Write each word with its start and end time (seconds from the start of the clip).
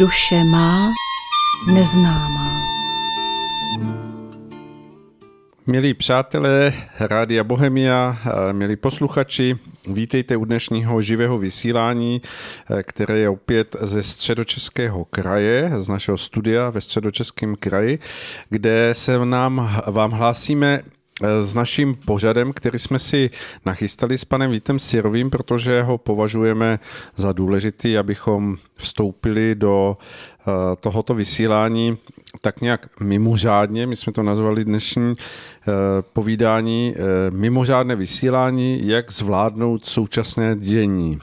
Duše 0.00 0.44
má 0.44 0.92
neznámá. 1.74 2.60
Milí 5.66 5.94
přátelé 5.94 6.72
Rádia 7.00 7.44
Bohemia, 7.44 8.18
milí 8.52 8.76
posluchači, 8.76 9.54
vítejte 9.86 10.36
u 10.36 10.44
dnešního 10.44 11.02
živého 11.02 11.38
vysílání, 11.38 12.22
které 12.82 13.18
je 13.18 13.28
opět 13.28 13.76
ze 13.80 14.02
středočeského 14.02 15.04
kraje, 15.04 15.70
z 15.78 15.88
našeho 15.88 16.18
studia 16.18 16.70
ve 16.70 16.80
středočeském 16.80 17.56
kraji, 17.56 17.98
kde 18.50 18.90
se 18.92 19.18
nám, 19.24 19.82
vám 19.86 20.10
hlásíme 20.10 20.82
s 21.42 21.54
naším 21.54 21.94
pořadem, 21.94 22.52
který 22.52 22.78
jsme 22.78 22.98
si 22.98 23.30
nachystali 23.66 24.18
s 24.18 24.24
panem 24.24 24.50
Vítem 24.50 24.78
Sirovým, 24.78 25.30
protože 25.30 25.82
ho 25.82 25.98
považujeme 25.98 26.78
za 27.16 27.32
důležitý, 27.32 27.98
abychom 27.98 28.56
vstoupili 28.74 29.54
do 29.54 29.96
eh, 30.40 30.44
tohoto 30.80 31.14
vysílání 31.14 31.98
tak 32.40 32.60
nějak 32.60 33.00
mimořádně, 33.00 33.86
my 33.86 33.96
jsme 33.96 34.12
to 34.12 34.22
nazvali 34.22 34.64
dnešní 34.64 35.14
eh, 35.14 35.72
povídání, 36.12 36.94
eh, 36.96 37.30
mimořádné 37.30 37.96
vysílání, 37.96 38.88
jak 38.88 39.12
zvládnout 39.12 39.86
současné 39.86 40.56
dění 40.56 41.18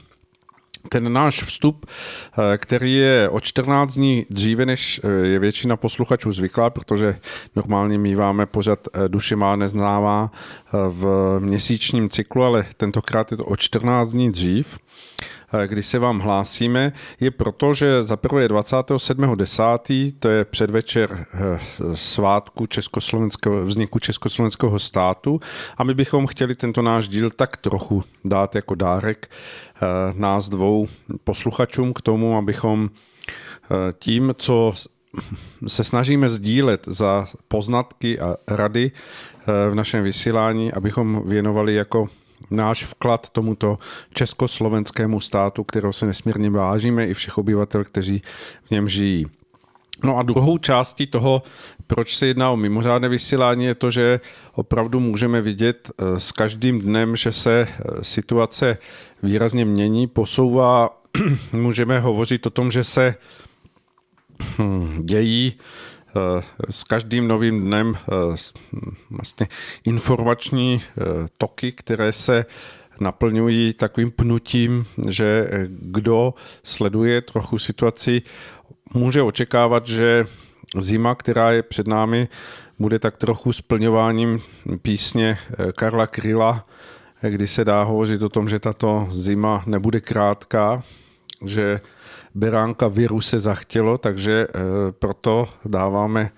ten 0.88 1.12
náš 1.12 1.42
vstup, 1.42 1.86
eh, 1.86 2.58
který 2.58 2.94
je 2.94 3.28
o 3.28 3.40
14 3.40 3.94
dní 3.94 4.26
dříve, 4.30 4.66
než 4.66 5.00
eh, 5.04 5.26
je 5.26 5.38
většina 5.38 5.76
posluchačů 5.76 6.32
zvyklá, 6.32 6.70
protože 6.70 7.18
normálně 7.56 7.98
míváme 7.98 8.46
pořad 8.46 8.78
eh, 8.92 9.08
Duše 9.08 9.36
má 9.36 9.56
neznává 9.56 10.30
v 10.72 11.36
měsíčním 11.38 12.08
cyklu, 12.08 12.42
ale 12.42 12.64
tentokrát 12.76 13.30
je 13.30 13.36
to 13.36 13.44
o 13.44 13.56
14 13.56 14.08
dní 14.08 14.32
dřív, 14.32 14.78
kdy 15.66 15.82
se 15.82 15.98
vám 15.98 16.18
hlásíme, 16.20 16.92
je 17.20 17.30
proto, 17.30 17.74
že 17.74 18.02
za 18.02 18.16
prvé 18.16 18.48
27.10., 18.48 20.14
to 20.18 20.28
je 20.28 20.44
předvečer 20.44 21.26
svátku 21.94 22.66
československého, 22.66 23.64
vzniku 23.64 23.98
československého 23.98 24.78
státu 24.78 25.40
a 25.76 25.84
my 25.84 25.94
bychom 25.94 26.26
chtěli 26.26 26.54
tento 26.54 26.82
náš 26.82 27.08
díl 27.08 27.30
tak 27.30 27.56
trochu 27.56 28.04
dát 28.24 28.54
jako 28.54 28.74
dárek 28.74 29.30
nás 30.14 30.48
dvou 30.48 30.86
posluchačům 31.24 31.92
k 31.92 32.00
tomu, 32.00 32.36
abychom 32.36 32.90
eh, 32.90 33.92
tím, 33.98 34.34
co 34.38 34.72
se 35.66 35.84
snažíme 35.84 36.28
sdílet 36.28 36.86
za 36.86 37.26
poznatky 37.48 38.20
a 38.20 38.36
rady 38.48 38.90
eh, 38.92 39.70
v 39.70 39.74
našem 39.74 40.04
vysílání, 40.04 40.72
abychom 40.72 41.22
věnovali 41.26 41.74
jako 41.74 42.08
náš 42.50 42.84
vklad 42.84 43.28
tomuto 43.28 43.78
československému 44.14 45.20
státu, 45.20 45.64
kterého 45.64 45.92
se 45.92 46.06
nesmírně 46.06 46.50
vážíme, 46.50 47.06
i 47.06 47.14
všech 47.14 47.38
obyvatel, 47.38 47.84
kteří 47.84 48.22
v 48.64 48.70
něm 48.70 48.88
žijí. 48.88 49.26
No 50.04 50.16
a 50.18 50.22
druhou 50.22 50.58
částí 50.58 51.06
toho, 51.06 51.42
proč 51.86 52.16
se 52.16 52.26
jedná 52.26 52.50
o 52.50 52.56
mimořádné 52.56 53.08
vysílání, 53.08 53.64
je 53.64 53.74
to, 53.74 53.90
že 53.90 54.20
opravdu 54.54 55.00
můžeme 55.00 55.40
vidět 55.40 55.90
s 56.18 56.32
každým 56.32 56.80
dnem, 56.80 57.16
že 57.16 57.32
se 57.32 57.68
situace 58.02 58.78
výrazně 59.22 59.64
mění, 59.64 60.06
posouvá. 60.06 60.90
Můžeme 61.52 62.00
hovořit 62.00 62.46
o 62.46 62.50
tom, 62.50 62.70
že 62.70 62.84
se 62.84 63.14
hm, 64.58 65.02
dějí 65.04 65.52
eh, 65.58 66.42
s 66.70 66.84
každým 66.84 67.28
novým 67.28 67.64
dnem 67.64 67.94
eh, 67.96 68.36
vlastně 69.10 69.48
informační 69.84 70.80
eh, 70.82 71.02
toky, 71.38 71.72
které 71.72 72.12
se 72.12 72.46
naplňují 73.00 73.72
takovým 73.72 74.10
pnutím, 74.10 74.86
že 75.08 75.48
kdo 75.68 76.34
sleduje 76.62 77.22
trochu 77.22 77.58
situaci, 77.58 78.22
může 78.94 79.22
očekávat, 79.22 79.86
že 79.86 80.26
zima, 80.78 81.14
která 81.14 81.52
je 81.52 81.62
před 81.62 81.86
námi, 81.86 82.28
bude 82.78 82.98
tak 82.98 83.16
trochu 83.16 83.52
splňováním 83.52 84.40
písně 84.82 85.38
Karla 85.76 86.06
Kryla 86.06 86.64
kdy 87.22 87.46
se 87.46 87.64
dá 87.64 87.82
hovořit 87.82 88.22
o 88.22 88.28
tom, 88.28 88.48
že 88.48 88.58
tato 88.58 89.08
zima 89.10 89.62
nebude 89.66 90.00
krátká, 90.00 90.82
že 91.44 91.80
beránka 92.34 92.88
viru 92.88 93.20
se 93.20 93.40
zachtělo, 93.40 93.98
takže 93.98 94.46
eh, 94.48 94.52
proto 94.92 95.48
dáváme 95.64 96.30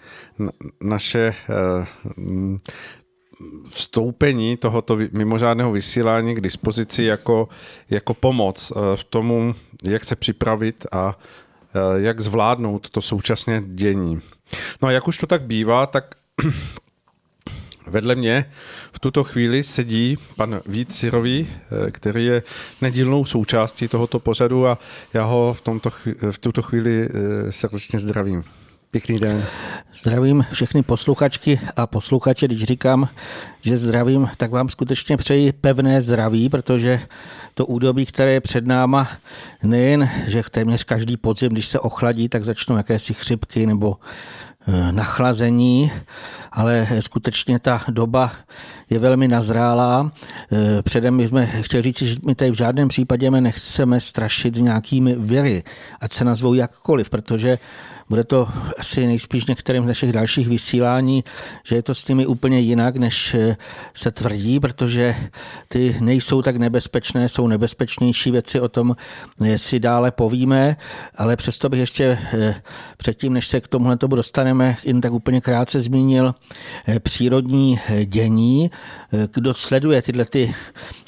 naše 0.80 1.34
eh, 1.34 1.86
vstoupení 3.64 4.56
tohoto 4.56 4.98
mimořádného 5.12 5.72
vysílání 5.72 6.34
k 6.34 6.40
dispozici 6.40 7.04
jako, 7.04 7.48
jako 7.90 8.14
pomoc 8.14 8.72
eh, 8.72 8.96
v 8.96 9.04
tomu, 9.04 9.54
jak 9.84 10.04
se 10.04 10.16
připravit 10.16 10.86
a 10.92 11.18
jak 11.96 12.20
zvládnout 12.20 12.90
to 12.90 13.02
současné 13.02 13.62
dění. 13.66 14.20
No 14.82 14.88
a 14.88 14.92
jak 14.92 15.08
už 15.08 15.18
to 15.18 15.26
tak 15.26 15.42
bývá, 15.42 15.86
tak 15.86 16.14
Vedle 17.86 18.14
mě 18.14 18.52
v 18.92 18.98
tuto 18.98 19.24
chvíli 19.24 19.62
sedí 19.62 20.16
pan 20.36 20.60
Vít 20.66 20.94
Sirový, 20.94 21.48
eh, 21.50 21.90
který 21.90 22.24
je 22.24 22.42
nedílnou 22.80 23.24
součástí 23.24 23.88
tohoto 23.88 24.18
pořadu 24.18 24.66
a 24.66 24.78
já 25.14 25.24
ho 25.24 25.54
v, 25.54 25.60
tomto, 25.60 25.90
v 26.30 26.38
tuto 26.38 26.62
chvíli 26.62 27.08
eh, 27.08 27.52
srdečně 27.52 27.98
zdravím. 27.98 28.44
Pěkný 28.90 29.18
den. 29.18 29.44
Zdravím 29.94 30.44
všechny 30.52 30.82
posluchačky 30.82 31.60
a 31.76 31.86
posluchače. 31.86 32.46
Když 32.46 32.64
říkám, 32.64 33.08
že 33.60 33.76
zdravím, 33.76 34.28
tak 34.36 34.50
vám 34.50 34.68
skutečně 34.68 35.16
přeji 35.16 35.52
pevné 35.52 36.02
zdraví, 36.02 36.48
protože 36.48 37.00
to 37.54 37.66
údobí, 37.66 38.06
které 38.06 38.32
je 38.32 38.40
před 38.40 38.66
náma, 38.66 39.08
nejen, 39.62 40.10
že 40.26 40.42
téměř 40.50 40.84
každý 40.84 41.16
podzim, 41.16 41.52
když 41.52 41.66
se 41.66 41.80
ochladí, 41.80 42.28
tak 42.28 42.44
začnou 42.44 42.76
jakési 42.76 43.14
chřipky 43.14 43.66
nebo 43.66 43.96
Eh, 44.68 44.92
nachlazení, 44.92 45.92
ale 46.52 46.88
skutečně 47.00 47.58
ta 47.58 47.84
doba 47.88 48.32
je 48.90 48.98
velmi 48.98 49.28
nazrálá. 49.28 50.10
Eh, 50.52 50.82
předem 50.82 51.14
my 51.14 51.28
jsme 51.28 51.46
chtěli 51.46 51.82
říct, 51.82 52.02
že 52.02 52.16
my 52.26 52.34
tady 52.34 52.50
v 52.50 52.54
žádném 52.54 52.88
případě 52.88 53.30
nechceme 53.30 54.00
strašit 54.00 54.54
s 54.54 54.60
nějakými 54.60 55.14
viry, 55.14 55.62
ať 56.00 56.12
se 56.12 56.24
nazvou 56.24 56.54
jakkoliv, 56.54 57.10
protože 57.10 57.58
bude 58.10 58.24
to 58.24 58.48
asi 58.78 59.06
nejspíš 59.06 59.46
některým 59.46 59.84
z 59.84 59.86
našich 59.86 60.12
dalších 60.12 60.48
vysílání, 60.48 61.24
že 61.64 61.76
je 61.76 61.82
to 61.82 61.94
s 61.94 62.08
nimi 62.08 62.26
úplně 62.26 62.58
jinak, 62.60 62.96
než 62.96 63.34
eh, 63.34 63.56
se 63.94 64.10
tvrdí, 64.10 64.60
protože 64.60 65.16
ty 65.68 65.96
nejsou 66.00 66.42
tak 66.42 66.56
nebezpečné, 66.56 67.28
jsou 67.28 67.46
nebezpečnější 67.46 68.30
věci, 68.30 68.60
o 68.60 68.68
tom 68.68 68.96
si 69.56 69.80
dále 69.80 70.10
povíme, 70.10 70.76
ale 71.16 71.36
přesto 71.36 71.68
bych 71.68 71.80
ještě 71.80 72.18
předtím, 72.96 73.32
než 73.32 73.46
se 73.46 73.60
k 73.60 73.68
tomuhle 73.68 73.96
tomu 73.96 74.16
dostaneme, 74.16 74.76
jen 74.84 75.00
tak 75.00 75.12
úplně 75.12 75.40
krátce 75.40 75.80
zmínil 75.80 76.34
přírodní 77.02 77.80
dění, 78.04 78.70
kdo 79.34 79.54
sleduje 79.54 80.02
tyhle 80.02 80.24
ty 80.24 80.54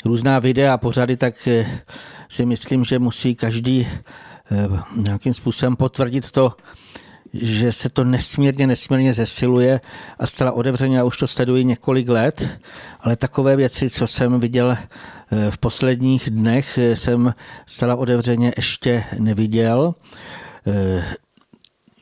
různá 0.05 0.39
videa 0.39 0.75
a 0.75 0.79
pořady, 0.79 1.17
tak 1.17 1.49
eh, 1.49 1.81
si 2.29 2.47
myslím, 2.47 2.85
že 2.85 2.99
musí 2.99 3.35
každý 3.35 3.87
eh, 3.87 4.69
nějakým 4.97 5.35
způsobem 5.35 5.77
potvrdit 5.77 6.31
to, 6.31 6.53
že 7.35 7.73
se 7.73 7.89
to 7.89 8.05
nesmírně, 8.05 8.67
nesmírně 8.67 9.15
zesiluje 9.15 9.81
a 10.19 10.27
zcela 10.27 10.53
otevřeně, 10.53 10.97
já 10.97 11.05
už 11.05 11.17
to 11.17 11.27
sleduji 11.27 11.65
několik 11.65 12.09
let, 12.09 12.59
ale 13.01 13.17
takové 13.17 13.57
věci, 13.57 13.91
co 13.91 14.07
jsem 14.07 14.41
viděl 14.41 14.77
eh, 14.77 15.51
v 15.51 15.59
posledních 15.59 16.31
dnech, 16.31 16.79
jsem 16.95 17.35
zcela 17.67 17.97
otevřeně 17.97 18.53
ještě 18.57 19.05
neviděl 19.19 19.95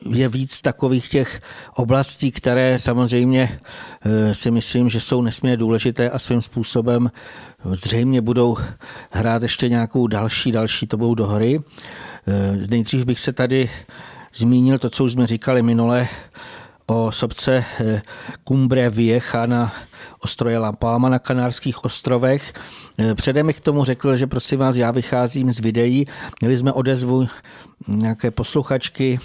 je 0.09 0.29
víc 0.29 0.61
takových 0.61 1.09
těch 1.09 1.41
oblastí, 1.75 2.31
které 2.31 2.79
samozřejmě 2.79 3.59
eh, 4.01 4.35
si 4.35 4.51
myslím, 4.51 4.89
že 4.89 4.99
jsou 4.99 5.21
nesmírně 5.21 5.57
důležité 5.57 6.09
a 6.09 6.19
svým 6.19 6.41
způsobem 6.41 7.11
zřejmě 7.71 8.21
budou 8.21 8.57
hrát 9.11 9.41
ještě 9.43 9.69
nějakou 9.69 10.07
další, 10.07 10.51
další 10.51 10.87
to 10.87 11.15
do 11.15 11.27
hry. 11.27 11.59
Eh, 12.27 12.67
nejdřív 12.69 13.05
bych 13.05 13.19
se 13.19 13.33
tady 13.33 13.69
zmínil 14.33 14.79
to, 14.79 14.89
co 14.89 15.03
už 15.03 15.11
jsme 15.11 15.27
říkali 15.27 15.61
minule, 15.61 16.07
o 16.91 17.11
sobce 17.11 17.65
eh, 17.79 18.01
Cumbre 18.47 18.89
Vieja 18.89 19.45
na 19.45 19.73
ostroje 20.19 20.57
La 20.57 20.71
Palma 20.71 21.09
na 21.09 21.19
Kanárských 21.19 21.85
ostrovech. 21.85 22.53
Eh, 22.97 23.15
předem 23.15 23.53
k 23.53 23.59
tomu 23.59 23.83
řekl, 23.83 24.17
že 24.17 24.27
prosím 24.27 24.59
vás, 24.59 24.75
já 24.75 24.91
vycházím 24.91 25.51
z 25.51 25.59
videí. 25.59 26.07
Měli 26.41 26.57
jsme 26.57 26.71
odezvu 26.71 27.27
nějaké 27.87 28.31
posluchačky 28.31 29.19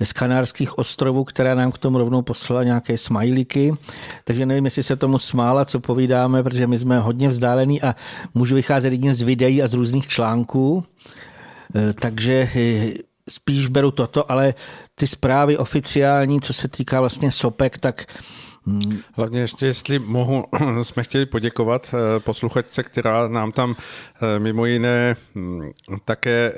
z 0.00 0.12
Kanárských 0.12 0.78
ostrovů, 0.78 1.24
která 1.24 1.54
nám 1.54 1.72
k 1.72 1.78
tomu 1.78 1.98
rovnou 1.98 2.22
poslala 2.22 2.64
nějaké 2.64 2.98
smajlíky. 2.98 3.76
Takže 4.24 4.46
nevím, 4.46 4.64
jestli 4.64 4.82
se 4.82 4.96
tomu 4.96 5.18
smála, 5.18 5.64
co 5.64 5.80
povídáme, 5.80 6.42
protože 6.42 6.66
my 6.66 6.78
jsme 6.78 6.98
hodně 6.98 7.28
vzdálení 7.28 7.82
a 7.82 7.94
můžu 8.34 8.54
vycházet 8.54 8.90
jedině 8.90 9.14
z 9.14 9.22
videí 9.22 9.62
a 9.62 9.68
z 9.68 9.74
různých 9.74 10.08
článků. 10.08 10.84
Eh, 11.74 11.92
takže 11.92 12.48
spíš 13.28 13.66
beru 13.66 13.90
toto, 13.90 14.30
ale 14.32 14.54
ty 14.94 15.06
zprávy 15.06 15.58
oficiální, 15.58 16.40
co 16.40 16.52
se 16.52 16.68
týká 16.68 17.00
vlastně 17.00 17.32
sopek, 17.32 17.78
tak 17.78 18.06
Hlavně 19.14 19.40
ještě, 19.40 19.66
jestli 19.66 19.98
mohu, 19.98 20.44
jsme 20.82 21.02
chtěli 21.02 21.26
poděkovat 21.26 21.94
eh, 21.94 22.20
posluchačce, 22.20 22.82
která 22.82 23.28
nám 23.28 23.52
tam 23.52 23.76
eh, 23.76 24.38
mimo 24.38 24.66
jiné 24.66 25.16
hm, 25.34 25.60
také 26.04 26.52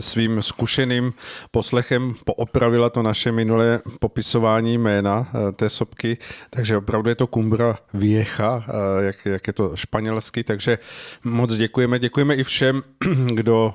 svým 0.00 0.42
zkušeným 0.42 1.12
poslechem 1.50 2.14
poopravila 2.24 2.90
to 2.90 3.02
naše 3.02 3.32
minulé 3.32 3.80
popisování 4.00 4.78
jména 4.78 5.28
eh, 5.28 5.52
té 5.52 5.68
sopky, 5.68 6.18
takže 6.50 6.76
opravdu 6.76 7.08
je 7.08 7.14
to 7.14 7.26
Kumbra 7.26 7.78
Viecha, 7.94 8.64
jak, 9.00 9.26
jak 9.26 9.46
je 9.46 9.52
to 9.52 9.76
španělsky, 9.76 10.44
takže 10.44 10.78
moc 11.24 11.56
děkujeme. 11.56 11.98
Děkujeme 11.98 12.34
i 12.34 12.44
všem, 12.44 12.82
kdo 13.34 13.74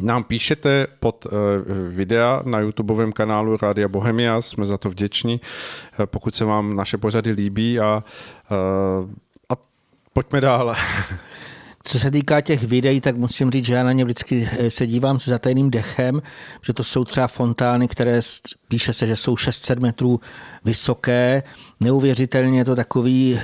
nám 0.00 0.24
píšete 0.24 0.86
pod 1.00 1.26
eh, 1.26 1.30
videa 1.88 2.42
na 2.44 2.60
YouTubeovém 2.60 3.12
kanálu 3.12 3.56
Rádia 3.62 3.88
Bohemia, 3.88 4.40
jsme 4.40 4.66
za 4.66 4.78
to 4.78 4.90
vděční, 4.90 5.40
eh, 6.00 6.06
pokud 6.06 6.34
se 6.34 6.44
vám 6.44 6.76
naše 6.76 6.98
pořady 6.98 7.30
líbí 7.30 7.80
a, 7.80 8.04
eh, 8.50 8.54
a 9.48 9.54
pojďme 10.12 10.40
dál. 10.40 10.76
Co 11.82 11.98
se 11.98 12.10
týká 12.10 12.40
těch 12.40 12.64
videí, 12.64 13.00
tak 13.00 13.16
musím 13.16 13.50
říct, 13.50 13.64
že 13.64 13.74
já 13.74 13.84
na 13.84 13.92
ně 13.92 14.04
vždycky 14.04 14.48
se 14.68 14.86
dívám 14.86 15.18
s 15.18 15.28
zatajným 15.28 15.70
dechem, 15.70 16.22
že 16.62 16.72
to 16.72 16.84
jsou 16.84 17.04
třeba 17.04 17.26
fontány, 17.26 17.88
které 17.88 18.20
píše 18.68 18.92
se, 18.92 19.06
že 19.06 19.16
jsou 19.16 19.36
600 19.36 19.78
metrů 19.78 20.20
vysoké. 20.64 21.42
Neuvěřitelně 21.80 22.58
je 22.58 22.64
to 22.64 22.76
takový, 22.76 23.40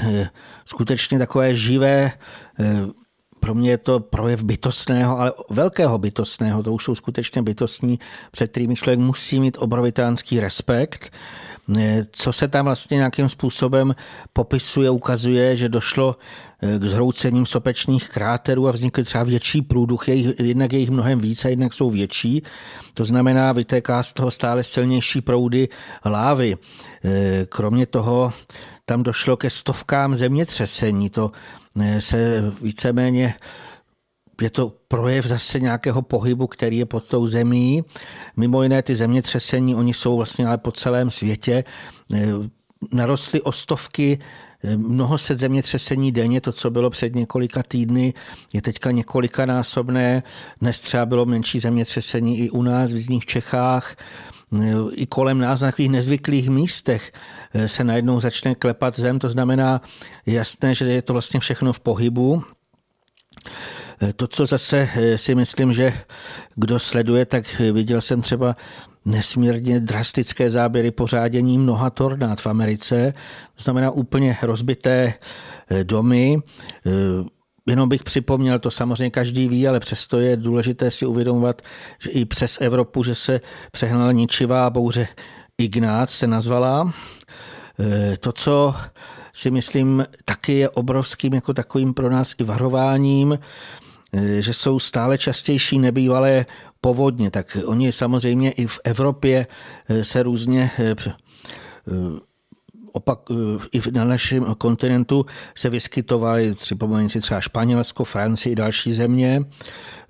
skutečně 0.64 1.18
takové 1.18 1.54
živé 1.54 2.12
pro 3.46 3.54
mě 3.54 3.70
je 3.70 3.78
to 3.78 4.00
projev 4.00 4.42
bytostného, 4.42 5.18
ale 5.18 5.32
velkého 5.50 5.98
bytostného, 5.98 6.62
to 6.62 6.72
už 6.72 6.84
jsou 6.84 6.94
skutečně 6.94 7.42
bytostní, 7.42 7.98
před 8.30 8.50
kterými 8.50 8.76
člověk 8.76 8.98
musí 8.98 9.40
mít 9.40 9.56
obrovitánský 9.60 10.40
respekt. 10.40 11.12
Co 12.10 12.32
se 12.32 12.48
tam 12.48 12.64
vlastně 12.64 12.96
nějakým 12.96 13.28
způsobem 13.28 13.94
popisuje, 14.32 14.90
ukazuje, 14.90 15.56
že 15.56 15.68
došlo 15.68 16.16
eh, 16.62 16.78
k 16.78 16.84
zhroucením 16.84 17.46
sopečních 17.46 18.08
kráterů 18.08 18.68
a 18.68 18.72
vznikly 18.72 19.04
třeba 19.04 19.24
větší 19.24 19.62
průduchy, 19.62 20.34
jednak 20.38 20.72
je 20.72 20.78
jich 20.78 20.90
mnohem 20.90 21.18
více, 21.18 21.50
jednak 21.50 21.74
jsou 21.74 21.90
větší. 21.90 22.42
To 22.94 23.04
znamená, 23.04 23.52
vytéká 23.52 24.02
z 24.02 24.12
toho 24.12 24.30
stále 24.30 24.64
silnější 24.64 25.20
proudy 25.20 25.68
lávy. 26.04 26.56
Eh, 27.04 27.46
kromě 27.48 27.86
toho 27.86 28.32
tam 28.84 29.02
došlo 29.02 29.36
ke 29.36 29.50
stovkám 29.50 30.16
zemětřesení. 30.16 31.10
To 31.10 31.30
se 31.98 32.52
víceméně 32.62 33.34
je 34.42 34.50
to 34.50 34.72
projev 34.88 35.26
zase 35.26 35.60
nějakého 35.60 36.02
pohybu, 36.02 36.46
který 36.46 36.78
je 36.78 36.86
pod 36.86 37.04
tou 37.04 37.26
zemí. 37.26 37.84
Mimo 38.36 38.62
jiné 38.62 38.82
ty 38.82 38.96
zemětřesení, 38.96 39.74
oni 39.74 39.94
jsou 39.94 40.16
vlastně 40.16 40.46
ale 40.46 40.58
po 40.58 40.72
celém 40.72 41.10
světě. 41.10 41.64
Narostly 42.92 43.40
o 43.40 43.52
stovky 43.52 44.18
mnoho 44.76 45.18
set 45.18 45.38
zemětřesení 45.38 46.12
denně, 46.12 46.40
to, 46.40 46.52
co 46.52 46.70
bylo 46.70 46.90
před 46.90 47.14
několika 47.14 47.62
týdny, 47.62 48.14
je 48.52 48.62
teďka 48.62 48.90
několikanásobné. 48.90 50.22
Dnes 50.60 50.80
třeba 50.80 51.06
bylo 51.06 51.26
menší 51.26 51.58
zemětřesení 51.58 52.38
i 52.38 52.50
u 52.50 52.62
nás 52.62 52.92
v 52.92 52.96
Jižních 52.96 53.26
Čechách 53.26 53.96
i 54.92 55.06
kolem 55.06 55.38
nás 55.38 55.60
na 55.60 55.68
takových 55.68 55.90
nezvyklých 55.90 56.48
místech 56.48 57.12
eh, 57.54 57.68
se 57.68 57.84
najednou 57.84 58.20
začne 58.20 58.54
klepat 58.54 58.98
zem, 58.98 59.18
to 59.18 59.28
znamená 59.28 59.80
jasné, 60.26 60.74
že 60.74 60.84
je 60.84 61.02
to 61.02 61.12
vlastně 61.12 61.40
všechno 61.40 61.72
v 61.72 61.80
pohybu. 61.80 62.42
Eh, 64.02 64.12
to, 64.12 64.26
co 64.26 64.46
zase 64.46 64.88
eh, 64.96 65.18
si 65.18 65.34
myslím, 65.34 65.72
že 65.72 65.92
kdo 66.54 66.78
sleduje, 66.78 67.24
tak 67.26 67.60
viděl 67.72 68.00
jsem 68.00 68.22
třeba 68.22 68.56
nesmírně 69.04 69.80
drastické 69.80 70.50
záběry 70.50 70.90
pořádění 70.90 71.58
mnoha 71.58 71.90
tornád 71.90 72.40
v 72.40 72.46
Americe. 72.46 73.14
To 73.56 73.62
znamená 73.62 73.90
úplně 73.90 74.38
rozbité 74.42 75.14
domy, 75.82 76.38
Jenom 77.66 77.88
bych 77.88 78.04
připomněl, 78.04 78.58
to 78.58 78.70
samozřejmě 78.70 79.10
každý 79.10 79.48
ví, 79.48 79.68
ale 79.68 79.80
přesto 79.80 80.18
je 80.20 80.36
důležité 80.36 80.90
si 80.90 81.06
uvědomovat, 81.06 81.62
že 81.98 82.10
i 82.10 82.24
přes 82.24 82.58
Evropu, 82.60 83.02
že 83.02 83.14
se 83.14 83.40
přehnala 83.72 84.12
ničivá 84.12 84.70
bouře 84.70 85.08
Ignác 85.58 86.10
se 86.10 86.26
nazvala. 86.26 86.92
E, 87.80 88.16
to, 88.16 88.32
co 88.32 88.74
si 89.32 89.50
myslím 89.50 90.06
taky 90.24 90.52
je 90.52 90.70
obrovským 90.70 91.34
jako 91.34 91.54
takovým 91.54 91.94
pro 91.94 92.10
nás 92.10 92.34
i 92.38 92.44
varováním, 92.44 93.38
e, 94.12 94.42
že 94.42 94.54
jsou 94.54 94.78
stále 94.78 95.18
častější 95.18 95.78
nebývalé 95.78 96.46
povodně, 96.80 97.30
tak 97.30 97.58
oni 97.64 97.92
samozřejmě 97.92 98.50
i 98.50 98.66
v 98.66 98.80
Evropě 98.84 99.46
e, 99.88 100.04
se 100.04 100.22
různě 100.22 100.70
opak, 102.96 103.20
eh, 103.30 103.34
i 103.72 103.80
na 103.90 104.04
našem 104.04 104.44
kontinentu 104.58 105.26
se 105.54 105.70
vyskytovaly, 105.70 106.54
připomeň 106.54 107.08
si 107.08 107.20
třeba 107.20 107.40
Španělsko, 107.40 108.04
Francii 108.04 108.52
i 108.52 108.56
další 108.56 108.92
země. 108.92 109.44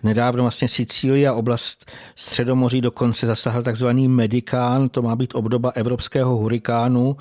Nedávno 0.03 0.43
vlastně 0.45 0.69
Sicília, 0.69 1.35
oblast 1.35 1.91
Středomoří, 2.15 2.81
dokonce 2.81 3.27
zasahl 3.27 3.63
takzvaný 3.63 4.09
medikán, 4.09 4.89
to 4.89 5.03
má 5.03 5.17
být 5.17 5.35
obdoba 5.35 5.71
evropského 5.75 6.37
hurikánu. 6.37 7.17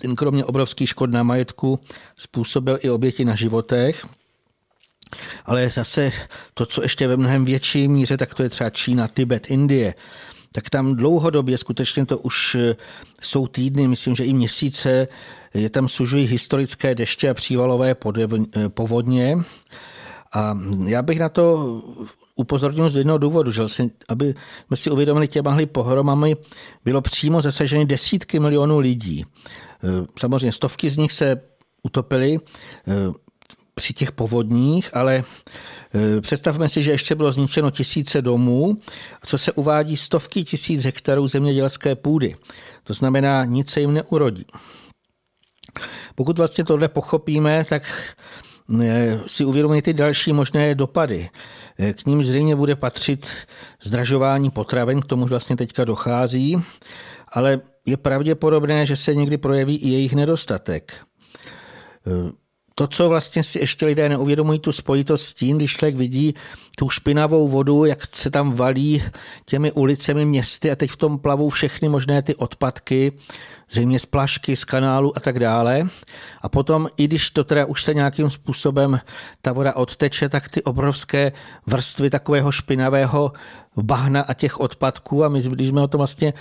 Ten 0.00 0.16
kromě 0.16 0.44
obrovských 0.44 0.88
škod 0.88 1.10
na 1.10 1.22
majetku 1.22 1.80
způsobil 2.18 2.78
i 2.82 2.90
oběti 2.90 3.24
na 3.24 3.34
životech. 3.34 4.06
Ale 5.44 5.70
zase 5.70 6.12
to, 6.54 6.66
co 6.66 6.82
ještě 6.82 7.08
ve 7.08 7.16
mnohem 7.16 7.44
větší 7.44 7.88
míře, 7.88 8.16
tak 8.16 8.34
to 8.34 8.42
je 8.42 8.48
třeba 8.48 8.70
Čína, 8.70 9.08
Tibet, 9.08 9.50
Indie 9.50 9.94
tak 10.52 10.70
tam 10.70 10.94
dlouhodobě, 10.94 11.58
skutečně 11.58 12.06
to 12.06 12.18
už 12.18 12.54
eh, 12.54 12.76
jsou 13.20 13.46
týdny, 13.46 13.88
myslím, 13.88 14.14
že 14.14 14.24
i 14.24 14.32
měsíce, 14.32 15.08
je 15.54 15.70
tam 15.70 15.88
sužují 15.88 16.26
historické 16.26 16.94
deště 16.94 17.30
a 17.30 17.34
přívalové 17.34 17.94
eh, 17.94 18.68
povodně. 18.68 19.38
A 20.34 20.58
já 20.86 21.02
bych 21.02 21.18
na 21.18 21.28
to 21.28 21.82
upozornil 22.34 22.90
z 22.90 22.96
jednoho 22.96 23.18
důvodu, 23.18 23.50
že 23.50 23.60
vlastně, 23.60 23.90
aby 24.08 24.34
jsme 24.66 24.76
si 24.76 24.90
uvědomili 24.90 25.28
těmahle 25.28 25.66
pohromami, 25.66 26.36
bylo 26.84 27.00
přímo 27.00 27.42
zasaženy 27.42 27.86
desítky 27.86 28.40
milionů 28.40 28.78
lidí. 28.78 29.24
Eh, 29.24 30.06
samozřejmě 30.18 30.52
stovky 30.52 30.90
z 30.90 30.96
nich 30.96 31.12
se 31.12 31.40
utopily 31.82 32.38
při 33.74 33.94
těch 33.94 34.12
povodních, 34.12 34.96
ale 34.96 35.24
představme 36.20 36.68
si, 36.68 36.82
že 36.82 36.90
ještě 36.90 37.14
bylo 37.14 37.32
zničeno 37.32 37.70
tisíce 37.70 38.22
domů, 38.22 38.78
co 39.26 39.38
se 39.38 39.52
uvádí 39.52 39.96
stovky 39.96 40.44
tisíc 40.44 40.84
hektarů 40.84 41.26
zemědělské 41.26 41.94
půdy. 41.94 42.36
To 42.84 42.94
znamená, 42.94 43.44
nic 43.44 43.70
se 43.70 43.80
jim 43.80 43.94
neurodí. 43.94 44.46
Pokud 46.14 46.38
vlastně 46.38 46.64
tohle 46.64 46.88
pochopíme, 46.88 47.64
tak 47.68 48.14
eh, 48.82 49.20
si 49.26 49.44
uvědomí 49.44 49.82
ty 49.82 49.94
další 49.94 50.32
možné 50.32 50.74
dopady. 50.74 51.30
Eh, 51.78 51.92
k 51.92 52.06
ním 52.06 52.24
zřejmě 52.24 52.56
bude 52.56 52.76
patřit 52.76 53.26
zdražování 53.82 54.50
potravin, 54.50 55.00
k 55.00 55.06
tomu 55.06 55.26
vlastně 55.26 55.56
teďka 55.56 55.84
dochází, 55.84 56.56
ale 57.28 57.60
je 57.86 57.96
pravděpodobné, 57.96 58.86
že 58.86 58.96
se 58.96 59.14
někdy 59.14 59.38
projeví 59.38 59.76
i 59.76 59.88
jejich 59.88 60.14
nedostatek 60.14 60.92
to, 62.78 62.86
co 62.86 63.08
vlastně 63.08 63.44
si 63.44 63.58
ještě 63.58 63.86
lidé 63.86 64.08
neuvědomují, 64.08 64.58
tu 64.58 64.72
spojitost 64.72 65.26
s 65.26 65.34
tím, 65.34 65.56
když 65.56 65.76
člověk 65.76 65.96
vidí 65.96 66.34
tu 66.76 66.88
špinavou 66.88 67.48
vodu, 67.48 67.84
jak 67.84 68.16
se 68.16 68.30
tam 68.30 68.52
valí 68.52 69.02
těmi 69.44 69.72
ulicemi 69.72 70.24
městy 70.24 70.70
a 70.70 70.76
teď 70.76 70.90
v 70.90 70.96
tom 70.96 71.18
plavou 71.18 71.48
všechny 71.48 71.88
možné 71.88 72.22
ty 72.22 72.34
odpadky, 72.34 73.12
zřejmě 73.70 73.98
z 73.98 74.06
plašky, 74.06 74.56
z 74.56 74.64
kanálu 74.64 75.16
a 75.16 75.20
tak 75.20 75.38
dále. 75.38 75.88
A 76.42 76.48
potom, 76.48 76.88
i 76.96 77.04
když 77.04 77.30
to 77.30 77.44
teda 77.44 77.64
už 77.64 77.82
se 77.82 77.94
nějakým 77.94 78.30
způsobem 78.30 79.00
ta 79.42 79.52
voda 79.52 79.76
odteče, 79.76 80.28
tak 80.28 80.48
ty 80.48 80.62
obrovské 80.62 81.32
vrstvy 81.66 82.10
takového 82.10 82.52
špinavého 82.52 83.32
bahna 83.76 84.20
a 84.22 84.34
těch 84.34 84.60
odpadků 84.60 85.24
a 85.24 85.28
my, 85.28 85.40
když 85.40 85.68
jsme 85.68 85.82
o 85.82 85.88
tom 85.88 85.98
vlastně 85.98 86.34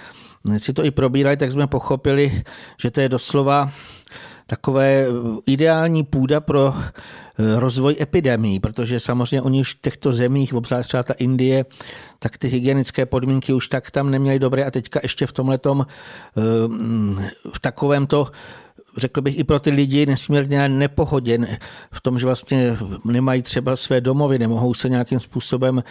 si 0.58 0.74
to 0.74 0.86
i 0.86 0.92
probírali, 0.92 1.38
tak 1.38 1.52
jsme 1.52 1.68
pochopili, 1.68 2.44
že 2.82 2.92
to 2.92 3.02
je 3.02 3.10
doslova 3.10 3.72
takové 4.46 5.08
ideální 5.46 6.04
půda 6.04 6.40
pro 6.40 6.74
eh, 6.76 7.60
rozvoj 7.60 7.96
epidemí, 8.00 8.60
protože 8.60 9.00
samozřejmě 9.00 9.42
oni 9.42 9.62
už 9.62 9.74
v 9.74 9.82
těchto 9.82 10.14
zemích, 10.14 10.54
obzvlášť 10.54 10.88
třeba 10.88 11.04
ta 11.04 11.14
Indie, 11.14 11.66
tak 12.20 12.38
ty 12.38 12.48
hygienické 12.48 13.06
podmínky 13.06 13.54
už 13.54 13.68
tak 13.68 13.92
tam 13.92 14.12
neměly 14.12 14.40
dobré 14.40 14.66
a 14.66 14.72
teďka 14.72 15.00
ještě 15.04 15.28
v 15.28 15.34
tomhletom 15.34 15.86
eh, 15.86 16.42
v 17.54 17.60
takovémto 17.60 18.28
řekl 18.98 19.22
bych, 19.22 19.40
i 19.40 19.44
pro 19.44 19.60
ty 19.60 19.70
lidi 19.70 20.06
nesmírně 20.06 20.70
nepohodě 20.70 21.38
v 21.92 22.02
tom, 22.02 22.20
že 22.20 22.26
vlastně 22.26 22.78
nemají 23.06 23.42
třeba 23.42 23.76
své 23.76 24.02
domovy, 24.02 24.40
nemohou 24.40 24.74
se 24.74 24.90
nějakým 24.90 25.20
způsobem 25.20 25.84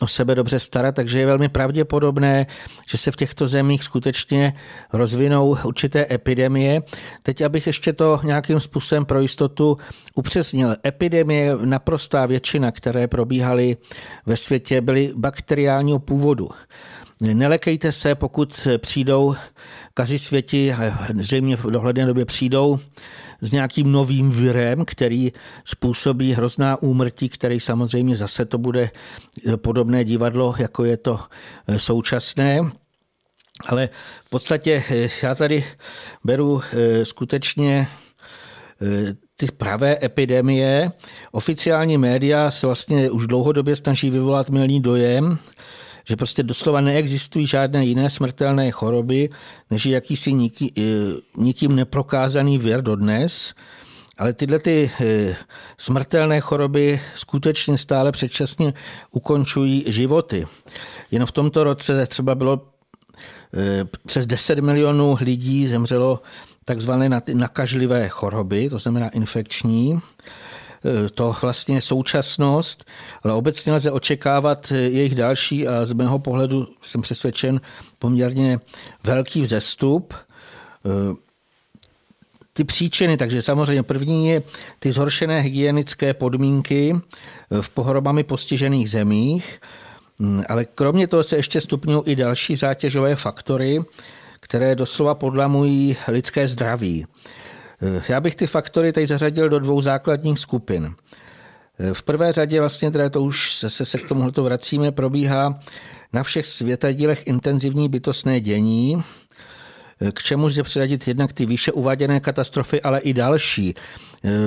o 0.00 0.06
sebe 0.06 0.34
dobře 0.34 0.58
starat, 0.58 0.94
takže 0.94 1.18
je 1.18 1.26
velmi 1.26 1.48
pravděpodobné, 1.48 2.46
že 2.88 2.98
se 2.98 3.10
v 3.10 3.16
těchto 3.16 3.46
zemích 3.46 3.84
skutečně 3.84 4.54
rozvinou 4.92 5.56
určité 5.64 6.06
epidemie. 6.10 6.82
Teď, 7.22 7.40
abych 7.40 7.66
ještě 7.66 7.92
to 7.92 8.20
nějakým 8.24 8.60
způsobem 8.60 9.04
pro 9.04 9.20
jistotu 9.20 9.76
upřesnil. 10.14 10.76
Epidemie, 10.86 11.56
naprostá 11.64 12.26
většina, 12.26 12.72
které 12.72 13.08
probíhaly 13.08 13.76
ve 14.26 14.36
světě, 14.36 14.80
byly 14.80 15.12
bakteriálního 15.16 15.98
původu. 15.98 16.48
Nelekejte 17.20 17.92
se, 17.92 18.14
pokud 18.14 18.68
přijdou 18.78 19.34
kaři 20.00 20.18
světi, 20.18 20.74
zřejmě 21.18 21.56
v 21.56 21.64
dohledné 21.64 22.06
době 22.06 22.24
přijdou 22.24 22.78
s 23.40 23.52
nějakým 23.52 23.92
novým 23.92 24.30
virem, 24.30 24.84
který 24.84 25.32
způsobí 25.64 26.32
hrozná 26.32 26.82
úmrtí, 26.82 27.28
který 27.28 27.60
samozřejmě 27.60 28.16
zase 28.16 28.44
to 28.44 28.58
bude 28.58 28.90
podobné 29.56 30.04
divadlo, 30.04 30.54
jako 30.58 30.84
je 30.84 30.96
to 30.96 31.20
současné. 31.76 32.60
Ale 33.66 33.88
v 34.24 34.30
podstatě 34.30 34.84
já 35.22 35.34
tady 35.34 35.64
beru 36.24 36.62
skutečně 37.02 37.88
ty 39.36 39.46
pravé 39.56 39.98
epidemie. 40.02 40.90
Oficiální 41.32 41.98
média 41.98 42.50
se 42.50 42.66
vlastně 42.66 43.10
už 43.10 43.26
dlouhodobě 43.26 43.76
snaží 43.76 44.10
vyvolat 44.10 44.50
milný 44.50 44.80
dojem, 44.80 45.38
že 46.10 46.16
prostě 46.16 46.42
doslova 46.42 46.80
neexistují 46.80 47.46
žádné 47.46 47.84
jiné 47.84 48.10
smrtelné 48.10 48.70
choroby, 48.70 49.30
než 49.70 49.86
jakýsi 49.86 50.32
eh, 50.32 50.82
nikým 51.36 51.76
neprokázaný 51.76 52.58
věr 52.58 52.82
dodnes. 52.82 53.54
Ale 54.18 54.32
tyhle 54.32 54.58
ty 54.58 54.90
eh, 55.00 55.36
smrtelné 55.78 56.40
choroby 56.40 57.00
skutečně 57.16 57.78
stále 57.78 58.12
předčasně 58.12 58.74
ukončují 59.10 59.84
životy. 59.86 60.46
Jen 61.10 61.26
v 61.26 61.32
tomto 61.32 61.64
roce 61.64 62.06
třeba 62.06 62.34
bylo 62.34 62.66
eh, 63.54 63.84
přes 64.06 64.26
10 64.26 64.58
milionů 64.58 65.16
lidí 65.20 65.66
zemřelo 65.66 66.22
takzvané 66.64 67.20
nakažlivé 67.34 68.08
choroby, 68.08 68.70
to 68.70 68.78
znamená 68.78 69.08
infekční. 69.08 70.00
E, 70.84 71.10
to 71.10 71.36
vlastně 71.42 71.82
současnost, 71.82 72.84
ale 73.22 73.32
obecně 73.32 73.72
lze 73.72 73.90
očekávat 73.90 74.70
jejich 74.70 75.14
další 75.14 75.68
a 75.68 75.84
z 75.84 75.92
mého 75.92 76.18
pohledu 76.18 76.68
jsem 76.82 77.02
přesvědčen 77.02 77.60
poměrně 77.98 78.58
velký 79.04 79.42
vzestup. 79.42 80.14
E, 80.14 81.30
ty 82.52 82.64
příčiny, 82.64 83.16
takže 83.16 83.42
samozřejmě 83.42 83.82
první 83.82 84.28
je 84.28 84.42
ty 84.78 84.92
zhoršené 84.92 85.40
hygienické 85.40 86.14
podmínky 86.14 87.00
v 87.60 87.68
pohrobami 87.68 88.24
postižených 88.24 88.90
zemích, 88.90 89.60
ale 90.48 90.64
kromě 90.64 91.06
toho 91.06 91.22
se 91.22 91.36
ještě 91.36 91.60
stupňují 91.60 92.02
i 92.06 92.16
další 92.16 92.56
zátěžové 92.56 93.16
faktory, 93.16 93.82
které 94.40 94.74
doslova 94.74 95.14
podlamují 95.14 95.96
lidské 96.08 96.48
zdraví. 96.48 97.06
Já 98.08 98.20
bych 98.20 98.36
ty 98.36 98.46
faktory 98.46 98.92
tady 98.92 99.06
zařadil 99.06 99.48
do 99.48 99.58
dvou 99.58 99.80
základních 99.80 100.38
skupin. 100.38 100.94
V 101.92 102.02
prvé 102.02 102.32
řadě 102.32 102.60
vlastně, 102.60 102.90
teda 102.90 103.08
to 103.08 103.22
už 103.22 103.54
se, 103.54 103.70
se 103.70 103.98
k 103.98 104.08
tomuhle 104.08 104.32
vracíme, 104.36 104.92
probíhá 104.92 105.54
na 106.12 106.22
všech 106.22 106.46
světadílech 106.46 107.26
intenzivní 107.26 107.88
bytostné 107.88 108.40
dění, 108.40 109.02
k 110.12 110.22
čemu 110.22 110.50
se 110.50 110.62
přiradit 110.62 111.08
jednak 111.08 111.32
ty 111.32 111.46
výše 111.46 111.72
uváděné 111.72 112.20
katastrofy, 112.20 112.82
ale 112.82 113.00
i 113.00 113.12
další. 113.12 113.74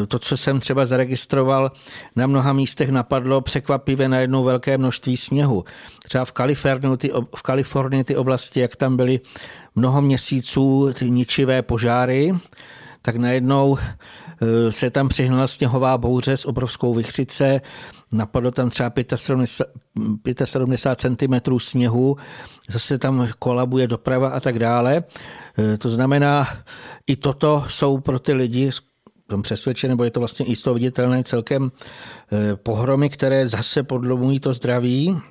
To, 0.08 0.20
co 0.20 0.38
jsem 0.38 0.60
třeba 0.60 0.86
zaregistroval, 0.86 1.72
na 2.16 2.28
mnoha 2.28 2.54
místech 2.54 2.90
napadlo 2.90 3.42
překvapivě 3.42 4.10
na 4.10 4.20
jednou 4.20 4.44
velké 4.44 4.78
množství 4.78 5.18
sněhu. 5.18 5.66
Třeba 6.04 6.26
v 6.26 6.32
Kalifornii, 6.32 6.98
ty, 6.98 7.12
v 7.36 7.42
Kalifornii 7.42 8.04
ty 8.04 8.16
oblasti, 8.16 8.60
jak 8.60 8.76
tam 8.76 8.98
byly 8.98 9.20
mnoho 9.76 10.02
měsíců 10.02 10.94
ty 11.00 11.10
ničivé 11.10 11.62
požáry, 11.62 12.34
tak 13.06 13.16
najednou 13.16 13.78
e, 13.78 14.72
se 14.72 14.90
tam 14.90 15.10
přihnala 15.10 15.48
sněhová 15.48 15.98
bouře 15.98 16.38
s 16.38 16.46
obrovskou 16.46 16.94
vychřice, 16.94 17.62
napadlo 18.12 18.52
tam 18.52 18.70
třeba 18.70 18.92
75, 19.16 20.42
75 20.46 21.18
cm 21.20 21.60
sněhu, 21.60 22.18
zase 22.70 22.98
tam 22.98 23.28
kolabuje 23.40 23.88
doprava 23.88 24.30
a 24.30 24.40
tak 24.40 24.60
dále. 24.60 25.04
E, 25.74 25.78
to 25.78 25.90
znamená, 25.90 26.48
i 27.08 27.16
toto 27.16 27.66
jsou 27.68 28.00
pro 28.00 28.20
ty 28.20 28.34
lidi 28.34 28.72
jsem 29.32 29.42
přesvědčen, 29.42 29.90
nebo 29.90 30.04
je 30.04 30.12
to 30.12 30.20
vlastně 30.20 30.46
i 30.46 30.54
viditelné 30.74 31.24
celkem 31.24 31.72
e, 32.32 32.56
pohromy, 32.56 33.10
které 33.10 33.50
zase 33.50 33.84
podlomují 33.84 34.40
to 34.40 34.54
zdraví. 34.54 35.22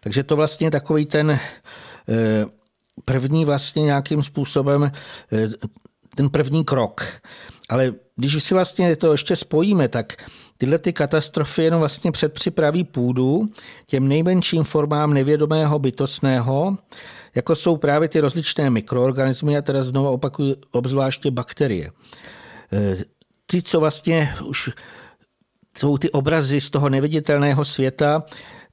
Takže 0.00 0.22
to 0.22 0.36
vlastně 0.36 0.70
takový 0.70 1.06
ten 1.06 1.38
první 3.04 3.44
vlastně 3.44 3.82
nějakým 3.82 4.22
způsobem 4.22 4.92
eh, 5.32 5.48
ten 6.14 6.30
první 6.30 6.64
krok. 6.64 7.04
Ale 7.68 7.92
když 8.16 8.44
si 8.44 8.54
vlastně 8.54 8.96
to 8.96 9.12
ještě 9.12 9.36
spojíme, 9.36 9.88
tak 9.88 10.24
tyhle 10.56 10.78
ty 10.78 10.92
katastrofy 10.92 11.62
jenom 11.62 11.80
vlastně 11.80 12.12
předpřipraví 12.12 12.84
půdu 12.84 13.48
těm 13.86 14.08
nejmenším 14.08 14.64
formám 14.64 15.14
nevědomého 15.14 15.78
bytostného, 15.78 16.78
jako 17.34 17.56
jsou 17.56 17.76
právě 17.76 18.08
ty 18.08 18.20
rozličné 18.20 18.70
mikroorganismy, 18.70 19.56
a 19.56 19.62
teda 19.62 19.82
znovu 19.82 20.10
opakuju, 20.10 20.56
obzvláště 20.70 21.30
bakterie. 21.30 21.90
Eh, 22.72 22.96
ty, 23.46 23.62
co 23.62 23.80
vlastně 23.80 24.34
už 24.44 24.70
jsou 25.78 25.98
ty 25.98 26.10
obrazy 26.10 26.60
z 26.60 26.70
toho 26.70 26.88
neviditelného 26.88 27.64
světa, 27.64 28.22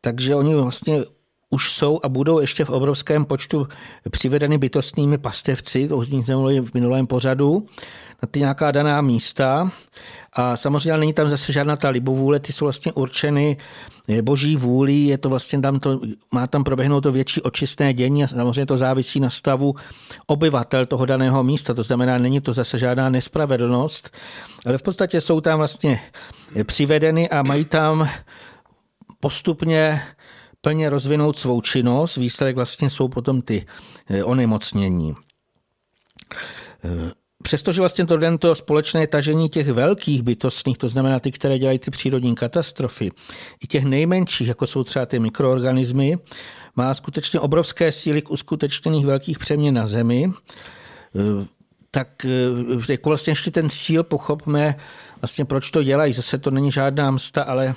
takže 0.02 0.36
oni 0.36 0.56
vlastně 0.56 1.04
už 1.52 1.74
jsou 1.74 2.00
a 2.04 2.10
budou 2.10 2.40
ještě 2.40 2.66
v 2.66 2.70
obrovském 2.70 3.26
počtu 3.26 3.68
přivedeny 4.12 4.58
bytostnými 4.58 5.18
pastevci, 5.18 5.88
to 5.88 5.98
už 5.98 6.08
jsme 6.08 6.36
mluvili 6.36 6.60
v 6.60 6.74
minulém 6.74 7.08
pořadu, 7.08 7.68
na 8.24 8.28
ty 8.32 8.40
nějaká 8.40 8.72
daná 8.72 9.02
místa. 9.02 9.72
A 10.34 10.58
samozřejmě 10.58 10.98
není 10.98 11.14
tam 11.14 11.30
zase 11.30 11.54
žádná 11.54 11.76
ta 11.76 11.90
libovůle, 11.90 12.40
ty 12.40 12.54
jsou 12.54 12.66
vlastně 12.66 12.92
určeny 12.92 13.58
boží 14.22 14.56
vůlí, 14.56 15.08
je 15.08 15.18
to 15.18 15.30
vlastně 15.30 15.62
tam 15.62 15.80
to, 15.80 16.02
má 16.32 16.48
tam 16.48 16.64
proběhnout 16.64 17.02
to 17.02 17.12
větší 17.12 17.42
očistné 17.42 17.94
dění 17.94 18.24
a 18.24 18.28
samozřejmě 18.28 18.66
to 18.66 18.78
závisí 18.78 19.20
na 19.20 19.30
stavu 19.30 19.76
obyvatel 20.28 20.86
toho 20.86 21.06
daného 21.06 21.44
místa, 21.44 21.74
to 21.74 21.84
znamená, 21.84 22.18
není 22.18 22.42
to 22.42 22.54
zase 22.54 22.80
žádná 22.80 23.10
nespravedlnost, 23.10 24.10
ale 24.66 24.78
v 24.78 24.82
podstatě 24.82 25.22
jsou 25.22 25.42
tam 25.42 25.58
vlastně 25.58 26.02
přivedeny 26.64 27.30
a 27.30 27.44
mají 27.44 27.66
tam 27.66 28.10
postupně 29.20 30.02
plně 30.62 30.90
rozvinout 30.90 31.38
svou 31.38 31.62
činnost. 31.62 32.18
Výsledek 32.18 32.56
vlastně 32.56 32.90
jsou 32.90 33.08
potom 33.08 33.42
ty 33.42 33.66
eh, 34.10 34.24
onemocnění. 34.24 35.16
Eh, 36.84 37.12
přestože 37.44 37.82
vlastně 37.82 38.06
to 38.06 38.38
to 38.38 38.56
společné 38.56 39.08
tažení 39.08 39.50
těch 39.50 39.68
velkých 39.68 40.22
bytostných, 40.24 40.78
to 40.78 40.90
znamená 40.90 41.20
ty, 41.20 41.32
které 41.32 41.60
dělají 41.60 41.80
ty 41.80 41.92
přírodní 41.92 42.36
katastrofy, 42.36 43.12
i 43.64 43.68
těch 43.68 43.84
nejmenších, 43.84 44.48
jako 44.48 44.68
jsou 44.68 44.84
třeba 44.84 45.06
ty 45.06 45.20
mikroorganismy, 45.20 46.18
má 46.76 46.94
skutečně 46.94 47.40
obrovské 47.40 47.92
síly 47.92 48.22
k 48.22 48.32
uskutečněných 48.32 49.06
velkých 49.06 49.40
přeměn 49.40 49.74
na 49.74 49.88
Zemi, 49.88 50.32
eh, 51.16 51.46
tak 51.94 52.26
jako 52.90 53.10
vlastně 53.10 53.32
ještě 53.32 53.52
ten 53.52 53.70
síl 53.70 54.04
pochopme, 54.04 54.76
vlastně 55.22 55.46
proč 55.46 55.72
to 55.72 55.84
dělají. 55.84 56.14
Zase 56.14 56.38
to 56.38 56.52
není 56.52 56.72
žádná 56.72 57.12
msta, 57.12 57.44
ale 57.44 57.76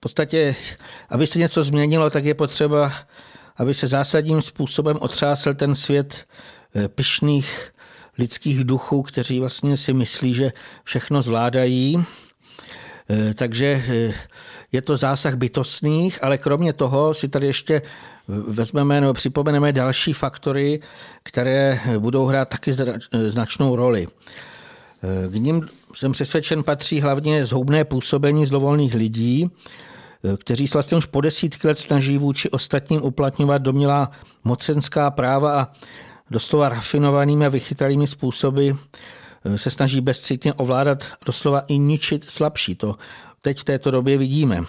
podstatě, 0.00 0.56
aby 1.08 1.26
se 1.26 1.38
něco 1.38 1.62
změnilo, 1.62 2.10
tak 2.10 2.24
je 2.24 2.34
potřeba, 2.34 2.92
aby 3.56 3.74
se 3.74 3.88
zásadním 3.88 4.42
způsobem 4.42 4.96
otřásl 5.00 5.54
ten 5.54 5.74
svět 5.74 6.26
eh, 6.74 6.88
pyšných 6.88 7.72
lidských 8.18 8.64
duchů, 8.64 9.02
kteří 9.02 9.40
vlastně 9.40 9.76
si 9.76 9.92
myslí, 9.92 10.34
že 10.34 10.52
všechno 10.84 11.22
zvládají. 11.22 12.04
Eh, 13.10 13.34
takže 13.34 13.82
eh, 13.88 14.14
je 14.72 14.82
to 14.82 14.96
zásah 14.96 15.34
bytostných, 15.34 16.24
ale 16.24 16.38
kromě 16.38 16.72
toho 16.72 17.14
si 17.14 17.28
tady 17.28 17.46
ještě 17.46 17.82
vezmeme 18.28 19.00
nebo 19.00 19.12
připomeneme 19.12 19.72
další 19.72 20.12
faktory, 20.12 20.80
které 21.22 21.80
budou 21.98 22.24
hrát 22.24 22.48
taky 22.48 22.72
značnou 23.28 23.76
roli. 23.76 24.06
K 25.28 25.34
ním 25.34 25.68
jsem 25.94 26.12
přesvědčen 26.12 26.62
patří 26.62 27.00
hlavně 27.00 27.46
zhoubné 27.46 27.84
působení 27.84 28.46
zlovolných 28.46 28.94
lidí, 28.94 29.50
kteří 30.36 30.68
se 30.68 30.78
vlastně 30.78 30.96
už 30.96 31.06
po 31.06 31.20
desítky 31.20 31.68
let 31.68 31.78
snaží 31.78 32.18
vůči 32.18 32.50
ostatním 32.50 33.02
uplatňovat 33.02 33.62
domělá 33.62 34.10
mocenská 34.44 35.10
práva 35.10 35.60
a 35.60 35.68
doslova 36.30 36.68
rafinovanými 36.68 37.46
a 37.46 37.48
vychytralými 37.48 38.06
způsoby 38.06 38.70
eh, 38.70 39.58
se 39.58 39.70
snaží 39.70 40.00
bezcitně 40.00 40.54
ovládat 40.54 41.12
doslova 41.26 41.60
i 41.60 41.78
ničit 41.78 42.30
slabší. 42.30 42.74
To 42.74 42.96
teď 43.40 43.58
v 43.58 43.64
této 43.64 43.90
době 43.90 44.18
vidíme. 44.18 44.62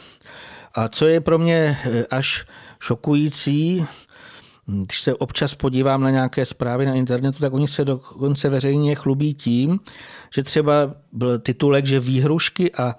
A 0.73 0.87
co 0.87 1.07
je 1.07 1.21
pro 1.21 1.39
mě 1.39 1.77
eh, 1.83 2.05
až 2.11 2.45
šokující, 2.79 3.85
když 4.65 5.01
se 5.01 5.15
občas 5.15 5.55
podívám 5.55 6.01
na 6.01 6.09
nějaké 6.09 6.45
zprávy 6.45 6.85
na 6.85 6.93
internetu, 6.93 7.39
tak 7.39 7.53
oni 7.53 7.67
se 7.67 7.85
dokonce 7.85 8.49
veřejně 8.49 8.95
chlubí 8.95 9.33
tím, 9.33 9.79
že 10.33 10.43
třeba 10.43 10.73
byl 11.11 11.39
titulek, 11.39 11.85
že 11.85 11.99
výhrušky 11.99 12.71
a 12.71 12.95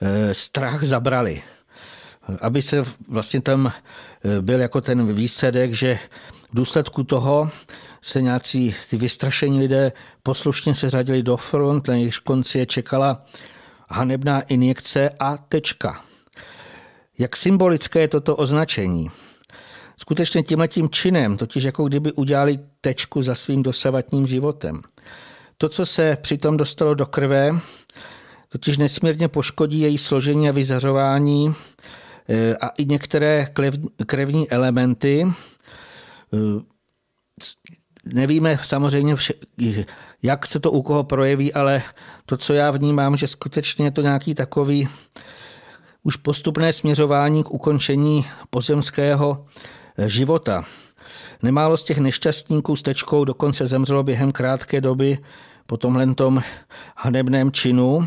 eh, 0.00 0.34
strach 0.34 0.84
zabrali 0.84 1.42
aby 2.40 2.62
se 2.62 2.84
vlastně 3.08 3.40
tam 3.40 3.72
eh, 4.24 4.40
byl 4.40 4.60
jako 4.60 4.80
ten 4.80 5.14
výsledek, 5.14 5.72
že 5.72 5.98
v 6.50 6.56
důsledku 6.56 7.04
toho 7.04 7.50
se 8.02 8.22
nějací 8.22 8.74
ty 8.90 8.96
vystrašení 8.96 9.58
lidé 9.58 9.92
poslušně 10.22 10.74
se 10.74 10.90
řadili 10.90 11.22
do 11.22 11.36
front, 11.36 11.88
na 11.88 11.94
jejich 11.94 12.16
konci 12.16 12.58
je 12.58 12.66
čekala 12.66 13.24
hanebná 13.88 14.40
injekce 14.40 15.10
a 15.18 15.36
tečka. 15.36 16.00
Jak 17.18 17.36
symbolické 17.36 18.00
je 18.00 18.08
toto 18.08 18.36
označení? 18.36 19.10
skutečně 20.02 20.42
tímhletím 20.42 20.90
činem, 20.90 21.36
totiž 21.36 21.64
jako 21.64 21.84
kdyby 21.84 22.12
udělali 22.12 22.58
tečku 22.80 23.22
za 23.22 23.34
svým 23.34 23.62
dosavatním 23.62 24.26
životem. 24.26 24.82
To, 25.58 25.68
co 25.68 25.86
se 25.86 26.16
přitom 26.22 26.56
dostalo 26.56 26.94
do 26.94 27.06
krve, 27.06 27.50
totiž 28.48 28.78
nesmírně 28.78 29.28
poškodí 29.28 29.80
její 29.80 29.98
složení 29.98 30.48
a 30.48 30.52
vyzařování 30.52 31.54
a 32.60 32.68
i 32.68 32.84
některé 32.84 33.48
krevní 34.06 34.50
elementy. 34.50 35.26
Eh, 36.32 36.62
nevíme 38.04 38.58
samozřejmě, 38.62 39.14
jak 40.22 40.46
se 40.46 40.60
to 40.60 40.70
u 40.70 40.82
koho 40.82 41.04
projeví, 41.04 41.52
ale 41.52 41.82
to, 42.26 42.36
co 42.36 42.54
já 42.54 42.70
vnímám, 42.70 43.16
že 43.16 43.28
skutečně 43.28 43.86
je 43.86 43.90
to 43.90 44.02
nějaký 44.02 44.34
takový 44.34 44.88
už 46.02 46.16
postupné 46.16 46.72
směřování 46.72 47.44
k 47.44 47.50
ukončení 47.50 48.26
pozemského 48.50 49.46
eh, 49.98 50.08
života. 50.08 50.64
Nemálo 51.42 51.76
z 51.76 51.82
těch 51.82 51.98
nešťastníků 51.98 52.76
s 52.76 52.82
tečkou 52.82 53.24
dokonce 53.24 53.66
zemřelo 53.66 54.02
během 54.02 54.32
krátké 54.32 54.80
doby 54.80 55.18
po 55.66 55.76
tomhle 55.76 56.14
tom 56.14 56.42
hanebném 56.96 57.52
činu. 57.52 58.06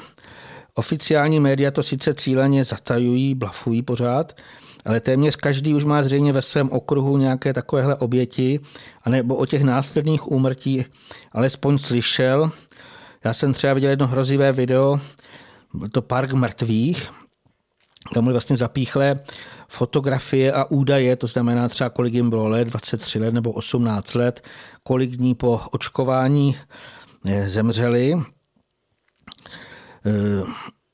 Oficiální 0.77 1.39
média 1.39 1.71
to 1.71 1.83
sice 1.83 2.13
cíleně 2.13 2.63
zatajují, 2.63 3.35
blafují 3.35 3.81
pořád, 3.81 4.37
ale 4.85 4.99
téměř 4.99 5.35
každý 5.35 5.73
už 5.73 5.85
má 5.85 6.03
zřejmě 6.03 6.33
ve 6.33 6.41
svém 6.41 6.69
okruhu 6.69 7.17
nějaké 7.17 7.53
takovéhle 7.53 7.95
oběti, 7.95 8.59
anebo 9.03 9.35
o 9.35 9.45
těch 9.45 9.63
následných 9.63 10.31
úmrtí 10.31 10.85
alespoň 11.31 11.77
slyšel. 11.77 12.51
Já 13.23 13.33
jsem 13.33 13.53
třeba 13.53 13.73
viděl 13.73 13.89
jedno 13.89 14.07
hrozivé 14.07 14.51
video, 14.51 14.99
byl 15.73 15.89
to 15.89 16.01
Park 16.01 16.33
mrtvých, 16.33 17.09
tam 18.13 18.23
byly 18.23 18.33
vlastně 18.33 18.55
zapíchlé 18.55 19.19
fotografie 19.67 20.53
a 20.53 20.65
údaje, 20.71 21.15
to 21.15 21.27
znamená 21.27 21.69
třeba 21.69 21.89
kolik 21.89 22.13
jim 22.13 22.29
bylo 22.29 22.47
let, 22.47 22.65
23 22.67 23.19
let 23.19 23.33
nebo 23.33 23.51
18 23.51 24.13
let, 24.13 24.47
kolik 24.83 25.11
dní 25.11 25.35
po 25.35 25.61
očkování 25.71 26.57
eh, 27.29 27.49
zemřeli. 27.49 28.15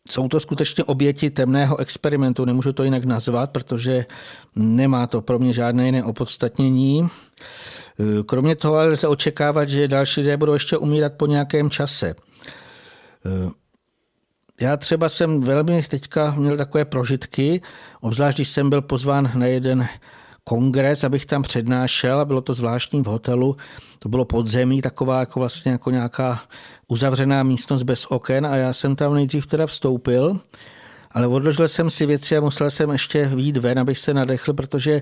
Jsou 0.09 0.27
to 0.27 0.39
skutečně 0.39 0.83
oběti 0.83 1.29
temného 1.29 1.79
experimentu, 1.79 2.45
nemůžu 2.45 2.73
to 2.73 2.83
jinak 2.83 3.03
nazvat, 3.05 3.51
protože 3.51 4.05
nemá 4.55 5.07
to 5.07 5.21
pro 5.21 5.39
mě 5.39 5.53
žádné 5.53 5.85
jiné 5.85 6.03
opodstatnění. 6.03 7.07
Kromě 8.25 8.55
toho 8.55 8.75
ale 8.75 8.87
lze 8.87 9.07
očekávat, 9.07 9.69
že 9.69 9.87
další 9.87 10.21
lidé 10.21 10.37
budou 10.37 10.53
ještě 10.53 10.77
umírat 10.77 11.13
po 11.13 11.25
nějakém 11.25 11.69
čase. 11.69 12.15
Já 14.61 14.77
třeba 14.77 15.09
jsem 15.09 15.41
velmi 15.41 15.83
teďka 15.83 16.35
měl 16.37 16.57
takové 16.57 16.85
prožitky, 16.85 17.61
obzvlášť 18.01 18.37
když 18.37 18.49
jsem 18.49 18.69
byl 18.69 18.81
pozván 18.81 19.31
na 19.35 19.45
jeden 19.45 19.87
kongres, 20.43 21.03
abych 21.03 21.25
tam 21.25 21.43
přednášel 21.43 22.19
a 22.19 22.25
bylo 22.25 22.41
to 22.41 22.53
zvláštní 22.53 23.01
v 23.01 23.05
hotelu. 23.05 23.57
To 23.99 24.09
bylo 24.09 24.25
podzemí, 24.25 24.81
taková 24.81 25.19
jako 25.19 25.39
vlastně 25.39 25.71
jako 25.71 25.91
nějaká 25.91 26.41
uzavřená 26.87 27.43
místnost 27.43 27.83
bez 27.83 28.05
oken 28.09 28.45
a 28.45 28.55
já 28.55 28.73
jsem 28.73 28.95
tam 28.95 29.13
nejdřív 29.13 29.47
teda 29.47 29.67
vstoupil, 29.67 30.39
ale 31.11 31.27
odložil 31.27 31.67
jsem 31.67 31.89
si 31.89 32.05
věci 32.05 32.37
a 32.37 32.41
musel 32.41 32.71
jsem 32.71 32.89
ještě 32.89 33.25
výjít 33.25 33.57
ven, 33.57 33.79
abych 33.79 33.99
se 33.99 34.13
nadechl, 34.13 34.53
protože 34.53 35.01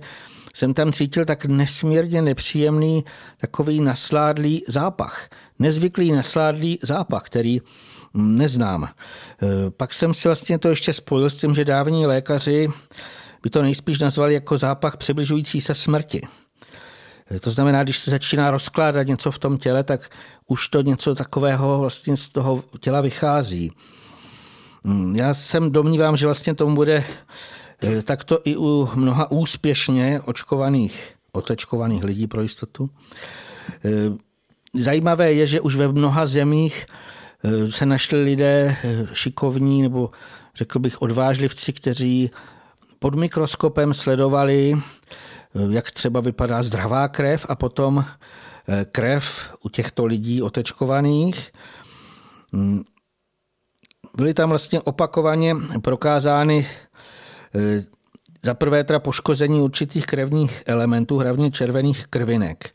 jsem 0.53 0.73
tam 0.73 0.91
cítil 0.91 1.25
tak 1.25 1.45
nesmírně 1.45 2.21
nepříjemný 2.21 3.05
takový 3.37 3.81
nasládlý 3.81 4.63
zápach. 4.67 5.29
Nezvyklý 5.59 6.11
nasládlý 6.11 6.79
zápach, 6.83 7.23
který 7.23 7.61
neznám. 8.13 8.83
E, 8.83 8.89
pak 9.69 9.93
jsem 9.93 10.13
si 10.13 10.27
vlastně 10.27 10.59
to 10.59 10.69
ještě 10.69 10.93
spojil 10.93 11.29
s 11.29 11.37
tím, 11.37 11.55
že 11.55 11.65
dávní 11.65 12.05
lékaři 12.05 12.69
by 13.43 13.49
to 13.49 13.61
nejspíš 13.61 13.99
nazvali 13.99 14.33
jako 14.33 14.57
zápach 14.57 14.97
přibližující 14.97 15.61
se 15.61 15.75
smrti. 15.75 16.21
To 17.39 17.51
znamená, 17.51 17.83
když 17.83 17.97
se 17.99 18.11
začíná 18.11 18.51
rozkládat 18.51 19.07
něco 19.07 19.31
v 19.31 19.39
tom 19.39 19.57
těle, 19.57 19.83
tak 19.83 20.09
už 20.47 20.67
to 20.67 20.81
něco 20.81 21.15
takového 21.15 21.79
vlastně 21.79 22.17
z 22.17 22.29
toho 22.29 22.63
těla 22.79 23.01
vychází. 23.01 23.71
Mm, 24.83 25.15
já 25.15 25.33
jsem 25.33 25.71
domnívám, 25.71 26.17
že 26.17 26.25
vlastně 26.25 26.55
tomu 26.55 26.75
bude 26.75 27.03
e, 27.83 28.01
takto 28.01 28.39
i 28.43 28.57
u 28.57 28.89
mnoha 28.95 29.31
úspěšně 29.31 30.21
očkovaných, 30.25 31.15
otečkovaných 31.31 32.03
lidí 32.03 32.27
pro 32.27 32.41
jistotu. 32.41 32.89
Zajímavé 34.73 35.33
je, 35.33 35.47
že 35.47 35.61
už 35.61 35.75
ve 35.75 35.87
mnoha 35.87 36.27
zemích 36.27 36.85
Eh, 37.43 37.67
se 37.67 37.85
našli 37.85 38.23
lidé 38.23 38.75
eh, 38.83 39.07
šikovní 39.13 39.81
nebo 39.81 40.11
řekl 40.55 40.79
bych 40.79 41.01
odvážlivci, 41.01 41.73
kteří 41.73 42.29
pod 42.99 43.15
mikroskopem 43.15 43.93
sledovali, 43.93 44.73
eh, 44.75 44.79
jak 45.69 45.91
třeba 45.91 46.19
vypadá 46.19 46.63
zdravá 46.63 47.07
krev 47.07 47.45
a 47.49 47.55
potom 47.55 48.05
krev 48.91 49.53
u 49.63 49.69
těchto 49.69 50.05
lidí 50.05 50.41
otečkovaných. 50.41 51.51
Hmm. 52.53 52.83
Byly 54.17 54.33
tam 54.33 54.49
vlastně 54.49 54.81
opakovaně 54.81 55.55
prokázány 55.81 56.67
za 58.43 58.53
prvé 58.53 58.85
poškození 58.99 59.61
určitých 59.61 60.05
krevních 60.05 60.63
elementů, 60.65 61.17
hlavně 61.17 61.51
červených 61.51 62.07
krvinek. 62.07 62.69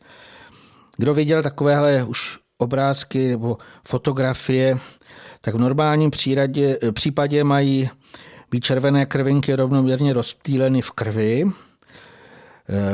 Kdo 0.96 1.14
viděl 1.14 1.42
takovéhle 1.42 2.04
už 2.04 2.38
obrázky 2.58 3.28
nebo 3.28 3.58
fotografie, 3.88 4.78
tak 5.40 5.54
v 5.54 5.58
normálním 5.58 6.10
příradě, 6.10 6.78
případě 6.92 7.44
mají 7.44 7.90
být 8.54 8.64
červené 8.64 9.06
krvinky 9.06 9.54
rovnoměrně 9.54 10.12
rozptýleny 10.12 10.82
v 10.82 10.90
krvi, 10.90 11.44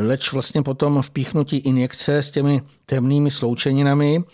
leč 0.00 0.32
vlastně 0.32 0.62
potom 0.62 1.02
v 1.02 1.10
píchnutí 1.10 1.56
injekce 1.56 2.16
s 2.16 2.30
těmi 2.30 2.62
temnými 2.86 3.30
sloučeninami 3.30 4.24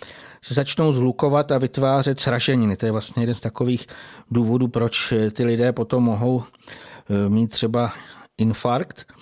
se 0.43 0.55
začnou 0.55 0.93
zhlukovat 0.93 1.53
a 1.53 1.59
vytvářet 1.59 2.21
sraženiny. 2.21 2.77
To 2.77 2.87
je 2.87 2.93
vlastně 2.93 3.23
jeden 3.23 3.35
z 3.35 3.41
takových 3.41 3.87
důvodů, 4.31 4.69
proč 4.69 5.15
ty 5.33 5.45
lidé 5.45 5.73
potom 5.73 6.05
mohou 6.05 6.43
eh, 6.43 7.29
mít 7.29 7.51
třeba 7.51 7.93
infarkt. 8.39 9.13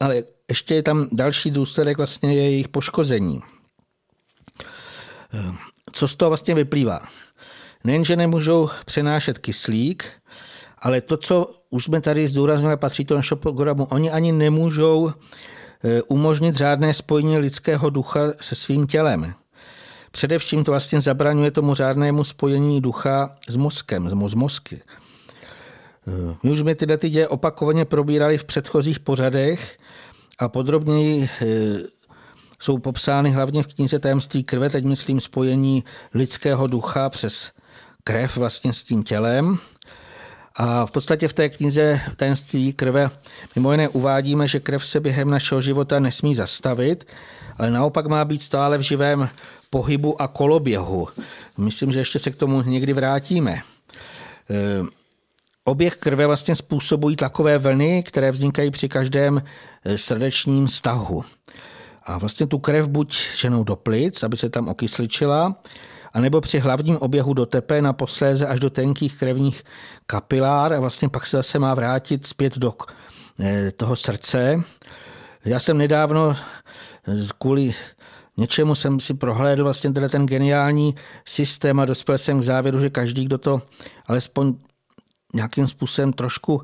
Ale 0.00 0.22
ještě 0.48 0.74
je 0.74 0.82
tam 0.82 1.08
další 1.12 1.50
důsledek 1.50 1.96
vlastně 1.96 2.34
je 2.34 2.42
jejich 2.42 2.68
poškození. 2.68 3.40
Co 5.92 6.08
z 6.08 6.16
toho 6.16 6.30
vlastně 6.30 6.54
vyplývá? 6.54 7.00
Nejenže 7.84 8.16
nemůžou 8.16 8.70
přenášet 8.84 9.38
kyslík, 9.38 10.04
ale 10.80 11.00
to, 11.00 11.16
co 11.16 11.50
už 11.70 11.84
jsme 11.84 12.00
tady 12.00 12.28
zdůraznili, 12.28 12.76
patří 12.76 13.04
to 13.04 13.14
našeho 13.14 13.38
programu, 13.38 13.84
oni 13.84 14.10
ani 14.10 14.32
nemůžou 14.32 15.08
e, 15.08 16.02
umožnit 16.02 16.56
řádné 16.56 16.94
spojení 16.94 17.38
lidského 17.38 17.90
ducha 17.90 18.20
se 18.40 18.54
svým 18.54 18.86
tělem. 18.86 19.34
Především 20.10 20.64
to 20.64 20.70
vlastně 20.70 21.00
zabraňuje 21.00 21.50
tomu 21.50 21.74
řádnému 21.74 22.24
spojení 22.24 22.80
ducha 22.80 23.36
s 23.48 23.56
mozkem, 23.56 24.10
s 24.10 24.34
mozky. 24.34 24.76
E, 24.76 26.36
my 26.42 26.50
už 26.50 26.58
jsme 26.58 26.74
tyhle 26.74 26.96
ty 26.96 27.10
děje 27.10 27.28
opakovaně 27.28 27.84
probírali 27.84 28.38
v 28.38 28.44
předchozích 28.44 29.00
pořadech 29.00 29.78
a 30.38 30.48
podrobněji 30.48 31.22
e, 31.22 31.48
jsou 32.60 32.78
popsány 32.78 33.30
hlavně 33.30 33.62
v 33.62 33.74
knize 33.74 33.98
Tajemství 33.98 34.44
krve, 34.44 34.70
teď 34.70 34.84
myslím 34.84 35.20
spojení 35.20 35.84
lidského 36.14 36.66
ducha 36.66 37.10
přes 37.10 37.52
krev 38.04 38.36
vlastně 38.36 38.72
s 38.72 38.82
tím 38.82 39.02
tělem. 39.02 39.58
A 40.58 40.86
v 40.86 40.90
podstatě 40.90 41.28
v 41.28 41.32
té 41.32 41.48
knize 41.48 42.00
Tajemství 42.16 42.72
krve 42.72 43.10
mimo 43.56 43.72
jiné 43.72 43.88
uvádíme, 43.88 44.48
že 44.48 44.60
krev 44.60 44.84
se 44.84 45.00
během 45.00 45.30
našeho 45.30 45.60
života 45.60 45.98
nesmí 45.98 46.34
zastavit, 46.34 47.06
ale 47.58 47.70
naopak 47.70 48.06
má 48.06 48.24
být 48.24 48.42
stále 48.42 48.78
v 48.78 48.80
živém 48.80 49.28
pohybu 49.70 50.22
a 50.22 50.28
koloběhu. 50.28 51.08
Myslím, 51.58 51.92
že 51.92 51.98
ještě 51.98 52.18
se 52.18 52.30
k 52.30 52.36
tomu 52.36 52.62
někdy 52.62 52.92
vrátíme. 52.92 53.52
E, 53.52 53.60
oběh 55.64 55.96
krve 55.96 56.26
vlastně 56.26 56.54
způsobují 56.54 57.16
tlakové 57.16 57.58
vlny, 57.58 58.02
které 58.02 58.30
vznikají 58.30 58.70
při 58.70 58.88
každém 58.88 59.42
e, 59.84 59.98
srdečním 59.98 60.68
stahu. 60.68 61.24
A 62.02 62.18
vlastně 62.18 62.46
tu 62.46 62.58
krev 62.58 62.86
buď 62.86 63.18
ženou 63.36 63.64
do 63.64 63.76
plic, 63.76 64.22
aby 64.22 64.36
se 64.36 64.50
tam 64.50 64.68
okysličila, 64.68 65.56
anebo 66.12 66.40
při 66.40 66.58
hlavním 66.58 66.96
oběhu 66.96 67.34
do 67.34 67.46
tepe 67.46 67.82
na 67.82 67.92
posléze 67.92 68.46
až 68.46 68.60
do 68.60 68.70
tenkých 68.70 69.18
krevních 69.18 69.62
kapilár 70.06 70.72
a 70.72 70.80
vlastně 70.80 71.08
pak 71.08 71.26
se 71.26 71.36
zase 71.36 71.58
má 71.58 71.74
vrátit 71.74 72.26
zpět 72.26 72.58
do 72.58 72.74
eh, 73.40 73.72
toho 73.76 73.96
srdce. 73.96 74.62
Já 75.44 75.60
jsem 75.60 75.78
nedávno 75.78 76.36
kvůli 77.38 77.74
něčemu 78.36 78.74
jsem 78.74 79.00
si 79.00 79.14
prohlédl 79.14 79.64
vlastně 79.64 79.92
ten 79.92 80.26
geniální 80.26 80.94
systém 81.24 81.80
a 81.80 81.84
dospěl 81.84 82.18
jsem 82.18 82.40
k 82.40 82.44
závěru, 82.44 82.80
že 82.80 82.90
každý, 82.90 83.24
kdo 83.24 83.38
to 83.38 83.62
alespoň 84.06 84.54
nějakým 85.34 85.68
způsobem 85.68 86.12
trošku 86.12 86.62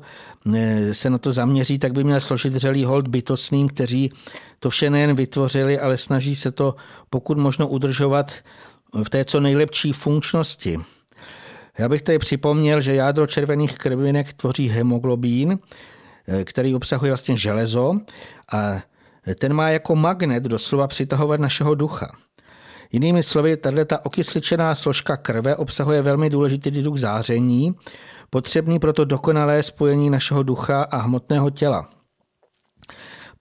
eh, 0.55 0.93
se 0.93 1.09
na 1.09 1.17
to 1.17 1.31
zaměří, 1.31 1.79
tak 1.79 1.93
by 1.93 2.03
měl 2.03 2.21
složit 2.21 2.53
vřelý 2.53 2.85
hold 2.85 3.07
bytostným, 3.07 3.69
kteří 3.69 4.11
to 4.59 4.69
vše 4.69 4.89
nejen 4.89 5.15
vytvořili, 5.15 5.79
ale 5.79 5.97
snaží 5.97 6.35
se 6.35 6.51
to 6.51 6.75
pokud 7.09 7.37
možno 7.37 7.67
udržovat 7.67 8.31
v 9.03 9.09
té 9.09 9.25
co 9.25 9.39
nejlepší 9.39 9.93
funkčnosti. 9.93 10.79
Já 11.77 11.89
bych 11.89 12.01
tady 12.01 12.19
připomněl, 12.19 12.81
že 12.81 12.95
jádro 12.95 13.27
červených 13.27 13.77
krvinek 13.77 14.33
tvoří 14.33 14.69
hemoglobín, 14.69 15.59
který 16.43 16.75
obsahuje 16.75 17.11
vlastně 17.11 17.37
železo 17.37 17.93
a 18.51 18.73
ten 19.39 19.53
má 19.53 19.69
jako 19.69 19.95
magnet 19.95 20.43
doslova 20.43 20.87
přitahovat 20.87 21.39
našeho 21.39 21.75
ducha. 21.75 22.11
Jinými 22.91 23.23
slovy, 23.23 23.57
tato 23.57 23.99
okysličená 24.03 24.75
složka 24.75 25.17
krve 25.17 25.55
obsahuje 25.55 26.01
velmi 26.01 26.29
důležitý 26.29 26.71
druh 26.71 26.97
záření, 26.97 27.75
potřebný 28.29 28.79
pro 28.79 28.93
to 28.93 29.05
dokonalé 29.05 29.63
spojení 29.63 30.09
našeho 30.09 30.43
ducha 30.43 30.83
a 30.83 30.97
hmotného 30.97 31.49
těla. 31.49 31.89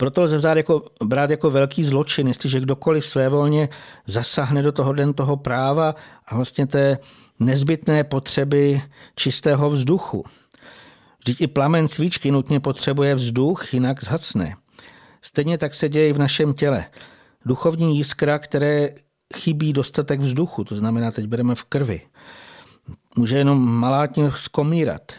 Proto 0.05 0.23
lze 0.23 0.37
vzát 0.37 0.57
jako, 0.57 0.83
brát 1.05 1.31
jako 1.31 1.51
velký 1.51 1.85
zločin, 1.85 2.29
jestliže 2.29 2.61
kdokoliv 2.61 3.07
svévolně 3.07 3.69
zasahne 4.07 4.63
do 4.63 4.73
toho 4.73 4.93
den 4.93 5.13
toho 5.15 5.37
práva 5.37 5.95
a 6.27 6.35
vlastně 6.37 6.67
té 6.67 6.99
nezbytné 7.41 8.05
potřeby 8.05 8.83
čistého 9.17 9.71
vzduchu. 9.71 10.25
Vždyť 11.19 11.41
i 11.41 11.47
plamen 11.47 11.89
svíčky 11.89 12.31
nutně 12.31 12.61
potřebuje 12.61 13.15
vzduch, 13.15 13.75
jinak 13.75 14.05
zhasne. 14.05 14.55
Stejně 15.23 15.59
tak 15.59 15.75
se 15.75 15.89
děje 15.89 16.09
i 16.09 16.13
v 16.13 16.19
našem 16.19 16.55
těle. 16.55 16.85
Duchovní 17.47 17.97
jiskra, 17.97 18.39
které 18.39 18.89
chybí 19.37 19.73
dostatek 19.73 20.21
vzduchu, 20.21 20.65
to 20.65 20.75
znamená, 20.75 21.11
teď 21.11 21.27
bereme 21.27 21.55
v 21.55 21.65
krvi, 21.65 22.01
může 23.17 23.37
jenom 23.39 23.79
malátně 23.79 24.31
skomírat. 24.31 25.13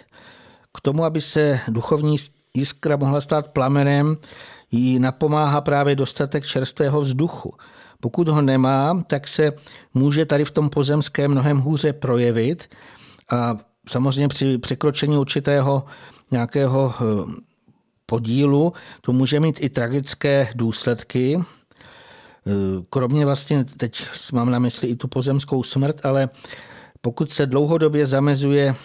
K 0.78 0.82
tomu, 0.82 1.06
aby 1.06 1.22
se 1.22 1.60
duchovní 1.68 2.18
jiskra 2.54 2.98
mohla 2.98 3.22
stát 3.22 3.48
plamenem, 3.48 4.18
jí 4.72 5.00
napomáhá 5.00 5.62
právě 5.62 5.96
dostatek 5.96 6.46
čerstvého 6.46 7.02
vzduchu. 7.02 7.54
Pokud 8.00 8.28
ho 8.28 8.42
nemá, 8.42 9.04
tak 9.08 9.28
se 9.28 9.52
může 9.94 10.26
tady 10.26 10.46
v 10.46 10.52
tom 10.52 10.70
pozemském 10.70 11.32
mnohem 11.32 11.58
hůře 11.58 11.94
projevit 11.94 12.70
a 13.32 13.58
samozřejmě 13.90 14.28
při 14.28 14.58
překročení 14.58 15.18
určitého 15.18 15.86
nějakého 16.32 16.94
eh, 16.96 17.04
podílu 18.06 18.74
to 19.02 19.14
může 19.14 19.40
mít 19.40 19.64
i 19.64 19.70
tragické 19.70 20.48
důsledky. 20.56 21.40
Eh, 21.40 22.52
kromě 22.90 23.26
vlastně, 23.26 23.66
teď 23.66 24.04
mám 24.34 24.52
na 24.52 24.60
mysli 24.60 24.88
i 24.88 24.96
tu 24.96 25.08
pozemskou 25.08 25.64
smrt, 25.64 26.06
ale 26.06 26.30
pokud 27.02 27.32
se 27.32 27.46
dlouhodobě 27.46 28.06
zamezuje 28.06 28.76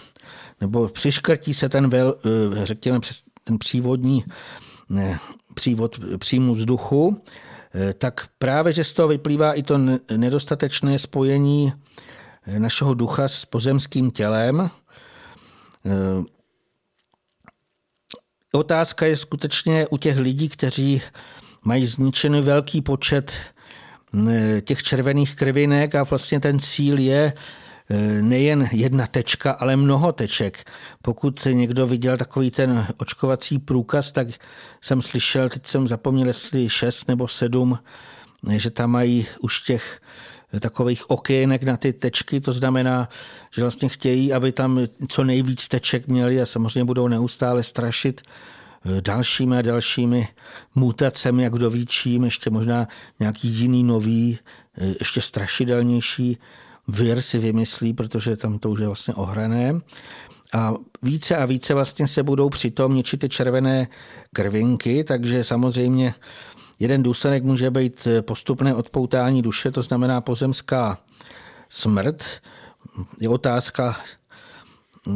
nebo 0.60 0.88
přiškrtí 0.88 1.54
se 1.54 1.68
ten, 1.68 1.90
vel, 1.90 2.14
eh, 2.24 2.66
řekněme, 2.66 3.00
ten 3.44 3.58
přívodní 3.58 4.24
přívod 5.54 5.98
příjmu 6.18 6.54
vzduchu, 6.54 7.22
eh, 7.74 7.92
tak 7.92 8.28
právě, 8.38 8.72
že 8.72 8.84
z 8.84 8.92
toho 8.92 9.08
vyplývá 9.08 9.52
i 9.52 9.62
to 9.62 9.78
nedostatečné 10.16 10.98
spojení 10.98 11.72
eh, 12.46 12.58
našeho 12.58 12.94
ducha 12.94 13.28
s 13.28 13.44
pozemským 13.44 14.10
tělem. 14.10 14.70
Eh, 15.86 16.24
otázka 18.52 19.06
je 19.06 19.16
skutečně 19.16 19.86
u 19.86 19.96
těch 19.96 20.18
lidí, 20.18 20.48
kteří 20.48 21.02
mají 21.62 21.86
zničený 21.86 22.42
velký 22.42 22.82
počet 22.82 23.36
těch 24.64 24.82
červených 24.82 25.36
krvinek 25.36 25.94
a 25.94 26.02
vlastně 26.02 26.40
ten 26.40 26.58
cíl 26.58 26.98
je 26.98 27.32
nejen 28.20 28.68
jedna 28.72 29.06
tečka, 29.06 29.52
ale 29.52 29.76
mnoho 29.76 30.12
teček. 30.12 30.70
Pokud 31.02 31.46
někdo 31.52 31.86
viděl 31.86 32.16
takový 32.16 32.50
ten 32.50 32.86
očkovací 32.96 33.58
průkaz, 33.58 34.12
tak 34.12 34.28
jsem 34.80 35.02
slyšel, 35.02 35.48
teď 35.48 35.66
jsem 35.66 35.88
zapomněl, 35.88 36.26
jestli 36.26 36.68
šest 36.68 37.08
nebo 37.08 37.28
sedm, 37.28 37.78
eh, 38.50 38.58
že 38.58 38.70
tam 38.70 38.90
mají 38.90 39.26
už 39.40 39.60
těch 39.60 40.00
takových 40.60 41.10
okének 41.10 41.62
na 41.62 41.76
ty 41.76 41.92
tečky, 41.92 42.40
to 42.40 42.52
znamená, 42.52 43.08
že 43.54 43.62
vlastně 43.62 43.88
chtějí, 43.88 44.32
aby 44.32 44.52
tam 44.52 44.80
co 45.08 45.24
nejvíc 45.24 45.68
teček 45.68 46.08
měli 46.08 46.40
a 46.40 46.46
samozřejmě 46.46 46.84
budou 46.84 47.08
neustále 47.08 47.62
strašit 47.62 48.20
eh, 48.20 49.00
dalšími 49.00 49.58
a 49.58 49.62
dalšími 49.62 50.28
mutacemi, 50.74 51.42
jak 51.42 51.52
kdo 51.52 51.70
ví 51.70 51.86
čím, 51.86 52.24
ještě 52.24 52.50
možná 52.50 52.88
nějaký 53.20 53.48
jiný 53.48 53.82
nový, 53.82 54.38
ještě 55.00 55.20
strašidelnější 55.20 56.38
vir 56.90 57.20
si 57.20 57.38
vymyslí, 57.38 57.92
protože 57.92 58.36
tam 58.36 58.58
to 58.58 58.70
už 58.70 58.80
je 58.80 58.86
vlastně 58.86 59.14
ohrané. 59.14 59.80
A 60.52 60.74
více 61.02 61.36
a 61.36 61.46
více 61.46 61.74
vlastně 61.74 62.08
se 62.08 62.22
budou 62.22 62.48
přitom 62.48 62.94
ničit 62.94 63.20
ty 63.20 63.28
červené 63.28 63.88
krvinky, 64.32 65.04
takže 65.04 65.44
samozřejmě 65.44 66.14
jeden 66.78 67.02
důsledek 67.02 67.44
může 67.44 67.70
být 67.70 68.08
postupné 68.20 68.74
odpoutání 68.74 69.42
duše, 69.42 69.70
to 69.70 69.82
znamená 69.82 70.20
pozemská 70.20 70.98
smrt. 71.68 72.24
Je 73.20 73.28
otázka, 73.28 73.96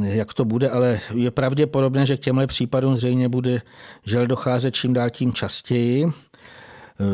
jak 0.02 0.34
to 0.34 0.44
bude, 0.44 0.70
ale 0.70 1.00
je 1.14 1.30
pravděpodobné, 1.30 2.06
že 2.06 2.16
k 2.16 2.20
těmhle 2.20 2.46
případům 2.46 2.96
zřejmě 2.96 3.28
bude 3.28 3.62
žel 4.04 4.26
docházet 4.26 4.74
čím 4.74 4.92
dál 4.92 5.10
tím 5.10 5.32
častěji. 5.32 6.12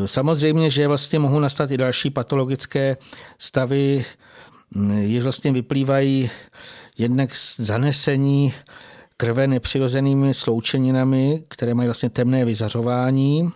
Samozřejmě, 0.05 0.69
že 0.69 0.87
vlastně 0.87 1.19
mohou 1.19 1.39
nastat 1.39 1.71
i 1.71 1.77
další 1.77 2.09
patologické 2.09 2.97
stavy 3.37 4.05
je 4.99 5.23
vlastně 5.23 5.51
vyplývají 5.51 6.29
jednak 6.97 7.35
z 7.35 7.59
zanesení 7.59 8.53
krve 9.17 9.47
nepřirozenými 9.47 10.33
sloučeninami, 10.33 11.43
které 11.47 11.73
mají 11.73 11.87
vlastně 11.87 12.09
temné 12.09 12.45
vyzařování. 12.45 13.51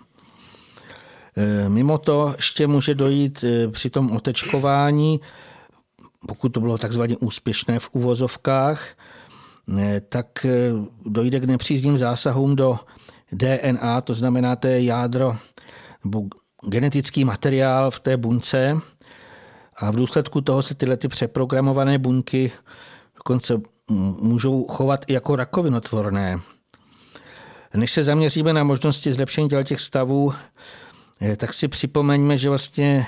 E, 1.37 1.69
mimo 1.69 1.97
to 1.97 2.33
ještě 2.37 2.67
může 2.67 2.95
dojít 2.95 3.43
e, 3.43 3.67
při 3.67 3.89
tom 3.89 4.11
otečkování, 4.11 5.21
pokud 6.27 6.49
to 6.49 6.59
bylo 6.59 6.77
takzvaně 6.77 7.17
úspěšné 7.17 7.79
v 7.79 7.89
uvozovkách, 7.91 8.87
e, 9.77 10.01
tak 10.01 10.45
dojde 11.05 11.39
k 11.39 11.43
nepřízným 11.43 11.97
zásahům 11.97 12.55
do 12.55 12.79
DNA, 13.31 14.01
to 14.01 14.13
znamená 14.13 14.55
to 14.55 14.67
je 14.67 14.83
jádro 14.83 15.35
nebo 16.03 16.23
genetický 16.67 17.25
materiál 17.25 17.91
v 17.91 17.99
té 17.99 18.17
bunce, 18.17 18.77
a 19.75 19.91
v 19.91 19.95
důsledku 19.95 20.41
toho 20.41 20.61
se 20.61 20.75
tyhle 20.75 20.97
ty 20.97 21.07
přeprogramované 21.07 21.97
buňky 21.97 22.51
dokonce 23.15 23.61
můžou 24.21 24.67
chovat 24.67 25.05
i 25.07 25.13
jako 25.13 25.35
rakovinotvorné. 25.35 26.39
Než 27.73 27.91
se 27.91 28.03
zaměříme 28.03 28.53
na 28.53 28.63
možnosti 28.63 29.13
zlepšení 29.13 29.49
těch 29.63 29.81
stavů, 29.81 30.33
eh, 31.21 31.35
tak 31.35 31.53
si 31.53 31.67
připomeňme, 31.67 32.37
že 32.37 32.49
vlastně 32.49 33.05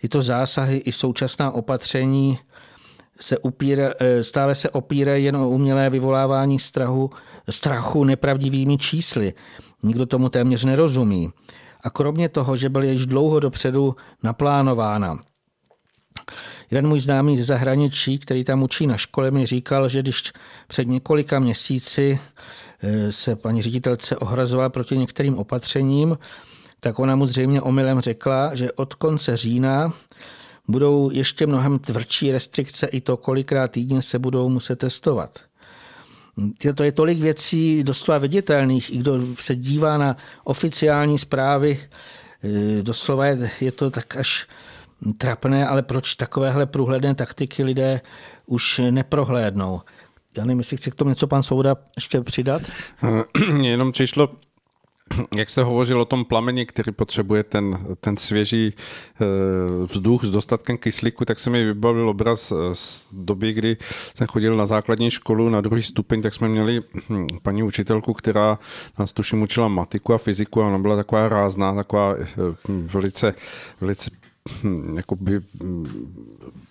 tyto 0.00 0.22
zásahy 0.22 0.76
i 0.76 0.92
současná 0.92 1.50
opatření 1.50 2.38
se 3.20 3.38
upíra, 3.38 3.90
eh, 3.98 4.24
stále 4.24 4.54
se 4.54 4.70
opírají 4.70 5.24
jen 5.24 5.36
o 5.36 5.48
umělé 5.48 5.90
vyvolávání 5.90 6.58
strachu, 6.58 7.10
strachu 7.50 8.04
nepravdivými 8.04 8.78
čísly. 8.78 9.34
Nikdo 9.82 10.06
tomu 10.06 10.28
téměř 10.28 10.64
nerozumí. 10.64 11.30
A 11.80 11.90
kromě 11.90 12.28
toho, 12.28 12.56
že 12.56 12.68
byl 12.68 12.82
již 12.82 13.06
dlouho 13.06 13.40
dopředu 13.40 13.96
naplánována 14.22 15.18
Jeden 16.70 16.88
můj 16.88 17.00
známý 17.00 17.38
ze 17.38 17.44
zahraničí, 17.44 18.18
který 18.18 18.44
tam 18.44 18.62
učí 18.62 18.86
na 18.86 18.96
škole, 18.96 19.30
mi 19.30 19.46
říkal, 19.46 19.88
že 19.88 20.02
když 20.02 20.32
před 20.68 20.88
několika 20.88 21.38
měsíci 21.38 22.20
eh, 22.82 23.12
se 23.12 23.36
paní 23.36 23.62
ředitelce 23.62 24.16
ohrazovala 24.16 24.68
proti 24.68 24.98
některým 24.98 25.38
opatřením, 25.38 26.18
tak 26.80 26.98
ona 26.98 27.16
mu 27.16 27.26
zřejmě 27.26 27.62
omylem 27.62 28.00
řekla, 28.00 28.54
že 28.54 28.72
od 28.72 28.94
konce 28.94 29.36
října 29.36 29.92
budou 30.68 31.10
ještě 31.10 31.46
mnohem 31.46 31.78
tvrdší 31.78 32.32
restrikce 32.32 32.86
i 32.86 33.00
to, 33.00 33.16
kolikrát 33.16 33.70
týdně 33.70 34.02
se 34.02 34.18
budou 34.18 34.48
muset 34.48 34.78
testovat. 34.78 35.38
To 36.74 36.82
je 36.82 36.92
tolik 36.92 37.18
věcí 37.18 37.84
doslova 37.84 38.18
viditelných, 38.18 38.94
i 38.94 38.96
kdo 38.96 39.20
se 39.40 39.56
dívá 39.56 39.98
na 39.98 40.16
oficiální 40.44 41.18
zprávy, 41.18 41.80
eh, 42.44 42.82
doslova 42.82 43.26
je, 43.26 43.50
je 43.60 43.72
to 43.72 43.90
tak 43.90 44.16
až 44.16 44.46
trapné, 45.18 45.66
ale 45.66 45.82
proč 45.82 46.14
takovéhle 46.14 46.66
průhledné 46.66 47.14
taktiky 47.14 47.64
lidé 47.64 48.00
už 48.46 48.80
neprohlédnou? 48.90 49.80
Já 50.36 50.44
nevím, 50.44 50.58
jestli 50.58 50.76
chce 50.76 50.90
k 50.90 50.94
tomu 50.94 51.08
něco 51.08 51.26
pan 51.26 51.42
Souda 51.42 51.76
ještě 51.96 52.20
přidat? 52.20 52.62
Jenom 53.62 53.92
přišlo 53.92 54.28
jak 55.36 55.50
jste 55.50 55.62
hovořil 55.62 56.00
o 56.00 56.04
tom 56.04 56.24
plameni, 56.24 56.66
který 56.66 56.92
potřebuje 56.92 57.42
ten, 57.42 57.96
ten 58.00 58.16
svěží 58.16 58.74
eh, 58.74 59.24
vzduch 59.86 60.24
s 60.24 60.30
dostatkem 60.30 60.78
kyslíku, 60.78 61.24
tak 61.24 61.38
se 61.38 61.50
mi 61.50 61.64
vybavil 61.64 62.08
obraz 62.08 62.52
eh, 62.52 62.54
z 62.72 63.06
doby, 63.12 63.52
kdy 63.52 63.76
jsem 64.14 64.26
chodil 64.26 64.56
na 64.56 64.66
základní 64.66 65.10
školu 65.10 65.48
na 65.48 65.60
druhý 65.60 65.82
stupeň, 65.82 66.22
tak 66.22 66.34
jsme 66.34 66.48
měli 66.48 66.82
hm, 67.08 67.26
paní 67.42 67.62
učitelku, 67.62 68.12
která 68.12 68.58
nás 68.98 69.12
tuším 69.12 69.42
učila 69.42 69.68
matiku 69.68 70.14
a 70.14 70.18
fyziku 70.18 70.62
a 70.62 70.66
ona 70.66 70.78
byla 70.78 70.96
taková 70.96 71.28
rázná, 71.28 71.74
taková 71.74 72.14
eh, 72.18 72.26
velice, 72.68 73.34
velice 73.80 74.10
Hm, 74.10 74.23
jakoby 74.96 75.40
hm, 75.62 75.86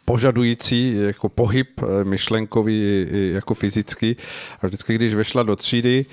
požadující 0.06 0.96
jako 0.96 1.30
pohyb 1.30 1.70
eh, 1.80 2.04
myšlenkový 2.04 3.08
jako 3.34 3.54
fyzický. 3.54 4.18
A 4.62 4.68
vždycky, 4.68 4.96
když 4.96 5.14
vešla 5.14 5.44
do 5.44 5.56
třídy, 5.56 6.06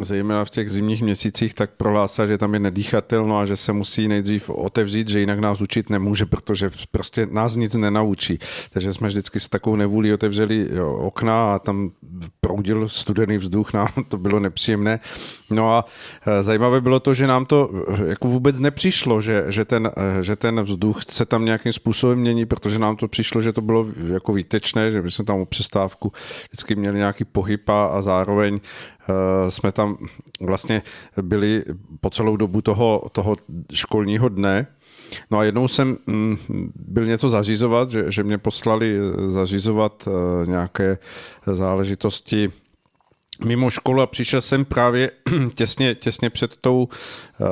zejména 0.00 0.44
v 0.44 0.50
těch 0.50 0.70
zimních 0.70 1.02
měsících, 1.02 1.54
tak 1.54 1.70
prohlásila, 1.70 2.26
že 2.26 2.38
tam 2.38 2.54
je 2.54 2.60
nedýchatelno 2.60 3.38
a 3.38 3.46
že 3.46 3.56
se 3.56 3.72
musí 3.72 4.08
nejdřív 4.08 4.50
otevřít, 4.50 5.08
že 5.08 5.20
jinak 5.20 5.38
nás 5.38 5.60
učit 5.60 5.90
nemůže, 5.90 6.26
protože 6.26 6.70
prostě 6.90 7.26
nás 7.30 7.56
nic 7.56 7.74
nenaučí. 7.74 8.38
Takže 8.70 8.92
jsme 8.92 9.08
vždycky 9.08 9.40
s 9.40 9.48
takovou 9.48 9.76
nevůlí 9.76 10.12
otevřeli 10.12 10.68
okna 10.80 11.54
a 11.54 11.58
tam 11.58 11.90
proudil 12.40 12.88
studený 12.88 13.36
vzduch, 13.36 13.72
nám 13.72 13.88
to 14.08 14.18
bylo 14.18 14.40
nepříjemné. 14.40 15.00
No 15.50 15.74
a 15.74 15.84
zajímavé 16.40 16.80
bylo 16.80 17.00
to, 17.00 17.14
že 17.14 17.26
nám 17.26 17.46
to 17.46 17.70
jako 18.06 18.28
vůbec 18.28 18.58
nepřišlo, 18.58 19.20
že, 19.20 19.44
že, 19.48 19.64
ten, 19.64 19.90
že 20.20 20.36
ten 20.36 20.62
vzduch 20.62 21.00
se 21.08 21.26
tam 21.26 21.44
nějakým 21.44 21.72
způsobem 21.72 22.18
mění, 22.18 22.46
protože 22.46 22.78
nám 22.78 22.96
to 22.96 23.08
přišlo, 23.08 23.40
že 23.40 23.52
to 23.52 23.60
bylo 23.60 23.86
jako 24.12 24.32
výtečné, 24.32 24.92
že 24.92 25.02
by 25.02 25.10
jsme 25.10 25.24
tam 25.24 25.40
o 25.40 25.46
přestávku 25.46 26.12
vždycky 26.48 26.74
měli 26.74 26.98
nějaký 26.98 27.24
pohyb 27.24 27.68
a 27.68 28.02
zároveň 28.02 28.60
jsme 29.48 29.72
tam 29.72 29.96
vlastně 30.40 30.82
byli 31.22 31.64
po 32.00 32.10
celou 32.10 32.36
dobu 32.36 32.60
toho, 32.60 33.02
toho 33.12 33.36
školního 33.72 34.28
dne. 34.28 34.66
No 35.30 35.38
a 35.38 35.44
jednou 35.44 35.68
jsem 35.68 35.96
mm, 36.06 36.36
byl 36.74 37.06
něco 37.06 37.28
zařizovat, 37.28 37.90
že, 37.90 38.04
že 38.08 38.22
mě 38.22 38.38
poslali 38.38 38.98
eh, 38.98 39.30
zařizovat 39.30 40.08
eh, 40.08 40.46
nějaké 40.46 40.98
záležitosti 41.52 42.52
mimo 43.44 43.70
školu 43.70 44.02
a 44.02 44.06
přišel 44.06 44.40
jsem 44.40 44.64
právě 44.64 45.10
těsně, 45.54 45.94
těsně 45.94 46.30
před, 46.30 46.56
tou, 46.56 46.88
eh, 47.40 47.44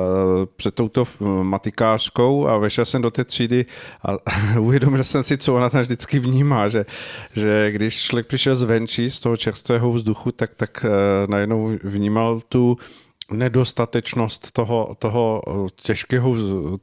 před 0.55 0.75
touto 0.75 1.05
matikářkou 1.43 2.47
a 2.47 2.57
vešel 2.57 2.85
jsem 2.85 3.01
do 3.01 3.11
té 3.11 3.23
třídy 3.23 3.65
a 4.05 4.17
uvědomil 4.59 5.03
jsem 5.03 5.23
si, 5.23 5.37
co 5.37 5.55
ona 5.55 5.69
tam 5.69 5.81
vždycky 5.81 6.19
vnímá, 6.19 6.67
že, 6.67 6.85
že 7.33 7.71
když 7.71 8.01
člověk 8.01 8.27
přišel 8.27 8.55
zvenčí 8.55 9.11
z 9.11 9.19
toho 9.19 9.37
čerstvého 9.37 9.91
vzduchu, 9.91 10.31
tak, 10.31 10.55
tak 10.55 10.85
najednou 11.27 11.77
vnímal 11.83 12.41
tu 12.49 12.77
nedostatečnost 13.31 14.51
toho, 14.51 14.95
toho 14.99 15.41
těžkého, 15.75 16.35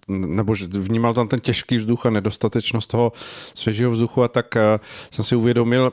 nebo 0.09 0.55
vnímal 0.69 1.15
tam 1.15 1.29
ten 1.29 1.41
těžký 1.41 1.77
vzduch 1.77 2.07
a 2.07 2.11
nedostatečnost 2.11 2.91
toho 2.91 3.13
svěžího 3.55 3.91
vzduchu 3.91 4.23
a 4.23 4.29
tak 4.29 4.57
eh, 4.57 4.81
jsem 5.11 5.25
si 5.25 5.37
uvědomil, 5.37 5.93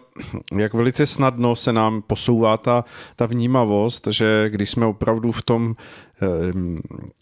jak 0.57 0.73
velice 0.73 1.05
snadno 1.05 1.55
se 1.55 1.73
nám 1.73 2.01
posouvá 2.01 2.57
ta, 2.57 2.86
ta 3.15 3.25
vnímavost, 3.25 4.07
že 4.12 4.49
když 4.49 4.69
jsme 4.69 4.86
opravdu 4.86 5.31
v 5.31 5.41
tom 5.41 5.75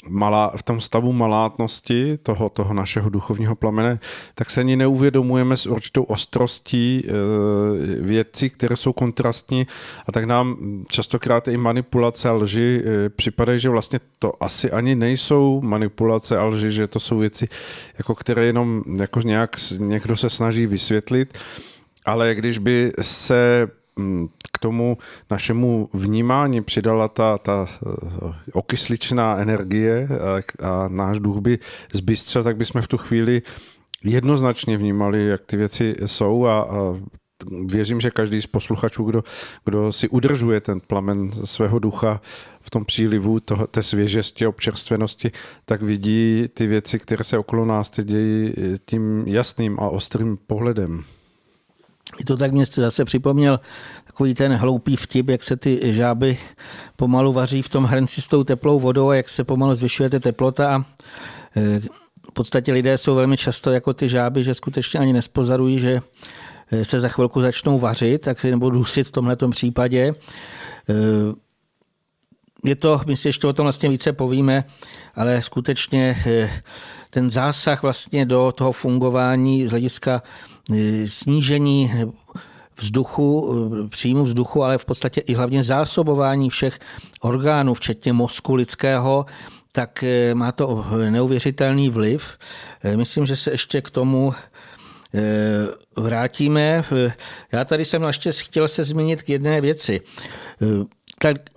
malá, 0.07 0.51
v 0.55 0.63
tom 0.63 0.81
stavu 0.81 1.13
malátnosti 1.13 2.17
toho, 2.17 2.49
toho 2.49 2.73
našeho 2.73 3.09
duchovního 3.09 3.55
plamene, 3.55 3.99
tak 4.35 4.49
se 4.49 4.59
ani 4.59 4.75
neuvědomujeme 4.75 5.57
s 5.57 5.65
určitou 5.65 6.03
ostrostí 6.03 7.03
eh, 7.05 7.11
věcí, 8.01 8.49
které 8.49 8.75
jsou 8.75 8.93
kontrastní 8.93 9.67
a 10.07 10.11
tak 10.11 10.25
nám 10.25 10.57
častokrát 10.87 11.47
i 11.47 11.57
manipulace 11.57 12.29
a 12.29 12.33
lži 12.33 12.83
eh, 12.85 13.09
připadají, 13.09 13.59
že 13.59 13.69
vlastně 13.69 13.99
to 14.19 14.43
asi 14.43 14.71
ani 14.71 14.95
nejsou 14.95 15.61
manipulace 15.61 16.37
a 16.37 16.45
lži, 16.45 16.71
že 16.71 16.87
to 16.87 16.99
jsou 16.99 17.17
věci, 17.17 17.47
jako 17.97 18.15
které 18.15 18.45
jenom 18.45 18.83
jako 18.97 19.21
nějak 19.21 19.55
někdo 19.77 20.17
se 20.17 20.29
snaží 20.29 20.65
vysvětlit, 20.65 21.37
ale 22.05 22.35
když 22.35 22.57
by 22.57 22.91
se 23.01 23.67
k 24.51 24.57
tomu 24.59 24.97
našemu 25.31 25.89
vnímání 25.93 26.61
přidala 26.61 27.07
ta, 27.07 27.37
ta 27.37 27.67
eh, 27.69 28.33
okysličná 28.53 29.37
energie 29.37 30.07
a, 30.07 30.67
a 30.67 30.87
náš 30.87 31.19
duch 31.19 31.37
by 31.37 31.59
zbystřel, 31.93 32.43
tak 32.43 32.57
bychom 32.57 32.81
v 32.81 32.87
tu 32.87 32.97
chvíli 32.97 33.41
jednoznačně 34.03 34.77
vnímali, 34.77 35.27
jak 35.27 35.45
ty 35.45 35.57
věci 35.57 35.95
jsou 36.05 36.45
a, 36.45 36.61
a 36.61 36.95
věřím, 37.65 38.01
že 38.01 38.11
každý 38.11 38.41
z 38.41 38.47
posluchačů, 38.47 39.03
kdo, 39.03 39.23
kdo 39.65 39.91
si 39.91 40.09
udržuje 40.09 40.61
ten 40.61 40.79
plamen 40.79 41.31
svého 41.45 41.79
ducha 41.79 42.21
v 42.61 42.69
tom 42.69 42.85
přílivu 42.85 43.39
toho, 43.39 43.67
té 43.67 43.83
svěžesti 43.83 44.47
občerstvenosti, 44.47 45.31
tak 45.65 45.81
vidí 45.81 46.45
ty 46.53 46.67
věci, 46.67 46.99
které 46.99 47.23
se 47.23 47.37
okolo 47.37 47.65
nás 47.65 47.91
dějí 48.03 48.53
tím 48.85 49.23
jasným 49.27 49.79
a 49.79 49.89
ostrým 49.89 50.37
pohledem. 50.47 51.03
I 52.19 52.23
to 52.23 52.37
tak 52.37 52.51
mě 52.51 52.65
zase 52.65 53.05
připomněl 53.05 53.59
takový 54.05 54.33
ten 54.33 54.53
hloupý 54.53 54.95
vtip, 54.95 55.29
jak 55.29 55.43
se 55.43 55.55
ty 55.55 55.93
žáby 55.93 56.37
pomalu 56.95 57.33
vaří 57.33 57.61
v 57.61 57.69
tom 57.69 57.83
hrnci 57.83 58.21
s 58.21 58.27
tou 58.27 58.43
teplou 58.43 58.79
vodou 58.79 59.09
a 59.09 59.15
jak 59.15 59.29
se 59.29 59.43
pomalu 59.43 59.75
zvyšuje 59.75 60.09
ta 60.09 60.19
teplota 60.19 60.75
a 60.75 60.85
e, 61.55 61.79
v 62.29 62.33
podstatě 62.33 62.73
lidé 62.73 62.97
jsou 62.97 63.15
velmi 63.15 63.37
často 63.37 63.71
jako 63.71 63.93
ty 63.93 64.09
žáby, 64.09 64.43
že 64.43 64.53
skutečně 64.53 64.99
ani 64.99 65.13
nespozarují, 65.13 65.79
že 65.79 66.01
e, 66.71 66.85
se 66.85 66.99
za 66.99 67.09
chvilku 67.09 67.41
začnou 67.41 67.79
vařit, 67.79 68.21
tak 68.21 68.43
nebo 68.43 68.69
dusit 68.69 69.07
v 69.07 69.11
tomhle 69.11 69.37
případě. 69.51 69.99
E, 69.99 70.15
je 72.65 72.75
to, 72.75 73.01
my 73.07 73.17
si 73.17 73.27
ještě 73.27 73.47
o 73.47 73.53
tom 73.53 73.63
vlastně 73.63 73.89
více 73.89 74.13
povíme, 74.13 74.63
ale 75.15 75.41
skutečně 75.41 76.17
ten 77.09 77.29
zásah 77.29 77.81
vlastně 77.81 78.25
do 78.25 78.53
toho 78.55 78.71
fungování 78.71 79.67
z 79.67 79.71
hlediska 79.71 80.21
snížení 81.05 81.91
vzduchu, 82.79 83.55
příjmu 83.89 84.23
vzduchu, 84.23 84.63
ale 84.63 84.77
v 84.77 84.85
podstatě 84.85 85.21
i 85.21 85.33
hlavně 85.33 85.63
zásobování 85.63 86.49
všech 86.49 86.79
orgánů, 87.21 87.73
včetně 87.73 88.13
mozku 88.13 88.55
lidského, 88.55 89.25
tak 89.75 90.03
eh, 90.03 90.35
má 90.35 90.51
to 90.51 90.85
neuvěřitelný 91.09 91.89
vliv. 91.89 92.37
Eh, 92.83 92.97
myslím, 92.97 93.25
že 93.25 93.35
se 93.35 93.51
ještě 93.51 93.81
k 93.81 93.89
tomu 93.89 94.33
eh, 95.13 95.21
vrátíme. 95.95 96.83
Já 97.51 97.65
tady 97.65 97.85
jsem 97.85 98.03
ještě 98.03 98.31
chtěl 98.31 98.67
se 98.67 98.83
zmínit 98.83 99.23
k 99.23 99.29
jedné 99.29 99.61
věci. 99.61 100.01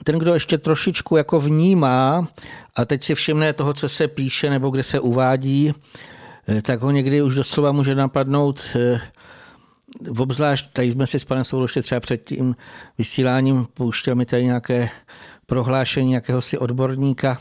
Ten, 0.04 0.18
kdo 0.18 0.34
ještě 0.34 0.58
trošičku 0.58 1.16
jako 1.16 1.40
vnímá 1.40 2.28
a 2.76 2.84
teď 2.84 3.02
si 3.02 3.14
všimne 3.14 3.52
toho, 3.52 3.74
co 3.74 3.88
se 3.88 4.08
píše 4.08 4.50
nebo 4.50 4.70
kde 4.70 4.82
se 4.82 5.00
uvádí, 5.00 5.72
tak 6.62 6.80
ho 6.80 6.90
někdy 6.90 7.22
už 7.22 7.34
doslova 7.34 7.72
může 7.72 7.94
napadnout 7.94 8.76
obzvlášť, 10.18 10.72
tady 10.72 10.90
jsme 10.90 11.06
si 11.06 11.18
s 11.18 11.24
panem 11.24 11.44
ještě 11.62 11.82
třeba 11.82 12.00
před 12.00 12.24
tím 12.24 12.56
vysíláním 12.98 13.66
pouštěl 13.74 14.14
mi 14.14 14.26
tady 14.26 14.44
nějaké 14.44 14.88
prohlášení 15.46 16.12
jakéhosi 16.12 16.58
odborníka, 16.58 17.38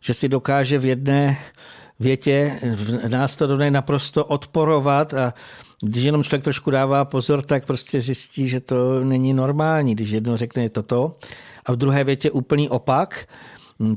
že 0.00 0.14
si 0.14 0.28
dokáže 0.28 0.78
v 0.78 0.84
jedné 0.84 1.38
větě 2.00 2.60
následovně 3.08 3.70
naprosto 3.70 4.24
odporovat 4.24 5.14
a 5.14 5.34
když 5.82 6.02
jenom 6.02 6.24
člověk 6.24 6.44
trošku 6.44 6.70
dává 6.70 7.04
pozor, 7.04 7.42
tak 7.42 7.66
prostě 7.66 8.00
zjistí, 8.00 8.48
že 8.48 8.60
to 8.60 9.04
není 9.04 9.34
normální, 9.34 9.94
když 9.94 10.10
jedno 10.10 10.36
řekne 10.36 10.68
toto 10.68 11.18
a 11.66 11.72
v 11.72 11.76
druhé 11.76 12.04
větě 12.04 12.30
úplný 12.30 12.68
opak, 12.68 13.28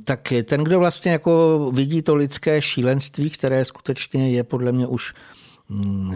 tak 0.03 0.33
ten, 0.43 0.63
kdo 0.63 0.79
vlastně 0.79 1.11
jako 1.11 1.71
vidí 1.73 2.01
to 2.01 2.15
lidské 2.15 2.61
šílenství, 2.61 3.29
které 3.29 3.65
skutečně 3.65 4.31
je 4.31 4.43
podle 4.43 4.71
mě 4.71 4.87
už 4.87 5.13
mm, 5.69 6.15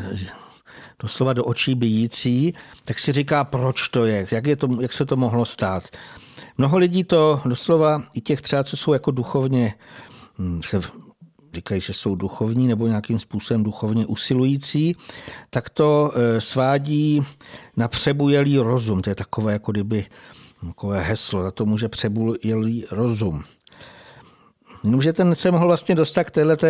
doslova 1.00 1.34
do 1.34 1.46
očí 1.46 1.76
bijící, 1.76 2.54
tak 2.86 3.00
si 3.00 3.12
říká, 3.12 3.44
proč 3.44 3.88
to 3.88 4.06
je, 4.06 4.28
jak, 4.32 4.48
je 4.48 4.56
to, 4.56 4.68
jak 4.82 4.94
se 4.94 5.06
to 5.06 5.16
mohlo 5.16 5.46
stát. 5.46 5.84
Mnoho 6.58 6.78
lidí 6.78 7.04
to 7.04 7.42
doslova, 7.46 8.04
i 8.14 8.22
těch 8.22 8.42
třeba, 8.42 8.64
co 8.64 8.78
jsou 8.78 8.94
jako 8.94 9.12
duchovně, 9.12 9.74
hm, 10.40 10.62
říkají, 11.54 11.82
že 11.82 11.94
jsou 11.94 12.16
duchovní 12.16 12.68
nebo 12.68 12.88
nějakým 12.88 13.20
způsobem 13.20 13.64
duchovně 13.64 14.06
usilující, 14.06 14.96
tak 15.50 15.70
to 15.70 16.12
e, 16.16 16.42
svádí 16.42 17.22
na 17.78 17.88
přebujelý 17.88 18.58
rozum. 18.58 19.02
To 19.02 19.10
je 19.10 19.16
takové, 19.16 19.54
jako 19.54 19.72
kdyby 19.72 20.06
takové 20.68 21.02
heslo, 21.02 21.44
za 21.44 21.52
to 21.52 21.66
může 21.66 21.90
přebujelý 21.90 22.86
rozum. 22.92 23.44
Jenomže 24.84 25.14
ten 25.14 25.36
se 25.36 25.52
mohl 25.52 25.68
vlastně 25.68 25.96
dostat 25.96 26.24
k 26.24 26.32
této 26.32 26.68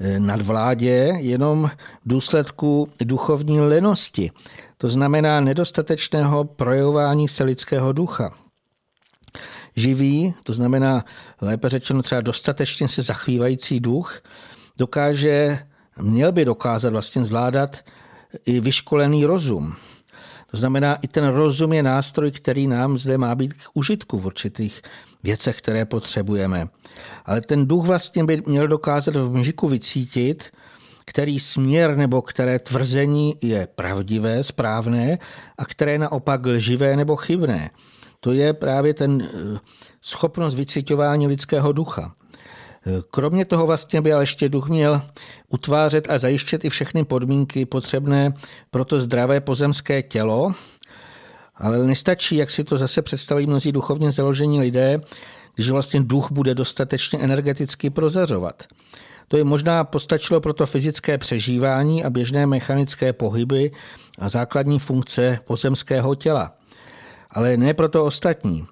Eh, 0.00 0.20
nadvládě 0.20 1.12
jenom 1.18 1.70
v 2.04 2.08
důsledku 2.08 2.88
duchovní 3.04 3.60
lenosti, 3.60 4.30
to 4.76 4.88
znamená 4.88 5.40
nedostatečného 5.40 6.44
projevování 6.44 7.28
se 7.28 7.44
lidského 7.44 7.92
ducha. 7.92 8.34
Živý, 9.76 10.34
to 10.42 10.52
znamená 10.52 11.04
lépe 11.40 11.68
řečeno 11.68 12.02
třeba 12.02 12.20
dostatečně 12.20 12.88
se 12.88 13.02
zachvívající 13.02 13.80
duch, 13.80 14.20
dokáže, 14.78 15.58
měl 16.00 16.32
by 16.32 16.44
dokázat 16.44 16.90
vlastně 16.90 17.24
zvládat 17.24 17.84
i 18.46 18.60
vyškolený 18.60 19.24
rozum. 19.24 19.74
To 20.50 20.56
znamená, 20.56 20.94
i 20.94 21.08
ten 21.08 21.28
rozum 21.28 21.72
je 21.72 21.82
nástroj, 21.82 22.30
který 22.30 22.66
nám 22.66 22.98
zde 22.98 23.18
má 23.18 23.34
být 23.34 23.54
k 23.54 23.70
užitku 23.74 24.18
v 24.18 24.26
určitých 24.26 24.82
věcech, 25.22 25.58
které 25.58 25.84
potřebujeme. 25.84 26.68
Ale 27.24 27.40
ten 27.40 27.66
duch 27.66 27.86
vlastně 27.86 28.24
by 28.24 28.42
měl 28.46 28.68
dokázat 28.68 29.16
v 29.16 29.34
mžiku 29.34 29.68
vycítit, 29.68 30.50
který 31.04 31.40
směr 31.40 31.96
nebo 31.96 32.22
které 32.22 32.58
tvrzení 32.58 33.36
je 33.42 33.68
pravdivé, 33.74 34.44
správné 34.44 35.18
a 35.58 35.64
které 35.64 35.98
naopak 35.98 36.46
lživé 36.46 36.96
nebo 36.96 37.16
chybné. 37.16 37.70
To 38.20 38.32
je 38.32 38.52
právě 38.52 38.94
ten 38.94 39.22
eh, 39.22 39.58
schopnost 40.00 40.54
vycitování 40.54 41.26
lidského 41.26 41.72
ducha. 41.72 42.14
Eh, 42.86 43.02
kromě 43.10 43.44
toho 43.44 43.66
vlastně 43.66 44.00
by 44.00 44.12
ale 44.12 44.22
ještě 44.22 44.48
duch 44.48 44.68
měl 44.68 45.02
utvářet 45.48 46.10
a 46.10 46.18
zajištět 46.18 46.64
i 46.64 46.70
všechny 46.70 47.04
podmínky 47.04 47.66
potřebné 47.66 48.32
pro 48.70 48.84
to 48.84 48.98
zdravé 48.98 49.40
pozemské 49.40 50.02
tělo, 50.02 50.52
ale 51.56 51.78
nestačí, 51.86 52.36
jak 52.36 52.50
si 52.50 52.64
to 52.64 52.78
zase 52.78 53.02
představují 53.02 53.46
mnozí 53.46 53.72
duchovně 53.72 54.12
založení 54.12 54.60
lidé, 54.60 55.00
když 55.54 55.70
vlastně 55.70 56.00
duch 56.00 56.32
bude 56.32 56.54
dostatečně 56.54 57.18
energeticky 57.18 57.90
prozařovat. 57.90 58.62
To 59.28 59.36
je 59.36 59.44
možná 59.44 59.84
postačilo 59.84 60.40
pro 60.40 60.52
to 60.52 60.66
fyzické 60.66 61.18
přežívání 61.18 62.04
a 62.04 62.10
běžné 62.10 62.46
mechanické 62.46 63.12
pohyby 63.12 63.70
a 64.18 64.28
základní 64.28 64.78
funkce 64.78 65.38
pozemského 65.44 66.14
těla. 66.14 66.52
ale 67.30 67.56
ne 67.56 67.74
pro 67.74 67.88
to 67.88 68.04
ostatní. 68.04 68.66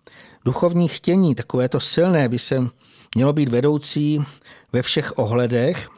Duchovní 0.44 0.88
chtění, 0.88 1.34
takové 1.34 1.68
to 1.68 1.80
silné, 1.80 2.28
by 2.28 2.38
se 2.38 2.66
mělo 3.14 3.32
být 3.32 3.48
vedoucí 3.48 4.24
ve 4.72 4.82
všech 4.82 5.18
ohledech, 5.18 5.88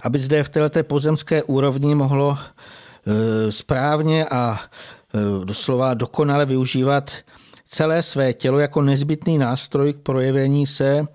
aby 0.00 0.18
zde 0.18 0.42
v 0.42 0.48
této 0.48 0.84
pozemské 0.84 1.42
úrovni 1.42 1.94
mohlo 1.94 2.38
e, 2.38 3.52
správně 3.52 4.26
a 4.26 4.60
e, 4.60 5.44
doslova 5.44 5.94
dokonale 5.94 6.46
využívat 6.46 7.10
celé 7.70 8.02
své 8.02 8.32
tělo 8.32 8.58
jako 8.58 8.82
nezbytný 8.82 9.38
nástroj 9.38 9.92
k 9.92 10.00
projevení 10.00 10.66
se, 10.66 11.06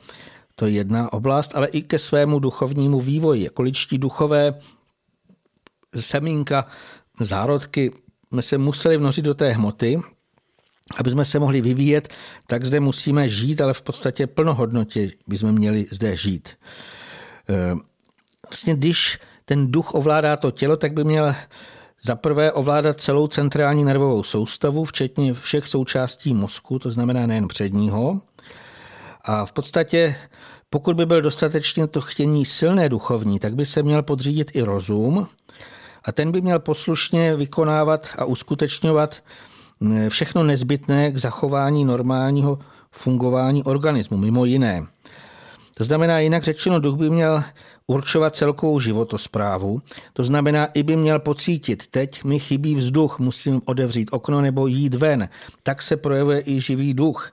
to 0.55 0.65
je 0.65 0.71
jedna 0.71 1.13
oblast, 1.13 1.55
ale 1.55 1.67
i 1.67 1.81
ke 1.81 1.99
svému 1.99 2.39
duchovnímu 2.39 3.01
vývoji. 3.01 3.43
Jako 3.43 3.61
ličtí 3.61 3.97
duchové 3.97 4.53
semínka, 5.99 6.65
zárodky, 7.19 7.91
se 8.39 8.57
museli 8.57 8.97
vnořit 8.97 9.25
do 9.25 9.33
té 9.33 9.51
hmoty, 9.51 10.01
aby 10.97 11.11
jsme 11.11 11.25
se 11.25 11.39
mohli 11.39 11.61
vyvíjet, 11.61 12.13
tak 12.47 12.65
zde 12.65 12.79
musíme 12.79 13.29
žít, 13.29 13.61
ale 13.61 13.73
v 13.73 13.81
podstatě 13.81 14.27
plnohodnotě 14.27 15.11
bychom 15.27 15.51
měli 15.51 15.87
zde 15.91 16.17
žít. 16.17 16.49
E, 17.49 17.75
vlastně 18.49 18.75
když 18.75 19.19
ten 19.45 19.71
duch 19.71 19.93
ovládá 19.93 20.37
to 20.37 20.51
tělo, 20.51 20.77
tak 20.77 20.93
by 20.93 21.03
měl 21.03 21.35
za 22.05 22.15
prvé 22.15 22.51
ovládat 22.51 23.01
celou 23.01 23.27
centrální 23.27 23.83
nervovou 23.83 24.23
soustavu, 24.23 24.85
včetně 24.85 25.33
všech 25.33 25.67
součástí 25.67 26.33
mozku, 26.33 26.79
to 26.79 26.91
znamená 26.91 27.27
nejen 27.27 27.47
předního. 27.47 28.21
A 29.21 29.45
v 29.45 29.51
podstatě, 29.51 30.15
pokud 30.69 30.95
by 30.95 31.05
byl 31.05 31.21
dostatečně 31.21 31.87
to 31.87 32.01
chtění 32.01 32.45
silné 32.45 32.89
duchovní, 32.89 33.39
tak 33.39 33.55
by 33.55 33.65
se 33.65 33.83
měl 33.83 34.03
podřídit 34.03 34.51
i 34.53 34.61
rozum 34.61 35.27
a 36.03 36.11
ten 36.11 36.31
by 36.31 36.41
měl 36.41 36.59
poslušně 36.59 37.35
vykonávat 37.35 38.09
a 38.17 38.25
uskutečňovat 38.25 39.23
všechno 40.09 40.43
nezbytné 40.43 41.11
k 41.11 41.17
zachování 41.17 41.85
normálního 41.85 42.59
fungování 42.91 43.63
organismu, 43.63 44.17
mimo 44.17 44.45
jiné. 44.45 44.85
To 45.73 45.83
znamená, 45.83 46.19
jinak 46.19 46.43
řečeno, 46.43 46.79
duch 46.79 46.97
by 46.97 47.09
měl 47.09 47.43
určovat 47.87 48.35
celkovou 48.35 48.79
životosprávu. 48.79 49.81
To 50.13 50.23
znamená, 50.23 50.65
i 50.65 50.83
by 50.83 50.95
měl 50.95 51.19
pocítit, 51.19 51.87
teď 51.87 52.23
mi 52.23 52.39
chybí 52.39 52.75
vzduch, 52.75 53.19
musím 53.19 53.61
otevřít 53.65 54.09
okno 54.11 54.41
nebo 54.41 54.67
jít 54.67 54.93
ven. 54.93 55.29
Tak 55.63 55.81
se 55.81 55.97
projevuje 55.97 56.43
i 56.45 56.61
živý 56.61 56.93
duch. 56.93 57.31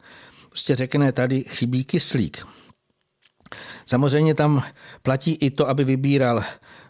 Prostě 0.48 0.76
řekne, 0.76 1.12
tady 1.12 1.44
chybí 1.48 1.84
kyslík. 1.84 2.46
Samozřejmě 3.86 4.34
tam 4.34 4.62
platí 5.02 5.32
i 5.32 5.50
to, 5.50 5.68
aby 5.68 5.84
vybíral 5.84 6.44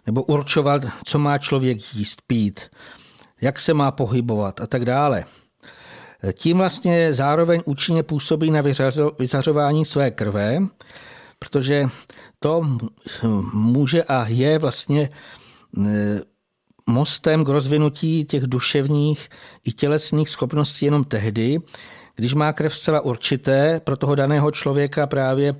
nebo 0.06 0.22
určoval, 0.22 0.80
co 1.04 1.18
má 1.18 1.38
člověk 1.38 1.94
jíst, 1.94 2.22
pít, 2.26 2.60
jak 3.40 3.58
se 3.58 3.74
má 3.74 3.90
pohybovat 3.90 4.60
a 4.60 4.66
tak 4.66 4.84
dále. 4.84 5.24
Tím 6.32 6.58
vlastně 6.58 7.12
zároveň 7.12 7.62
účinně 7.64 8.02
působí 8.02 8.50
na 8.50 8.62
vyzařování 9.18 9.84
své 9.84 10.10
krve, 10.10 10.58
protože 11.42 11.86
to 12.38 12.62
může 13.52 14.02
a 14.02 14.26
je 14.28 14.58
vlastně 14.58 15.10
e, 15.10 16.20
mostem 16.86 17.44
k 17.44 17.48
rozvinutí 17.48 18.24
těch 18.24 18.42
duševních 18.42 19.28
i 19.64 19.72
tělesných 19.72 20.28
schopností 20.28 20.84
jenom 20.84 21.04
tehdy, 21.04 21.58
když 22.16 22.34
má 22.34 22.52
krev 22.52 22.76
zcela 22.76 23.00
určité 23.00 23.80
pro 23.80 23.96
toho 23.96 24.14
daného 24.14 24.50
člověka 24.50 25.06
právě 25.06 25.54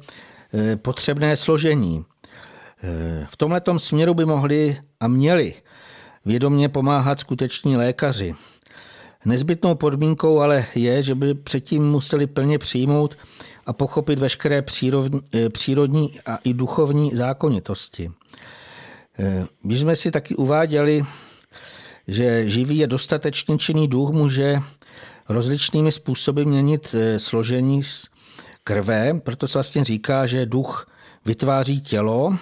e, 0.55 0.77
potřebné 0.77 1.37
složení. 1.37 2.05
E, 2.83 3.27
v 3.31 3.37
tomto 3.37 3.79
směru 3.79 4.15
by 4.15 4.25
mohli 4.25 4.79
a 5.01 5.09
měli 5.09 5.55
vědomě 6.25 6.69
pomáhat 6.69 7.21
skuteční 7.21 7.77
lékaři. 7.77 8.35
Nezbytnou 9.25 9.75
podmínkou 9.75 10.41
ale 10.41 10.65
je, 10.75 11.03
že 11.03 11.15
by 11.15 11.35
předtím 11.35 11.91
museli 11.91 12.27
plně 12.27 12.59
přijmout 12.59 13.17
a 13.67 13.73
pochopit 13.73 14.19
veškeré 14.19 14.63
přírodní, 14.63 15.21
eh, 15.35 15.49
přírodní 15.49 16.21
a 16.27 16.37
i 16.37 16.55
duchovní 16.55 17.11
zákonitosti. 17.15 18.11
Eh, 19.19 19.47
když 19.63 19.81
jsme 19.81 19.97
si 19.97 20.11
taky 20.11 20.37
uváděli, 20.37 21.03
že 22.09 22.51
živý 22.51 22.85
a 22.85 22.87
dostatečně 22.87 23.59
činný 23.59 23.89
duch 23.89 24.11
může 24.11 24.61
rozličnými 25.29 25.93
způsoby 25.93 26.43
měnit 26.43 26.95
eh, 26.95 27.19
složení 27.19 27.83
krve, 28.65 29.21
proto 29.25 29.49
se 29.49 29.59
vlastně 29.59 29.85
říká, 29.85 30.27
že 30.27 30.47
duch 30.47 30.89
vytváří 31.25 31.81
tělo, 31.81 32.37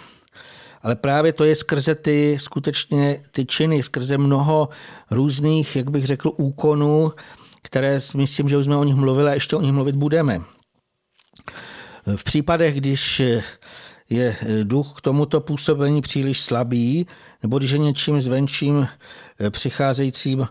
ale 0.82 0.96
právě 0.96 1.32
to 1.32 1.44
je 1.44 1.56
skrze 1.56 1.94
ty 1.94 2.38
skutečně 2.40 3.24
ty 3.30 3.44
činy, 3.44 3.82
skrze 3.82 4.18
mnoho 4.18 4.68
různých, 5.10 5.76
jak 5.76 5.90
bych 5.90 6.06
řekl, 6.06 6.32
úkonů, 6.36 7.12
které 7.62 8.00
myslím, 8.14 8.48
že 8.48 8.56
už 8.56 8.64
jsme 8.64 8.76
o 8.76 8.84
nich 8.84 8.94
mluvili 8.94 9.30
a 9.30 9.34
ještě 9.34 9.56
o 9.56 9.60
nich 9.60 9.72
mluvit 9.72 9.96
budeme. 9.96 10.40
V 12.16 12.24
případech, 12.24 12.74
když 12.74 13.22
je 14.10 14.36
duch 14.62 14.94
k 14.96 15.00
tomuto 15.00 15.40
působení 15.40 16.00
příliš 16.00 16.40
slabý, 16.40 17.06
nebo 17.42 17.58
když 17.58 17.70
je 17.70 17.78
něčím 17.78 18.20
zvenčím 18.20 18.88
přicházejícím 19.50 20.48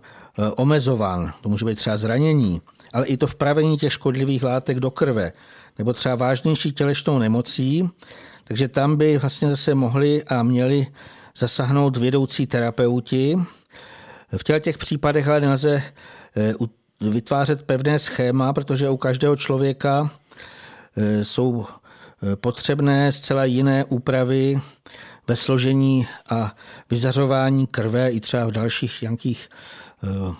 omezován, 0.55 1.33
to 1.41 1.49
může 1.49 1.65
být 1.65 1.75
třeba 1.75 1.97
zranění, 1.97 2.62
ale 2.93 3.05
i 3.05 3.17
to 3.17 3.27
vpravení 3.27 3.77
těch 3.77 3.93
škodlivých 3.93 4.43
látek 4.43 4.79
do 4.79 4.91
krve, 4.91 5.31
nebo 5.77 5.93
třeba 5.93 6.15
vážnější 6.15 6.71
tělesnou 6.71 7.19
nemocí, 7.19 7.89
takže 8.43 8.67
tam 8.67 8.95
by 8.95 9.17
vlastně 9.17 9.49
zase 9.49 9.75
mohli 9.75 10.23
a 10.23 10.43
měli 10.43 10.88
zasáhnout 11.38 11.97
vědoucí 11.97 12.47
terapeuti. 12.47 13.38
V 14.38 14.59
těch 14.59 14.77
případech 14.77 15.27
ale 15.27 15.41
nelze 15.41 15.83
eh, 16.38 16.53
vytvářet 17.01 17.63
pevné 17.63 17.99
schéma, 17.99 18.53
protože 18.53 18.89
u 18.89 18.97
každého 18.97 19.35
člověka 19.35 20.12
eh, 20.12 20.28
jsou 21.23 21.65
eh, 21.65 22.35
potřebné 22.35 23.12
zcela 23.12 23.45
jiné 23.45 23.85
úpravy 23.85 24.62
ve 25.27 25.35
složení 25.35 26.07
a 26.29 26.55
vyzařování 26.89 27.67
krve 27.67 28.12
i 28.12 28.19
třeba 28.19 28.45
v 28.45 28.51
dalších 28.51 29.01
nějakých 29.01 29.49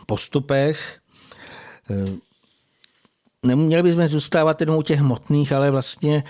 postupech. 0.06 1.00
Neměli 3.46 3.84
bychom 3.84 4.08
zůstávat 4.08 4.62
jenom 4.62 4.78
u 4.78 4.82
těch 4.82 5.00
hmotných, 5.00 5.52
ale 5.52 5.72
vlastně 5.72 6.24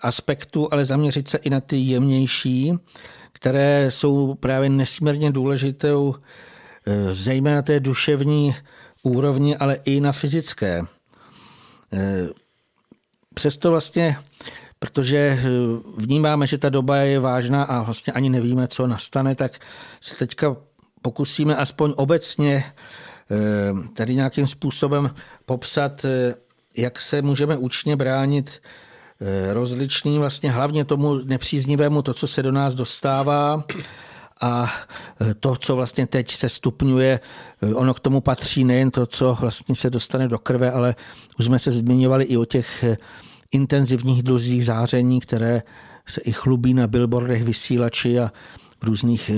aspektů, 0.00 0.68
ale 0.72 0.84
zaměřit 0.84 1.28
se 1.28 1.38
i 1.38 1.50
na 1.50 1.60
ty 1.60 1.76
jemnější, 1.76 2.72
které 3.32 3.90
jsou 3.90 4.34
právě 4.34 4.70
nesmírně 4.70 5.32
důležitou, 5.32 6.14
eh, 6.86 7.14
zejména 7.14 7.56
na 7.56 7.62
té 7.62 7.80
duševní 7.80 8.56
úrovni, 9.02 9.56
ale 9.56 9.78
i 9.84 10.00
na 10.00 10.12
fyzické. 10.12 10.82
Eh, 13.36 13.40
přesto 13.40 13.70
vlastně, 13.70 14.16
protože 14.78 15.16
eh, 15.16 15.42
vnímáme, 15.96 16.46
že 16.46 16.58
ta 16.58 16.68
doba 16.68 16.96
je 16.96 17.20
vážná 17.20 17.64
a 17.64 17.82
vlastně 17.82 18.12
ani 18.12 18.30
nevíme, 18.30 18.68
co 18.68 18.86
nastane, 18.86 19.34
tak 19.34 19.60
se 20.00 20.16
teďka 20.16 20.56
pokusíme 21.02 21.56
aspoň 21.56 21.94
obecně 21.96 22.64
tady 23.94 24.14
nějakým 24.14 24.46
způsobem 24.46 25.14
popsat, 25.46 26.06
jak 26.76 27.00
se 27.00 27.22
můžeme 27.22 27.56
účinně 27.56 27.96
bránit 27.96 28.60
Eh, 29.20 29.54
rozličný, 29.54 30.18
vlastně 30.18 30.50
hlavně 30.50 30.84
tomu 30.84 31.14
nepříznivému, 31.14 32.02
to, 32.02 32.14
co 32.14 32.26
se 32.26 32.42
do 32.42 32.52
nás 32.52 32.74
dostává 32.74 33.64
a 34.40 34.72
eh, 35.20 35.34
to, 35.34 35.56
co 35.56 35.76
vlastně 35.76 36.06
teď 36.06 36.30
se 36.30 36.48
stupňuje, 36.48 37.20
eh, 37.62 37.74
ono 37.74 37.94
k 37.94 38.00
tomu 38.00 38.20
patří 38.20 38.64
nejen 38.64 38.90
to, 38.90 39.06
co 39.06 39.36
vlastně 39.40 39.74
se 39.74 39.90
dostane 39.90 40.28
do 40.28 40.38
krve, 40.38 40.72
ale 40.72 40.94
už 41.38 41.44
jsme 41.44 41.58
se 41.58 41.72
zmiňovali 41.72 42.24
i 42.24 42.36
o 42.36 42.44
těch 42.44 42.84
intenzivních 43.52 44.22
druzích 44.22 44.64
záření, 44.64 45.20
které 45.20 45.62
se 46.06 46.20
i 46.20 46.32
chlubí 46.32 46.74
na 46.74 46.86
billboardech 46.86 47.44
vysílači 47.44 48.20
a 48.20 48.32
v 48.80 48.84
různých 48.84 49.30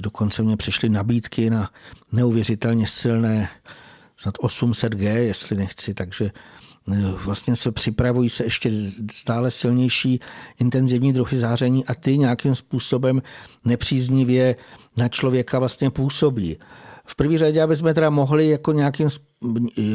dokonce 0.00 0.42
mě 0.42 0.56
přišly 0.56 0.88
nabídky 0.88 1.50
na 1.50 1.70
neuvěřitelně 2.12 2.86
silné 2.86 3.48
snad 4.16 4.34
800G, 4.38 5.16
jestli 5.16 5.56
nechci, 5.56 5.94
takže 5.94 6.30
vlastně 7.24 7.56
se 7.56 7.72
připravují 7.72 8.30
se 8.30 8.44
ještě 8.44 8.70
stále 9.10 9.50
silnější 9.50 10.20
intenzivní 10.60 11.12
druhy 11.12 11.38
záření 11.38 11.84
a 11.84 11.94
ty 11.94 12.18
nějakým 12.18 12.54
způsobem 12.54 13.22
nepříznivě 13.64 14.56
na 14.96 15.08
člověka 15.08 15.58
vlastně 15.58 15.90
působí. 15.90 16.56
V 17.08 17.14
první 17.14 17.38
řadě, 17.38 17.62
aby 17.62 17.76
jsme 17.76 17.94
teda 17.94 18.10
mohli 18.10 18.48
jako 18.48 18.72
nějakým 18.72 19.08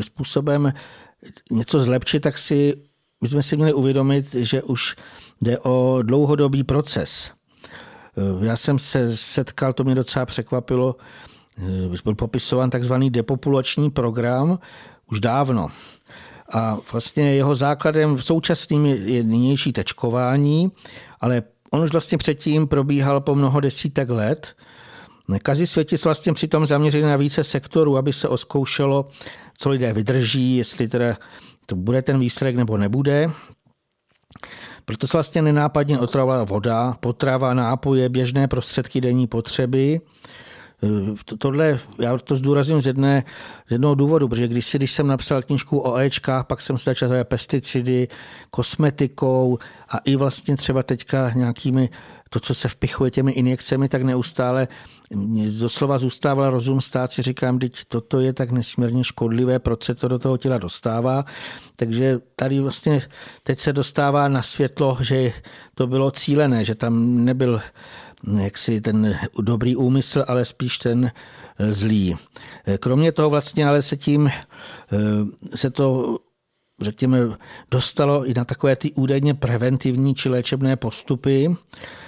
způsobem 0.02 0.74
něco 1.52 1.80
zlepšit, 1.80 2.20
tak 2.20 2.38
si 2.38 2.74
my 3.22 3.28
jsme 3.28 3.44
si 3.44 3.58
měli 3.58 3.74
uvědomit, 3.74 4.34
že 4.34 4.62
už 4.64 4.96
jde 5.42 5.60
o 5.60 6.00
dlouhodobý 6.02 6.64
proces. 6.64 7.32
Já 8.42 8.56
jsem 8.56 8.80
se 8.80 9.18
setkal, 9.18 9.74
to 9.74 9.84
mě 9.84 9.96
docela 9.96 10.26
překvapilo, 10.26 10.96
byl 12.04 12.16
popisován 12.16 12.70
takzvaný 12.70 13.10
depopulační 13.10 13.90
program 13.90 14.60
už 15.12 15.20
dávno. 15.20 15.70
A 16.54 16.78
vlastně 16.92 17.36
jeho 17.36 17.56
základem 17.56 18.16
v 18.16 18.24
současným 18.24 18.86
je 18.86 19.24
nynější 19.24 19.74
tečkování, 19.74 20.72
ale 21.22 21.44
on 21.72 21.82
už 21.82 21.92
vlastně 21.92 22.18
předtím 22.18 22.68
probíhal 22.68 23.22
po 23.22 23.36
mnoho 23.36 23.60
desítek 23.60 24.10
let. 24.10 24.56
Kazi 25.40 25.68
světi 25.68 25.98
se 25.98 26.10
vlastně 26.10 26.34
přitom 26.34 26.66
zaměřili 26.66 27.04
na 27.04 27.16
více 27.16 27.44
sektorů, 27.44 27.98
aby 27.98 28.14
se 28.14 28.28
oskoušelo 28.28 29.10
co 29.58 29.70
lidé 29.70 29.94
vydrží, 29.94 30.58
jestli 30.58 30.88
teda 30.88 31.18
to 31.66 31.76
bude 31.76 32.02
ten 32.02 32.20
výsledek 32.20 32.56
nebo 32.56 32.78
nebude. 32.78 33.30
Proto 34.86 35.08
se 35.08 35.18
vlastně 35.18 35.42
nenápadně 35.42 36.00
otravovala 36.00 36.44
voda, 36.44 36.98
potrava, 37.00 37.54
nápoje, 37.54 38.10
běžné 38.10 38.48
prostředky 38.48 39.02
denní 39.02 39.28
potřeby. 39.28 40.02
E, 40.84 41.38
tohle, 41.38 41.80
já 42.00 42.18
to 42.18 42.36
zdůrazním 42.36 42.82
z, 42.82 42.88
jedné, 42.88 43.24
z 43.68 43.72
jednoho 43.72 43.96
důvodu, 43.96 44.28
protože 44.28 44.48
když, 44.48 44.66
si, 44.66 44.78
když 44.78 44.92
jsem 44.92 45.08
napsal 45.08 45.42
knižku 45.42 45.80
o 45.80 45.98
Ečkách, 45.98 46.46
pak 46.46 46.62
jsem 46.62 46.78
se 46.78 46.90
začal 46.90 47.24
pesticidy, 47.24 48.08
kosmetikou 48.50 49.58
a 49.90 49.98
i 49.98 50.16
vlastně 50.16 50.58
třeba 50.58 50.84
teďka 50.84 51.32
nějakými 51.32 51.90
to, 52.34 52.40
co 52.40 52.54
se 52.54 52.68
vpichuje 52.68 53.12
těmi 53.12 53.32
injekcemi, 53.32 53.90
tak 53.90 54.04
neustále 54.04 54.68
doslova 55.60 55.98
zůstával 55.98 56.50
rozum 56.50 56.82
stát 56.82 57.12
si 57.12 57.22
říkám, 57.22 57.60
teď 57.60 57.82
toto 57.88 58.20
je 58.20 58.34
tak 58.34 58.52
nesmírně 58.52 59.04
škodlivé, 59.04 59.60
proč 59.60 59.84
se 59.84 59.96
to 59.96 60.08
do 60.08 60.20
toho 60.20 60.38
těla 60.38 60.58
dostává. 60.58 61.26
Takže 61.76 62.20
tady 62.36 62.60
vlastně 62.60 63.02
teď 63.44 63.60
se 63.60 63.74
dostává 63.74 64.28
na 64.28 64.42
světlo, 64.42 64.98
že 65.02 65.34
to 65.76 65.88
bylo 65.88 66.12
cílené, 66.12 66.66
že 66.66 66.76
tam 66.76 67.26
nebyl 67.26 67.62
jaksi 68.38 68.82
ten 68.82 69.20
dobrý 69.40 69.76
úmysl, 69.76 70.26
ale 70.28 70.46
spíš 70.46 70.78
ten 70.78 71.12
eh, 71.60 71.74
zlý. 71.74 72.16
Kromě 72.80 73.12
toho 73.12 73.30
vlastně 73.30 73.68
ale 73.68 73.82
se 73.82 73.98
tím 73.98 74.28
eh, 74.28 74.38
se 75.56 75.70
to 75.70 76.18
řekněme, 76.82 77.20
dostalo 77.72 78.26
i 78.26 78.34
na 78.34 78.46
takové 78.46 78.76
ty 78.76 78.92
údajně 78.92 79.34
preventivní 79.34 80.16
či 80.16 80.30
léčebné 80.30 80.76
postupy, 80.76 81.50
Eh, 81.50 82.03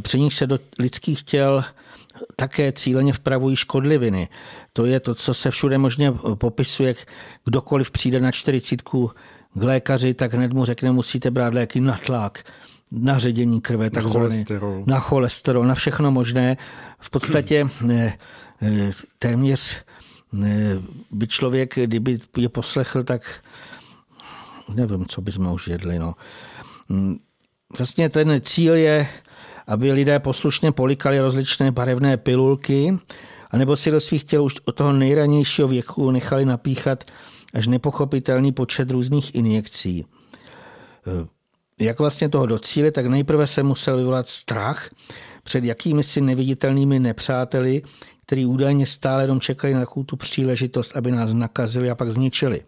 při 0.00 0.20
nich 0.20 0.34
se 0.34 0.46
do 0.46 0.58
lidských 0.78 1.22
těl 1.22 1.64
také 2.36 2.72
cíleně 2.72 3.12
vpravují 3.12 3.56
škodliviny. 3.56 4.28
To 4.72 4.86
je 4.86 5.00
to, 5.00 5.14
co 5.14 5.34
se 5.34 5.50
všude 5.50 5.78
možně 5.78 6.12
popisuje. 6.34 6.94
Kdokoliv 7.44 7.90
přijde 7.90 8.20
na 8.20 8.32
čtyřicítku 8.32 9.10
k 9.54 9.62
lékaři, 9.62 10.14
tak 10.14 10.34
hned 10.34 10.52
mu 10.52 10.64
řekne, 10.64 10.92
musíte 10.92 11.30
brát 11.30 11.54
léky 11.54 11.80
na 11.80 11.98
tlak, 12.06 12.44
na 12.90 13.18
ředění 13.18 13.60
krve, 13.60 13.90
na 13.94 14.02
cholesterol. 14.02 14.82
na 14.86 15.00
cholesterol, 15.00 15.66
na 15.66 15.74
všechno 15.74 16.10
možné. 16.10 16.56
V 17.00 17.10
podstatě 17.10 17.68
ne, 17.80 18.18
eh, 18.62 18.90
téměř 19.18 19.84
by 21.10 21.26
člověk, 21.26 21.74
kdyby 21.74 22.18
je 22.36 22.48
poslechl, 22.48 23.02
tak 23.02 23.22
nevím, 24.74 25.06
co 25.06 25.20
bychom 25.20 25.52
už 25.52 25.68
jedli. 25.68 25.98
No. 25.98 26.14
Hm, 26.90 27.16
vlastně 27.78 28.08
ten 28.08 28.40
cíl 28.40 28.74
je 28.74 29.08
aby 29.66 29.92
lidé 29.92 30.18
poslušně 30.18 30.72
polikali 30.72 31.20
rozličné 31.20 31.72
barevné 31.72 32.16
pilulky, 32.16 32.98
anebo 33.50 33.76
si 33.76 33.90
do 33.90 34.00
svých 34.00 34.24
těl 34.24 34.44
už 34.44 34.54
od 34.64 34.76
toho 34.76 34.92
nejranějšího 34.92 35.68
věku 35.68 36.10
nechali 36.10 36.44
napíchat 36.44 37.04
až 37.54 37.66
nepochopitelný 37.66 38.52
počet 38.52 38.90
různých 38.90 39.34
injekcí. 39.34 40.06
Jak 41.80 41.98
vlastně 41.98 42.28
toho 42.28 42.46
docílit, 42.46 42.92
tak 42.92 43.06
nejprve 43.06 43.46
se 43.46 43.62
musel 43.62 43.96
vyvolat 43.96 44.28
strach 44.28 44.90
před 45.42 45.64
jakými 45.64 46.02
si 46.02 46.20
neviditelnými 46.20 46.98
nepřáteli, 46.98 47.82
který 48.26 48.46
údajně 48.46 48.86
stále 48.86 49.24
jenom 49.24 49.40
čekají 49.40 49.74
na 49.74 49.80
takovou 49.80 50.04
tu 50.04 50.16
příležitost, 50.16 50.96
aby 50.96 51.10
nás 51.10 51.32
nakazili 51.32 51.90
a 51.90 51.94
pak 51.94 52.10
zničili. 52.10 52.62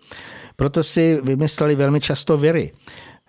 Proto 0.57 0.83
si 0.83 1.21
vymysleli 1.23 1.75
velmi 1.75 2.01
často 2.01 2.37
věry. 2.37 2.73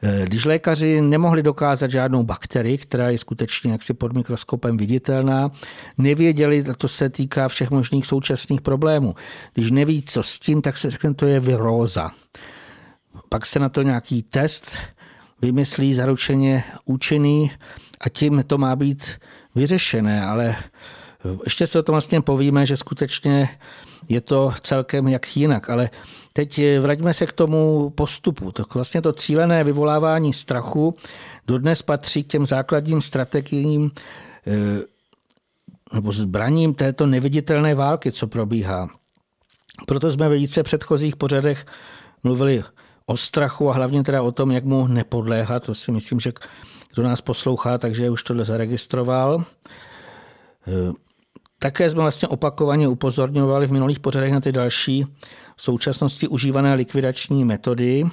Eh, 0.04 0.26
když 0.26 0.46
lékaři 0.46 1.02
nemohli 1.02 1.44
dokázat 1.44 1.92
žádnou 1.92 2.24
bakterii, 2.24 2.78
která 2.78 3.10
je 3.10 3.18
skutečně 3.18 3.72
jaksi 3.72 3.94
pod 3.94 4.14
mikroskopem 4.14 4.78
viditelná, 4.78 5.52
nevěděli, 5.98 6.64
to 6.78 6.88
se 6.88 7.10
týká 7.10 7.48
všech 7.48 7.72
možných 7.72 8.06
současných 8.06 8.62
problémů. 8.62 9.16
Když 9.54 9.72
neví, 9.72 10.04
co 10.04 10.24
s 10.24 10.40
tím, 10.40 10.62
tak 10.62 10.78
se 10.78 10.92
řekne, 10.92 11.14
to 11.14 11.26
je 11.26 11.40
viróza. 11.40 12.12
Pak 13.30 13.46
se 13.46 13.60
na 13.60 13.70
to 13.70 13.82
nějaký 13.82 14.24
test 14.24 14.78
vymyslí 15.42 15.94
zaručeně 15.94 16.64
účinný 16.86 17.52
a 18.02 18.10
tím 18.10 18.44
to 18.48 18.58
má 18.58 18.76
být 18.76 19.20
vyřešené, 19.56 20.26
ale 20.26 20.56
ještě 21.44 21.68
se 21.68 21.80
o 21.80 21.84
tom 21.84 21.94
vlastně 21.94 22.22
povíme, 22.22 22.66
že 22.66 22.78
skutečně 22.78 23.50
je 24.10 24.22
to 24.22 24.54
celkem 24.62 25.08
jak 25.08 25.38
jinak, 25.38 25.70
ale 25.70 25.90
teď 26.34 26.62
vraťme 26.80 27.14
se 27.14 27.26
k 27.26 27.32
tomu 27.32 27.90
postupu. 27.90 28.52
Tak 28.52 28.74
vlastně 28.74 29.02
to 29.02 29.14
cílené 29.14 29.64
vyvolávání 29.64 30.34
strachu 30.34 30.96
dodnes 31.48 31.82
patří 31.82 32.24
k 32.24 32.28
těm 32.28 32.46
základním 32.48 33.02
strategiím 33.02 33.92
eh, 34.48 34.84
nebo 35.94 36.12
zbraním 36.12 36.74
této 36.74 37.06
neviditelné 37.06 37.76
války, 37.76 38.12
co 38.12 38.28
probíhá. 38.28 38.90
Proto 39.86 40.12
jsme 40.12 40.30
ve 40.30 40.36
více 40.36 40.64
předchozích 40.64 41.16
pořadech 41.16 41.66
mluvili 42.24 42.64
o 43.06 43.18
strachu 43.18 43.70
a 43.70 43.74
hlavně 43.74 44.04
teda 44.04 44.22
o 44.22 44.32
tom, 44.32 44.52
jak 44.52 44.64
mu 44.64 44.88
nepodléhat. 44.88 45.64
To 45.64 45.76
si 45.76 45.92
myslím, 45.92 46.20
že 46.20 46.34
kdo 46.94 47.04
nás 47.04 47.22
poslouchá, 47.22 47.78
takže 47.78 48.10
už 48.10 48.24
tohle 48.24 48.46
zaregistroval. 48.46 49.44
Také 51.60 51.90
jsme 51.90 52.02
vlastně 52.02 52.28
opakovaně 52.28 52.88
upozorňovali 52.88 53.68
v 53.68 53.72
minulých 53.72 54.00
pořadech 54.00 54.32
na 54.32 54.42
ty 54.42 54.52
další 54.52 55.06
v 55.56 55.62
současnosti 55.62 56.28
užívané 56.28 56.74
likvidační 56.74 57.46
metody 57.46 58.06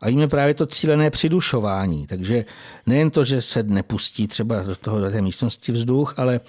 a 0.00 0.08
jim 0.08 0.20
je 0.20 0.28
právě 0.28 0.54
to 0.54 0.66
cílené 0.66 1.10
přidušování. 1.10 2.06
Takže 2.06 2.44
nejen 2.86 3.10
to, 3.10 3.24
že 3.24 3.42
se 3.42 3.62
nepustí 3.62 4.28
třeba 4.28 4.62
do, 4.62 4.76
toho, 4.76 5.00
do 5.00 5.10
té 5.10 5.22
místnosti 5.22 5.72
vzduch, 5.72 6.14
ale 6.16 6.34
e, 6.34 6.40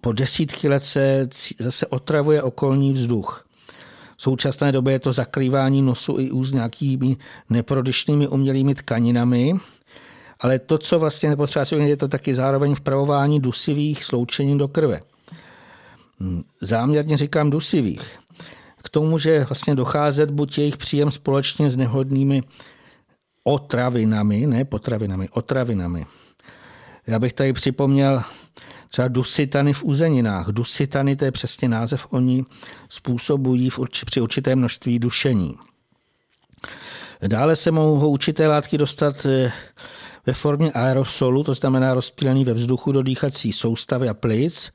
po 0.00 0.12
desítky 0.12 0.68
let 0.68 0.84
se 0.84 1.28
zase 1.58 1.86
otravuje 1.86 2.42
okolní 2.42 2.92
vzduch. 2.92 3.46
V 4.16 4.22
současné 4.22 4.72
době 4.72 4.94
je 4.94 4.98
to 4.98 5.12
zakrývání 5.12 5.82
nosu 5.82 6.18
i 6.18 6.30
úst 6.30 6.52
nějakými 6.52 7.16
neprodyšnými 7.50 8.28
umělými 8.28 8.74
tkaninami, 8.74 9.54
ale 10.40 10.58
to, 10.58 10.78
co 10.78 10.98
vlastně 10.98 11.28
nepotřeba 11.28 11.64
si 11.64 11.74
je 11.74 11.96
to 11.96 12.08
taky 12.08 12.34
zároveň 12.34 12.74
vpravování 12.74 13.40
dusivých 13.40 14.04
sloučenin 14.04 14.58
do 14.58 14.68
krve. 14.68 15.00
Záměrně 16.60 17.16
říkám 17.16 17.50
dusivých. 17.50 18.18
K 18.84 18.88
tomu 18.88 19.10
může 19.10 19.44
vlastně 19.44 19.74
docházet 19.74 20.30
buď 20.30 20.58
jejich 20.58 20.76
příjem 20.76 21.10
společně 21.10 21.70
s 21.70 21.76
nehodnými 21.76 22.42
otravinami, 23.44 24.46
ne 24.46 24.64
potravinami, 24.64 25.28
otravinami. 25.28 26.06
Já 27.06 27.18
bych 27.18 27.32
tady 27.32 27.52
připomněl 27.52 28.22
třeba 28.90 29.08
dusitany 29.08 29.72
v 29.72 29.84
uzeninách. 29.84 30.48
Dusitany, 30.48 31.16
to 31.16 31.24
je 31.24 31.32
přesně 31.32 31.68
název, 31.68 32.06
oni 32.10 32.44
způsobují 32.88 33.70
v 33.70 33.78
urči, 33.78 34.06
při 34.06 34.20
určité 34.20 34.56
množství 34.56 34.98
dušení. 34.98 35.54
Dále 37.26 37.56
se 37.56 37.70
mohou 37.70 38.10
určité 38.10 38.48
látky 38.48 38.78
dostat 38.78 39.26
eh, 39.26 39.52
ve 40.26 40.32
formě 40.32 40.72
aerosolu, 40.72 41.44
to 41.44 41.54
znamená 41.54 41.94
rozpílený 41.94 42.44
ve 42.44 42.54
vzduchu 42.54 42.92
do 42.92 43.02
dýchací 43.02 43.52
soustavy 43.52 44.08
a 44.08 44.14
plic 44.14 44.72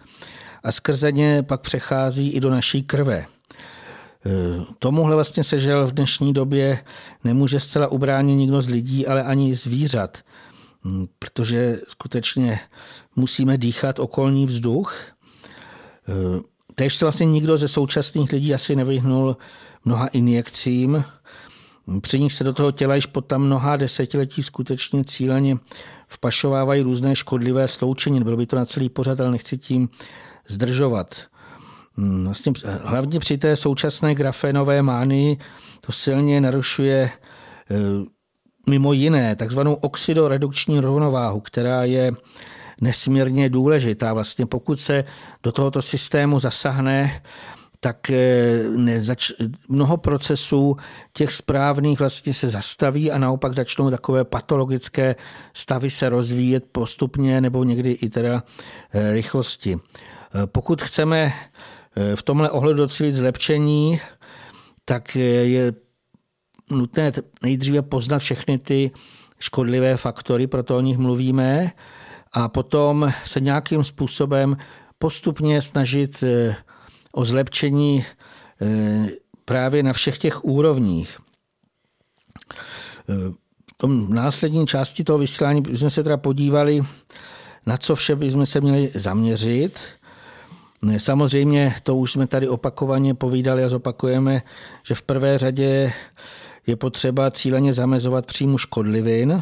a 0.67 0.71
skrze 0.71 1.11
ně 1.11 1.43
pak 1.43 1.61
přechází 1.61 2.29
i 2.29 2.39
do 2.39 2.49
naší 2.49 2.83
krve. 2.83 3.17
E, 3.17 3.25
tomuhle 4.79 5.15
vlastně 5.15 5.43
sežel 5.43 5.87
v 5.87 5.91
dnešní 5.91 6.33
době 6.33 6.83
nemůže 7.23 7.59
zcela 7.59 7.87
ubránit 7.87 8.35
nikdo 8.35 8.61
z 8.61 8.69
lidí, 8.69 9.07
ale 9.07 9.23
ani 9.23 9.55
zvířat, 9.55 10.17
hm, 10.85 11.07
protože 11.19 11.79
skutečně 11.87 12.59
musíme 13.15 13.57
dýchat 13.57 13.99
okolní 13.99 14.45
vzduch. 14.45 14.95
E, 16.07 16.57
Tež 16.75 16.95
se 16.95 17.05
vlastně 17.05 17.25
nikdo 17.25 17.57
ze 17.57 17.67
současných 17.67 18.31
lidí 18.31 18.53
asi 18.53 18.75
nevyhnul 18.75 19.37
mnoha 19.85 20.07
injekcím, 20.07 21.03
při 22.01 22.19
nich 22.19 22.33
se 22.33 22.43
do 22.43 22.53
toho 22.53 22.71
těla 22.71 22.95
již 22.95 23.05
po 23.05 23.21
tam 23.21 23.41
mnoha 23.41 23.77
desetiletí 23.77 24.43
skutečně 24.43 25.03
cíleně 25.03 25.57
vpašovávají 26.07 26.81
různé 26.81 27.15
škodlivé 27.15 27.67
sloučení. 27.67 28.23
Bylo 28.23 28.37
by 28.37 28.45
to 28.45 28.55
na 28.55 28.65
celý 28.65 28.89
pořad, 28.89 29.19
ale 29.19 29.31
nechci 29.31 29.57
tím 29.57 29.89
zdržovat. 30.47 31.15
Hmm, 31.93 32.25
vlastně, 32.25 32.53
hlavně 32.83 33.19
při 33.19 33.37
té 33.37 33.55
současné 33.55 34.15
grafenové 34.15 34.81
mánii 34.81 35.37
to 35.81 35.91
silně 35.91 36.41
narušuje 36.41 37.09
eh, 37.09 37.75
mimo 38.69 38.93
jiné 38.93 39.35
takzvanou 39.35 39.73
oxidoredukční 39.73 40.79
rovnováhu, 40.79 41.39
která 41.39 41.83
je 41.83 42.11
nesmírně 42.81 43.49
důležitá. 43.49 44.13
Vlastně 44.13 44.45
pokud 44.45 44.79
se 44.79 45.03
do 45.43 45.51
tohoto 45.51 45.81
systému 45.81 46.39
zasahne, 46.39 47.21
tak 47.79 48.09
eh, 48.09 48.63
nezač- 48.69 49.33
mnoho 49.69 49.97
procesů 49.97 50.77
těch 51.13 51.31
správných 51.31 51.99
vlastně 51.99 52.33
se 52.33 52.49
zastaví 52.49 53.11
a 53.11 53.17
naopak 53.17 53.53
začnou 53.53 53.89
takové 53.89 54.25
patologické 54.25 55.15
stavy 55.53 55.89
se 55.89 56.09
rozvíjet 56.09 56.63
postupně 56.71 57.41
nebo 57.41 57.63
někdy 57.63 57.91
i 57.91 58.09
teda 58.09 58.43
eh, 58.93 59.13
rychlosti. 59.13 59.77
Eh, 60.35 60.47
pokud 60.47 60.81
chceme 60.81 61.33
eh, 61.95 62.15
v 62.15 62.23
tomhle 62.23 62.49
ohledu 62.49 62.77
docílit 62.77 63.15
zlepšení, 63.15 64.01
tak 64.85 65.15
je 65.15 65.73
nutné 66.71 67.11
nejdříve 67.43 67.81
poznat 67.81 68.19
všechny 68.19 68.59
ty 68.59 68.91
škodlivé 69.39 69.97
faktory, 69.97 70.47
proto 70.47 70.77
o 70.77 70.81
nich 70.81 70.97
mluvíme, 70.97 71.71
a 72.33 72.47
potom 72.47 73.13
se 73.25 73.39
nějakým 73.39 73.83
způsobem 73.83 74.57
postupně 74.97 75.61
snažit 75.61 76.23
eh, 76.23 76.55
o 77.11 77.25
zlepšení 77.25 78.05
právě 79.45 79.83
na 79.83 79.93
všech 79.93 80.17
těch 80.17 80.45
úrovních. 80.45 81.17
V 83.07 83.77
tom 83.77 84.13
následní 84.13 84.67
části 84.67 85.03
toho 85.03 85.19
vysílání 85.19 85.63
jsme 85.73 85.89
se 85.89 86.03
teda 86.03 86.17
podívali, 86.17 86.81
na 87.65 87.77
co 87.77 87.95
vše 87.95 88.15
bychom 88.15 88.45
se 88.45 88.61
měli 88.61 88.91
zaměřit. 88.95 89.79
Samozřejmě 90.97 91.75
to 91.83 91.95
už 91.95 92.11
jsme 92.11 92.27
tady 92.27 92.47
opakovaně 92.47 93.13
povídali 93.13 93.63
a 93.63 93.69
zopakujeme, 93.69 94.41
že 94.83 94.95
v 94.95 95.01
prvé 95.01 95.37
řadě 95.37 95.93
je 96.67 96.75
potřeba 96.75 97.31
cíleně 97.31 97.73
zamezovat 97.73 98.25
příjmu 98.25 98.57
škodlivin, 98.57 99.41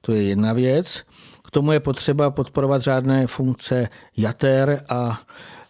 to 0.00 0.12
je 0.12 0.22
jedna 0.22 0.52
věc. 0.52 1.02
K 1.44 1.50
tomu 1.50 1.72
je 1.72 1.80
potřeba 1.80 2.30
podporovat 2.30 2.82
řádné 2.82 3.26
funkce 3.26 3.88
jater 4.16 4.84
a 4.88 5.20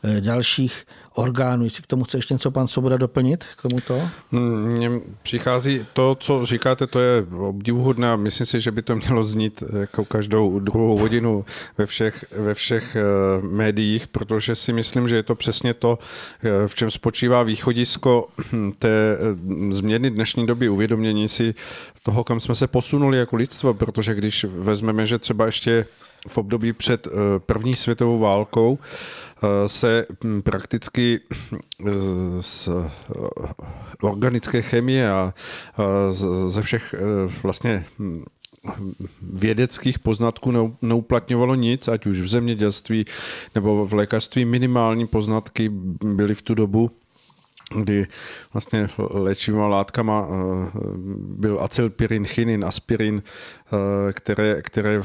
e, 0.04 0.20
dalších 0.20 0.84
orgánů. 1.14 1.64
Jestli 1.64 1.82
k 1.82 1.86
tomu 1.86 2.04
chce 2.04 2.18
ještě 2.18 2.34
něco 2.34 2.50
pan 2.50 2.66
Svoboda 2.66 2.96
doplnit 2.96 3.44
k 3.56 3.62
tomuto? 3.62 4.00
Mně 4.30 4.90
přichází 5.22 5.86
to, 5.92 6.16
co 6.20 6.46
říkáte, 6.46 6.86
to 6.86 7.00
je 7.00 7.26
obdivuhodné 7.38 8.12
a 8.12 8.16
myslím 8.16 8.46
si, 8.46 8.60
že 8.60 8.70
by 8.70 8.82
to 8.82 8.96
mělo 8.96 9.24
znít 9.24 9.62
jako 9.80 10.04
každou 10.04 10.58
druhou 10.58 10.98
hodinu 10.98 11.44
ve 11.78 11.86
všech, 11.86 12.24
ve 12.36 12.54
všech 12.54 12.96
e, 12.96 13.02
médiích, 13.46 14.06
protože 14.06 14.54
si 14.54 14.72
myslím, 14.72 15.08
že 15.08 15.16
je 15.16 15.22
to 15.22 15.34
přesně 15.34 15.74
to, 15.74 15.98
e, 16.64 16.68
v 16.68 16.74
čem 16.74 16.90
spočívá 16.90 17.42
východisko 17.42 18.28
té 18.78 19.18
změny 19.70 20.10
dnešní 20.10 20.46
doby, 20.46 20.68
uvědomění 20.68 21.28
si 21.28 21.54
toho, 22.02 22.24
kam 22.24 22.40
jsme 22.40 22.54
se 22.54 22.66
posunuli 22.66 23.18
jako 23.18 23.36
lidstvo, 23.36 23.74
protože 23.74 24.14
když 24.14 24.44
vezmeme, 24.44 25.06
že 25.06 25.18
třeba 25.18 25.46
ještě 25.46 25.86
v 26.28 26.38
období 26.38 26.72
před 26.72 27.08
první 27.46 27.74
světovou 27.74 28.18
válkou 28.18 28.78
Eh, 29.31 29.31
se 29.66 30.06
hm, 30.24 30.42
prakticky 30.42 31.20
z 32.40 32.68
organické 34.02 34.62
chemie 34.62 35.10
a 35.10 35.34
ze 36.46 36.62
všech 36.62 36.94
eh, 36.94 37.32
vlastně 37.42 37.84
hm, 37.98 38.24
vědeckých 39.22 39.98
poznatků 39.98 40.76
neuplatňovalo 40.82 41.54
nic, 41.54 41.88
ať 41.88 42.06
už 42.06 42.20
v 42.20 42.28
zemědělství 42.28 43.04
nebo 43.54 43.86
v 43.86 43.94
lékařství. 43.94 44.44
Minimální 44.44 45.06
poznatky 45.06 45.68
byly 46.02 46.34
v 46.34 46.42
tu 46.42 46.54
dobu 46.54 46.90
kdy 47.74 48.06
vlastně 48.52 48.88
léčivými 48.98 49.62
látkama 49.62 50.28
eh, 50.28 50.70
byl 51.16 51.60
acylpirin, 51.60 52.24
chinin, 52.24 52.64
aspirin, 52.64 53.22
eh, 53.22 53.61
které, 54.12 54.62
které 54.62 55.02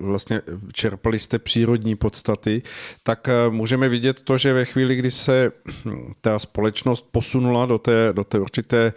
vlastně 0.00 0.42
čerpali 0.72 1.18
z 1.18 1.28
té 1.28 1.38
přírodní 1.38 1.96
podstaty, 1.96 2.62
tak 3.02 3.28
eh, 3.28 3.50
můžeme 3.50 3.88
vidět 3.88 4.20
to, 4.20 4.38
že 4.38 4.52
ve 4.52 4.64
chvíli, 4.64 4.96
kdy 4.96 5.10
se 5.10 5.52
ta 6.20 6.38
společnost 6.38 7.06
posunula 7.10 7.66
do 7.66 7.78
té, 7.78 8.12
do 8.12 8.24
té 8.24 8.38
určité 8.38 8.92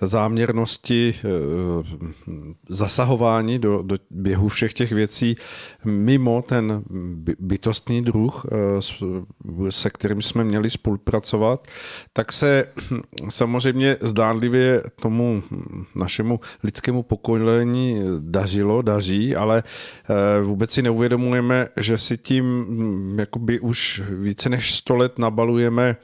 záměrnosti 0.00 1.14
eh, 1.14 1.28
zasahování 2.68 3.58
do, 3.58 3.82
do 3.82 3.96
běhu 4.10 4.48
všech 4.48 4.72
těch 4.72 4.92
věcí 4.92 5.36
mimo 5.84 6.42
ten 6.42 6.82
bytostný 7.38 8.04
druh, 8.04 8.46
eh, 8.52 9.70
se 9.70 9.90
kterým 9.90 10.22
jsme 10.22 10.44
měli 10.44 10.70
spolupracovat, 10.70 11.66
tak 12.12 12.32
se 12.32 12.68
samozřejmě 13.28 13.96
zdánlivě 14.00 14.82
tomu 15.00 15.42
našemu 15.94 16.40
lidskému 16.62 17.02
pokolení 17.02 18.02
dařilo, 18.18 18.63
daří, 18.82 19.36
ale 19.36 19.62
eh, 19.62 20.42
vůbec 20.42 20.70
si 20.70 20.82
neuvědomujeme, 20.82 21.68
že 21.76 21.98
si 21.98 22.18
tím 22.18 22.44
hm, 22.44 23.16
jakoby 23.18 23.60
už 23.60 24.02
více 24.08 24.48
než 24.48 24.74
100 24.74 24.96
let 24.96 25.18
nabalujeme 25.18 25.96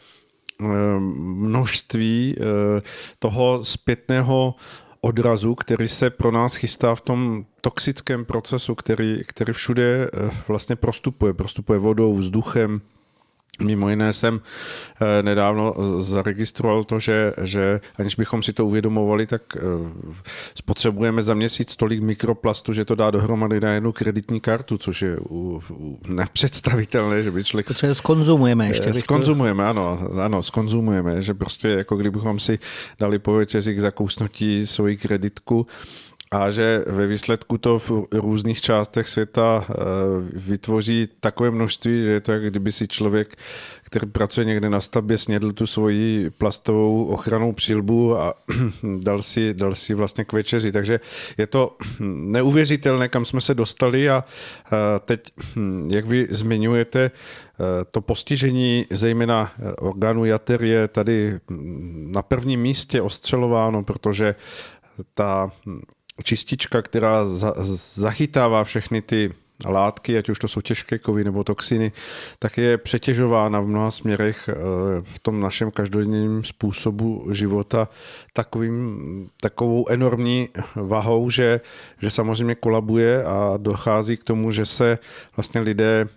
množství 1.09 2.37
eh, 2.39 2.43
toho 3.19 3.65
zpětného 3.65 4.55
odrazu, 5.01 5.55
který 5.55 5.89
se 5.89 6.11
pro 6.11 6.31
nás 6.31 6.55
chystá 6.55 6.95
v 6.95 7.01
tom 7.01 7.45
toxickém 7.61 8.25
procesu, 8.25 8.75
který, 8.75 9.23
který 9.27 9.53
všude 9.53 10.05
eh, 10.05 10.31
vlastně 10.49 10.77
prostupuje. 10.77 11.35
Prostupuje 11.35 11.79
vodou, 11.79 12.17
vzduchem, 12.17 12.81
Mimo 13.63 13.91
jiné 13.91 14.13
jsem 14.13 14.41
eh, 15.01 15.23
nedávno 15.23 15.75
zaregistroval 15.99 16.85
to, 16.85 16.99
že, 16.99 17.33
že 17.43 17.81
aniž 17.99 18.15
bychom 18.15 18.43
si 18.43 18.53
to 18.53 18.67
uvědomovali, 18.67 19.27
tak 19.27 19.43
eh, 19.57 19.61
spotřebujeme 20.55 21.23
za 21.23 21.35
měsíc 21.35 21.77
tolik 21.77 22.03
mikroplastu, 22.03 22.73
že 22.73 22.85
to 22.85 22.95
dá 22.95 23.11
dohromady 23.11 23.61
na 23.61 23.73
jednu 23.73 23.93
kreditní 23.93 24.41
kartu, 24.41 24.79
což 24.79 25.03
je 25.03 25.17
nepředstavitelné, 26.09 27.23
že 27.23 27.31
by 27.31 27.45
člověk... 27.45 27.67
Protože 27.67 27.95
skonzumujeme 27.95 28.69
ještě. 28.69 28.91
Eh, 28.91 28.95
skonzumujeme, 28.95 29.67
ano, 29.67 30.01
ano, 30.23 30.43
skonzumujeme, 30.43 31.23
že 31.23 31.35
prostě 31.35 31.69
jako 31.69 31.97
kdybychom 31.97 32.41
si 32.41 32.59
dali 32.99 33.19
po 33.19 33.33
večeři 33.33 33.75
k 33.75 33.81
zakousnutí 33.81 34.67
svoji 34.67 34.97
kreditku, 34.97 35.67
a 36.31 36.51
že 36.51 36.85
ve 36.87 37.07
výsledku 37.07 37.59
to 37.59 37.79
v 37.79 37.91
různých 38.13 38.61
částech 38.61 39.09
světa 39.09 39.65
eh, 39.71 39.75
vytvoří 40.33 41.09
takové 41.21 41.51
množství, 41.51 42.03
že 42.03 42.11
je 42.11 42.21
to, 42.21 42.33
jak 42.33 42.51
kdyby 42.51 42.73
si 42.73 42.89
člověk, 42.89 43.37
který 43.83 44.07
pracuje 44.07 44.45
někde 44.45 44.71
na 44.71 44.81
stavbě, 44.81 45.19
snědl 45.19 45.53
tu 45.53 45.67
svoji 45.67 46.31
plastovou 46.31 47.05
ochranou 47.05 47.53
přilbu 47.53 48.19
a 48.19 48.35
dal 49.03 49.23
si, 49.23 49.55
dal 49.55 49.75
si 49.75 49.95
vlastně 49.95 50.25
k 50.25 50.33
večeři. 50.33 50.73
Takže 50.73 51.01
je 51.39 51.47
to 51.47 51.77
neuvěřitelné, 52.01 53.09
kam 53.09 53.25
jsme 53.25 53.41
se 53.41 53.55
dostali 53.55 54.11
a 54.11 54.25
teď, 55.05 55.21
hm, 55.57 55.89
jak 55.93 56.07
vy 56.07 56.27
zmiňujete, 56.31 57.11
eh, 57.11 57.85
to 57.91 58.01
postižení 58.01 58.87
zejména 58.91 59.53
orgánu 59.79 60.25
jater 60.25 60.65
je 60.65 60.89
tady 60.89 61.41
hm, 61.51 62.09
na 62.13 62.23
prvním 62.23 62.61
místě 62.61 63.03
ostřelováno, 63.03 63.85
protože 63.85 64.35
ta 65.15 65.51
hm, 65.67 65.81
čistička, 66.23 66.83
která 66.83 67.25
za, 67.25 67.55
zachytává 67.95 68.65
všechny 68.65 69.03
ty 69.03 69.33
látky, 69.65 70.19
ať 70.19 70.29
už 70.29 70.39
to 70.39 70.49
jsou 70.49 70.61
těžké 70.61 70.99
kovy 70.99 71.25
nebo 71.25 71.45
toxiny, 71.45 71.93
tak 72.39 72.59
je 72.59 72.79
přetěžována 72.79 73.61
v 73.61 73.67
mnoha 73.67 73.91
směrech 73.91 74.49
eh, 74.49 74.55
v 75.03 75.19
tom 75.19 75.41
našem 75.41 75.71
každodenním 75.71 76.45
způsobu 76.45 77.27
života 77.33 77.89
takovým, 78.33 79.31
takovou 79.41 79.89
enormní 79.89 80.49
vahou, 80.75 81.31
že, 81.31 81.61
že 82.03 82.11
samozřejmě 82.11 82.55
kolabuje 82.55 83.25
a 83.25 83.55
dochází 83.57 84.17
k 84.17 84.25
tomu, 84.25 84.53
že 84.53 84.67
se 84.67 84.99
vlastně 85.37 85.61
lidé 85.61 86.09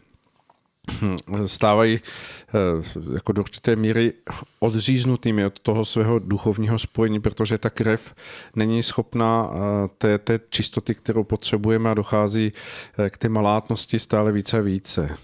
stávají 1.45 1.99
eh, 1.99 3.13
jako 3.13 3.31
do 3.31 3.41
určité 3.41 3.75
míry 3.75 4.13
odříznutými 4.59 5.45
od 5.45 5.59
toho 5.59 5.85
svého 5.85 6.19
duchovního 6.19 6.79
spojení, 6.79 7.19
protože 7.19 7.57
ta 7.57 7.69
krev 7.69 8.15
není 8.55 8.83
schopná 8.83 9.49
eh, 9.53 9.89
té, 9.97 10.17
té 10.17 10.39
čistoty, 10.49 10.95
kterou 10.95 11.23
potřebujeme 11.23 11.89
a 11.89 11.93
dochází 11.93 12.51
eh, 12.97 13.09
k 13.09 13.17
té 13.17 13.29
malátnosti 13.29 13.99
stále 13.99 14.31
více 14.31 14.57
a 14.57 14.61
více. 14.61 15.17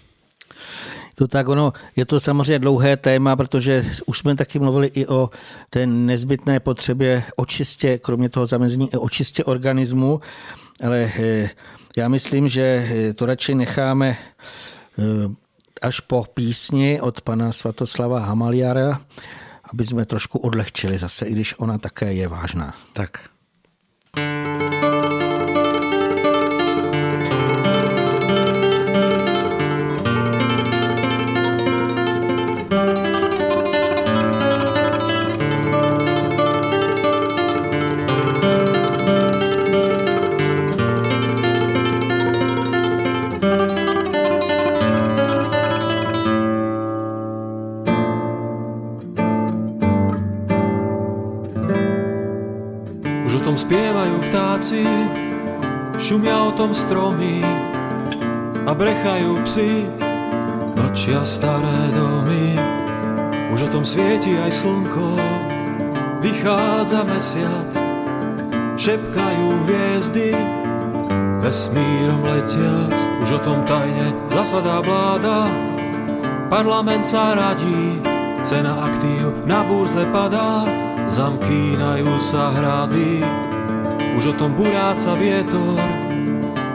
To 1.15 1.27
tak 1.27 1.47
ono, 1.47 1.73
je 1.95 2.05
to 2.05 2.19
samozřejmě 2.19 2.59
dlouhé 2.59 2.97
téma, 2.97 3.35
protože 3.35 3.85
už 4.05 4.17
jsme 4.17 4.35
taky 4.35 4.59
mluvili 4.59 4.87
i 4.87 5.07
o 5.07 5.29
té 5.69 5.85
nezbytné 5.85 6.59
potřebě 6.59 7.23
očistě, 7.35 7.97
kromě 7.97 8.29
toho 8.29 8.45
zamezení, 8.45 8.89
očistě 8.89 9.43
organismu, 9.43 10.21
ale 10.83 11.11
já 11.97 12.07
myslím, 12.07 12.49
že 12.49 12.89
to 13.15 13.25
radši 13.25 13.55
necháme 13.55 14.17
až 15.81 15.99
po 15.99 16.25
písni 16.33 17.01
od 17.01 17.21
pana 17.21 17.51
Svatoslava 17.51 18.19
Hamaliara, 18.19 19.01
aby 19.73 19.85
jsme 19.85 20.05
trošku 20.05 20.39
odlehčili 20.39 20.97
zase, 20.97 21.25
i 21.25 21.31
když 21.31 21.55
ona 21.57 21.77
také 21.77 22.13
je 22.13 22.27
vážná. 22.27 22.73
Tak. 22.93 23.29
Vtáci, 54.59 54.83
šumia 55.95 56.43
o 56.43 56.51
tom 56.51 56.75
stromy 56.75 57.39
a 58.67 58.75
brechajú 58.75 59.39
psi, 59.47 59.87
mlčia 60.75 61.23
staré 61.23 61.95
domy. 61.95 62.59
Už 63.55 63.71
o 63.71 63.79
tom 63.79 63.87
svieti 63.87 64.35
aj 64.35 64.51
slnko, 64.51 65.15
vychádza 66.19 67.07
mesiac, 67.07 67.71
šepkajú 68.75 69.47
hviezdy, 69.63 70.35
vesmírom 71.39 72.19
letiac. 72.27 72.95
Už 73.23 73.39
o 73.39 73.41
tom 73.41 73.63
tajne 73.63 74.11
zasadá 74.27 74.83
vláda, 74.83 75.47
parlament 76.51 77.07
sa 77.07 77.31
radí, 77.31 78.03
cena 78.43 78.75
aktív 78.91 79.47
na 79.47 79.63
burze 79.63 80.03
padá, 80.11 80.67
zamkínajú 81.07 82.11
sa 82.19 82.51
hrady, 82.51 83.23
už 84.17 84.33
o 84.33 84.37
tom 84.37 84.57
buráca 84.57 85.13
vietor, 85.19 85.77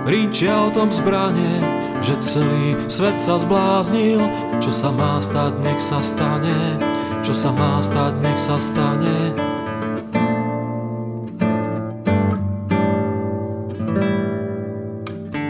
rinčia 0.05 0.69
o 0.69 0.71
tom 0.71 0.93
zbranie, 0.93 1.59
že 2.05 2.21
celý 2.21 2.77
svet 2.93 3.17
sa 3.17 3.41
zbláznil, 3.41 4.21
čo 4.61 4.69
sa 4.69 4.93
má 4.93 5.17
stať, 5.17 5.57
nech 5.65 5.81
sa 5.81 6.05
stane, 6.05 6.77
čo 7.25 7.33
sa 7.33 7.49
má 7.51 7.81
stať, 7.81 8.13
nech 8.21 8.41
sa 8.41 8.61
stane. 8.61 9.33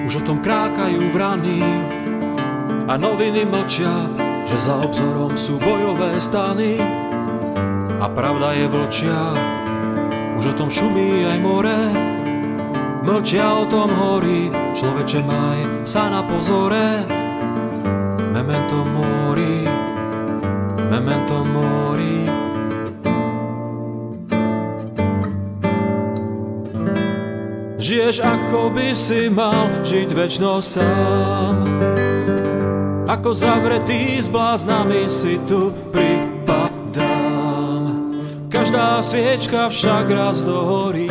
Už 0.06 0.22
o 0.22 0.22
tom 0.22 0.38
krákajú 0.38 1.10
vrany 1.10 1.58
a 2.86 2.94
noviny 2.94 3.42
mlčia, 3.42 3.90
že 4.46 4.54
za 4.60 4.78
obzorom 4.78 5.34
sú 5.34 5.58
bojové 5.58 6.20
stany 6.22 6.78
a 7.98 8.06
pravda 8.12 8.54
je 8.54 8.66
vlčia, 8.70 9.20
už 10.38 10.44
o 10.50 10.54
tom 10.54 10.70
šumí 10.70 11.26
aj 11.26 11.38
more, 11.38 11.80
mlčia 13.06 13.46
o 13.60 13.64
tom 13.70 13.90
horí, 13.92 14.50
človeče 14.74 15.20
maj 15.22 15.86
sa 15.86 16.10
na 16.10 16.24
pozore. 16.26 17.06
Memento 18.34 18.82
mori, 18.82 19.62
memento 20.90 21.46
mori. 21.46 22.26
Žiješ 27.78 28.24
ako 28.24 28.72
by 28.74 28.96
si 28.96 29.28
mal 29.28 29.70
žiť 29.84 30.08
väčšnosť 30.08 30.66
sám. 30.66 31.56
Ako 33.04 33.30
zavretý 33.36 34.18
s 34.18 34.32
bláznami 34.32 35.06
si 35.06 35.36
tu 35.46 35.70
pripadám. 35.92 36.33
Každá 38.74 39.06
sviečka 39.06 39.70
však 39.70 40.06
raz 40.10 40.42
dohorí. 40.42 41.06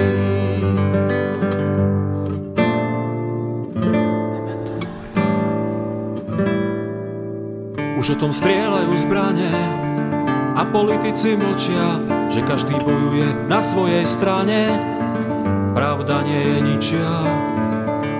Už 7.95 8.03
o 8.03 8.15
tom 8.19 8.35
strieľajú 8.35 8.91
zbrane 9.07 9.47
a 10.59 10.67
politici 10.75 11.39
mlčia, 11.39 12.03
že 12.27 12.43
každý 12.43 12.75
bojuje 12.83 13.47
na 13.47 13.63
svojej 13.63 14.03
strane. 14.11 14.67
Pravda 15.71 16.19
nie 16.27 16.43
je 16.43 16.57
ničia, 16.67 17.11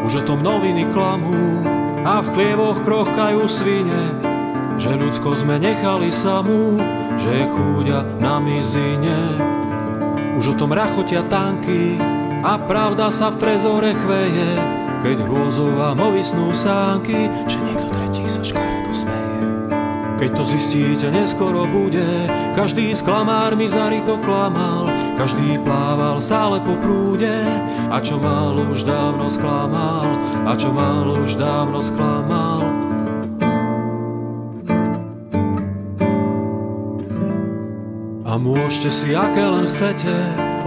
už 0.07 0.23
o 0.23 0.27
tom 0.31 0.39
noviny 0.39 0.87
klamú 0.95 1.67
a 2.07 2.23
v 2.23 2.31
klievoch 2.31 2.79
krochkajú 2.79 3.43
svine, 3.51 4.07
že 4.79 4.95
ľudsko 4.95 5.35
sme 5.35 5.59
nechali 5.59 6.15
samú, 6.15 6.79
že 7.23 7.47
chúďa 7.47 8.03
na 8.19 8.43
mizine. 8.43 9.39
Už 10.35 10.51
o 10.51 10.57
tom 10.59 10.75
rachotia 10.75 11.23
tanky 11.31 11.95
a 12.43 12.59
pravda 12.59 13.07
sa 13.07 13.31
v 13.31 13.39
trezore 13.39 13.95
chveje, 13.95 14.59
keď 14.99 15.23
hrôzov 15.23 15.71
vám 15.71 16.03
ovisnú 16.03 16.51
sánky, 16.51 17.31
že 17.47 17.57
niekto 17.63 17.87
tretí 17.95 18.27
sa 18.27 18.43
škáda. 18.43 18.73
Keď 20.23 20.39
to 20.39 20.45
zistíte, 20.45 21.07
neskoro 21.11 21.65
bude, 21.67 22.05
každý 22.55 22.93
sklamár 22.95 23.57
mi 23.57 23.65
zarito 23.65 24.15
klamal, 24.21 24.87
každý 25.19 25.57
plával 25.65 26.21
stále 26.21 26.61
po 26.61 26.77
prúde, 26.79 27.33
a 27.89 27.97
čo 27.99 28.21
mal 28.21 28.55
už 28.55 28.85
dávno 28.85 29.27
sklamal, 29.27 30.05
a 30.45 30.53
čo 30.53 30.69
mal 30.69 31.09
už 31.17 31.35
dávno 31.35 31.81
sklamal. 31.81 32.52
Môžete 38.43 38.91
si, 38.91 39.09
aké 39.15 39.47
len 39.47 39.71
chcete, 39.71 40.11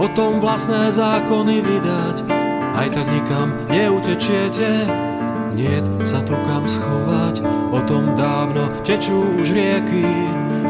o 0.01 0.09
tom 0.09 0.41
vlastné 0.41 0.89
zákony 0.89 1.61
vydať, 1.61 2.17
aj 2.73 2.87
tak 2.89 3.07
nikam 3.13 3.53
neutečiete, 3.69 4.89
niet 5.53 5.85
sa 6.01 6.25
tu 6.25 6.33
kam 6.49 6.65
schovať, 6.65 7.45
o 7.69 7.79
tom 7.85 8.17
dávno 8.17 8.73
tečú 8.81 9.21
už 9.37 9.53
rieky 9.53 10.05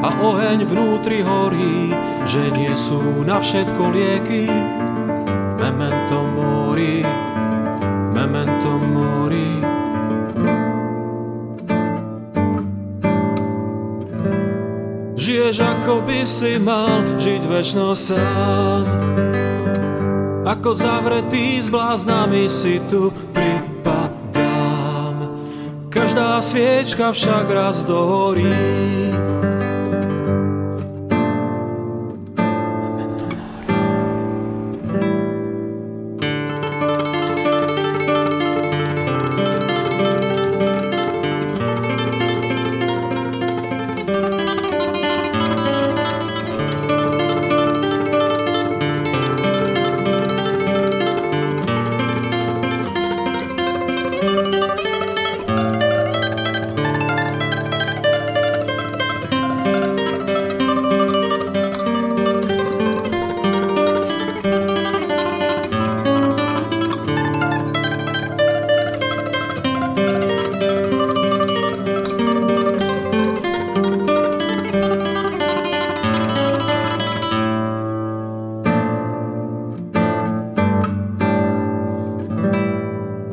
a 0.04 0.10
oheň 0.20 0.68
vnútri 0.68 1.24
horí, 1.24 1.96
že 2.28 2.52
nie 2.52 2.76
sú 2.76 3.24
na 3.24 3.40
všetko 3.40 3.84
lieky. 3.96 4.46
Memento 5.58 6.22
mori, 6.38 7.02
memento 8.14 8.57
ako 15.88 16.04
by 16.04 16.28
si 16.28 16.60
mal 16.60 17.00
žiť 17.16 17.48
väčno 17.48 17.96
sám. 17.96 18.84
Ako 20.44 20.76
zavretý 20.76 21.64
s 21.64 21.72
bláznami 21.72 22.52
si 22.52 22.84
tu 22.92 23.08
pri 23.32 23.64
Každá 25.88 26.44
sviečka 26.44 27.16
však 27.16 27.48
raz 27.48 27.88
dohorí. 27.88 28.52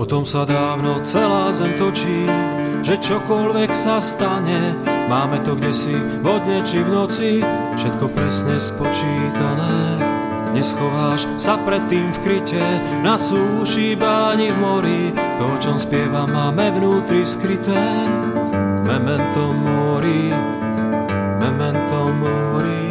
Sa 0.05 0.45
dávno 0.45 1.01
celá 1.01 1.49
zem 1.49 1.73
točí, 1.81 2.29
že 2.85 3.01
čokoľvek 3.01 3.73
sa 3.73 4.05
stane, 4.05 4.77
máme 5.09 5.41
to 5.41 5.57
kde 5.57 5.73
si 5.73 5.97
vodne 6.21 6.61
či 6.61 6.85
v 6.85 6.93
noci, 6.93 7.31
všetko 7.73 8.13
presne 8.13 8.61
spočítané. 8.61 10.05
Neschováš 10.53 11.25
sa 11.41 11.57
predtým 11.57 12.13
v 12.15 12.19
kryte, 12.21 12.65
na 13.01 13.17
súši, 13.17 13.97
báni 13.97 14.53
v 14.53 14.59
mori, 14.61 15.03
to, 15.41 15.45
o 15.49 15.57
čom 15.57 15.81
spieva, 15.81 16.29
máme 16.29 16.69
vnútri 16.77 17.25
skryté. 17.25 18.05
Memento 18.85 19.57
mori, 19.57 20.29
memento 21.41 22.13
mori. 22.13 22.84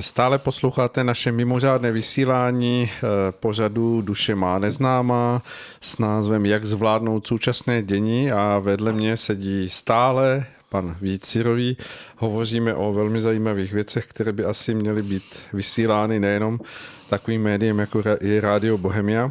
Stále 0.00 0.38
posloucháte 0.38 1.04
naše 1.04 1.32
mimořádné 1.32 1.92
vysílání 1.92 2.90
eh, 2.90 3.00
pořadu 3.30 4.02
Duše 4.02 4.34
má 4.34 4.58
neznámá 4.58 5.42
s 5.80 5.98
názvem 5.98 6.46
Jak 6.46 6.66
zvládnout 6.66 7.26
současné 7.26 7.82
dění 7.82 8.32
a 8.32 8.58
vedle 8.58 8.92
mě 8.92 9.16
sedí 9.16 9.68
stále 9.68 10.46
pan 10.68 10.96
Vícirový. 11.00 11.76
Hovoříme 12.16 12.74
o 12.74 12.92
velmi 12.92 13.20
zajímavých 13.20 13.72
věcech, 13.72 14.06
které 14.06 14.32
by 14.32 14.44
asi 14.44 14.74
měly 14.74 15.02
být 15.02 15.38
vysílány 15.52 16.20
nejenom 16.20 16.60
takovým 17.08 17.42
médiem, 17.42 17.78
jako 17.78 18.02
je 18.20 18.40
Rádio 18.40 18.78
Bohemia, 18.78 19.30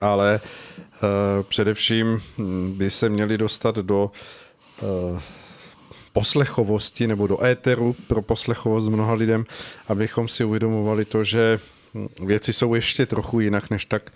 ale 0.00 0.40
uh, 0.42 1.08
především 1.42 2.22
hm, 2.38 2.74
by 2.76 2.90
se 2.90 3.08
měli 3.08 3.38
dostat 3.38 3.74
do 3.76 4.10
poslechovosti 6.12 7.06
nebo 7.06 7.26
do 7.26 7.44
éteru 7.44 7.96
pro 8.06 8.22
poslechovost 8.22 8.88
mnoha 8.88 9.14
lidem, 9.14 9.44
abychom 9.88 10.28
si 10.28 10.44
uvědomovali 10.44 11.04
to, 11.04 11.24
že 11.24 11.58
věci 12.26 12.52
jsou 12.52 12.74
ještě 12.74 13.06
trochu 13.06 13.40
jinak, 13.40 13.70
než 13.70 13.84
tak, 13.84 14.10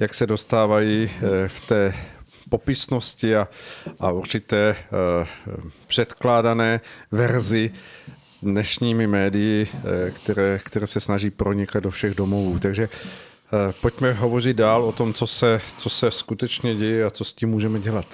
jak 0.00 0.14
se 0.14 0.26
dostávají 0.26 1.10
eh, 1.10 1.48
v 1.48 1.60
té 1.60 1.94
popisnosti 2.48 3.36
a, 3.36 3.48
a 4.00 4.10
určité 4.10 4.76
uh, 5.20 5.26
předkládané 5.86 6.80
verzi 7.12 7.70
dnešními 8.42 9.06
médii, 9.06 9.68
eh, 9.74 10.10
které, 10.10 10.60
které 10.64 10.86
se 10.86 11.00
snaží 11.00 11.30
pronikat 11.30 11.82
do 11.82 11.90
všech 11.90 12.14
domovů. 12.14 12.58
Takže 12.58 12.88
pojďme 13.80 14.12
hovořit 14.12 14.56
dál 14.56 14.84
o 14.84 14.92
tom, 14.92 15.14
co 15.14 15.26
se, 15.26 15.60
co 15.78 15.90
se 15.90 16.10
skutečně 16.10 16.74
děje 16.74 17.04
a 17.04 17.10
co 17.10 17.24
s 17.24 17.32
tím 17.32 17.48
můžeme 17.48 17.80
dělat. 17.80 18.06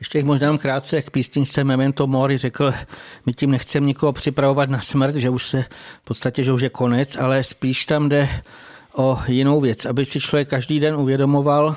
Ještě 0.00 0.24
možná 0.24 0.44
jenom 0.44 0.58
krátce 0.58 1.02
k 1.02 1.10
písničce 1.10 1.64
Memento 1.64 2.06
Mori 2.06 2.38
řekl, 2.38 2.74
my 3.26 3.32
tím 3.32 3.50
nechceme 3.50 3.86
nikoho 3.86 4.12
připravovat 4.12 4.70
na 4.70 4.80
smrt, 4.80 5.16
že 5.16 5.30
už 5.30 5.44
se 5.44 5.62
v 6.02 6.04
podstatě, 6.04 6.42
že 6.42 6.52
už 6.52 6.62
je 6.62 6.68
konec, 6.68 7.16
ale 7.16 7.44
spíš 7.44 7.86
tam 7.86 8.08
jde 8.08 8.28
o 8.94 9.18
jinou 9.26 9.60
věc, 9.60 9.84
aby 9.84 10.06
si 10.06 10.20
člověk 10.20 10.48
každý 10.48 10.80
den 10.80 10.94
uvědomoval, 10.94 11.76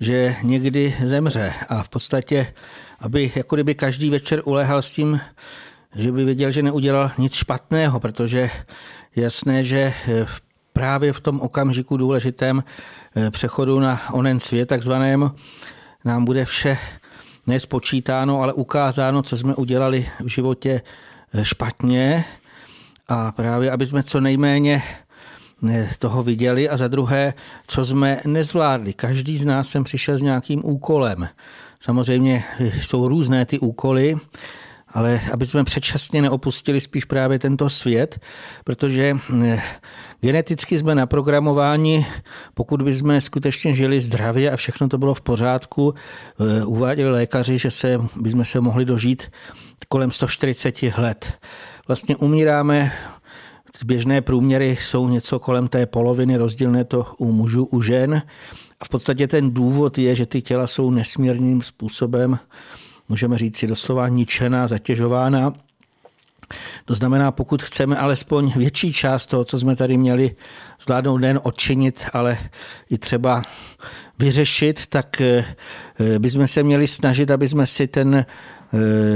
že 0.00 0.36
někdy 0.42 0.96
zemře. 1.04 1.52
A 1.68 1.82
v 1.82 1.88
podstatě, 1.88 2.54
aby 3.00 3.32
jako 3.36 3.56
kdyby 3.56 3.74
každý 3.74 4.10
večer 4.10 4.42
ulehal 4.44 4.82
s 4.82 4.92
tím, 4.92 5.20
že 5.94 6.12
by 6.12 6.24
věděl, 6.24 6.50
že 6.50 6.62
neudělal 6.62 7.10
nic 7.18 7.34
špatného, 7.34 8.00
protože 8.00 8.50
jasné, 9.16 9.64
že 9.64 9.94
právě 10.72 11.12
v 11.12 11.20
tom 11.20 11.40
okamžiku 11.40 11.96
důležitém 11.96 12.64
eh, 13.16 13.30
přechodu 13.30 13.80
na 13.80 14.12
onen 14.12 14.40
svět 14.40 14.66
takzvaném 14.66 15.30
nám 16.04 16.24
bude 16.24 16.44
vše 16.44 16.78
nespočítáno, 17.46 18.42
ale 18.42 18.52
ukázáno, 18.52 19.22
co 19.22 19.36
jsme 19.36 19.54
udělali 19.54 20.06
v 20.20 20.26
životě 20.26 20.82
eh, 21.34 21.44
špatně 21.44 22.24
a 23.08 23.32
právě, 23.32 23.70
aby 23.70 23.86
jsme 23.86 24.02
co 24.02 24.20
nejméně 24.20 24.82
eh, 25.70 25.88
toho 25.98 26.22
viděli 26.22 26.68
a 26.68 26.76
za 26.76 26.88
druhé, 26.88 27.34
co 27.66 27.84
jsme 27.84 28.20
nezvládli. 28.26 28.92
Každý 28.92 29.38
z 29.38 29.46
nás 29.46 29.68
sem 29.68 29.84
přišel 29.84 30.18
s 30.18 30.22
nějakým 30.22 30.60
úkolem. 30.64 31.28
Samozřejmě 31.80 32.44
jsou 32.80 33.08
různé 33.08 33.46
ty 33.46 33.58
úkoly, 33.58 34.16
ale 34.94 35.20
aby 35.32 35.46
jsme 35.46 35.64
předčasně 35.64 36.22
neopustili 36.22 36.80
spíš 36.80 37.04
právě 37.04 37.38
tento 37.38 37.70
svět, 37.70 38.20
protože 38.64 39.16
eh, 39.44 39.62
geneticky 40.20 40.78
jsme 40.78 40.94
naprogramováni, 40.94 42.06
pokud 42.54 42.82
bychom 42.82 43.20
skutečně 43.20 43.72
žili 43.72 44.00
zdravě 44.00 44.50
a 44.50 44.56
všechno 44.56 44.88
to 44.88 44.98
bylo 44.98 45.14
v 45.14 45.20
pořádku, 45.20 45.94
eh, 46.40 46.64
uváděli 46.64 47.10
lékaři, 47.10 47.58
že 47.58 47.70
se, 47.70 48.00
bychom 48.16 48.44
se 48.44 48.60
mohli 48.60 48.84
dožít 48.84 49.30
kolem 49.88 50.10
140 50.10 50.98
let. 50.98 51.32
Vlastně 51.88 52.16
umíráme 52.16 52.92
běžné 53.84 54.20
průměry 54.20 54.76
jsou 54.80 55.08
něco 55.08 55.38
kolem 55.38 55.68
té 55.68 55.86
poloviny, 55.86 56.36
rozdílné 56.36 56.84
to 56.84 57.06
u 57.18 57.32
mužů, 57.32 57.64
u 57.64 57.82
žen. 57.82 58.22
A 58.80 58.84
v 58.84 58.88
podstatě 58.88 59.28
ten 59.28 59.50
důvod 59.50 59.98
je, 59.98 60.14
že 60.14 60.26
ty 60.26 60.42
těla 60.42 60.66
jsou 60.66 60.90
nesmírným 60.90 61.62
způsobem 61.62 62.38
můžeme 63.08 63.38
říct 63.38 63.56
si 63.56 63.66
doslova 63.66 64.08
ničená, 64.08 64.66
zatěžována. 64.66 65.52
To 66.84 66.94
znamená, 66.94 67.32
pokud 67.32 67.62
chceme 67.62 67.96
alespoň 67.96 68.52
větší 68.56 68.92
část 68.92 69.26
toho, 69.26 69.44
co 69.44 69.58
jsme 69.58 69.76
tady 69.76 69.96
měli 69.96 70.36
zvládnout 70.80 71.18
nejen 71.18 71.40
odčinit, 71.42 72.06
ale 72.12 72.38
i 72.90 72.98
třeba 72.98 73.42
vyřešit, 74.18 74.86
tak 74.86 75.20
eh, 75.20 75.44
bychom 76.18 76.48
se 76.48 76.62
měli 76.62 76.88
snažit, 76.88 77.30
aby 77.30 77.48
jsme 77.48 77.66
si 77.66 77.86
ten 77.86 78.26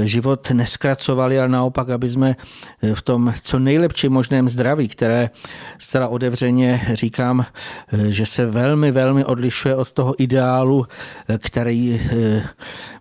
život 0.03 0.51
neskracovali, 0.51 1.39
ale 1.39 1.49
naopak, 1.49 1.89
aby 1.89 2.09
jsme 2.09 2.35
eh, 2.81 2.95
v 2.95 3.01
tom 3.01 3.33
co 3.41 3.59
nejlepším 3.59 4.11
možném 4.11 4.49
zdraví, 4.49 4.87
které 4.87 5.29
zcela 5.77 6.07
otevřeně 6.07 6.81
říkám, 6.93 7.45
eh, 7.93 8.11
že 8.11 8.25
se 8.25 8.45
velmi, 8.45 8.91
velmi 8.91 9.25
odlišuje 9.25 9.75
od 9.75 9.91
toho 9.91 10.21
ideálu, 10.21 10.87
který 11.39 12.01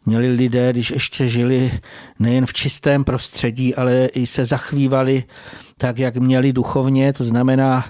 měli 0.07 0.33
lidé, 0.33 0.73
když 0.73 0.91
ještě 0.91 1.29
žili 1.29 1.71
nejen 2.19 2.47
v 2.47 2.53
čistém 2.53 3.05
prostředí, 3.05 3.75
ale 3.75 4.07
i 4.07 4.27
se 4.27 4.45
zachvívali 4.45 5.25
tak, 5.77 5.99
jak 5.99 6.17
měli 6.17 6.53
duchovně, 6.53 7.13
to 7.13 7.25
znamená 7.25 7.85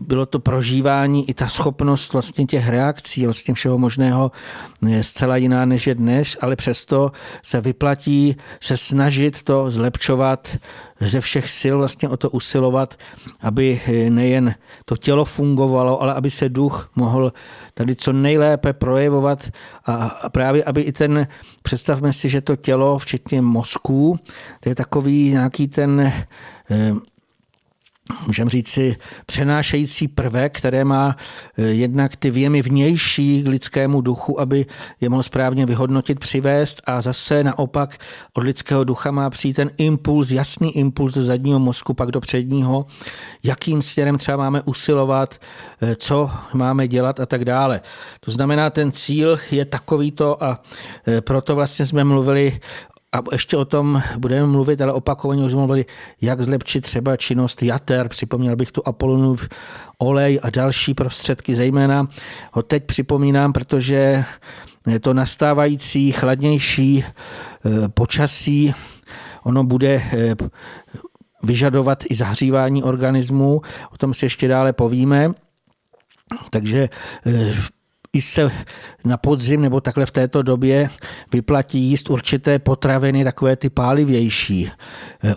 bylo 0.00 0.26
to 0.26 0.38
prožívání 0.38 1.30
i 1.30 1.34
ta 1.34 1.48
schopnost 1.48 2.12
vlastně 2.12 2.46
těch 2.46 2.68
reakcí, 2.68 3.24
vlastně 3.24 3.54
všeho 3.54 3.78
možného 3.78 4.32
je 4.86 5.04
zcela 5.04 5.36
jiná 5.36 5.64
než 5.64 5.86
je 5.86 5.94
dnes, 5.94 6.36
ale 6.40 6.56
přesto 6.56 7.12
se 7.42 7.60
vyplatí 7.60 8.36
se 8.60 8.76
snažit 8.76 9.42
to 9.42 9.70
zlepšovat 9.70 10.56
ze 11.00 11.20
všech 11.20 11.50
sil, 11.58 11.74
vlastně 11.78 12.08
o 12.08 12.16
to 12.16 12.30
usilovat, 12.30 12.94
aby 13.40 13.80
nejen 14.08 14.54
to 14.84 14.96
tělo 14.96 15.24
fungovalo, 15.24 16.02
ale 16.02 16.14
aby 16.14 16.30
se 16.30 16.48
duch 16.48 16.90
mohl 16.96 17.32
tady 17.74 17.96
co 17.96 18.12
nejlépe 18.12 18.72
projevovat 18.72 19.50
a 19.86 20.28
právě 20.28 20.64
aby 20.64 20.80
i 20.80 20.92
ten, 20.92 21.26
představme 21.62 22.12
si, 22.12 22.28
že 22.28 22.40
to 22.40 22.56
tělo, 22.56 22.98
včetně 22.98 23.42
mozku, 23.42 24.18
to 24.60 24.68
je 24.68 24.74
takový 24.74 25.30
nějaký 25.30 25.68
ten 25.68 26.00
eh, 26.70 26.94
můžeme 28.26 28.50
říct 28.50 28.68
si, 28.68 28.96
přenášející 29.26 30.08
prvek, 30.08 30.58
které 30.58 30.84
má 30.84 31.16
eh, 31.58 31.62
jednak 31.62 32.16
ty 32.16 32.30
věmy 32.30 32.62
vnější 32.62 33.42
k 33.42 33.48
lidskému 33.48 34.00
duchu, 34.00 34.40
aby 34.40 34.66
je 35.00 35.08
mohl 35.08 35.22
správně 35.22 35.66
vyhodnotit, 35.66 36.20
přivést 36.20 36.82
a 36.84 37.02
zase 37.02 37.44
naopak 37.44 37.98
od 38.32 38.44
lidského 38.44 38.84
ducha 38.84 39.10
má 39.10 39.30
přijít 39.30 39.54
ten 39.54 39.70
impuls, 39.76 40.30
jasný 40.30 40.76
impuls 40.76 41.14
do 41.14 41.22
zadního 41.22 41.58
mozku, 41.58 41.94
pak 41.94 42.10
do 42.10 42.20
předního, 42.20 42.86
jakým 43.42 43.82
směrem 43.82 44.18
třeba 44.18 44.36
máme 44.36 44.62
usilovat, 44.62 45.40
eh, 45.82 45.96
co 45.96 46.30
máme 46.52 46.88
dělat 46.88 47.20
a 47.20 47.26
tak 47.26 47.44
dále. 47.44 47.80
To 48.20 48.30
znamená, 48.30 48.70
ten 48.70 48.92
cíl 48.92 49.38
je 49.50 49.64
takovýto 49.64 50.44
a 50.44 50.58
eh, 51.08 51.20
proto 51.20 51.54
vlastně 51.54 51.86
jsme 51.86 52.04
mluvili 52.04 52.60
a 53.14 53.22
ještě 53.32 53.56
o 53.56 53.64
tom 53.64 54.02
budeme 54.18 54.46
mluvit, 54.46 54.80
ale 54.80 54.92
opakovaně 54.92 55.44
už 55.44 55.54
mluvili, 55.54 55.84
jak 56.20 56.40
zlepšit 56.40 56.80
třeba 56.80 57.16
činnost 57.16 57.62
jater. 57.62 58.08
Připomněl 58.08 58.56
bych 58.56 58.72
tu 58.72 58.88
Apolonův 58.88 59.48
olej 59.98 60.40
a 60.42 60.50
další 60.50 60.94
prostředky, 60.94 61.54
zejména 61.54 62.08
ho 62.52 62.62
teď 62.62 62.84
připomínám, 62.84 63.52
protože 63.52 64.24
je 64.86 65.00
to 65.00 65.14
nastávající 65.14 66.12
chladnější 66.12 67.04
eh, 67.04 67.88
počasí, 67.88 68.74
ono 69.42 69.64
bude 69.64 70.02
eh, 70.12 70.34
vyžadovat 71.42 72.04
i 72.10 72.14
zahřívání 72.14 72.82
organismu, 72.82 73.62
o 73.92 73.96
tom 73.96 74.14
si 74.14 74.24
ještě 74.24 74.48
dále 74.48 74.72
povíme. 74.72 75.32
Takže 76.50 76.88
eh, 77.26 77.54
i 78.14 78.22
se 78.22 78.50
na 79.04 79.16
podzim 79.16 79.60
nebo 79.60 79.80
takhle 79.80 80.06
v 80.06 80.10
této 80.10 80.42
době 80.42 80.90
vyplatí 81.32 81.80
jíst 81.80 82.10
určité 82.10 82.58
potraviny, 82.58 83.24
takové 83.24 83.56
ty 83.56 83.70
pálivější. 83.70 84.70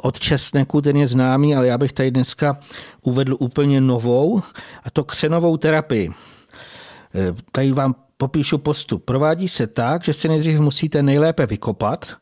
Od 0.02 0.20
česneku 0.20 0.82
ten 0.82 0.98
je 0.98 1.08
známý, 1.08 1.56
ale 1.56 1.68
já 1.68 1.78
bych 1.78 1.94
tady 1.94 2.12
dneska 2.12 2.60
uvedl 3.02 3.36
úplně 3.40 3.82
novou, 3.82 4.42
a 4.84 4.90
to 4.90 5.04
křenovou 5.04 5.58
terapii. 5.58 6.12
Tady 7.52 7.72
vám 7.72 7.96
popíšu 8.18 8.58
postup. 8.58 9.06
Provádí 9.06 9.48
se 9.48 9.68
tak, 9.68 10.04
že 10.04 10.14
si 10.14 10.28
nejdřív 10.28 10.60
musíte 10.60 11.04
nejlépe 11.04 11.46
vykopat 11.46 12.16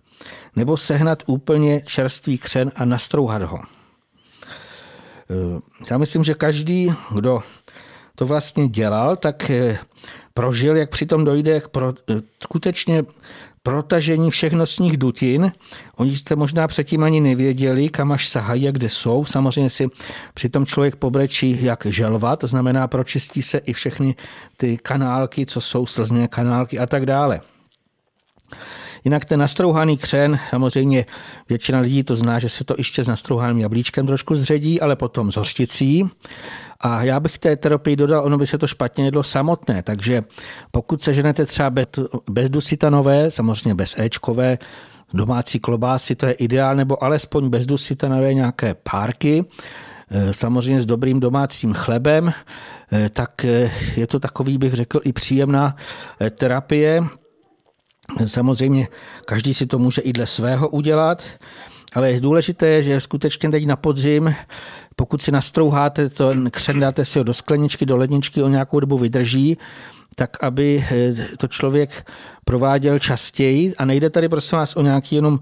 nebo 0.55 0.77
sehnat 0.77 1.23
úplně 1.25 1.81
čerstvý 1.81 2.37
křen 2.37 2.71
a 2.75 2.85
nastrouhat 2.85 3.41
ho. 3.41 3.59
Já 5.91 5.97
myslím, 5.97 6.23
že 6.23 6.33
každý, 6.33 6.93
kdo 7.13 7.43
to 8.15 8.25
vlastně 8.25 8.67
dělal, 8.67 9.15
tak 9.15 9.51
prožil, 10.35 10.77
jak 10.77 10.89
přitom 10.89 11.25
dojde 11.25 11.61
k 11.61 11.67
pro, 11.67 11.93
skutečně 12.43 13.03
protažení 13.63 14.31
všech 14.31 14.53
nosních 14.53 14.97
dutin. 14.97 15.51
Oni 15.95 16.15
jste 16.15 16.35
možná 16.35 16.67
předtím 16.67 17.03
ani 17.03 17.21
nevěděli, 17.21 17.89
kam 17.89 18.11
až 18.11 18.29
sahají 18.29 18.67
a 18.67 18.71
kde 18.71 18.89
jsou. 18.89 19.25
Samozřejmě 19.25 19.69
si 19.69 19.87
přitom 20.33 20.65
člověk 20.65 20.95
pobrečí 20.95 21.63
jak 21.63 21.85
želva, 21.85 22.35
to 22.35 22.47
znamená 22.47 22.87
pročistí 22.87 23.41
se 23.41 23.57
i 23.57 23.73
všechny 23.73 24.15
ty 24.57 24.77
kanálky, 24.77 25.45
co 25.45 25.61
jsou 25.61 25.85
slzné 25.85 26.27
kanálky 26.27 26.79
a 26.79 26.85
tak 26.85 27.05
dále. 27.05 27.41
Jinak 29.05 29.25
ten 29.25 29.39
nastrouhaný 29.39 29.97
křen, 29.97 30.39
samozřejmě 30.49 31.05
většina 31.49 31.79
lidí 31.79 32.03
to 32.03 32.15
zná, 32.15 32.39
že 32.39 32.49
se 32.49 32.63
to 32.63 32.75
ještě 32.77 33.03
s 33.03 33.07
nastrouhaným 33.07 33.59
jablíčkem 33.59 34.07
trošku 34.07 34.35
zředí, 34.35 34.81
ale 34.81 34.95
potom 34.95 35.31
s 35.31 35.35
hořticí. 35.35 36.09
A 36.79 37.03
já 37.03 37.19
bych 37.19 37.37
té 37.37 37.55
terapii 37.55 37.95
dodal, 37.95 38.25
ono 38.25 38.37
by 38.37 38.47
se 38.47 38.57
to 38.57 38.67
špatně 38.67 39.05
jedlo 39.05 39.23
samotné, 39.23 39.83
takže 39.83 40.23
pokud 40.71 41.01
se 41.01 41.13
ženete 41.13 41.45
třeba 41.45 41.71
bez 42.29 42.49
dusitanové, 42.49 43.31
samozřejmě 43.31 43.75
bez 43.75 43.95
Ečkové, 43.99 44.57
domácí 45.13 45.59
klobásy, 45.59 46.15
to 46.15 46.25
je 46.25 46.33
ideál, 46.33 46.75
nebo 46.75 47.03
alespoň 47.03 47.49
bez 47.49 47.65
dusitanové 47.65 48.33
nějaké 48.33 48.73
párky, 48.73 49.45
eh, 50.11 50.33
samozřejmě 50.33 50.81
s 50.81 50.85
dobrým 50.85 51.19
domácím 51.19 51.73
chlebem, 51.73 52.33
eh, 52.91 53.09
tak 53.09 53.45
eh, 53.45 53.71
je 53.95 54.07
to 54.07 54.19
takový, 54.19 54.57
bych 54.57 54.73
řekl, 54.73 54.99
i 55.03 55.13
příjemná 55.13 55.75
terapie. 56.39 57.03
Samozřejmě 58.25 58.87
každý 59.25 59.53
si 59.53 59.65
to 59.65 59.79
může 59.79 60.01
i 60.01 60.13
dle 60.13 60.27
svého 60.27 60.69
udělat, 60.69 61.23
ale 61.93 62.19
důležité 62.19 62.67
je, 62.67 62.81
že 62.81 63.01
skutečně 63.01 63.49
teď 63.49 63.65
na 63.65 63.75
podzim 63.75 64.35
pokud 64.95 65.21
si 65.21 65.31
nastrouháte 65.31 66.09
to 66.09 66.33
křen, 66.51 66.79
dáte 66.79 67.05
si 67.05 67.19
ho 67.19 67.23
do 67.23 67.33
skleničky, 67.33 67.85
do 67.85 67.97
ledničky, 67.97 68.43
o 68.43 68.47
nějakou 68.47 68.79
dobu 68.79 68.97
vydrží, 68.97 69.57
tak 70.15 70.43
aby 70.43 70.85
eh, 70.91 71.13
to 71.37 71.47
člověk 71.47 72.11
prováděl 72.45 72.99
častěji. 72.99 73.75
A 73.75 73.85
nejde 73.85 74.09
tady 74.09 74.29
prosím 74.29 74.57
vás 74.57 74.75
o 74.75 74.81
nějaký 74.81 75.15
jenom 75.15 75.39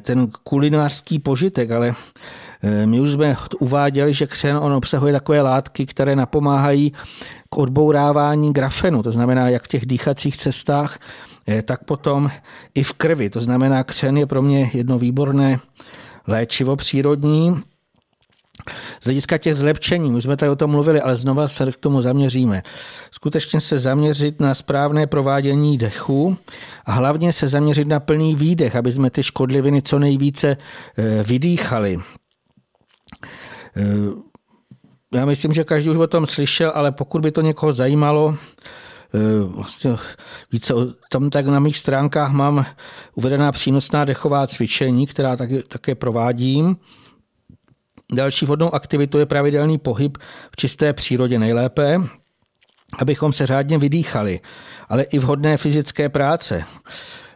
ten 0.00 0.30
kulinářský 0.44 1.18
požitek, 1.18 1.70
ale 1.70 1.94
my 2.86 3.00
už 3.00 3.10
jsme 3.10 3.36
uváděli, 3.60 4.14
že 4.14 4.26
křen 4.26 4.56
on 4.56 4.72
obsahuje 4.72 5.12
takové 5.12 5.42
látky, 5.42 5.86
které 5.86 6.16
napomáhají 6.16 6.92
k 7.50 7.58
odbourávání 7.58 8.52
grafenu, 8.52 9.02
to 9.02 9.12
znamená 9.12 9.48
jak 9.48 9.62
v 9.62 9.68
těch 9.68 9.86
dýchacích 9.86 10.36
cestách, 10.36 10.98
tak 11.62 11.84
potom 11.84 12.30
i 12.74 12.82
v 12.82 12.92
krvi. 12.92 13.30
To 13.30 13.40
znamená, 13.40 13.84
křen 13.84 14.16
je 14.16 14.26
pro 14.26 14.42
mě 14.42 14.70
jedno 14.74 14.98
výborné 14.98 15.58
léčivo 16.26 16.76
přírodní. 16.76 17.62
Z 19.00 19.04
hlediska 19.04 19.38
těch 19.38 19.56
zlepšení, 19.56 20.14
už 20.14 20.22
jsme 20.22 20.36
tady 20.36 20.50
o 20.50 20.56
tom 20.56 20.70
mluvili, 20.70 21.00
ale 21.00 21.16
znova 21.16 21.48
se 21.48 21.72
k 21.72 21.76
tomu 21.76 22.02
zaměříme. 22.02 22.62
Skutečně 23.10 23.60
se 23.60 23.78
zaměřit 23.78 24.40
na 24.40 24.54
správné 24.54 25.06
provádění 25.06 25.78
dechu 25.78 26.36
a 26.84 26.92
hlavně 26.92 27.32
se 27.32 27.48
zaměřit 27.48 27.88
na 27.88 28.00
plný 28.00 28.34
výdech, 28.34 28.76
aby 28.76 28.92
jsme 28.92 29.10
ty 29.10 29.22
škodliviny 29.22 29.82
co 29.82 29.98
nejvíce 29.98 30.56
eh, 30.56 31.22
vydýchali. 31.22 31.98
Eh, 33.76 33.82
já 35.14 35.24
myslím, 35.24 35.52
že 35.52 35.64
každý 35.64 35.90
už 35.90 35.96
o 35.96 36.06
tom 36.06 36.26
slyšel, 36.26 36.72
ale 36.74 36.92
pokud 36.92 37.22
by 37.22 37.30
to 37.30 37.40
někoho 37.40 37.72
zajímalo, 37.72 38.34
eh, 38.36 38.81
vlastně 39.46 39.96
více 40.52 40.74
tam 41.10 41.30
tak 41.30 41.46
na 41.46 41.60
mých 41.60 41.78
stránkách 41.78 42.32
mám 42.32 42.66
uvedená 43.14 43.52
přínosná 43.52 44.04
dechová 44.04 44.46
cvičení, 44.46 45.06
která 45.06 45.36
taky, 45.36 45.62
také 45.62 45.94
provádím. 45.94 46.76
Další 48.14 48.46
vhodnou 48.46 48.74
aktivitou 48.74 49.18
je 49.18 49.26
pravidelný 49.26 49.78
pohyb 49.78 50.18
v 50.52 50.56
čisté 50.56 50.92
přírodě 50.92 51.38
nejlépe, 51.38 51.98
abychom 52.98 53.32
se 53.32 53.46
řádně 53.46 53.78
vydýchali, 53.78 54.40
ale 54.88 55.02
i 55.02 55.18
vhodné 55.18 55.56
fyzické 55.56 56.08
práce. 56.08 56.64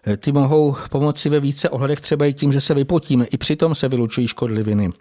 Eh, 0.06 0.16
ty 0.16 0.32
mohou 0.32 0.76
pomoci 0.90 1.28
ve 1.28 1.40
více 1.40 1.70
ohledech 1.70 2.00
třeba 2.00 2.26
i 2.26 2.32
tím, 2.32 2.52
že 2.52 2.60
se 2.60 2.74
vypotíme. 2.74 3.24
I 3.24 3.36
přitom 3.36 3.74
se 3.74 3.88
vylučují 3.88 4.28
škodliviny. 4.28 4.92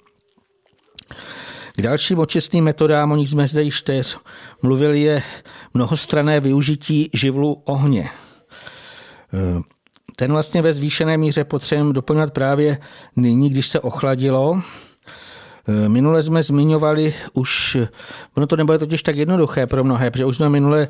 K 1.76 1.82
dalším 1.82 2.20
očistným 2.20 2.64
metodám, 2.64 3.12
o 3.12 3.16
nich 3.16 3.30
jsme 3.30 3.48
zde 3.48 3.64
již 3.64 3.82
též 3.82 4.18
mluvili, 4.62 5.02
je 5.02 5.24
mnohostrané 5.74 6.40
využití 6.40 7.10
živlu 7.14 7.62
ohně. 7.66 8.10
Ten 10.16 10.32
vlastně 10.32 10.62
ve 10.62 10.74
zvýšené 10.74 11.18
míře 11.18 11.44
potřebujeme 11.44 11.94
doplňovat 11.94 12.34
právě 12.34 12.78
nyní, 13.16 13.50
když 13.50 13.68
se 13.68 13.80
ochladilo, 13.80 14.62
minule 15.68 16.24
jsme 16.24 16.44
zmiňovali 16.44 17.14
už, 17.34 17.78
ono 18.36 18.48
to 18.48 18.56
nebude 18.56 18.78
totiž 18.78 19.04
tak 19.04 19.18
jednoduché 19.18 19.68
pro 19.68 19.84
mnohé, 19.84 20.12
protože 20.12 20.26
už 20.26 20.36
jsme 20.36 20.50
minule 20.50 20.82
e, 20.82 20.88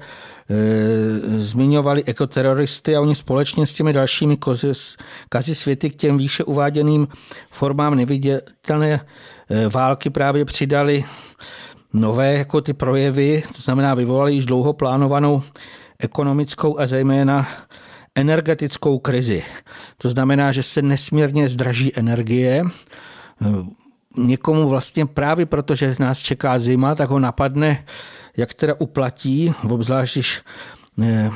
zmiňovali 1.40 2.04
ekoteroristy 2.04 2.96
a 2.96 3.02
oni 3.02 3.16
společně 3.16 3.66
s 3.66 3.74
těmi 3.74 3.94
dalšími 3.94 4.38
kozy, 4.38 4.72
kazy 5.30 5.56
světy 5.56 5.90
k 5.90 5.96
těm 5.96 6.18
výše 6.18 6.44
uváděným 6.44 7.08
formám 7.52 7.96
neviditelné 7.96 8.94
e, 8.94 9.00
války 9.70 10.10
právě 10.10 10.46
přidali 10.46 11.04
nové 11.94 12.34
jako 12.34 12.62
ty 12.62 12.74
projevy, 12.74 13.44
to 13.56 13.62
znamená 13.62 13.94
vyvolali 13.94 14.34
již 14.34 14.46
dlouho 14.46 14.74
plánovanou 14.74 15.44
ekonomickou 16.00 16.80
a 16.80 16.88
zejména 16.88 17.48
energetickou 18.16 19.00
krizi. 19.00 19.44
To 19.98 20.10
znamená, 20.10 20.52
že 20.52 20.64
se 20.64 20.82
nesmírně 20.82 21.50
zdraží 21.50 22.00
energie, 22.00 22.64
někomu 24.18 24.70
vlastně 24.70 25.06
právě 25.06 25.46
proto, 25.46 25.76
že 25.76 25.96
nás 26.00 26.20
čeká 26.20 26.60
zima, 26.60 26.96
tak 26.96 27.10
ho 27.10 27.20
napadne, 27.20 27.86
jak 28.38 28.54
teda 28.54 28.74
uplatí, 28.80 29.54
obzvlášť 29.70 30.16
když 30.16 30.42
eh, 31.04 31.32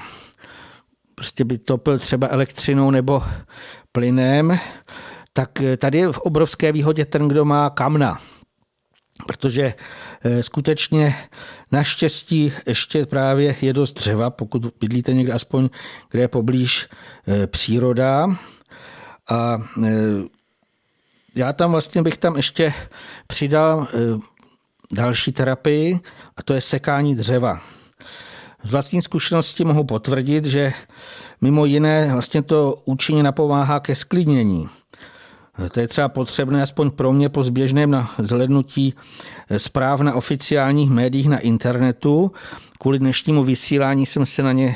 prostě 1.15 1.43
by 1.43 1.57
topil 1.57 1.97
třeba 1.97 2.27
elektřinou 2.27 2.91
nebo 2.91 3.23
plynem, 3.91 4.59
tak 5.33 5.61
eh, 5.61 5.77
tady 5.77 5.97
je 5.97 6.11
v 6.11 6.17
obrovské 6.17 6.71
výhodě 6.71 7.05
ten, 7.05 7.27
kdo 7.27 7.45
má 7.45 7.69
kamna. 7.69 8.17
Protože 9.27 9.73
eh, 10.23 10.43
skutečně 10.43 11.15
naštěstí 11.71 12.53
ještě 12.65 13.05
právě 13.05 13.55
je 13.61 13.73
dost 13.73 13.93
dřeva, 13.93 14.29
pokud 14.29 14.65
bydlíte 14.79 15.13
někde 15.13 15.33
aspoň, 15.33 15.69
kde 16.11 16.21
je 16.21 16.27
poblíž 16.27 16.87
příroda. 17.47 18.27
A 19.31 19.57
já 21.35 21.53
tam 21.53 21.71
vlastně 21.71 22.01
bych 22.01 22.17
tam 22.17 22.35
ještě 22.35 22.73
přidal 23.27 23.87
eh, 23.93 24.19
další 24.93 25.31
terapii 25.31 25.99
a 26.37 26.43
to 26.43 26.53
je 26.53 26.61
sekání 26.61 27.15
dřeva. 27.15 27.61
Z 28.63 28.71
vlastní 28.71 29.01
zkušenosti 29.01 29.65
mohu 29.65 29.83
potvrdit, 29.83 30.45
že 30.45 30.73
mimo 31.41 31.65
jiné 31.65 32.09
vlastně 32.13 32.41
to 32.41 32.81
účinně 32.85 33.23
napomáhá 33.23 33.79
ke 33.79 33.95
sklidnění. 33.95 34.67
To 35.71 35.79
je 35.79 35.87
třeba 35.87 36.09
potřebné 36.09 36.63
aspoň 36.63 36.91
pro 36.91 37.13
mě 37.13 37.29
po 37.29 37.43
zběžném 37.43 38.07
zhlednutí 38.17 38.93
zpráv 39.57 39.99
na 39.99 40.13
oficiálních 40.13 40.89
médiích 40.89 41.29
na 41.29 41.39
internetu. 41.39 42.31
Kvůli 42.79 42.99
dnešnímu 42.99 43.43
vysílání 43.43 44.05
jsem 44.05 44.25
se 44.25 44.43
na 44.43 44.51
ně 44.51 44.75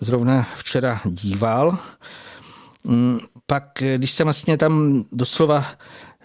zrovna 0.00 0.46
včera 0.56 1.00
díval. 1.04 1.78
Pak, 3.50 3.82
eh, 3.82 3.98
když 3.98 4.10
se 4.10 4.24
vlastně 4.24 4.56
tam 4.56 5.04
doslova 5.12 5.64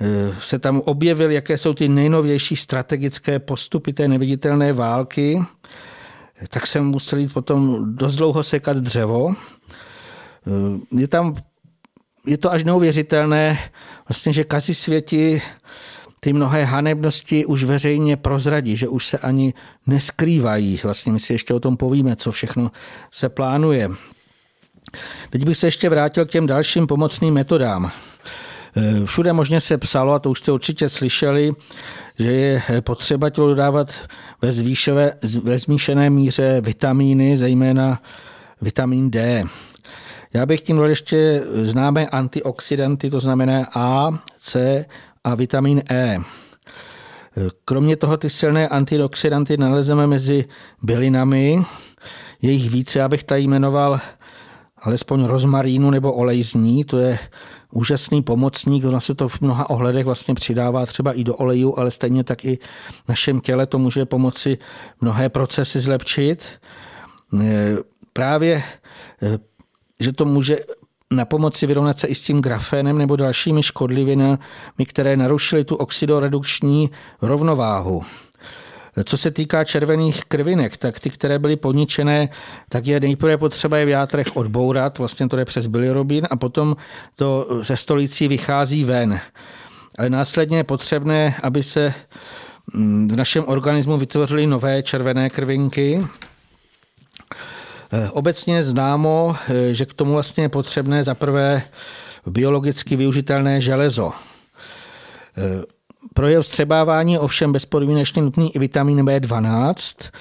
eh, 0.02 0.36
se 0.40 0.60
tam 0.60 0.82
objevil, 0.86 1.32
jaké 1.32 1.58
jsou 1.58 1.74
ty 1.74 1.88
nejnovější 1.88 2.56
strategické 2.56 3.40
postupy 3.40 3.94
té 3.94 4.08
neviditelné 4.08 4.74
války, 4.74 5.44
tak 6.50 6.68
jsem 6.68 6.86
musel 6.86 7.20
jít 7.20 7.34
potom 7.34 7.86
dost 7.96 8.16
dlouho 8.16 8.44
sekat 8.44 8.78
dřevo. 8.78 9.36
Eh, 9.36 11.00
je 11.00 11.08
tam, 11.08 11.36
je 12.28 12.38
to 12.38 12.52
až 12.52 12.64
neuvěřitelné, 12.64 13.60
vlastně, 14.10 14.34
že 14.34 14.44
kazi 14.44 14.74
světi 14.74 15.42
ty 16.20 16.34
mnohé 16.34 16.64
hanebnosti 16.64 17.46
už 17.46 17.64
veřejně 17.64 18.18
prozradí, 18.18 18.76
že 18.76 18.88
už 18.88 19.08
se 19.08 19.18
ani 19.18 19.54
neskrývají. 19.88 20.80
Vlastně 20.84 21.12
my 21.12 21.20
si 21.20 21.34
ještě 21.34 21.54
o 21.54 21.60
tom 21.60 21.78
povíme, 21.78 22.16
co 22.16 22.32
všechno 22.32 22.72
se 23.12 23.30
plánuje. 23.30 23.90
Teď 25.30 25.46
bych 25.46 25.58
se 25.58 25.68
ještě 25.68 25.90
vrátil 25.90 26.26
k 26.26 26.32
těm 26.32 26.48
dalším 26.48 26.88
pomocným 26.88 27.34
metodám. 27.34 27.92
Eh, 28.76 29.06
všude 29.06 29.34
možně 29.34 29.62
se 29.62 29.78
psalo, 29.78 30.14
a 30.14 30.20
to 30.20 30.30
už 30.30 30.40
jste 30.40 30.52
určitě 30.52 30.90
slyšeli, 30.90 31.52
že 32.20 32.32
je 32.32 32.62
potřeba 32.82 33.30
tělo 33.30 33.48
dodávat 33.48 33.94
ve, 34.42 34.52
zvýšové, 34.52 35.14
ve 35.44 35.60
zmíšené 35.60 36.10
míře 36.10 36.62
vitamíny, 36.62 37.38
zejména 37.38 38.02
vitamin 38.62 39.12
D. 39.12 39.44
Já 40.34 40.46
bych 40.46 40.62
tím 40.62 40.78
dal 40.78 40.90
ještě 40.90 41.44
známé 41.62 42.08
antioxidanty, 42.08 43.10
to 43.10 43.20
znamená 43.20 43.68
A, 43.76 44.20
C 44.40 44.86
a 45.24 45.36
vitamin 45.36 45.82
E. 45.90 46.20
Kromě 47.66 47.96
toho 47.96 48.18
ty 48.18 48.30
silné 48.30 48.68
antioxidanty 48.68 49.58
nalezeme 49.58 50.08
mezi 50.08 50.46
bylinami, 50.82 51.64
jejich 52.42 52.70
více, 52.70 53.02
abych 53.02 53.24
tady 53.24 53.42
jmenoval 53.42 54.00
alespoň 54.84 55.24
rozmarínu 55.24 55.92
nebo 55.92 56.14
olej 56.14 56.44
z 56.44 56.54
ní, 56.54 56.84
to 56.84 56.98
je 56.98 57.20
úžasný 57.72 58.22
pomocník, 58.22 58.86
ono 58.86 59.02
se 59.02 59.16
to 59.16 59.28
v 59.28 59.42
mnoha 59.42 59.70
ohledech 59.70 60.06
vlastně 60.06 60.34
přidává 60.34 60.86
třeba 60.86 61.14
i 61.14 61.24
do 61.24 61.36
oleju, 61.36 61.80
ale 61.80 61.92
stejně 61.92 62.24
tak 62.24 62.46
i 62.46 62.60
v 63.06 63.10
našem 63.10 63.40
těle 63.40 63.66
to 63.66 63.80
může 63.80 64.06
pomoci 64.06 64.58
mnohé 65.02 65.30
procesy 65.30 65.80
zlepšit. 65.80 66.46
E, 67.42 67.76
právě, 68.14 68.64
e, 69.24 69.40
že 70.00 70.14
to 70.14 70.26
může 70.26 70.58
na 71.12 71.26
pomoci 71.26 71.68
vyrovnat 71.68 72.00
se 72.00 72.08
i 72.08 72.16
s 72.16 72.22
tím 72.22 72.42
grafénem 72.42 72.98
nebo 72.98 73.16
dalšími 73.16 73.64
škodlivinami, 73.64 74.86
které 74.88 75.18
narušily 75.18 75.64
tu 75.64 75.76
oxidoredukční 75.76 76.90
rovnováhu. 77.22 78.04
Co 79.04 79.18
se 79.18 79.32
týká 79.32 79.64
červených 79.64 80.26
krvinek, 80.26 80.78
tak 80.78 81.00
ty, 81.00 81.10
které 81.10 81.40
byly 81.40 81.56
poničené, 81.56 82.30
tak 82.70 82.88
je 82.88 83.00
nejprve 83.00 83.38
potřeba 83.38 83.78
je 83.78 83.86
v 83.86 83.90
játrech 83.90 84.28
odbourat, 84.38 84.98
vlastně 84.98 85.30
to 85.30 85.36
jde 85.36 85.46
přes 85.46 85.68
bilirubin 85.68 86.28
a 86.30 86.36
potom 86.36 86.76
to 87.16 87.48
ze 87.62 87.78
stolicí 87.78 88.28
vychází 88.28 88.84
ven. 88.84 89.20
Ale 90.00 90.10
následně 90.10 90.58
je 90.58 90.64
potřebné, 90.64 91.36
aby 91.44 91.64
se 91.64 91.94
mm, 92.74 93.08
v 93.08 93.16
našem 93.16 93.44
organismu 93.48 93.98
vytvořily 93.98 94.48
nové 94.48 94.84
červené 94.84 95.30
krvinky. 95.30 96.08
Eh, 97.92 98.10
obecně 98.10 98.64
známo, 98.64 99.36
eh, 99.50 99.74
že 99.74 99.86
k 99.86 99.94
tomu 99.94 100.14
vlastně 100.14 100.44
je 100.44 100.50
potřebné 100.50 101.04
zaprvé 101.04 101.64
biologicky 102.26 102.96
využitelné 102.96 103.62
železo. 103.62 104.12
Pro 106.14 106.28
jeho 106.28 106.44
vstřebávání 106.44 107.20
ovšem 107.20 107.52
bezpodmínečně 107.52 108.22
nutný 108.22 108.56
i 108.56 108.60
vitamin 108.60 109.06
B12. 109.06 110.12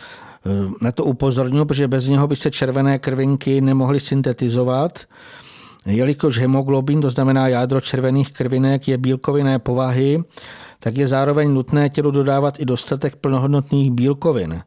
Na 0.82 0.92
to 0.92 1.04
upozorňuji, 1.04 1.64
protože 1.64 1.88
bez 1.88 2.08
něho 2.08 2.26
by 2.26 2.36
se 2.36 2.50
červené 2.50 2.98
krvinky 2.98 3.60
nemohly 3.60 4.00
syntetizovat. 4.00 4.98
Jelikož 5.86 6.38
hemoglobin, 6.38 7.00
to 7.00 7.10
znamená 7.10 7.48
jádro 7.48 7.80
červených 7.80 8.32
krvinek, 8.32 8.88
je 8.88 8.98
bílkovinné 8.98 9.58
povahy, 9.58 10.24
tak 10.78 10.96
je 10.96 11.06
zároveň 11.06 11.54
nutné 11.54 11.88
tělu 11.88 12.10
dodávat 12.10 12.60
i 12.60 12.64
dostatek 12.64 13.16
plnohodnotných 13.16 13.90
bílkovin. 13.90 14.62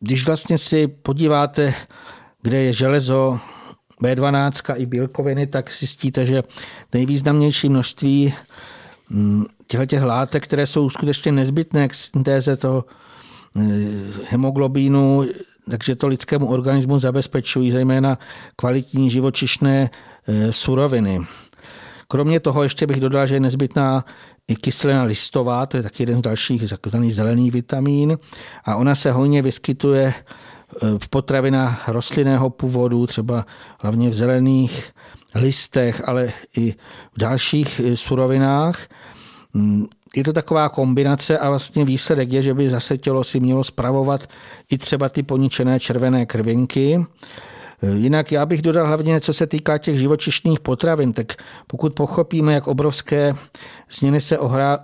Když 0.00 0.26
vlastně 0.26 0.58
si 0.58 0.88
podíváte, 0.88 1.74
kde 2.42 2.58
je 2.62 2.72
železo 2.72 3.38
B12 4.02 4.74
i 4.76 4.86
bílkoviny, 4.86 5.46
tak 5.46 5.72
zjistíte, 5.72 6.26
že 6.26 6.42
nejvýznamnější 6.92 7.68
množství 7.68 8.34
mm, 9.10 9.44
těchto 9.66 10.06
látek, 10.06 10.44
které 10.44 10.66
jsou 10.66 10.90
skutečně 10.90 11.32
nezbytné 11.32 11.88
k 11.88 11.94
syntéze 11.94 12.56
toho 12.56 12.84
eh, 13.56 13.60
hemoglobínu, 14.28 15.24
takže 15.70 15.96
to 15.96 16.06
lidskému 16.06 16.46
organismu 16.46 16.98
zabezpečují 16.98 17.70
zejména 17.70 18.18
kvalitní 18.56 19.10
živočišné 19.10 19.90
eh, 20.26 20.52
suroviny. 20.52 21.20
Kromě 22.08 22.40
toho 22.40 22.62
ještě 22.62 22.86
bych 22.86 23.00
dodal, 23.00 23.26
že 23.26 23.36
je 23.36 23.40
nezbytná 23.40 24.04
i 24.48 24.56
kyselina 24.56 25.02
listová, 25.02 25.66
to 25.66 25.76
je 25.76 25.82
taky 25.82 26.02
jeden 26.02 26.16
z 26.16 26.22
dalších 26.22 26.70
takzvaný 26.70 27.10
zelený 27.10 27.50
vitamín 27.50 28.18
a 28.64 28.76
ona 28.76 28.94
se 28.94 29.12
hojně 29.12 29.42
vyskytuje 29.42 30.14
v 30.98 31.08
potravinách 31.08 31.88
rostlinného 31.88 32.50
původu, 32.50 33.06
třeba 33.06 33.46
hlavně 33.78 34.10
v 34.10 34.14
zelených 34.14 34.92
listech, 35.34 36.08
ale 36.08 36.32
i 36.56 36.74
v 37.12 37.18
dalších 37.18 37.80
eh, 37.84 37.96
surovinách. 37.96 38.88
Mm, 39.54 39.86
je 40.16 40.24
to 40.24 40.32
taková 40.32 40.68
kombinace 40.68 41.38
a 41.38 41.48
vlastně 41.50 41.84
výsledek 41.84 42.32
je, 42.32 42.42
že 42.42 42.54
by 42.54 42.70
zase 42.70 42.98
tělo 42.98 43.24
si 43.24 43.40
mělo 43.40 43.64
spravovat 43.64 44.28
i 44.70 44.78
třeba 44.78 45.08
ty 45.08 45.22
poničené 45.22 45.80
červené 45.80 46.26
krvinky. 46.26 47.06
Eh, 47.82 47.90
jinak 47.96 48.32
já 48.32 48.46
bych 48.46 48.62
dodal 48.62 48.86
hlavně, 48.86 49.20
co 49.20 49.32
se 49.32 49.46
týká 49.46 49.78
těch 49.78 49.98
živočišných 49.98 50.60
potravin, 50.60 51.12
tak 51.12 51.32
pokud 51.66 51.94
pochopíme, 51.94 52.52
jak 52.52 52.66
obrovské 52.66 53.34
změny 53.90 54.20
se 54.20 54.38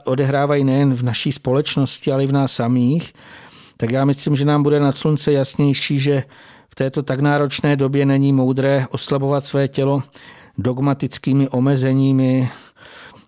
odehrávají 0.04 0.64
nejen 0.64 0.94
v 0.94 1.02
naší 1.02 1.32
společnosti, 1.32 2.12
ale 2.12 2.24
i 2.24 2.26
v 2.26 2.32
nás 2.32 2.52
samých, 2.52 3.12
tak 3.76 3.90
já 3.90 4.04
myslím, 4.04 4.36
že 4.36 4.44
nám 4.44 4.62
bude 4.62 4.80
na 4.80 4.92
slunce 4.92 5.32
jasnější, 5.32 5.98
že 5.98 6.22
v 6.74 6.82
této 6.82 7.02
tak 7.02 7.20
náročné 7.20 7.76
době 7.76 8.06
není 8.06 8.32
moudré 8.32 8.86
oslabovat 8.90 9.44
své 9.44 9.68
tělo 9.68 10.02
dogmatickými 10.58 11.48
omezeními, 11.48 12.50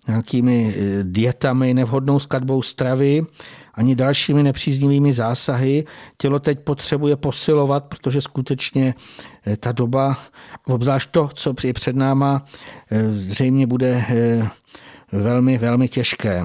nějakými 0.07 0.75
eh, 0.75 1.03
dietami, 1.03 1.73
nevhodnou 1.73 2.19
skladbou 2.19 2.61
stravy, 2.61 3.25
ani 3.73 3.95
dalšími 3.95 4.43
nepříznivými 4.43 5.13
zásahy. 5.13 5.85
Tělo 6.17 6.39
teď 6.39 6.59
potřebuje 6.59 7.15
posilovat, 7.15 7.85
protože 7.85 8.21
skutečně 8.21 8.95
eh, 9.47 9.57
ta 9.57 9.71
doba, 9.71 10.17
obzvlášť 10.65 11.11
to, 11.11 11.29
co 11.33 11.53
je 11.63 11.73
před 11.73 11.95
náma, 11.95 12.45
eh, 12.91 13.11
zřejmě 13.11 13.67
bude 13.67 14.05
velmi, 15.11 15.57
velmi 15.57 15.87
těžké. 15.87 16.43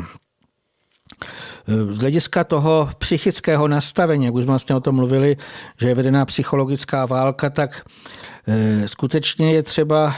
Z 1.91 1.99
hlediska 1.99 2.45
toho 2.45 2.91
psychického 2.99 3.69
nastavení, 3.69 4.25
jak 4.25 4.35
už 4.35 4.43
jsme 4.43 4.51
vlastně 4.51 4.75
o 4.75 4.81
tom 4.81 4.97
mluvili, 4.97 5.37
že 5.81 5.89
je 5.89 5.95
vedená 5.95 6.25
psychologická 6.25 7.07
válka, 7.07 7.51
tak 7.51 7.85
eh, 8.47 8.89
skutečně 8.89 9.53
je 9.53 9.63
třeba 9.63 10.15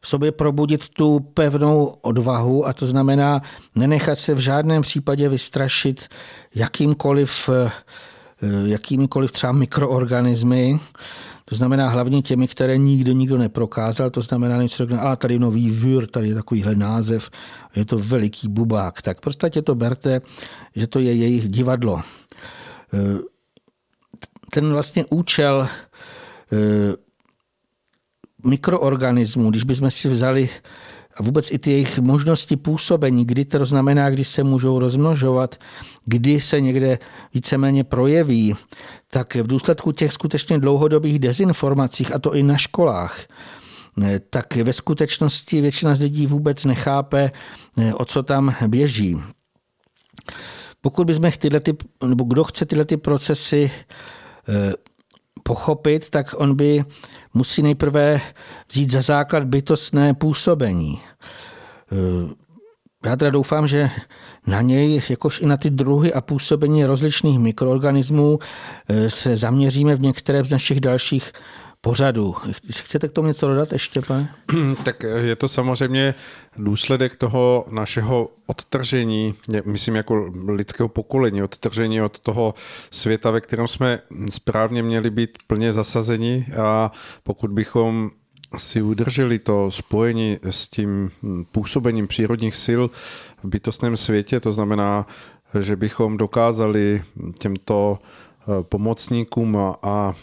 v 0.00 0.08
sobě 0.08 0.32
probudit 0.32 0.88
tu 0.88 1.20
pevnou 1.20 1.84
odvahu 2.02 2.66
a 2.66 2.72
to 2.72 2.86
znamená 2.86 3.42
nenechat 3.74 4.18
se 4.18 4.34
v 4.34 4.38
žádném 4.38 4.82
případě 4.82 5.28
vystrašit 5.28 6.08
jakýmkoliv, 6.54 7.50
eh, 7.52 7.70
jakýmikoliv 8.66 9.32
třeba 9.32 9.52
mikroorganismy, 9.52 10.78
to 11.48 11.54
znamená 11.54 11.88
hlavně 11.88 12.22
těmi, 12.22 12.48
které 12.48 12.76
nikdo 12.76 13.12
nikdo 13.12 13.38
neprokázal, 13.38 14.10
to 14.10 14.22
znamená 14.22 14.62
něco 14.62 14.76
řekne, 14.76 14.98
a 14.98 15.16
tady 15.16 15.38
nový 15.38 15.70
vír, 15.70 16.06
tady 16.06 16.28
je 16.28 16.34
takovýhle 16.34 16.74
název, 16.74 17.30
je 17.76 17.84
to 17.84 17.98
veliký 17.98 18.48
bubák. 18.48 19.02
Tak 19.02 19.20
prostě 19.20 19.62
to 19.62 19.74
berte, 19.74 20.20
že 20.76 20.86
to 20.86 20.98
je 20.98 21.14
jejich 21.14 21.48
divadlo. 21.48 22.00
E, 22.00 22.02
ten 24.50 24.72
vlastně 24.72 25.04
účel 25.10 25.68
e, 25.68 26.56
mikroorganismů, 28.44 29.50
když 29.50 29.64
bychom 29.64 29.90
si 29.90 30.08
vzali 30.08 30.48
a 31.16 31.22
vůbec 31.22 31.50
i 31.50 31.58
ty 31.58 31.70
jejich 31.70 31.98
možnosti 31.98 32.56
působení, 32.56 33.24
kdy 33.24 33.44
to 33.44 33.66
znamená, 33.66 34.10
kdy 34.10 34.24
se 34.24 34.44
můžou 34.44 34.78
rozmnožovat, 34.78 35.54
kdy 36.04 36.40
se 36.40 36.60
někde 36.60 36.98
víceméně 37.34 37.84
projeví, 37.84 38.54
tak 39.10 39.34
v 39.34 39.46
důsledku 39.46 39.92
těch 39.92 40.12
skutečně 40.12 40.58
dlouhodobých 40.58 41.18
dezinformacích, 41.18 42.14
a 42.14 42.18
to 42.18 42.34
i 42.34 42.42
na 42.42 42.56
školách, 42.56 43.26
tak 44.30 44.56
ve 44.56 44.72
skutečnosti 44.72 45.60
většina 45.60 45.94
z 45.94 46.00
lidí 46.00 46.26
vůbec 46.26 46.64
nechápe, 46.64 47.30
o 47.94 48.04
co 48.04 48.22
tam 48.22 48.54
běží. 48.66 49.16
Pokud 50.80 51.06
bychom 51.06 51.30
tyhle 51.38 51.60
ty, 51.60 51.76
nebo 52.04 52.24
kdo 52.24 52.44
chce 52.44 52.66
tyhle 52.66 52.84
ty 52.84 52.96
procesy 52.96 53.70
eh, 54.48 54.72
pochopit, 55.46 56.10
tak 56.10 56.34
on 56.38 56.54
by 56.54 56.84
musí 57.34 57.62
nejprve 57.62 58.20
vzít 58.70 58.90
za 58.90 59.02
základ 59.02 59.44
bytostné 59.44 60.14
působení. 60.14 61.00
Eh, 61.92 62.34
já 63.08 63.16
teda 63.16 63.30
doufám, 63.30 63.68
že 63.68 63.90
na 64.46 64.60
něj, 64.60 65.02
jakož 65.08 65.40
i 65.40 65.46
na 65.46 65.56
ty 65.56 65.70
druhy 65.70 66.12
a 66.12 66.20
působení 66.20 66.84
rozličných 66.84 67.38
mikroorganismů 67.38 68.38
eh, 68.88 69.10
se 69.10 69.36
zaměříme 69.36 69.94
v 69.94 70.00
některé 70.00 70.44
z 70.44 70.50
našich 70.50 70.80
dalších 70.80 71.32
pořadu. 71.86 72.34
Chcete 72.72 73.08
k 73.08 73.12
tomu 73.12 73.28
něco 73.28 73.48
dodat 73.48 73.72
ještě, 73.72 74.00
pane? 74.00 74.34
Tak 74.84 75.02
je 75.02 75.36
to 75.36 75.48
samozřejmě 75.48 76.14
důsledek 76.56 77.16
toho 77.16 77.64
našeho 77.70 78.28
odtržení, 78.46 79.34
myslím 79.64 79.96
jako 79.96 80.32
lidského 80.48 80.88
pokolení, 80.88 81.42
odtržení 81.42 82.02
od 82.02 82.18
toho 82.18 82.54
světa, 82.90 83.30
ve 83.30 83.40
kterém 83.40 83.68
jsme 83.68 84.00
správně 84.30 84.82
měli 84.82 85.10
být 85.10 85.38
plně 85.46 85.72
zasazeni 85.72 86.46
a 86.62 86.92
pokud 87.22 87.50
bychom 87.50 88.10
si 88.56 88.82
udrželi 88.82 89.38
to 89.38 89.70
spojení 89.70 90.38
s 90.42 90.68
tím 90.68 91.10
působením 91.52 92.08
přírodních 92.08 92.56
sil 92.66 92.82
v 93.42 93.48
bytostném 93.48 93.96
světě, 93.96 94.40
to 94.40 94.52
znamená, 94.52 95.06
že 95.60 95.76
bychom 95.76 96.16
dokázali 96.16 97.02
těmto 97.38 97.98
pomocníkům 98.68 99.56
a, 99.82 100.14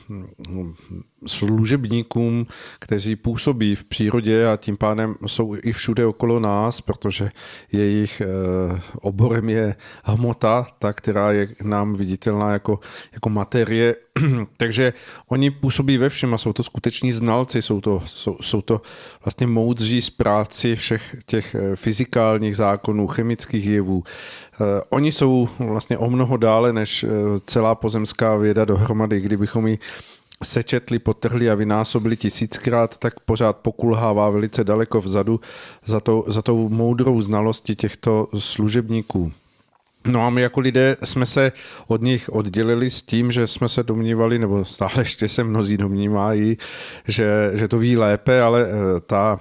služebníkům, 1.27 2.47
kteří 2.79 3.15
působí 3.15 3.75
v 3.75 3.83
přírodě 3.83 4.47
a 4.47 4.57
tím 4.57 4.77
pádem 4.77 5.15
jsou 5.27 5.55
i 5.63 5.71
všude 5.71 6.05
okolo 6.05 6.39
nás, 6.39 6.81
protože 6.81 7.29
jejich 7.71 8.21
eh, 8.21 8.81
oborem 9.01 9.49
je 9.49 9.75
hmota, 10.03 10.67
ta, 10.79 10.93
která 10.93 11.31
je 11.31 11.47
nám 11.63 11.93
viditelná 11.93 12.51
jako, 12.53 12.79
jako 13.13 13.29
materie. 13.29 13.95
Takže 14.57 14.93
oni 15.27 15.51
působí 15.51 15.97
ve 15.97 16.09
všem 16.09 16.33
a 16.33 16.37
jsou 16.37 16.53
to 16.53 16.63
skuteční 16.63 17.13
znalci, 17.13 17.61
jsou 17.61 17.81
to, 17.81 18.03
jsou, 18.05 18.37
jsou 18.41 18.61
to 18.61 18.81
vlastně 19.25 19.47
moudří 19.47 20.01
zpráci 20.01 20.75
všech 20.75 21.15
těch 21.25 21.55
eh, 21.55 21.75
fyzikálních 21.75 22.55
zákonů, 22.55 23.07
chemických 23.07 23.65
jevů. 23.65 24.03
Eh, 24.53 24.81
oni 24.89 25.11
jsou 25.11 25.49
vlastně 25.59 25.97
o 25.97 26.09
mnoho 26.09 26.37
dále 26.37 26.73
než 26.73 27.05
celá 27.45 27.75
pozemská 27.75 28.35
věda 28.35 28.65
dohromady, 28.65 29.21
kdybychom 29.21 29.67
ji 29.67 29.79
sečetli, 30.43 30.99
potrhli 30.99 31.49
a 31.49 31.55
vynásobili 31.55 32.17
tisíckrát, 32.17 32.97
tak 32.97 33.19
pořád 33.19 33.57
pokulhává 33.57 34.29
velice 34.29 34.63
daleko 34.63 35.01
vzadu 35.01 35.39
za, 35.85 35.99
to, 35.99 36.23
za 36.27 36.41
tou 36.41 36.69
moudrou 36.69 37.21
znalosti 37.21 37.75
těchto 37.75 38.27
služebníků. 38.37 39.31
No 40.07 40.25
a 40.25 40.29
my 40.29 40.41
jako 40.41 40.59
lidé 40.59 40.97
jsme 41.03 41.25
se 41.25 41.51
od 41.87 42.01
nich 42.01 42.29
oddělili 42.29 42.89
s 42.89 43.01
tím, 43.01 43.31
že 43.31 43.47
jsme 43.47 43.69
se 43.69 43.83
domnívali, 43.83 44.39
nebo 44.39 44.65
stále 44.65 44.93
ještě 44.97 45.29
se 45.29 45.43
mnozí 45.43 45.77
domnívají, 45.77 46.57
že, 47.07 47.51
že 47.53 47.67
to 47.67 47.77
ví 47.77 47.97
lépe, 47.97 48.41
ale 48.41 48.65
eh, 48.67 48.99
ta 48.99 49.39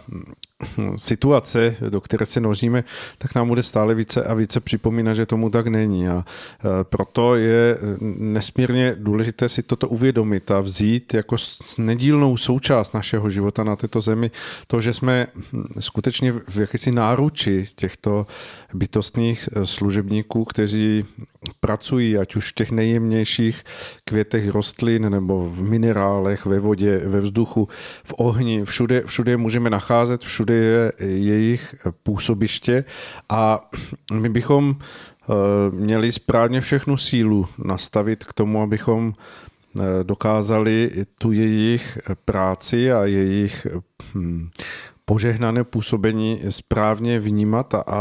situace, 0.97 1.77
do 1.89 2.01
které 2.01 2.27
se 2.27 2.41
noříme, 2.41 2.85
tak 3.19 3.35
nám 3.35 3.49
bude 3.49 3.63
stále 3.63 3.95
více 3.95 4.25
a 4.25 4.35
více 4.35 4.61
připomínat, 4.61 5.15
že 5.15 5.27
tomu 5.27 5.51
tak 5.51 5.67
není. 5.67 6.09
A 6.09 6.25
e, 6.25 6.85
proto 6.85 7.35
je 7.35 7.79
nesmírně 8.19 8.95
důležité 8.99 9.49
si 9.49 9.63
toto 9.63 9.89
uvědomit 9.89 10.51
a 10.51 10.61
vzít 10.61 11.15
jako 11.15 11.37
nedílnou 11.79 12.37
součást 12.37 12.95
našeho 12.95 13.31
života 13.31 13.65
na 13.65 13.77
této 13.77 14.01
zemi 14.01 14.31
to, 14.67 14.81
že 14.81 14.93
jsme 14.93 15.27
skutečně 15.81 16.33
v 16.33 16.57
jakési 16.57 16.93
náruči 16.93 17.69
těchto 17.75 18.27
bytostných 18.75 19.49
e, 19.53 19.67
služebníků, 19.67 20.45
kteří 20.45 21.05
pracují, 21.61 22.18
ať 22.18 22.36
už 22.36 22.51
v 22.51 22.55
těch 22.55 22.70
nejjemnějších 22.70 23.64
květech 24.05 24.49
rostlin 24.49 25.11
nebo 25.11 25.51
v 25.51 25.62
minerálech, 25.62 26.47
ve 26.47 26.61
vodě, 26.61 26.99
ve 26.99 27.20
vzduchu, 27.20 27.68
v 28.05 28.14
ohni, 28.16 28.64
všude, 28.64 29.03
všude 29.07 29.36
můžeme 29.36 29.70
nacházet, 29.70 30.24
všude 30.24 30.55
je 30.55 30.93
jejich 31.01 31.74
působiště. 32.03 32.84
A 33.28 33.70
my 34.12 34.28
bychom 34.28 34.76
eh, 34.76 35.34
měli 35.70 36.12
správně 36.12 36.61
všechnu 36.61 36.97
sílu 36.97 37.47
nastavit 37.59 38.24
k 38.24 38.32
tomu, 38.32 38.62
abychom 38.62 39.12
eh, 39.12 39.82
dokázali 40.03 40.90
tu 41.18 41.32
jejich 41.32 41.99
práci 42.24 42.93
a 42.93 43.05
jejich 43.05 43.66
hm, 44.14 44.51
požehnané 45.13 45.65
působení 45.65 46.41
správně 46.49 47.21
vnímat 47.21 47.75
a, 47.75 47.81
a 47.81 48.01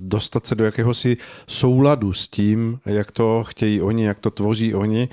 dostat 0.00 0.46
se 0.46 0.54
do 0.54 0.64
jakéhosi 0.64 1.16
souladu 1.46 2.12
s 2.12 2.28
tím, 2.28 2.80
jak 2.86 3.10
to 3.10 3.44
chtějí 3.44 3.82
oni, 3.82 4.04
jak 4.04 4.18
to 4.18 4.30
tvoří 4.30 4.74
oni, 4.74 5.08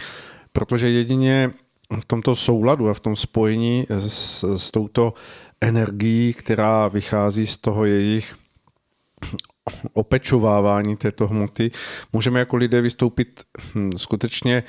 protože 0.53 0.89
jedině 0.89 1.51
v 1.99 2.05
tomto 2.05 2.35
souladu 2.35 2.89
a 2.89 2.93
v 2.93 2.99
tom 2.99 3.15
spojení 3.15 3.85
s, 3.89 4.43
s 4.57 4.71
touto 4.71 5.13
energií, 5.61 6.33
která 6.33 6.87
vychází 6.87 7.47
z 7.47 7.57
toho 7.57 7.85
jejich 7.85 8.35
opečovávání 9.93 10.97
této 10.97 11.27
hmoty, 11.27 11.71
můžeme 12.13 12.39
jako 12.39 12.55
lidé 12.55 12.81
vystoupit 12.81 13.43
hm, 13.75 13.91
skutečně 13.97 14.63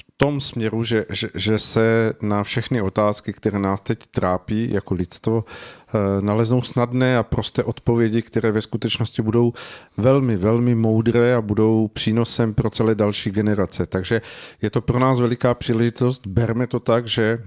v 0.00 0.04
tom 0.16 0.40
směru, 0.40 0.84
že, 0.84 1.04
že, 1.10 1.28
že 1.34 1.58
se 1.58 2.12
na 2.22 2.42
všechny 2.42 2.82
otázky, 2.82 3.32
které 3.32 3.58
nás 3.58 3.80
teď 3.80 3.98
trápí 4.06 4.70
jako 4.72 4.94
lidstvo, 4.94 5.44
eh, 5.44 6.22
naleznou 6.22 6.62
snadné 6.62 7.18
a 7.18 7.22
prosté 7.22 7.64
odpovědi, 7.64 8.22
které 8.22 8.50
ve 8.50 8.62
skutečnosti 8.62 9.22
budou 9.22 9.52
velmi, 9.96 10.36
velmi 10.36 10.74
moudré 10.74 11.34
a 11.34 11.40
budou 11.40 11.88
přínosem 11.88 12.54
pro 12.54 12.70
celé 12.70 12.94
další 12.94 13.30
generace. 13.30 13.86
Takže 13.86 14.22
je 14.62 14.70
to 14.70 14.80
pro 14.80 14.98
nás 14.98 15.20
veliká 15.20 15.54
příležitost. 15.54 16.26
Berme 16.26 16.66
to 16.66 16.80
tak, 16.80 17.06
že 17.06 17.42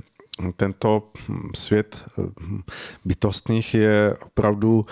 tento 0.55 1.11
hm, 1.29 1.49
svět 1.55 2.03
hm, 2.17 2.61
bytostných 3.05 3.73
je 3.73 4.15
opravdu 4.25 4.85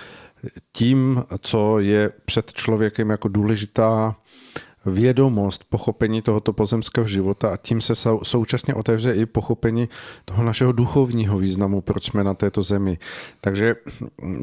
tím, 0.72 1.24
co 1.40 1.80
je 1.80 2.12
před 2.26 2.54
člověkem 2.54 3.10
jako 3.10 3.28
důležitá 3.28 4.16
vědomost, 4.88 5.64
pochopení 5.70 6.22
tohoto 6.22 6.54
pozemského 6.54 7.08
života 7.08 7.50
a 7.50 7.58
tím 7.58 7.82
se 7.82 7.94
současně 8.24 8.74
otevře 8.74 9.14
i 9.14 9.26
pochopení 9.26 9.90
toho 10.26 10.44
našeho 10.44 10.72
duchovního 10.72 11.38
významu, 11.38 11.82
proč 11.82 12.06
jsme 12.06 12.24
na 12.24 12.34
této 12.34 12.64
zemi. 12.64 12.98
Takže 13.42 13.76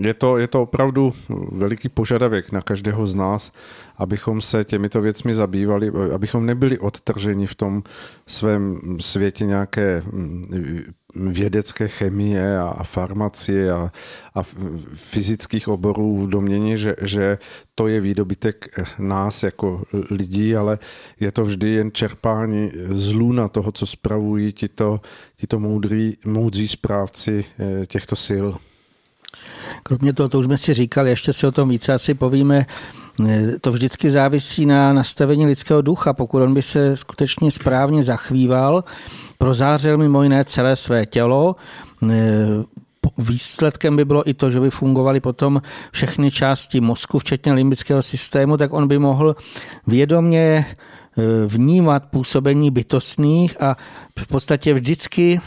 je 0.01 0.15
to, 0.15 0.39
je 0.39 0.49
to 0.49 0.63
opravdu 0.63 1.13
veliký 1.53 1.89
požadavek 1.89 2.53
na 2.53 2.61
každého 2.61 3.07
z 3.07 3.15
nás, 3.15 3.53
abychom 3.97 4.41
se 4.41 4.65
těmito 4.65 5.01
věcmi 5.01 5.35
zabývali, 5.35 5.93
abychom 6.15 6.47
nebyli 6.47 6.79
odtrženi 6.79 7.47
v 7.47 7.55
tom 7.55 7.83
svém 8.27 8.81
světě 9.01 9.47
nějaké 9.47 10.03
vědecké 11.17 11.89
chemie 11.89 12.59
a, 12.59 12.85
farmacie 12.85 13.73
a, 13.73 13.93
a 14.35 14.43
fyzických 14.95 15.69
oborů 15.69 16.27
v 16.27 16.29
domění, 16.29 16.79
že, 16.79 16.97
že 17.03 17.39
to 17.75 17.89
je 17.89 18.01
výdobytek 18.01 18.81
nás 18.99 19.43
jako 19.43 19.83
lidí, 20.11 20.57
ale 20.57 20.79
je 21.21 21.33
to 21.33 21.45
vždy 21.45 21.71
jen 21.71 21.93
čerpání 21.93 22.71
z 22.91 23.13
lůna 23.13 23.49
toho, 23.49 23.73
co 23.73 23.87
spravují 23.87 24.53
tito, 24.53 25.01
tito 25.37 25.61
moudří, 25.61 26.19
moudří 26.25 26.69
správci 26.69 27.45
eh, 27.59 27.87
těchto 27.87 28.17
sil. 28.27 28.47
Kromě 29.83 30.13
toho, 30.13 30.29
to 30.29 30.39
už 30.39 30.45
jsme 30.45 30.59
si 30.59 30.75
říkali, 30.75 31.11
ještě 31.11 31.33
si 31.33 31.47
o 31.47 31.53
tom 31.53 31.69
více 31.69 31.95
asi 31.95 32.15
povíme, 32.15 32.67
eh, 33.29 33.59
to 33.61 33.73
vždycky 33.73 34.11
závisí 34.11 34.67
na 34.67 34.93
nastavení 34.93 35.47
lidského 35.47 35.83
ducha. 35.83 36.13
Pokud 36.13 36.43
on 36.43 36.55
by 36.55 36.63
se 36.63 36.97
skutečně 36.97 37.51
správně 37.51 38.03
zachvíval, 38.03 38.85
prozářil 39.39 39.99
mimo 39.99 40.23
jiné 40.23 40.45
celé 40.45 40.77
své 40.77 41.07
tělo. 41.07 41.57
E, 42.11 42.15
výsledkem 43.19 43.97
by 43.97 44.05
bylo 44.05 44.29
i 44.29 44.35
to, 44.35 44.51
že 44.51 44.61
by 44.61 44.71
fungovaly 44.71 45.21
potom 45.21 45.63
všechny 45.93 46.31
části 46.31 46.81
mozku, 46.81 47.19
včetně 47.19 47.53
limbického 47.53 48.03
systému, 48.03 48.57
tak 48.57 48.73
on 48.73 48.89
by 48.89 48.99
mohl 48.99 49.37
vědomě 49.87 50.67
vnímat 51.47 52.05
působení 52.11 52.71
bytostných 52.71 53.63
a 53.63 53.77
v 54.19 54.27
podstatě 54.27 54.75
vždycky, 54.75 55.41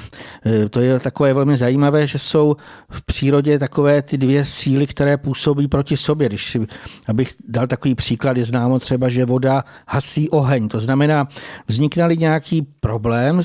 eh, 0.46 0.70
to 0.70 0.80
je 0.80 1.00
takové 1.00 1.34
velmi 1.34 1.58
zajímavé, 1.58 2.08
že 2.08 2.20
jsou 2.20 2.56
v 2.90 3.02
přírodě 3.06 3.60
takové 3.60 4.02
ty 4.02 4.18
dvě 4.18 4.46
síly, 4.46 4.88
které 4.88 5.18
působí 5.18 5.68
proti 5.68 5.98
sobě. 5.98 6.30
Když 6.30 6.46
si, 6.46 6.68
abych 7.08 7.36
dal 7.48 7.68
takový 7.68 7.96
příklad, 7.96 8.38
je 8.38 8.46
známo 8.46 8.80
třeba, 8.80 9.10
že 9.10 9.26
voda 9.26 9.64
hasí 9.88 10.30
oheň. 10.30 10.68
To 10.68 10.80
znamená, 10.80 11.28
vznikne 11.68 12.16
nějaký 12.16 12.62
problém 12.62 13.42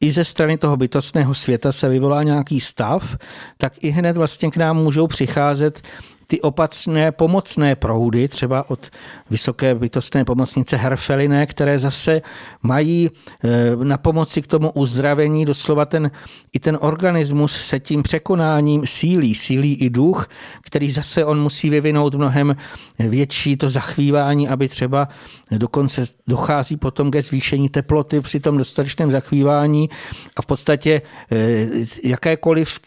i 0.00 0.12
ze 0.12 0.24
strany 0.24 0.58
toho 0.58 0.76
bytostného 0.76 1.34
světa 1.34 1.72
se 1.72 1.88
vyvolá 1.88 2.22
nějaký 2.22 2.60
stav, 2.60 3.16
tak 3.58 3.72
i 3.84 3.90
hned 3.90 4.16
vlastně 4.16 4.50
k 4.50 4.56
nám 4.56 4.76
můžou 4.76 5.06
přicházet 5.06 5.82
ty 6.26 6.40
opatřné 6.40 7.12
pomocné 7.12 7.76
proudy, 7.76 8.28
třeba 8.28 8.70
od 8.70 8.90
vysoké 9.30 9.74
bytostné 9.74 10.24
pomocnice 10.24 10.76
Herfeliné, 10.76 11.46
které 11.46 11.78
zase 11.78 12.22
mají 12.62 13.10
e, 13.44 13.84
na 13.84 13.98
pomoci 13.98 14.42
k 14.42 14.46
tomu 14.46 14.70
uzdravení 14.70 15.44
doslova 15.44 15.84
ten, 15.84 16.10
i 16.52 16.58
ten 16.60 16.78
organismus 16.80 17.56
se 17.56 17.80
tím 17.80 18.02
překonáním 18.02 18.86
sílí, 18.86 19.34
sílí 19.34 19.74
i 19.74 19.90
duch, 19.90 20.28
který 20.62 20.90
zase 20.90 21.24
on 21.24 21.40
musí 21.40 21.70
vyvinout 21.70 22.14
mnohem 22.14 22.56
větší 22.98 23.56
to 23.56 23.70
zachvívání, 23.70 24.48
aby 24.48 24.68
třeba 24.68 25.08
dokonce 25.50 26.04
dochází 26.26 26.76
potom 26.76 27.10
ke 27.10 27.22
zvýšení 27.22 27.68
teploty 27.68 28.20
při 28.20 28.40
tom 28.40 28.58
dostatečném 28.58 29.10
zachvívání 29.10 29.90
a 30.36 30.42
v 30.42 30.46
podstatě 30.46 31.02
e, 31.32 31.66
jakékoliv 32.04 32.80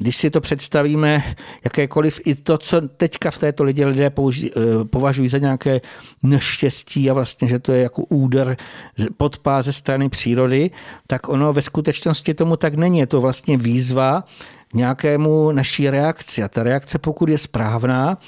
když 0.00 0.16
si 0.16 0.30
to 0.30 0.40
představíme, 0.40 1.22
jakékoliv 1.64 2.20
i 2.24 2.34
to, 2.34 2.58
co 2.58 2.80
teďka 2.80 3.30
v 3.30 3.38
této 3.38 3.64
lidě 3.64 3.86
lidé 3.86 4.10
použi, 4.10 4.50
eh, 4.50 4.84
považují 4.84 5.28
za 5.28 5.38
nějaké 5.38 5.80
neštěstí 6.22 7.10
a 7.10 7.12
vlastně, 7.12 7.48
že 7.48 7.58
to 7.58 7.72
je 7.72 7.82
jako 7.82 8.04
úder 8.04 8.56
podpá 9.16 9.62
ze 9.62 9.72
strany 9.72 10.08
přírody, 10.08 10.70
tak 11.06 11.28
ono 11.28 11.52
ve 11.52 11.62
skutečnosti 11.62 12.34
tomu 12.34 12.56
tak 12.56 12.74
není. 12.74 12.98
Je 12.98 13.06
to 13.06 13.20
vlastně 13.20 13.56
výzva, 13.56 14.24
nějakému 14.74 15.52
naší 15.52 15.90
reakci. 15.90 16.42
A 16.42 16.48
ta 16.48 16.62
reakce, 16.62 16.98
pokud 16.98 17.28
je 17.28 17.38
správná, 17.38 18.18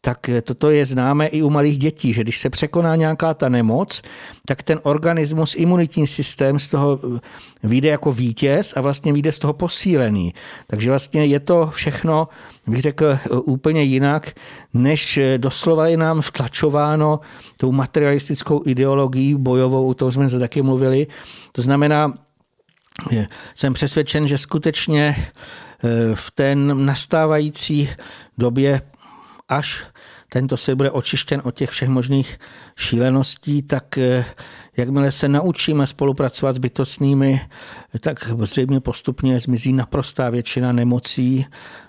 tak 0.00 0.30
toto 0.42 0.70
je 0.70 0.86
známé 0.86 1.26
i 1.26 1.42
u 1.42 1.50
malých 1.50 1.78
dětí, 1.78 2.12
že 2.12 2.22
když 2.22 2.38
se 2.38 2.50
překoná 2.50 2.96
nějaká 2.96 3.34
ta 3.34 3.48
nemoc, 3.48 4.02
tak 4.46 4.62
ten 4.62 4.80
organismus, 4.82 5.54
imunitní 5.54 6.06
systém 6.06 6.58
z 6.58 6.68
toho 6.68 7.00
vyjde 7.62 7.88
jako 7.88 8.12
vítěz 8.12 8.72
a 8.76 8.80
vlastně 8.80 9.12
vyjde 9.12 9.32
z 9.32 9.38
toho 9.38 9.52
posílený. 9.52 10.34
Takže 10.66 10.90
vlastně 10.90 11.24
je 11.24 11.40
to 11.40 11.70
všechno, 11.74 12.28
bych 12.66 12.80
řekl, 12.80 13.18
úplně 13.30 13.82
jinak, 13.82 14.32
než 14.74 15.18
doslova 15.36 15.86
je 15.86 15.96
nám 15.96 16.20
vtlačováno 16.20 17.20
tou 17.56 17.72
materialistickou 17.72 18.62
ideologií 18.66 19.34
bojovou, 19.34 19.88
o 19.88 19.94
tom 19.94 20.12
jsme 20.12 20.28
se 20.28 20.38
taky 20.38 20.62
mluvili. 20.62 21.06
To 21.52 21.62
znamená, 21.62 22.14
jsem 23.54 23.72
přesvědčen, 23.72 24.28
že 24.28 24.38
skutečně 24.38 25.16
Eh, 25.71 25.71
v 26.14 26.30
té 26.30 26.54
nastávající 26.54 27.88
době, 28.38 28.82
až 29.48 29.86
tento 30.32 30.56
se 30.56 30.74
bude 30.74 30.90
očištěn 30.90 31.42
od 31.44 31.54
těch 31.54 31.70
všech 31.70 31.88
možných 31.88 32.38
šíleností, 32.76 33.62
tak 33.62 33.98
eh, 33.98 34.24
jakmile 34.76 35.12
se 35.12 35.28
naučíme 35.28 35.86
spolupracovat 35.86 36.52
s 36.52 36.58
bytostnými, 36.58 37.40
tak 38.00 38.30
zřejmě 38.38 38.80
postupně 38.80 39.40
zmizí 39.40 39.72
naprostá 39.72 40.30
většina 40.30 40.72
nemocí 40.72 41.46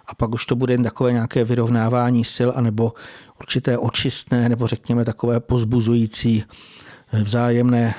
a 0.08 0.16
pak 0.16 0.34
už 0.34 0.46
to 0.46 0.56
bude 0.56 0.74
jen 0.74 0.84
takové 0.84 1.12
nějaké 1.12 1.44
vyrovnávání 1.44 2.24
sil 2.36 2.50
anebo 2.56 2.94
určité 3.40 3.78
očistné 3.78 4.50
nebo 4.50 4.68
řekněme 4.68 5.06
takové 5.06 5.40
pozbuzující 5.40 6.44
eh, 7.14 7.24
vzájemné, 7.24 7.94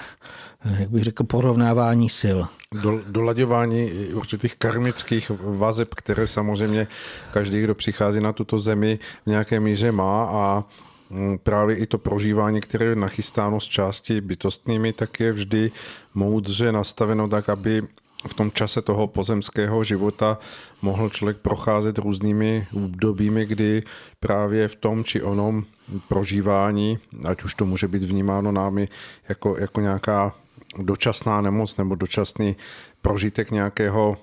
jak 0.65 0.91
bych 0.91 1.05
řekl, 1.05 1.25
porovnávání 1.25 2.09
sil. 2.21 2.39
Do, 2.83 3.01
dolaďování 3.07 3.91
určitých 4.13 4.55
karmických 4.55 5.31
vazeb, 5.41 5.95
které 5.95 6.27
samozřejmě 6.27 6.87
každý, 7.33 7.63
kdo 7.63 7.75
přichází 7.75 8.21
na 8.21 8.33
tuto 8.33 8.59
zemi 8.59 8.99
v 9.25 9.27
nějaké 9.27 9.61
míře 9.61 9.93
má 9.93 10.25
a 10.25 10.65
mm, 11.11 11.39
právě 11.39 11.77
i 11.77 11.87
to 11.87 11.99
prožívání, 11.99 12.61
které 12.61 12.87
je 12.87 12.97
nachystáno 12.97 13.61
z 13.61 13.65
části 13.65 14.21
bytostnými, 14.21 14.93
tak 14.93 15.21
je 15.21 15.33
vždy 15.33 15.71
moudře 16.15 16.73
nastaveno 16.73 17.29
tak, 17.29 17.49
aby 17.49 17.83
v 18.29 18.35
tom 18.35 18.51
čase 18.51 18.83
toho 18.83 19.07
pozemského 19.07 19.85
života 19.85 20.39
mohl 20.83 21.11
člověk 21.11 21.37
procházet 21.37 21.99
různými 21.99 22.67
obdobími, 22.77 23.47
kdy 23.47 23.83
právě 24.21 24.69
v 24.69 24.77
tom 24.77 25.05
či 25.05 25.23
onom 25.23 25.65
prožívání, 26.09 26.99
ať 27.25 27.45
už 27.45 27.55
to 27.55 27.67
může 27.67 27.89
být 27.89 28.03
vnímáno 28.03 28.53
námi 28.53 28.89
jako, 29.29 29.57
jako 29.59 29.81
nějaká 29.81 30.35
dočasná 30.79 31.41
nemoc 31.41 31.77
nebo 31.77 31.95
dočasný 31.95 32.57
prožitek 33.03 33.51
nějakého 33.51 34.17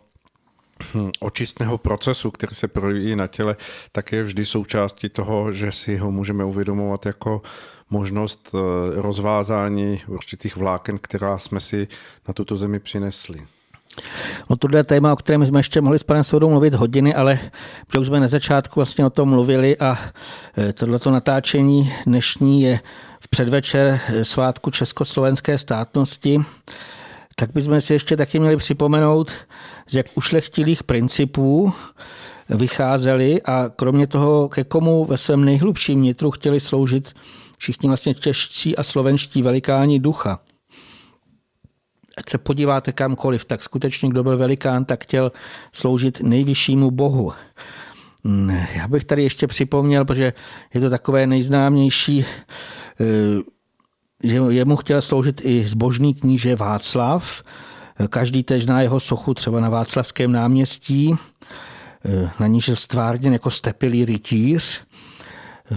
hm, 0.95 1.11
očistného 1.19 1.77
procesu, 1.77 2.31
který 2.31 2.55
se 2.55 2.67
projeví 2.67 3.15
na 3.15 3.27
těle, 3.27 3.55
tak 3.91 4.11
je 4.11 4.23
vždy 4.23 4.45
součástí 4.45 5.09
toho, 5.09 5.51
že 5.51 5.71
si 5.71 5.97
ho 5.97 6.11
můžeme 6.11 6.45
uvědomovat 6.45 7.05
jako 7.05 7.41
možnost 7.89 8.49
eh, 8.53 8.57
rozvázání 9.01 10.01
určitých 10.07 10.55
vláken, 10.55 10.99
která 11.01 11.37
jsme 11.37 11.59
si 11.59 11.87
na 12.27 12.33
tuto 12.33 12.57
zemi 12.57 12.79
přinesli. 12.79 13.41
No 14.49 14.55
tohle 14.55 14.79
je 14.79 14.83
téma, 14.83 15.13
o 15.13 15.15
kterém 15.15 15.45
jsme 15.45 15.59
ještě 15.59 15.81
mohli 15.81 15.99
s 15.99 16.03
panem 16.03 16.23
Soudou 16.23 16.49
mluvit 16.49 16.73
hodiny, 16.73 17.15
ale 17.15 17.39
už 17.99 18.07
jsme 18.07 18.19
na 18.19 18.27
začátku 18.27 18.73
vlastně 18.75 19.05
o 19.05 19.09
tom 19.09 19.29
mluvili 19.29 19.77
a 19.77 19.97
eh, 20.57 20.73
tohleto 20.73 21.11
natáčení 21.11 21.93
dnešní 22.05 22.61
je 22.61 22.79
předvečer 23.33 23.99
svátku 24.23 24.71
československé 24.71 25.57
státnosti, 25.57 26.39
tak 27.35 27.49
bychom 27.53 27.81
si 27.81 27.93
ještě 27.93 28.17
taky 28.17 28.39
měli 28.39 28.57
připomenout, 28.57 29.31
z 29.87 29.95
jak 29.95 30.05
ušlechtilých 30.15 30.83
principů 30.83 31.73
vycházeli 32.49 33.41
a 33.41 33.69
kromě 33.75 34.07
toho, 34.07 34.49
ke 34.49 34.63
komu 34.63 35.05
ve 35.05 35.17
svém 35.17 35.45
nejhlubším 35.45 36.01
nitru 36.01 36.31
chtěli 36.31 36.59
sloužit 36.59 37.13
všichni 37.57 37.87
vlastně 37.87 38.13
čeští 38.15 38.77
a 38.77 38.83
slovenští 38.83 39.41
velikáni 39.41 39.99
ducha. 39.99 40.39
ať 42.17 42.29
se 42.29 42.37
podíváte 42.37 42.91
kamkoliv, 42.91 43.45
tak 43.45 43.63
skutečně 43.63 44.09
kdo 44.09 44.23
byl 44.23 44.37
velikán, 44.37 44.85
tak 44.85 45.03
chtěl 45.03 45.31
sloužit 45.71 46.21
nejvyššímu 46.21 46.91
bohu. 46.91 47.33
Já 48.75 48.87
bych 48.87 49.05
tady 49.05 49.23
ještě 49.23 49.47
připomněl, 49.47 50.05
protože 50.05 50.33
je 50.73 50.81
to 50.81 50.89
takové 50.89 51.27
nejznámější, 51.27 52.25
že 54.23 54.35
jemu 54.49 54.75
chtěl 54.75 55.01
sloužit 55.01 55.41
i 55.43 55.67
zbožný 55.67 56.13
kníže 56.13 56.55
Václav. 56.55 57.43
Každý 58.09 58.43
tež 58.43 58.63
zná 58.63 58.81
jeho 58.81 58.99
sochu 58.99 59.33
třeba 59.33 59.59
na 59.59 59.69
Václavském 59.69 60.31
náměstí. 60.31 61.15
Eh, 62.05 62.29
na 62.39 62.47
níž 62.47 62.67
je 62.67 62.75
stvárněn 62.75 63.33
jako 63.33 63.51
stepilý 63.51 64.05
rytíř. 64.05 64.81
Eh, 65.71 65.75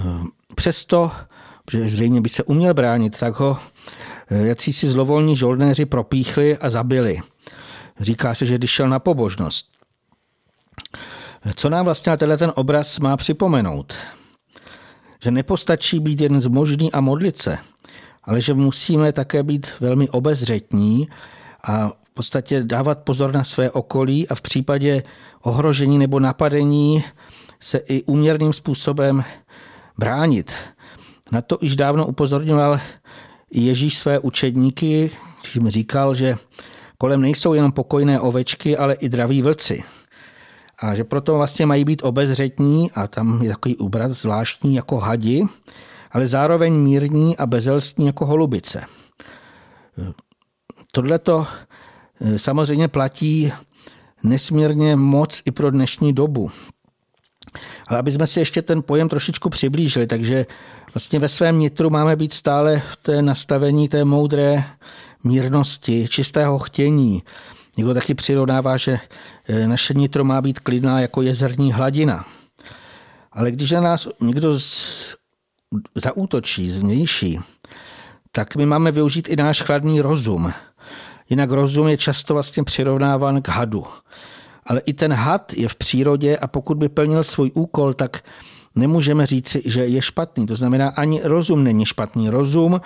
přesto, 0.55 1.11
že 1.71 1.89
zřejmě 1.89 2.21
by 2.21 2.29
se 2.29 2.43
uměl 2.43 2.75
bránit, 2.75 3.19
tak 3.19 3.41
ho 3.41 3.59
jací 4.31 4.73
si 4.73 4.89
zlovolní 4.89 5.37
žoldnéři 5.37 5.87
propíchli 5.87 6.57
a 6.57 6.71
zabili. 6.71 7.21
Říká 8.01 8.35
se, 8.35 8.47
že 8.47 8.59
když 8.59 8.71
šel 8.71 8.89
na 8.89 8.99
pobožnost. 8.99 9.67
Co 11.55 11.71
nám 11.71 11.85
vlastně 11.85 12.17
tenhle 12.17 12.37
ten 12.37 12.53
obraz 12.55 12.99
má 12.99 13.17
připomenout? 13.17 13.95
Že 15.25 15.31
nepostačí 15.31 16.01
být 16.01 16.21
jen 16.21 16.41
zmožný 16.41 16.93
a 16.93 17.01
modlit 17.01 17.39
se, 17.39 17.59
ale 18.25 18.41
že 18.41 18.55
musíme 18.55 19.13
také 19.13 19.43
být 19.43 19.67
velmi 19.81 20.09
obezřetní 20.09 21.09
a 21.63 21.89
v 21.89 22.15
podstatě 22.15 22.63
dávat 22.63 22.99
pozor 22.99 23.35
na 23.35 23.45
své 23.45 23.71
okolí 23.71 24.29
a 24.29 24.35
v 24.35 24.41
případě 24.41 25.03
ohrožení 25.43 25.99
nebo 25.99 26.21
napadení 26.21 27.05
se 27.61 27.79
i 27.79 28.03
úměrným 28.03 28.53
způsobem 28.53 29.25
bránit. 29.99 30.53
Na 31.33 31.41
to 31.41 31.59
již 31.61 31.77
dávno 31.77 32.07
upozorňoval 32.07 32.81
Ježíš 33.51 33.99
své 33.99 34.19
učedníky, 34.19 35.11
když 35.41 35.55
jim 35.55 35.69
říkal, 35.71 36.15
že 36.15 36.37
kolem 36.99 37.21
nejsou 37.21 37.55
jenom 37.55 37.73
pokojné 37.73 38.21
ovečky, 38.21 38.77
ale 38.77 38.95
i 38.95 39.09
draví 39.09 39.43
vlci. 39.43 39.85
A 40.79 40.95
že 40.95 41.05
proto 41.05 41.35
vlastně 41.35 41.67
mají 41.67 41.85
být 41.85 42.03
obezřetní 42.05 42.91
a 42.91 43.07
tam 43.07 43.43
je 43.43 43.51
takový 43.51 43.77
úbrat 43.77 44.13
zvláštní 44.13 44.75
jako 44.75 44.97
hadi, 44.97 45.45
ale 46.11 46.27
zároveň 46.27 46.75
mírní 46.75 47.37
a 47.37 47.47
bezelstní 47.47 48.07
jako 48.07 48.27
holubice. 48.27 48.85
Tohle 50.93 51.19
to 51.19 51.47
eh, 52.21 52.39
samozřejmě 52.39 52.89
platí 52.89 53.53
nesmírně 54.23 54.97
moc 54.97 55.43
i 55.45 55.51
pro 55.51 55.71
dnešní 55.71 56.13
dobu. 56.13 56.51
Ale 57.87 57.99
aby 57.99 58.13
jsme 58.13 58.27
si 58.27 58.41
ještě 58.41 58.63
ten 58.63 58.83
pojem 58.83 59.09
trošičku 59.09 59.51
přiblížili, 59.51 60.07
takže 60.07 60.47
vlastně 60.95 61.19
ve 61.19 61.29
svém 61.29 61.59
nitru 61.59 61.91
máme 61.91 62.17
být 62.17 62.33
stále 62.33 62.83
v 62.91 62.97
té 62.97 63.23
nastavení 63.23 63.89
té 63.89 64.05
moudré 64.05 64.65
mírnosti, 65.25 66.07
čistého 66.09 66.59
chtění, 66.59 67.23
Někdo 67.77 67.95
taky 67.95 68.15
přirovnává, 68.15 68.77
že 68.77 68.99
eh, 69.49 69.67
naše 69.67 69.95
nitro 69.95 70.25
má 70.25 70.41
být 70.41 70.61
klidná 70.61 71.01
jako 71.01 71.23
jezerní 71.23 71.73
hladina. 71.73 72.25
Ale 73.33 73.51
když 73.51 73.71
na 73.71 73.81
nás 73.81 74.09
někdo 74.21 74.61
z, 74.61 75.17
zaútočí, 75.95 76.71
zvnější, 76.71 77.41
tak 78.33 78.57
my 78.57 78.67
máme 78.67 78.93
využít 78.93 79.29
i 79.29 79.37
náš 79.37 79.63
chladný 79.63 80.01
rozum. 80.01 80.53
Jinak 81.31 81.51
rozum 81.51 81.89
je 81.89 81.99
často 81.99 82.35
vlastně 82.35 82.65
přirovnáván 82.65 83.43
k 83.43 83.49
hadu. 83.49 83.85
Ale 84.67 84.81
i 84.81 84.93
ten 84.93 85.13
had 85.13 85.53
je 85.53 85.69
v 85.69 85.75
přírodě 85.75 86.39
a 86.39 86.47
pokud 86.47 86.77
by 86.77 86.89
plnil 86.89 87.25
svůj 87.25 87.51
úkol, 87.55 87.95
tak 87.95 88.25
nemůžeme 88.75 89.27
říci, 89.27 89.63
že 89.65 89.87
je 89.87 90.03
špatný. 90.03 90.47
To 90.47 90.57
znamená, 90.57 90.89
ani 90.89 91.21
rozum 91.25 91.65
není 91.65 91.87
špatný. 91.87 92.29
Rozum 92.29 92.81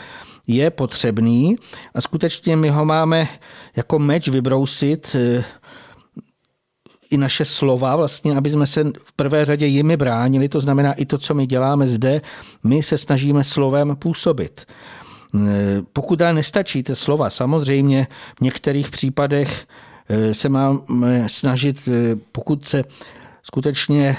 je 0.47 0.70
potřebný 0.70 1.56
a 1.94 2.01
skutečně 2.01 2.56
my 2.56 2.70
ho 2.70 2.85
máme 2.85 3.28
jako 3.77 3.98
meč 3.98 4.28
vybrousit 4.28 5.16
eh, 5.19 5.44
i 7.10 7.16
naše 7.16 7.44
slova, 7.44 7.97
vlastně, 7.97 8.36
aby 8.36 8.51
jsme 8.51 8.66
se 8.66 8.85
v 9.05 9.12
prvé 9.16 9.44
řadě 9.44 9.66
jimi 9.66 9.97
bránili, 9.97 10.48
to 10.48 10.60
znamená 10.60 10.93
i 10.93 11.06
to, 11.06 11.19
co 11.19 11.35
my 11.35 11.47
děláme 11.47 11.86
zde, 11.86 12.20
my 12.65 12.82
se 12.82 12.98
snažíme 12.98 13.44
slovem 13.44 13.97
působit. 13.97 14.66
Eh, 15.35 15.82
pokud 15.93 16.23
ale 16.23 16.35
nestačí 16.35 16.82
ty 16.82 16.97
slova, 16.97 17.31
samozřejmě 17.31 18.06
v 18.39 18.40
některých 18.40 18.90
případech 18.90 19.66
eh, 20.09 20.35
se 20.35 20.48
máme 20.48 21.28
snažit, 21.28 21.89
pokud 22.32 22.65
se 22.65 22.85
skutečně 23.43 24.16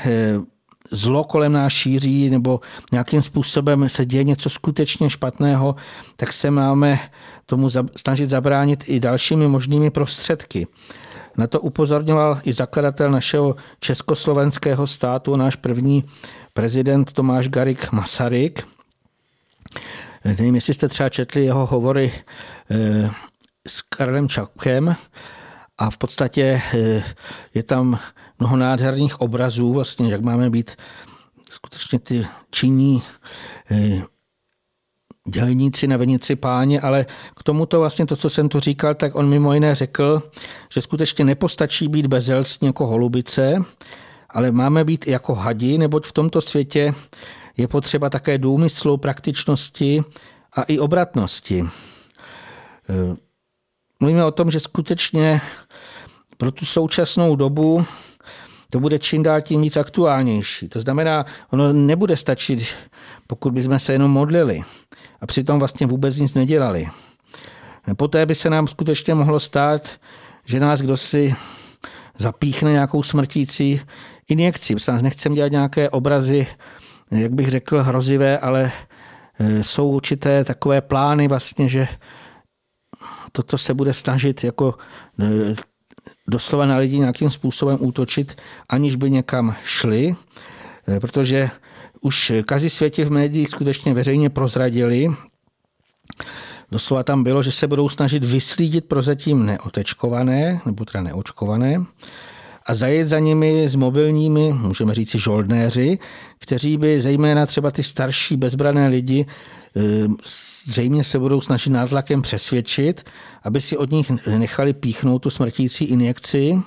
zlo 0.92 1.24
kolem 1.24 1.54
nás 1.54 1.74
šíří 1.74 2.30
nebo 2.30 2.60
nějakým 2.92 3.22
způsobem 3.22 3.90
se 3.90 4.06
děje 4.06 4.24
něco 4.24 4.50
skutečně 4.50 5.10
špatného, 5.10 5.76
tak 6.16 6.34
se 6.34 6.52
máme 6.52 7.00
tomu 7.46 7.70
snažit 7.96 8.30
zabránit 8.30 8.84
i 8.88 9.00
dalšími 9.00 9.48
možnými 9.48 9.90
prostředky. 9.90 10.68
Na 11.38 11.48
to 11.48 11.60
upozorňoval 11.60 12.42
i 12.44 12.54
zakladatel 12.54 13.12
našeho 13.12 13.56
československého 13.80 14.88
státu, 14.88 15.36
náš 15.36 15.56
první 15.56 16.04
prezident 16.54 17.14
Tomáš 17.14 17.48
Garik 17.48 17.92
Masaryk. 17.92 18.68
Nevím, 20.26 20.56
jestli 20.56 20.74
jste 20.74 20.88
třeba 20.88 21.10
četli 21.10 21.46
jeho 21.46 21.66
hovory 21.66 22.12
eh, 22.72 23.10
s 23.68 23.82
Karlem 23.82 24.30
Čapkem 24.30 24.96
a 25.78 25.90
v 25.90 25.98
podstatě 25.98 26.62
eh, 26.74 27.04
je 27.54 27.64
tam 27.64 28.00
mnoho 28.40 28.58
nádherných 28.58 29.22
obrazů, 29.22 29.74
vlastně, 29.74 30.12
jak 30.12 30.22
máme 30.22 30.50
být 30.50 30.76
skutečně 31.50 32.00
ty 32.00 32.28
činní 32.52 33.02
eh, 33.72 34.02
dělníci 35.30 35.88
na 35.88 35.98
venici 35.98 36.36
páně, 36.36 36.82
ale 36.82 37.06
k 37.36 37.44
tomuto 37.44 37.80
vlastně 37.80 38.06
to, 38.06 38.16
co 38.16 38.30
jsem 38.30 38.50
tu 38.50 38.60
říkal, 38.60 38.96
tak 38.96 39.16
on 39.16 39.30
mimo 39.30 39.54
jiné 39.54 39.76
řekl, 39.76 40.32
že 40.74 40.82
skutečně 40.82 41.26
nepostačí 41.26 41.88
být 41.88 42.08
bezelstní 42.08 42.66
jako 42.66 42.88
holubice, 42.88 43.64
ale 44.30 44.52
máme 44.52 44.84
být 44.84 45.08
jako 45.08 45.36
hadi, 45.36 45.78
neboť 45.78 46.06
v 46.06 46.14
tomto 46.14 46.42
světě 46.42 46.94
je 47.58 47.68
potřeba 47.68 48.10
také 48.10 48.38
důmyslu, 48.38 48.98
praktičnosti 48.98 50.04
a 50.54 50.64
i 50.64 50.80
obratnosti. 50.80 51.66
Eh, 52.90 53.16
mluvíme 54.00 54.26
o 54.26 54.32
tom, 54.32 54.52
že 54.52 54.60
skutečně 54.60 55.42
pro 56.40 56.52
tu 56.52 56.66
současnou 56.66 57.36
dobu 57.36 57.86
to 58.70 58.80
bude 58.80 59.00
čím 59.00 59.24
dál 59.24 59.42
tím 59.42 59.62
víc 59.62 59.78
aktuálnější. 59.78 60.70
To 60.70 60.80
znamená, 60.80 61.26
ono 61.50 61.74
nebude 61.74 62.18
stačit, 62.18 62.68
pokud 63.28 63.54
bychom 63.54 63.80
se 63.80 63.94
jenom 63.94 64.12
modlili 64.12 64.62
a 65.22 65.26
přitom 65.28 65.60
vlastně 65.60 65.88
vůbec 65.88 66.18
nic 66.18 66.34
nedělali. 66.34 66.88
Poté 67.98 68.26
by 68.26 68.36
se 68.36 68.50
nám 68.50 68.68
skutečně 68.68 69.14
mohlo 69.14 69.40
stát, 69.40 69.90
že 70.46 70.60
nás 70.60 70.82
kdo 70.82 70.98
si 70.98 71.36
zapíchne 72.18 72.72
nějakou 72.72 73.04
smrtící 73.04 73.82
injekci. 74.28 74.76
nás 74.88 75.02
nechcem 75.02 75.34
dělat 75.34 75.52
nějaké 75.52 75.90
obrazy, 75.90 76.48
jak 77.12 77.34
bych 77.34 77.50
řekl, 77.50 77.84
hrozivé, 77.84 78.38
ale 78.38 78.72
e, 79.40 79.64
jsou 79.64 79.90
určité 79.90 80.44
takové 80.44 80.82
plány 80.82 81.28
vlastně, 81.28 81.70
že 81.70 81.88
toto 83.32 83.58
se 83.58 83.74
bude 83.74 83.94
snažit 83.94 84.44
jako 84.44 84.76
e, 85.20 85.56
doslova 86.28 86.66
na 86.66 86.78
lidi 86.78 87.00
nějakým 87.00 87.30
způsobem 87.30 87.78
útočit, 87.82 88.42
aniž 88.70 88.96
by 88.96 89.12
někam 89.12 89.56
šli, 89.64 90.16
eh, 90.88 91.00
protože 91.00 91.50
už 92.02 92.32
kazi 92.46 92.70
světě 92.70 93.06
v 93.06 93.12
médiích 93.12 93.50
skutečně 93.50 93.94
veřejně 93.94 94.30
prozradili, 94.30 95.08
Doslova 96.72 97.04
tam 97.04 97.24
bylo, 97.24 97.44
že 97.44 97.52
se 97.52 97.68
budou 97.68 97.90
snažit 97.90 98.24
vyslídit 98.24 98.86
prozatím 98.86 99.46
neotečkované, 99.46 100.60
nebo 100.66 100.86
teda 100.86 101.04
neočkované, 101.04 101.84
a 102.66 102.76
zajet 102.76 103.08
za 103.08 103.20
nimi 103.20 103.70
s 103.70 103.76
mobilními, 103.76 104.54
můžeme 104.54 104.94
říct 104.94 105.16
žoldnéři, 105.16 106.00
kteří 106.40 106.78
by 106.78 107.02
zejména 107.02 107.46
třeba 107.46 107.72
ty 107.72 107.84
starší 107.84 108.38
bezbrané 108.38 108.88
lidi 108.88 109.26
Ehm, 109.76 110.18
zřejmě 110.66 111.04
se 111.04 111.20
budou 111.20 111.42
snažit 111.42 111.70
nátlakem 111.70 112.22
přesvědčit, 112.22 113.10
aby 113.44 113.62
si 113.62 113.78
od 113.78 113.92
nich 113.92 114.12
nechali 114.38 114.74
píchnout 114.74 115.20
tu 115.20 115.30
smrtící 115.30 115.86
injekci. 115.86 116.62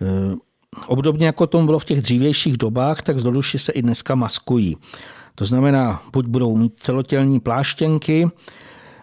Ehm, 0.00 0.38
obdobně 0.86 1.26
jako 1.26 1.46
tomu 1.46 1.66
bylo 1.66 1.78
v 1.78 1.84
těch 1.84 2.00
dřívějších 2.00 2.56
dobách, 2.56 3.02
tak 3.02 3.18
zloduši 3.18 3.58
se 3.58 3.72
i 3.72 3.82
dneska 3.82 4.14
maskují. 4.14 4.76
To 5.34 5.44
znamená, 5.44 6.02
buď 6.12 6.26
budou 6.26 6.56
mít 6.56 6.72
celotělní 6.76 7.40
pláštěnky, 7.40 8.28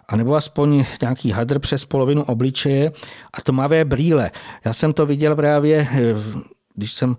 anebo 0.10 0.36
aspoň 0.36 0.86
nějaký 1.02 1.31
hadr 1.31 1.60
přes 1.60 1.86
polovinu 1.86 2.23
obličeje 2.23 2.91
a 3.34 3.41
tmavé 3.41 3.86
brýle. 3.86 4.31
Já 4.65 4.73
jsem 4.73 4.94
to 4.94 5.06
viděl 5.06 5.36
právě, 5.36 5.88
ehm, 5.91 6.44
když 6.76 6.94
jsem 6.94 7.18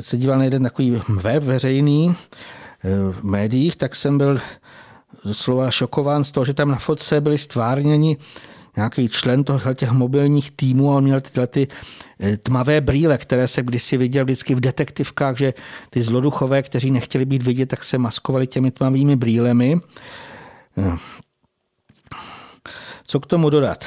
se 0.00 0.16
díval 0.16 0.38
na 0.38 0.44
jeden 0.44 0.62
takový 0.62 1.00
web 1.08 1.42
veřejný 1.42 2.14
v 3.12 3.22
médiích, 3.22 3.76
tak 3.76 3.96
jsem 3.96 4.18
byl 4.18 4.40
doslova 5.24 5.70
šokován 5.70 6.24
z 6.24 6.30
toho, 6.30 6.44
že 6.44 6.54
tam 6.54 6.68
na 6.68 6.76
fotce 6.76 7.20
byli 7.20 7.38
stvárněni 7.38 8.16
nějaký 8.76 9.08
člen 9.08 9.44
těch 9.74 9.90
mobilních 9.90 10.50
týmů 10.50 10.92
a 10.92 10.96
on 10.96 11.04
měl 11.04 11.20
tyhle 11.20 11.46
ty 11.46 11.68
eh, 12.20 12.36
tmavé 12.36 12.80
brýle, 12.80 13.18
které 13.18 13.48
se 13.48 13.62
kdysi 13.62 13.96
viděl 13.96 14.24
vždycky 14.24 14.54
v 14.54 14.60
detektivkách, 14.60 15.36
že 15.36 15.54
ty 15.90 16.02
zloduchové, 16.02 16.62
kteří 16.62 16.90
nechtěli 16.90 17.24
být 17.24 17.42
vidět, 17.42 17.66
tak 17.66 17.84
se 17.84 17.98
maskovali 17.98 18.46
těmi 18.46 18.70
tmavými 18.70 19.16
brýlemi. 19.16 19.80
Co 23.12 23.20
k 23.20 23.26
tomu 23.26 23.50
dodat? 23.50 23.84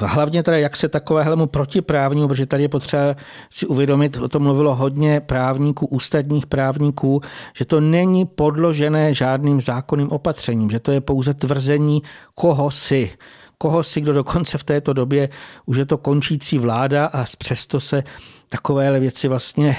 Hlavně 0.00 0.42
teda, 0.42 0.56
jak 0.56 0.76
se 0.76 0.88
takovéhlemu 0.88 1.46
protiprávnímu, 1.46 2.28
protože 2.28 2.46
tady 2.46 2.62
je 2.62 2.68
potřeba 2.68 3.16
si 3.50 3.66
uvědomit, 3.66 4.16
o 4.16 4.28
tom 4.28 4.42
mluvilo 4.42 4.74
hodně 4.74 5.20
právníků, 5.20 5.86
ústavních 5.86 6.46
právníků, 6.46 7.20
že 7.56 7.64
to 7.64 7.80
není 7.80 8.26
podložené 8.26 9.14
žádným 9.14 9.60
zákonným 9.60 10.10
opatřením, 10.10 10.70
že 10.70 10.80
to 10.80 10.92
je 10.92 11.00
pouze 11.00 11.34
tvrzení 11.34 12.02
koho 12.34 12.70
si 12.70 13.10
koho 13.58 13.82
si, 13.82 14.00
kdo 14.00 14.12
dokonce 14.12 14.58
v 14.58 14.64
této 14.64 14.92
době 14.92 15.28
už 15.66 15.76
je 15.76 15.86
to 15.86 15.98
končící 15.98 16.58
vláda 16.58 17.06
a 17.06 17.24
přesto 17.38 17.80
se 17.80 18.04
takovéhle 18.48 19.00
věci 19.00 19.28
vlastně 19.28 19.76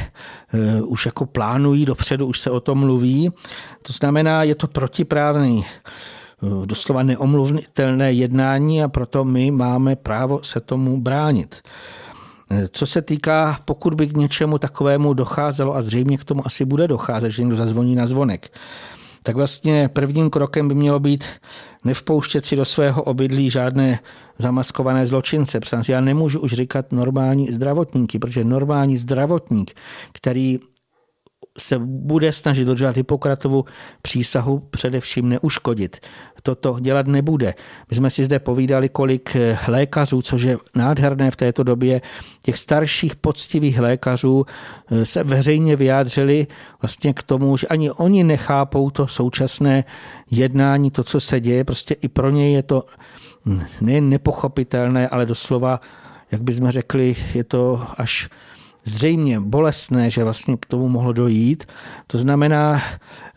uh, 0.82 0.92
už 0.92 1.06
jako 1.06 1.26
plánují 1.26 1.86
dopředu, 1.86 2.28
už 2.28 2.40
se 2.40 2.52
o 2.52 2.60
tom 2.60 2.80
mluví. 2.80 3.30
To 3.82 3.94
znamená, 3.94 4.44
je 4.44 4.56
to 4.56 4.68
protiprávný 4.68 5.66
doslova 6.66 7.04
neomluvitelné 7.04 8.12
jednání 8.12 8.84
a 8.84 8.88
proto 8.88 9.26
my 9.26 9.52
máme 9.52 9.96
právo 9.96 10.40
se 10.44 10.60
tomu 10.60 11.02
bránit. 11.02 11.62
Eh, 12.52 12.68
co 12.72 12.86
se 12.86 13.02
týká, 13.02 13.60
pokud 13.66 13.94
by 13.94 14.08
k 14.08 14.18
něčemu 14.18 14.58
takovému 14.58 15.14
docházelo, 15.14 15.76
a 15.76 15.82
zřejmě 15.82 16.18
k 16.18 16.24
tomu 16.24 16.42
asi 16.46 16.66
bude 16.66 16.88
docházet, 16.88 17.30
že 17.30 17.42
někdo 17.42 17.56
zazvoní 17.56 17.96
na 17.96 18.08
zvonek, 18.08 18.52
tak 19.24 19.36
vlastně 19.36 19.90
prvním 19.94 20.30
krokem 20.30 20.68
by 20.68 20.76
mělo 20.76 21.00
být 21.00 21.24
nevpouštět 21.84 22.46
si 22.46 22.56
do 22.56 22.66
svého 22.66 23.04
obydlí 23.04 23.50
žádné 23.50 24.00
zamaskované 24.38 25.08
zločince. 25.08 25.60
Protože 25.60 25.94
já 25.94 26.02
nemůžu 26.02 26.40
už 26.40 26.54
říkat 26.54 26.92
normální 26.92 27.54
zdravotníky, 27.54 28.20
protože 28.20 28.44
normální 28.44 28.98
zdravotník, 28.98 29.72
který 30.12 30.60
se 31.58 31.80
bude 31.80 32.34
snažit 32.34 32.66
dodržovat 32.66 32.96
Hippokratovu 32.96 33.66
přísahu 34.02 34.60
především 34.60 35.30
neuškodit. 35.30 35.98
Toto 36.44 36.80
dělat 36.80 37.08
nebude. 37.08 37.54
My 37.90 37.96
jsme 37.96 38.10
si 38.10 38.24
zde 38.26 38.40
povídali, 38.40 38.90
kolik 38.90 39.38
lékařů, 39.68 40.22
což 40.22 40.42
je 40.42 40.58
nádherné 40.76 41.32
v 41.32 41.36
této 41.36 41.64
době, 41.64 42.02
těch 42.44 42.58
starších 42.58 43.16
poctivých 43.16 43.80
lékařů 43.80 44.46
eh, 44.92 45.06
se 45.06 45.24
veřejně 45.24 45.76
vyjádřili 45.76 46.48
vlastně 46.82 47.14
k 47.14 47.24
tomu, 47.24 47.58
že 47.58 47.68
ani 47.68 47.92
oni 47.92 48.24
nechápou 48.24 48.90
to 48.90 49.08
současné 49.08 49.84
jednání, 50.32 50.92
to, 50.92 51.04
co 51.04 51.20
se 51.20 51.40
děje. 51.40 51.64
Prostě 51.64 51.94
i 51.94 52.08
pro 52.08 52.30
ně 52.30 52.52
je 52.52 52.64
to 52.64 52.86
nejen 53.82 54.10
nepochopitelné, 54.10 55.08
ale 55.08 55.26
doslova, 55.26 55.82
jak 56.32 56.42
bychom 56.42 56.72
řekli, 56.72 57.16
je 57.34 57.44
to 57.44 57.86
až 57.98 58.30
zřejmě 58.84 59.40
bolestné, 59.40 60.10
že 60.10 60.24
vlastně 60.24 60.58
k 60.58 60.66
tomu 60.66 60.90
mohlo 60.90 61.14
dojít. 61.14 61.66
To 62.08 62.18
znamená 62.18 62.82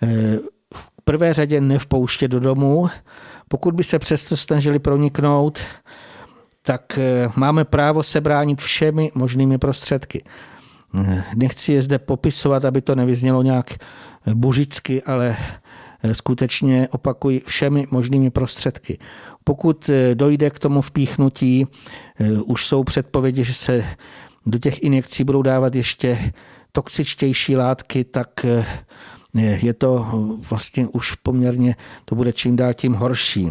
eh, 0.02 0.38
v 0.74 1.04
prvé 1.04 1.34
řadě 1.34 1.60
nevpouštět 1.60 2.30
do 2.30 2.40
domu. 2.40 2.88
Pokud 3.48 3.74
by 3.74 3.84
se 3.84 3.98
přesto 3.98 4.36
snažili 4.36 4.78
proniknout, 4.78 5.60
tak 6.62 6.98
eh, 6.98 7.28
máme 7.36 7.64
právo 7.64 8.02
se 8.02 8.20
bránit 8.20 8.60
všemi 8.60 9.10
možnými 9.14 9.58
prostředky. 9.58 10.24
Eh, 10.94 11.24
nechci 11.34 11.72
je 11.72 11.82
zde 11.82 11.98
popisovat, 11.98 12.64
aby 12.64 12.80
to 12.80 12.94
nevyznělo 12.94 13.42
nějak 13.42 13.74
buřicky, 14.34 15.02
ale 15.02 15.36
skutečně 16.12 16.88
opakuji 16.90 17.42
všemi 17.46 17.86
možnými 17.90 18.30
prostředky. 18.30 18.98
Pokud 19.44 19.90
dojde 20.14 20.50
k 20.50 20.58
tomu 20.58 20.80
vpíchnutí, 20.80 21.66
už 22.44 22.66
jsou 22.66 22.84
předpovědi, 22.84 23.44
že 23.44 23.54
se 23.54 23.84
do 24.46 24.58
těch 24.58 24.82
injekcí 24.82 25.24
budou 25.24 25.42
dávat 25.42 25.74
ještě 25.74 26.32
toxičtější 26.72 27.56
látky, 27.56 28.04
tak 28.04 28.44
eh, 28.44 28.66
je 29.34 29.74
to 29.74 30.08
vlastně 30.50 30.86
už 30.86 31.14
poměrně, 31.14 31.76
to 32.04 32.14
bude 32.14 32.32
čím 32.32 32.56
dál 32.56 32.74
tím 32.74 32.92
horší. 32.92 33.48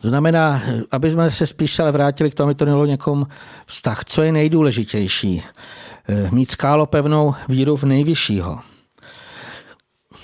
Znamená, 0.00 0.62
aby 0.90 1.10
jsme 1.10 1.30
se 1.30 1.46
spíš 1.46 1.78
ale 1.78 1.92
vrátili 1.92 2.30
k 2.30 2.34
tomu, 2.34 2.48
aby 2.48 2.54
to 2.54 2.64
mělo 2.64 2.86
někom 2.86 3.26
vztah. 3.66 4.04
Co 4.04 4.22
je 4.22 4.32
nejdůležitější? 4.32 5.42
Eh, 6.08 6.30
mít 6.30 6.50
skálopevnou 6.50 7.34
víru 7.48 7.76
v 7.76 7.84
nejvyššího. 7.84 8.58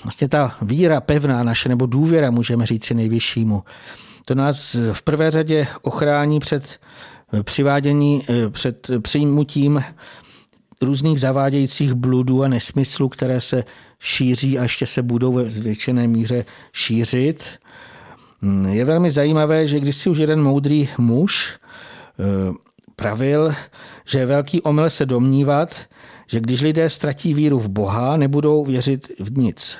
Vlastně 0.03 0.27
ta 0.27 0.55
víra 0.61 1.01
pevná 1.01 1.43
naše, 1.43 1.69
nebo 1.69 1.85
důvěra, 1.85 2.31
můžeme 2.31 2.65
říct 2.65 2.85
si 2.85 2.93
nejvyššímu, 2.93 3.63
to 4.25 4.35
nás 4.35 4.75
v 4.93 5.01
prvé 5.01 5.31
řadě 5.31 5.67
ochrání 5.81 6.39
před 6.39 6.79
přivádění 7.43 8.23
eh, 8.29 8.49
před 8.49 8.91
přijmutím 9.01 9.83
různých 10.81 11.19
zavádějících 11.19 11.93
bludů 11.93 12.43
a 12.43 12.47
nesmyslů, 12.47 13.09
které 13.09 13.41
se 13.41 13.63
šíří 13.99 14.59
a 14.59 14.63
ještě 14.63 14.85
se 14.85 15.01
budou 15.01 15.33
ve 15.33 15.49
zvětšené 15.49 16.07
míře 16.07 16.45
šířit. 16.73 17.43
Hmm, 18.41 18.65
je 18.65 18.85
velmi 18.85 19.11
zajímavé, 19.11 19.67
že 19.67 19.79
když 19.79 19.95
si 19.95 20.09
už 20.09 20.17
jeden 20.17 20.43
moudrý 20.43 20.89
muž 20.97 21.59
eh, 22.19 22.53
pravil, 22.95 23.53
že 24.05 24.19
je 24.19 24.25
velký 24.25 24.61
omyl 24.61 24.89
se 24.89 25.05
domnívat, 25.05 25.75
že 26.27 26.39
když 26.39 26.61
lidé 26.61 26.89
ztratí 26.89 27.33
víru 27.33 27.59
v 27.59 27.67
Boha, 27.67 28.17
nebudou 28.17 28.65
věřit 28.65 29.11
v 29.19 29.37
nic. 29.37 29.77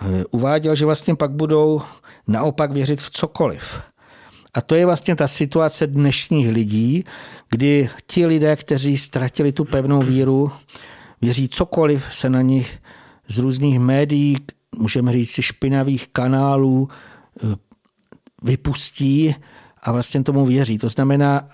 Eh, 0.00 0.24
uváděl, 0.30 0.74
že 0.74 0.86
vlastně 0.86 1.14
pak 1.14 1.30
budou 1.30 1.82
naopak 2.28 2.72
věřit 2.72 3.00
v 3.00 3.10
cokoliv. 3.10 3.82
A 4.54 4.60
to 4.60 4.74
je 4.74 4.86
vlastně 4.86 5.16
ta 5.16 5.28
situace 5.28 5.86
dnešních 5.86 6.48
lidí, 6.48 7.04
kdy 7.50 7.90
ti 8.06 8.26
lidé, 8.26 8.56
kteří 8.56 8.98
ztratili 8.98 9.52
tu 9.52 9.64
pevnou 9.64 10.02
víru, 10.02 10.52
věří 11.22 11.48
cokoliv 11.48 12.06
se 12.10 12.30
na 12.30 12.42
nich 12.42 12.78
z 13.28 13.38
různých 13.38 13.80
médií, 13.80 14.36
můžeme 14.76 15.12
říct 15.12 15.40
špinavých 15.40 16.08
kanálů, 16.08 16.88
eh, 16.88 17.56
vypustí 18.42 19.34
a 19.82 19.92
vlastně 19.92 20.22
tomu 20.22 20.46
věří. 20.46 20.78
To 20.78 20.88
znamená, 20.88 21.48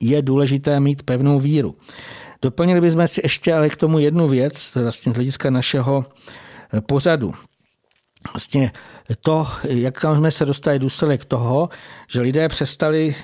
je 0.00 0.22
důležité 0.22 0.80
mít 0.80 1.02
pevnou 1.02 1.40
víru. 1.40 1.76
Doplnili 2.42 2.80
bychom 2.80 3.08
si 3.08 3.20
ještě 3.24 3.54
ale 3.54 3.68
k 3.68 3.76
tomu 3.76 3.98
jednu 3.98 4.28
věc, 4.28 4.74
vlastně 4.74 5.12
z 5.12 5.14
hlediska 5.14 5.50
našeho 5.50 6.04
eh, 6.74 6.80
pořadu 6.80 7.34
vlastně 8.32 8.72
to, 9.20 9.46
jak 9.68 10.00
jsme 10.00 10.30
se 10.30 10.44
dostali 10.44 10.78
důsledek 10.78 11.24
toho, 11.24 11.68
že 12.08 12.20
lidé 12.20 12.48
přestali 12.48 13.14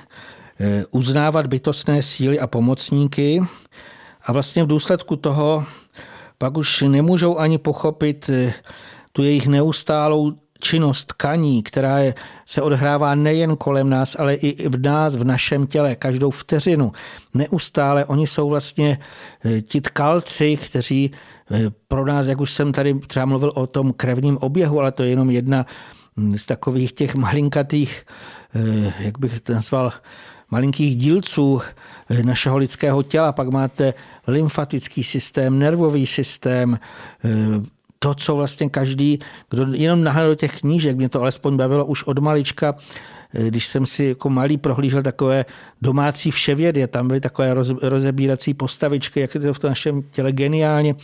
eh, 0.61 0.85
uznávat 0.91 1.47
bytostné 1.47 2.03
síly 2.03 2.41
a 2.41 2.47
pomocníky 2.47 3.41
a 4.23 4.33
vlastně 4.33 4.65
v 4.65 4.67
důsledku 4.67 5.17
toho 5.17 5.65
pak 6.39 6.57
už 6.57 6.83
nemůžou 6.83 7.39
ani 7.39 7.59
pochopit 7.59 8.31
eh, 8.33 8.55
tu 9.13 9.23
jejich 9.23 9.47
neustálou 9.47 10.33
činnost 10.59 11.05
tkaní, 11.05 11.63
která 11.63 11.99
je, 11.99 12.15
se 12.47 12.63
odhrává 12.63 13.15
nejen 13.15 13.57
kolem 13.57 13.91
nás, 13.91 14.17
ale 14.19 14.35
i 14.35 14.69
v 14.69 14.79
nás, 14.79 15.17
v 15.17 15.25
našem 15.25 15.67
těle, 15.67 15.95
každou 15.95 16.31
vteřinu. 16.31 16.93
Neustále 17.35 18.05
oni 18.05 18.27
jsou 18.27 18.49
vlastně 18.49 18.99
eh, 19.45 19.61
ti 19.61 19.81
tkalci, 19.81 20.57
kteří 20.57 21.11
pro 21.89 22.07
nás, 22.07 22.27
jak 22.27 22.41
už 22.41 22.51
jsem 22.51 22.73
tady 22.73 22.95
třeba 22.95 23.27
mluvil 23.27 23.53
o 23.55 23.67
tom 23.67 23.93
krevním 23.93 24.39
oběhu, 24.39 24.81
ale 24.81 24.93
to 24.93 25.03
je 25.03 25.11
jenom 25.11 25.31
jedna 25.31 25.67
z 26.37 26.47
takových 26.47 26.93
těch 26.93 27.15
malinkatých, 27.15 28.07
eh, 28.55 28.93
jak 28.99 29.19
bych 29.19 29.41
to 29.41 29.53
nazval, 29.53 29.93
malinkých 30.51 30.97
dílců 30.97 31.61
našeho 32.23 32.57
lidského 32.57 33.03
těla. 33.03 33.33
Pak 33.33 33.49
máte 33.49 33.95
lymfatický 34.27 35.05
systém, 35.05 35.59
nervový 35.59 36.07
systém, 36.07 36.79
to, 37.99 38.15
co 38.15 38.37
vlastně 38.37 38.69
každý, 38.69 39.19
kdo 39.51 39.67
jenom 39.73 40.05
nahlédl 40.05 40.29
do 40.29 40.35
těch 40.35 40.61
knížek, 40.61 40.97
mě 40.97 41.09
to 41.09 41.21
alespoň 41.21 41.57
bavilo 41.57 41.85
už 41.85 42.05
od 42.05 42.19
malička, 42.19 42.75
eh, 42.75 42.83
když 43.33 43.67
jsem 43.67 43.87
si 43.87 44.05
jako 44.05 44.31
malý 44.31 44.57
prohlížel 44.57 45.03
takové 45.03 45.45
domácí 45.83 46.31
vševědy, 46.31 46.87
tam 46.87 47.09
byly 47.09 47.21
takové 47.21 47.55
roz, 47.55 47.71
rozebírací 47.83 48.55
postavičky, 48.55 49.21
jak 49.21 49.35
je 49.35 49.41
to 49.41 49.55
v 49.55 49.65
našem 49.65 50.03
těle 50.03 50.33
geniálně 50.33 50.95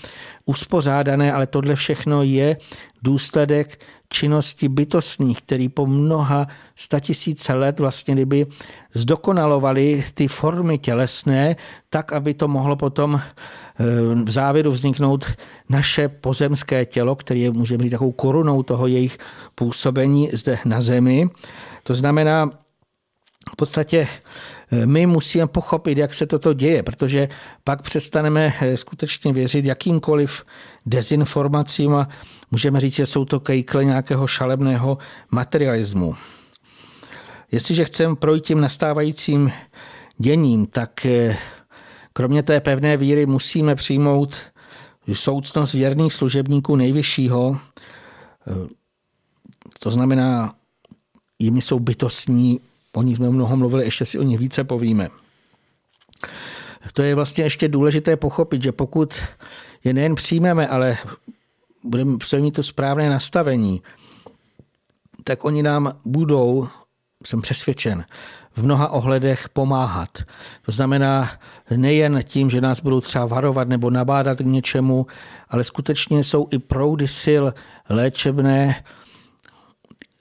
uspořádané, 0.46 1.32
ale 1.32 1.46
tohle 1.46 1.74
všechno 1.74 2.22
je 2.22 2.56
důsledek 3.02 3.80
činnosti 4.08 4.68
bytostných, 4.68 5.42
který 5.42 5.68
po 5.68 5.86
mnoha 5.86 6.46
statisíce 6.76 7.54
let 7.54 7.80
vlastně 7.80 8.14
kdyby 8.14 8.46
zdokonalovali 8.94 10.04
ty 10.14 10.28
formy 10.28 10.78
tělesné, 10.78 11.56
tak, 11.90 12.12
aby 12.12 12.34
to 12.34 12.48
mohlo 12.48 12.76
potom 12.76 13.20
v 14.24 14.30
závěru 14.30 14.70
vzniknout 14.70 15.24
naše 15.68 16.08
pozemské 16.08 16.84
tělo, 16.84 17.16
které 17.16 17.40
je, 17.40 17.50
můžeme 17.50 17.82
říct, 17.82 17.92
takovou 17.92 18.12
korunou 18.12 18.62
toho 18.62 18.86
jejich 18.86 19.18
působení 19.54 20.30
zde 20.32 20.58
na 20.64 20.80
Zemi. 20.80 21.28
To 21.82 21.94
znamená, 21.94 22.50
v 23.52 23.56
podstatě 23.56 24.08
eh, 24.72 24.86
my 24.86 25.06
musíme 25.06 25.46
pochopit, 25.46 25.98
jak 25.98 26.14
se 26.14 26.26
toto 26.26 26.52
děje, 26.52 26.82
protože 26.82 27.28
pak 27.64 27.82
přestaneme 27.82 28.52
eh, 28.60 28.76
skutečně 28.76 29.32
věřit 29.32 29.64
jakýmkoliv 29.64 30.44
dezinformacím 30.86 31.94
a 31.94 32.08
můžeme 32.50 32.80
říct, 32.80 32.94
že 32.94 33.06
jsou 33.06 33.24
to 33.24 33.40
kejkle 33.40 33.84
nějakého 33.84 34.26
šalebného 34.26 34.98
materialismu. 35.30 36.14
Jestliže 37.52 37.84
chceme 37.84 38.16
projít 38.16 38.44
tím 38.46 38.60
nastávajícím 38.60 39.52
děním, 40.18 40.66
tak 40.66 41.06
eh, 41.06 41.36
Kromě 42.12 42.42
té 42.42 42.60
pevné 42.60 42.96
víry 42.96 43.26
musíme 43.26 43.74
přijmout 43.74 44.36
soucnost 45.12 45.74
věrných 45.74 46.12
služebníků 46.12 46.76
nejvyššího, 46.76 47.58
to 49.78 49.90
znamená, 49.90 50.54
jimi 51.42 51.62
jsou 51.62 51.78
bytostní 51.78 52.60
o 52.92 53.02
nich 53.02 53.16
jsme 53.16 53.30
mnoho 53.30 53.56
mluvili, 53.56 53.84
ještě 53.84 54.04
si 54.04 54.18
o 54.18 54.22
nich 54.22 54.38
více 54.38 54.64
povíme. 54.64 55.08
To 56.92 57.02
je 57.02 57.14
vlastně 57.14 57.44
ještě 57.44 57.68
důležité 57.68 58.16
pochopit, 58.16 58.62
že 58.62 58.72
pokud 58.72 59.14
je 59.84 59.94
nejen 59.94 60.14
přijmeme, 60.14 60.68
ale 60.68 60.98
budeme 61.84 62.16
mít 62.38 62.54
to 62.54 62.62
správné 62.62 63.10
nastavení, 63.10 63.82
tak 65.24 65.44
oni 65.44 65.62
nám 65.62 65.98
budou, 66.04 66.68
jsem 67.24 67.42
přesvědčen, 67.42 68.04
v 68.56 68.64
mnoha 68.64 68.88
ohledech 68.88 69.48
pomáhat. 69.48 70.18
To 70.66 70.72
znamená 70.72 71.30
nejen 71.76 72.20
tím, 72.24 72.50
že 72.50 72.60
nás 72.60 72.80
budou 72.80 73.00
třeba 73.00 73.26
varovat 73.26 73.68
nebo 73.68 73.90
nabádat 73.90 74.38
k 74.38 74.46
něčemu, 74.46 75.06
ale 75.48 75.64
skutečně 75.64 76.24
jsou 76.24 76.48
i 76.50 76.58
proudy 76.58 77.08
sil 77.22 77.44
léčebné, 77.88 78.84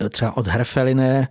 třeba 0.10 0.38
od 0.38 0.48
Herfeliné, 0.48 1.28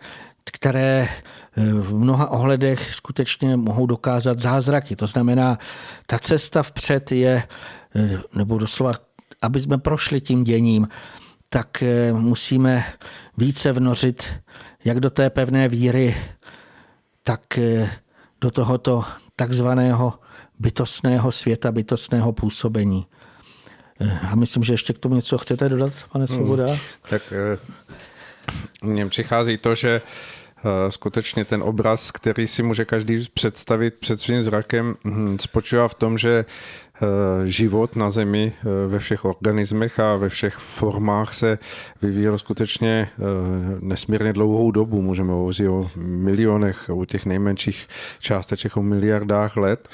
které 0.53 1.09
eh, 1.09 1.73
v 1.73 1.95
mnoha 1.95 2.31
ohledech 2.31 2.95
skutečně 2.95 3.57
mohou 3.57 3.87
dokázat 3.87 4.39
zázraky. 4.39 4.97
To 4.97 5.07
znamená, 5.07 5.59
ta 6.07 6.19
cesta 6.19 6.63
vpřed 6.63 7.13
je, 7.13 7.43
eh, 7.95 8.19
nebo 8.35 8.59
doslova, 8.59 8.93
aby 9.43 9.61
jsme 9.61 9.79
prošli 9.79 10.21
tím 10.21 10.45
děním, 10.45 10.89
tak 11.49 11.83
eh, 11.83 12.13
musíme 12.13 12.85
více 13.37 13.73
vnořit 13.73 14.33
jak 14.85 15.01
do 15.01 15.11
té 15.11 15.31
pevné 15.31 15.69
víry, 15.69 16.17
tak 17.23 17.59
do 18.41 18.51
tohoto 18.51 19.05
takzvaného 19.37 20.15
bytostného 20.59 21.33
světa, 21.33 21.73
bytostného 21.73 22.33
působení. 22.33 23.07
A 24.31 24.35
myslím, 24.35 24.63
že 24.63 24.73
ještě 24.73 24.93
k 24.93 24.99
tomu 24.99 25.15
něco 25.15 25.39
chcete 25.39 25.69
dodat, 25.69 25.93
pane 26.13 26.25
hmm. 26.25 26.37
Svoboda? 26.37 26.67
Hmm, 26.67 26.79
tak 27.11 27.33
mně 28.85 29.07
přichází 29.07 29.57
to, 29.57 29.75
že 29.75 30.03
eh, 30.59 30.91
skutečně 30.91 31.45
ten 31.45 31.63
obraz, 31.63 32.11
který 32.11 32.47
si 32.47 32.63
může 32.63 32.85
každý 32.85 33.27
představit 33.35 33.95
před 34.01 34.21
svým 34.21 34.43
zrakem, 34.43 34.97
hm, 35.05 35.39
spočívá 35.41 35.89
v 35.89 35.95
tom, 35.95 36.19
že 36.19 36.45
eh, 36.45 37.07
život 37.45 37.97
na 37.97 38.11
Zemi 38.11 38.53
eh, 38.53 38.89
ve 38.89 38.99
všech 38.99 39.25
organismech 39.25 40.01
a 40.01 40.17
ve 40.17 40.29
všech 40.29 40.55
formách 40.55 41.35
se 41.35 41.59
vyvíjel 42.03 42.39
skutečně 42.39 43.11
nesmírně 43.81 44.33
dlouhou 44.33 44.71
dobu. 44.71 45.03
Můžeme 45.03 45.33
hovořit 45.33 45.69
o 45.69 45.91
milionech, 45.97 46.91
o 46.91 47.05
těch 47.05 47.27
nejmenších 47.27 47.89
částečích, 48.21 48.77
o 48.77 48.83
miliardách 48.83 49.57
let 49.57 49.89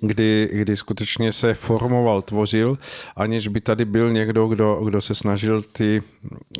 kdy, 0.00 0.48
kdy 0.52 0.76
skutečně 0.76 1.32
se 1.32 1.54
formoval, 1.54 2.22
tvořil, 2.22 2.78
aniž 3.16 3.48
by 3.48 3.60
tady 3.60 3.84
byl 3.84 4.10
někdo, 4.10 4.46
kdo, 4.46 4.74
kdo 4.84 5.00
se 5.00 5.14
snažil 5.14 5.62
ty, 5.62 6.02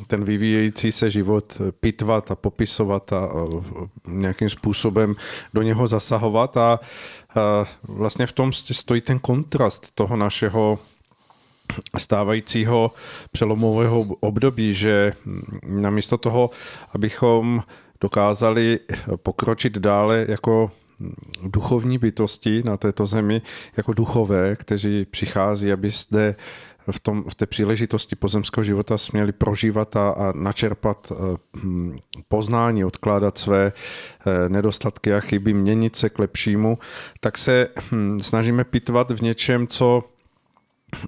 ten 0.07 0.25
vyvíjející 0.25 0.93
se 0.93 1.11
život 1.11 1.61
pitvat 1.81 2.31
a 2.31 2.35
popisovat 2.35 3.13
a, 3.13 3.19
a 3.19 3.49
nějakým 4.09 4.51
způsobem 4.51 5.17
do 5.55 5.63
něho 5.63 5.87
zasahovat. 5.87 6.57
A, 6.57 6.81
a 7.35 7.67
vlastně 7.89 8.27
v 8.27 8.33
tom 8.33 8.53
stojí 8.53 9.01
ten 9.01 9.19
kontrast 9.19 9.91
toho 9.95 10.17
našeho 10.17 10.79
stávajícího 11.99 12.93
přelomového 13.33 14.01
období, 14.21 14.75
že 14.75 15.13
namísto 15.67 16.19
toho, 16.19 16.51
abychom 16.95 17.63
dokázali 18.01 18.79
pokročit 19.17 19.79
dále 19.79 20.27
jako 20.29 20.71
duchovní 21.43 21.99
bytosti 21.99 22.63
na 22.63 22.77
této 22.77 23.07
zemi 23.07 23.43
jako 23.77 23.93
duchové, 23.93 24.57
kteří 24.57 25.05
přichází, 25.05 25.73
aby 25.73 25.91
zde 25.91 26.35
v, 26.91 27.01
tom, 27.01 27.25
v 27.29 27.35
té 27.35 27.47
příležitosti 27.47 28.17
pozemského 28.17 28.65
života 28.65 28.99
směli 28.99 29.33
prožívat 29.33 29.97
a, 29.97 30.11
a 30.11 30.33
načerpat 30.37 31.13
eh, 31.13 31.37
hm, 31.57 31.99
poznání, 32.29 32.85
odkládat 32.85 33.39
své 33.39 33.73
eh, 33.73 34.49
nedostatky 34.49 35.15
a 35.15 35.21
chyby, 35.21 35.53
měnit 35.53 35.97
se 35.97 36.09
k 36.09 36.19
lepšímu, 36.19 36.79
tak 37.21 37.39
se 37.39 37.69
hm, 37.93 38.19
snažíme 38.21 38.65
pitvat 38.65 39.11
v 39.11 39.23
něčem, 39.23 39.67
co 39.67 40.03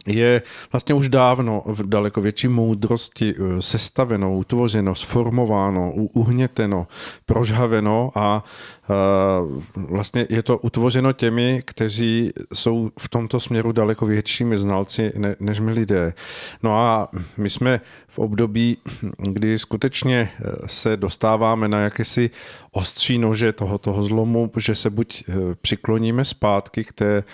je 0.07 0.43
vlastně 0.73 0.95
už 0.95 1.09
dávno 1.09 1.63
v 1.67 1.89
daleko 1.89 2.21
větší 2.21 2.49
moudrosti 2.49 3.35
eh, 3.35 3.63
sestaveno, 3.63 4.35
utvořeno, 4.35 4.95
sformováno, 4.95 5.93
uhněteno, 5.93 6.87
prožhaveno 7.27 8.13
a 8.15 8.45
eh, 8.91 8.95
vlastně 9.77 10.27
je 10.31 10.43
to 10.43 10.59
utvořeno 10.59 11.13
těmi, 11.13 11.63
kteří 11.67 12.33
jsou 12.55 12.91
v 12.99 13.09
tomto 13.09 13.41
směru 13.41 13.73
daleko 13.73 14.07
většími 14.07 14.59
znalci 14.59 15.13
než 15.41 15.61
my 15.61 15.73
lidé. 15.73 16.13
No 16.63 16.81
a 16.81 17.09
my 17.37 17.51
jsme 17.51 17.81
v 18.09 18.19
období, 18.19 18.77
kdy 19.19 19.59
skutečně 19.59 20.31
eh, 20.33 20.53
se 20.67 20.97
dostáváme 20.97 21.69
na 21.69 21.81
jakési 21.81 22.31
ostří 22.73 23.19
nože 23.19 23.53
toho, 23.53 23.79
toho 23.79 24.03
zlomu, 24.03 24.51
že 24.57 24.75
se 24.75 24.91
buď 24.91 25.25
přikloníme 25.61 26.25
zpátky 26.25 26.85
k 26.85 26.93
té 26.93 27.25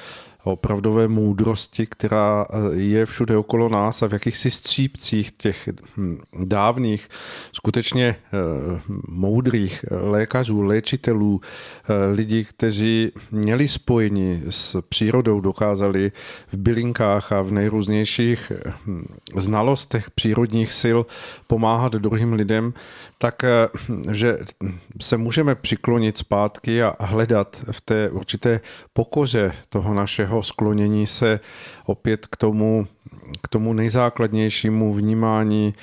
opravdové 0.47 1.09
moudrosti, 1.09 1.87
která 1.87 2.47
eh, 2.49 2.75
je 2.75 3.07
všude 3.07 3.37
okolo 3.37 3.69
nás 3.69 4.03
a 4.03 4.09
v 4.09 4.13
jakýchsi 4.13 4.51
střípcích 4.51 5.33
těch 5.33 5.69
hm, 5.97 6.19
dávných, 6.45 7.09
skutečně 7.53 8.17
eh, 8.17 8.81
moudrých 9.09 9.85
lékařů, 9.91 10.63
léčitelů, 10.63 11.41
eh, 11.41 12.15
lidí, 12.15 12.45
kteří 12.45 13.13
měli 13.31 13.69
spojení 13.69 14.43
s 14.51 14.83
přírodou, 14.89 15.41
dokázali 15.41 16.13
v 16.53 16.57
bylinkách 16.57 17.33
a 17.33 17.43
v 17.43 17.51
nejrůznějších 17.51 18.53
hm, 18.87 19.05
znalostech 19.37 20.11
přírodních 20.11 20.73
sil 20.83 20.99
pomáhat 21.47 21.93
druhým 21.93 22.33
lidem, 22.33 22.73
tak 23.19 23.45
eh, 23.45 23.69
že 24.13 24.39
se 25.03 25.17
můžeme 25.17 25.55
přiklonit 25.55 26.19
zpátky 26.19 26.83
a 26.83 26.97
hledat 27.01 27.65
v 27.71 27.81
té 27.81 28.11
určité 28.11 28.61
pokoře 28.93 29.53
toho 29.69 29.95
našeho 29.95 30.43
sklonění 30.43 31.07
se 31.07 31.41
opět 31.87 32.27
k 32.27 32.37
tomu, 32.37 32.87
k 33.43 33.49
tomu 33.49 33.73
nejzákladnějšímu 33.73 34.95
vnímání 34.95 35.75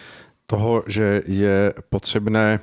toho, 0.47 0.83
že 0.87 1.21
je 1.25 1.73
potřebné 1.89 2.59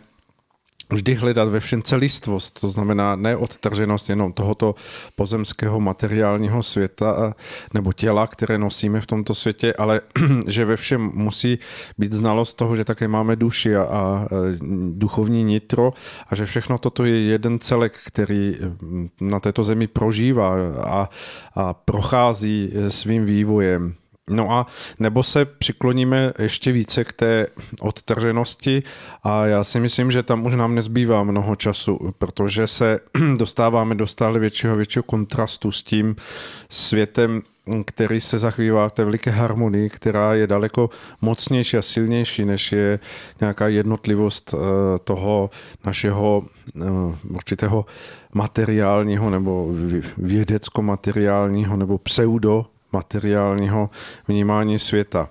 vždy 0.92 1.14
hledat 1.14 1.48
ve 1.48 1.60
všem 1.60 1.82
celistvost, 1.82 2.60
to 2.60 2.68
znamená 2.68 3.16
neodtrženost 3.16 4.10
jenom 4.10 4.32
tohoto 4.32 4.74
pozemského 5.16 5.80
materiálního 5.80 6.62
světa 6.62 7.34
nebo 7.74 7.92
těla, 7.92 8.26
které 8.26 8.58
nosíme 8.58 9.00
v 9.00 9.06
tomto 9.06 9.34
světě, 9.34 9.74
ale 9.74 10.00
že 10.46 10.64
ve 10.64 10.76
všem 10.76 11.10
musí 11.14 11.58
být 11.98 12.12
znalost 12.12 12.54
toho, 12.54 12.76
že 12.76 12.84
také 12.84 13.08
máme 13.08 13.36
duši 13.36 13.76
a, 13.76 13.82
a 13.82 14.26
duchovní 14.92 15.44
nitro 15.44 15.92
a 16.28 16.34
že 16.34 16.46
všechno 16.46 16.78
toto 16.78 17.04
je 17.04 17.20
jeden 17.20 17.58
celek, 17.58 17.98
který 18.06 18.56
na 19.20 19.40
této 19.40 19.64
zemi 19.64 19.86
prožívá 19.86 20.56
a, 20.84 21.08
a 21.54 21.74
prochází 21.74 22.72
svým 22.88 23.24
vývojem. 23.24 23.94
No 24.30 24.51
a 24.51 24.66
nebo 24.98 25.22
se 25.22 25.44
přikloníme 25.44 26.32
ještě 26.38 26.72
více 26.72 27.05
k 27.05 27.12
té 27.12 27.47
odtrženosti 27.80 28.82
a 29.22 29.47
já 29.47 29.64
si 29.64 29.80
myslím, 29.80 30.10
že 30.10 30.22
tam 30.22 30.47
už 30.47 30.55
nám 30.55 30.74
nezbývá 30.74 31.24
mnoho 31.24 31.56
času, 31.56 32.14
protože 32.18 32.66
se 32.66 32.98
dostáváme 33.36 33.94
do 33.94 34.06
stále 34.06 34.38
většího 34.38 34.76
většího 34.76 35.02
kontrastu 35.02 35.72
s 35.72 35.82
tím 35.82 36.16
světem, 36.68 37.42
který 37.84 38.20
se 38.20 38.38
zachvívá 38.38 38.88
v 38.88 38.92
té 38.92 39.05
veliké 39.05 39.30
harmonii, 39.30 39.90
která 39.90 40.34
je 40.34 40.47
daleko 40.47 40.90
mocnější 41.20 41.76
a 41.76 41.82
silnější, 41.82 42.44
než 42.44 42.72
je 42.72 42.98
nějaká 43.40 43.68
jednotlivost 43.68 44.55
eh, 44.55 44.59
toho 45.05 45.51
našeho 45.84 46.44
eh, 46.76 46.80
určitého 47.28 47.86
materiálního 48.34 49.30
nebo 49.30 49.68
vědecko-materiálního 50.16 51.76
nebo 51.76 51.98
pseudo 51.98 52.66
materiálního 52.92 53.90
vnímání 54.28 54.78
světa. 54.78 55.28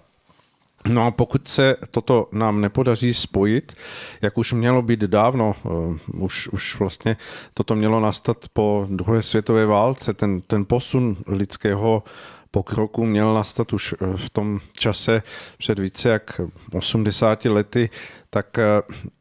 No 0.87 1.05
a 1.05 1.11
pokud 1.11 1.47
se 1.47 1.75
toto 1.91 2.27
nám 2.31 2.61
nepodaří 2.61 3.13
spojit, 3.13 3.73
jak 4.21 4.37
už 4.37 4.53
mělo 4.53 4.81
být 4.81 4.99
dávno, 4.99 5.55
eh, 5.65 5.69
už, 6.13 6.47
už 6.47 6.79
vlastně 6.79 7.17
toto 7.53 7.75
mělo 7.75 7.99
nastat 7.99 8.45
po 8.53 8.87
druhé 8.89 9.21
světové 9.21 9.65
válce, 9.65 10.13
ten, 10.13 10.41
ten 10.41 10.65
posun 10.65 11.17
lidského 11.27 12.03
pokroku 12.51 13.05
měl 13.05 13.33
nastat 13.33 13.73
už 13.73 13.93
eh, 13.93 14.17
v 14.17 14.29
tom 14.29 14.59
čase 14.79 15.23
před 15.57 15.79
více 15.79 16.09
jak 16.09 16.41
80 16.73 17.45
lety, 17.45 17.89
tak 18.29 18.57
eh, 18.57 18.65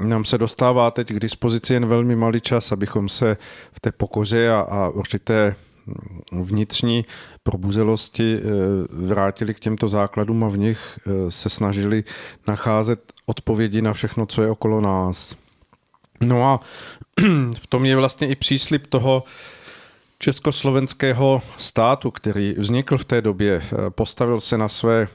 nám 0.04 0.24
se 0.24 0.38
dostává 0.38 0.90
teď 0.90 1.08
k 1.08 1.20
dispozici 1.20 1.74
jen 1.74 1.86
velmi 1.86 2.16
malý 2.16 2.40
čas, 2.40 2.72
abychom 2.72 3.08
se 3.08 3.36
v 3.72 3.80
té 3.80 3.92
pokoře 3.92 4.50
a, 4.50 4.60
a 4.60 4.88
určité 4.88 5.56
vnitřní 6.32 7.04
probuzelosti 7.42 8.36
eh, 8.36 8.40
vrátili 8.90 9.54
k 9.54 9.60
těmto 9.60 9.88
základům 9.88 10.44
a 10.44 10.48
v 10.48 10.58
nich 10.58 10.98
eh, 11.06 11.30
se 11.30 11.48
snažili 11.50 12.04
nacházet 12.46 13.12
odpovědi 13.26 13.82
na 13.82 13.92
všechno, 13.92 14.26
co 14.26 14.42
je 14.42 14.50
okolo 14.50 14.80
nás. 14.80 15.36
No 16.20 16.44
a 16.44 16.60
v 17.60 17.66
tom 17.66 17.84
je 17.84 17.96
vlastně 17.96 18.28
i 18.28 18.34
příslip 18.34 18.86
toho 18.86 19.24
československého 20.18 21.42
státu, 21.56 22.10
který 22.10 22.54
vznikl 22.58 22.98
v 22.98 23.04
té 23.04 23.22
době, 23.22 23.62
eh, 23.62 23.90
postavil 23.90 24.40
se 24.40 24.58
na 24.58 24.68
své 24.68 25.08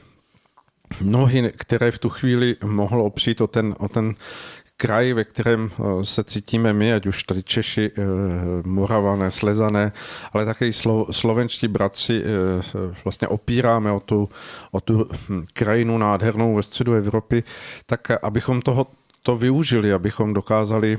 nohy, 1.01 1.51
které 1.57 1.91
v 1.91 1.97
tu 1.97 2.09
chvíli 2.09 2.55
mohl 2.63 3.01
opřít 3.01 3.41
o 3.41 3.47
ten, 3.47 3.75
o 3.79 3.89
ten 3.89 4.15
kraj, 4.77 5.13
ve 5.13 5.23
kterém 5.23 5.71
se 6.01 6.23
cítíme 6.23 6.73
my, 6.73 6.93
ať 6.93 7.05
už 7.05 7.23
tady 7.23 7.43
Češi, 7.43 7.91
Moravané, 8.65 9.31
Slezané, 9.31 9.91
ale 10.33 10.45
také 10.45 10.67
i 10.67 10.73
slovenští 11.11 11.67
bratři 11.67 12.23
vlastně 13.03 13.27
opíráme 13.27 13.91
o 13.91 13.99
tu, 13.99 14.29
o 14.71 14.81
tu 14.81 15.09
hm, 15.29 15.45
krajinu 15.53 15.97
nádhernou 15.97 16.55
ve 16.55 16.63
středu 16.63 16.93
Evropy, 16.93 17.43
tak 17.85 18.11
abychom 18.23 18.61
toho 18.61 18.87
to 19.23 19.35
využili, 19.35 19.93
abychom 19.93 20.33
dokázali 20.33 20.97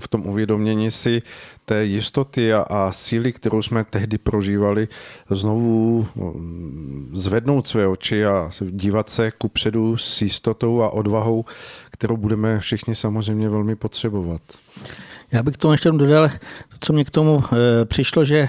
v 0.00 0.08
tom 0.08 0.26
uvědomění 0.26 0.90
si 0.90 1.22
té 1.64 1.84
jistoty 1.84 2.52
a, 2.52 2.60
a 2.60 2.92
síly, 2.92 3.32
kterou 3.32 3.62
jsme 3.62 3.84
tehdy 3.84 4.18
prožívali, 4.18 4.88
znovu 5.30 6.06
mm, 6.16 7.10
zvednout 7.14 7.66
své 7.66 7.86
oči 7.86 8.26
a 8.26 8.50
dívat 8.70 9.10
se 9.10 9.30
ku 9.30 9.48
předu 9.48 9.96
s 9.96 10.22
jistotou 10.22 10.82
a 10.82 10.90
odvahou, 10.90 11.44
kterou 11.94 12.16
budeme 12.16 12.60
všichni 12.60 12.94
samozřejmě 12.94 13.48
velmi 13.48 13.76
potřebovat. 13.76 14.42
Já 15.32 15.42
bych 15.42 15.54
k 15.54 15.56
tomu 15.56 15.72
ještě 15.72 15.90
dodal, 15.90 16.30
co 16.80 16.92
mě 16.92 17.04
k 17.04 17.10
tomu 17.10 17.44
e, 17.44 17.84
přišlo, 17.84 18.24
že 18.24 18.48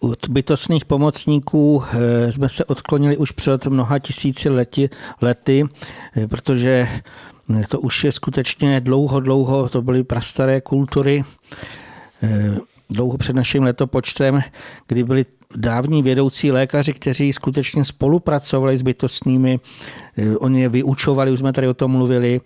od 0.00 0.28
bytostných 0.28 0.84
pomocníků 0.84 1.82
e, 1.92 2.32
jsme 2.32 2.48
se 2.48 2.64
odklonili 2.64 3.16
už 3.16 3.30
před 3.30 3.66
mnoha 3.66 3.98
tisíci 3.98 4.48
lety, 4.48 4.90
lety 5.20 5.64
e, 6.16 6.28
protože 6.28 6.88
to 7.68 7.80
už 7.80 8.04
je 8.04 8.12
skutečně 8.12 8.80
dlouho, 8.80 9.20
dlouho, 9.20 9.68
to 9.68 9.82
byly 9.82 10.04
prastaré 10.04 10.60
kultury, 10.60 11.24
eh, 12.22 12.56
dlouho 12.90 13.18
před 13.18 13.36
naším 13.36 13.62
letopočtem, 13.62 14.42
kdy 14.86 15.04
byli 15.04 15.26
dávní 15.56 16.02
vědoucí 16.02 16.52
lékaři, 16.52 16.92
kteří 16.92 17.32
skutečně 17.32 17.84
spolupracovali 17.84 18.76
s 18.76 18.82
bytostnými, 18.82 19.60
eh, 20.18 20.36
oni 20.36 20.62
je 20.62 20.68
vyučovali, 20.68 21.30
už 21.30 21.38
jsme 21.38 21.52
tady 21.52 21.68
o 21.68 21.74
tom 21.74 21.90
mluvili, 21.90 22.40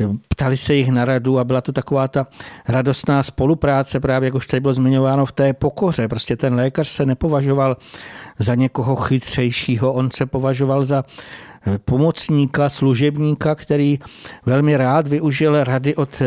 eh, 0.00 0.08
ptali 0.28 0.56
se 0.56 0.74
jich 0.74 0.88
na 0.88 1.04
radu 1.04 1.38
a 1.38 1.44
byla 1.44 1.60
to 1.60 1.72
taková 1.72 2.08
ta 2.08 2.26
radostná 2.68 3.22
spolupráce, 3.22 4.00
právě 4.00 4.26
jak 4.26 4.34
už 4.34 4.46
tady 4.46 4.60
bylo 4.60 4.74
zmiňováno 4.74 5.26
v 5.26 5.32
té 5.32 5.52
pokoře. 5.52 6.08
Prostě 6.08 6.36
ten 6.36 6.54
lékař 6.54 6.88
se 6.88 7.06
nepovažoval 7.06 7.76
za 8.38 8.54
někoho 8.54 8.96
chytřejšího, 8.96 9.92
on 9.92 10.10
se 10.10 10.26
považoval 10.26 10.84
za 10.84 11.04
Eh, 11.66 11.78
pomocníka, 11.78 12.68
služebníka, 12.68 13.54
který 13.54 13.98
velmi 14.46 14.76
rád 14.76 15.08
využil 15.08 15.64
rady 15.64 15.94
od 15.94 16.22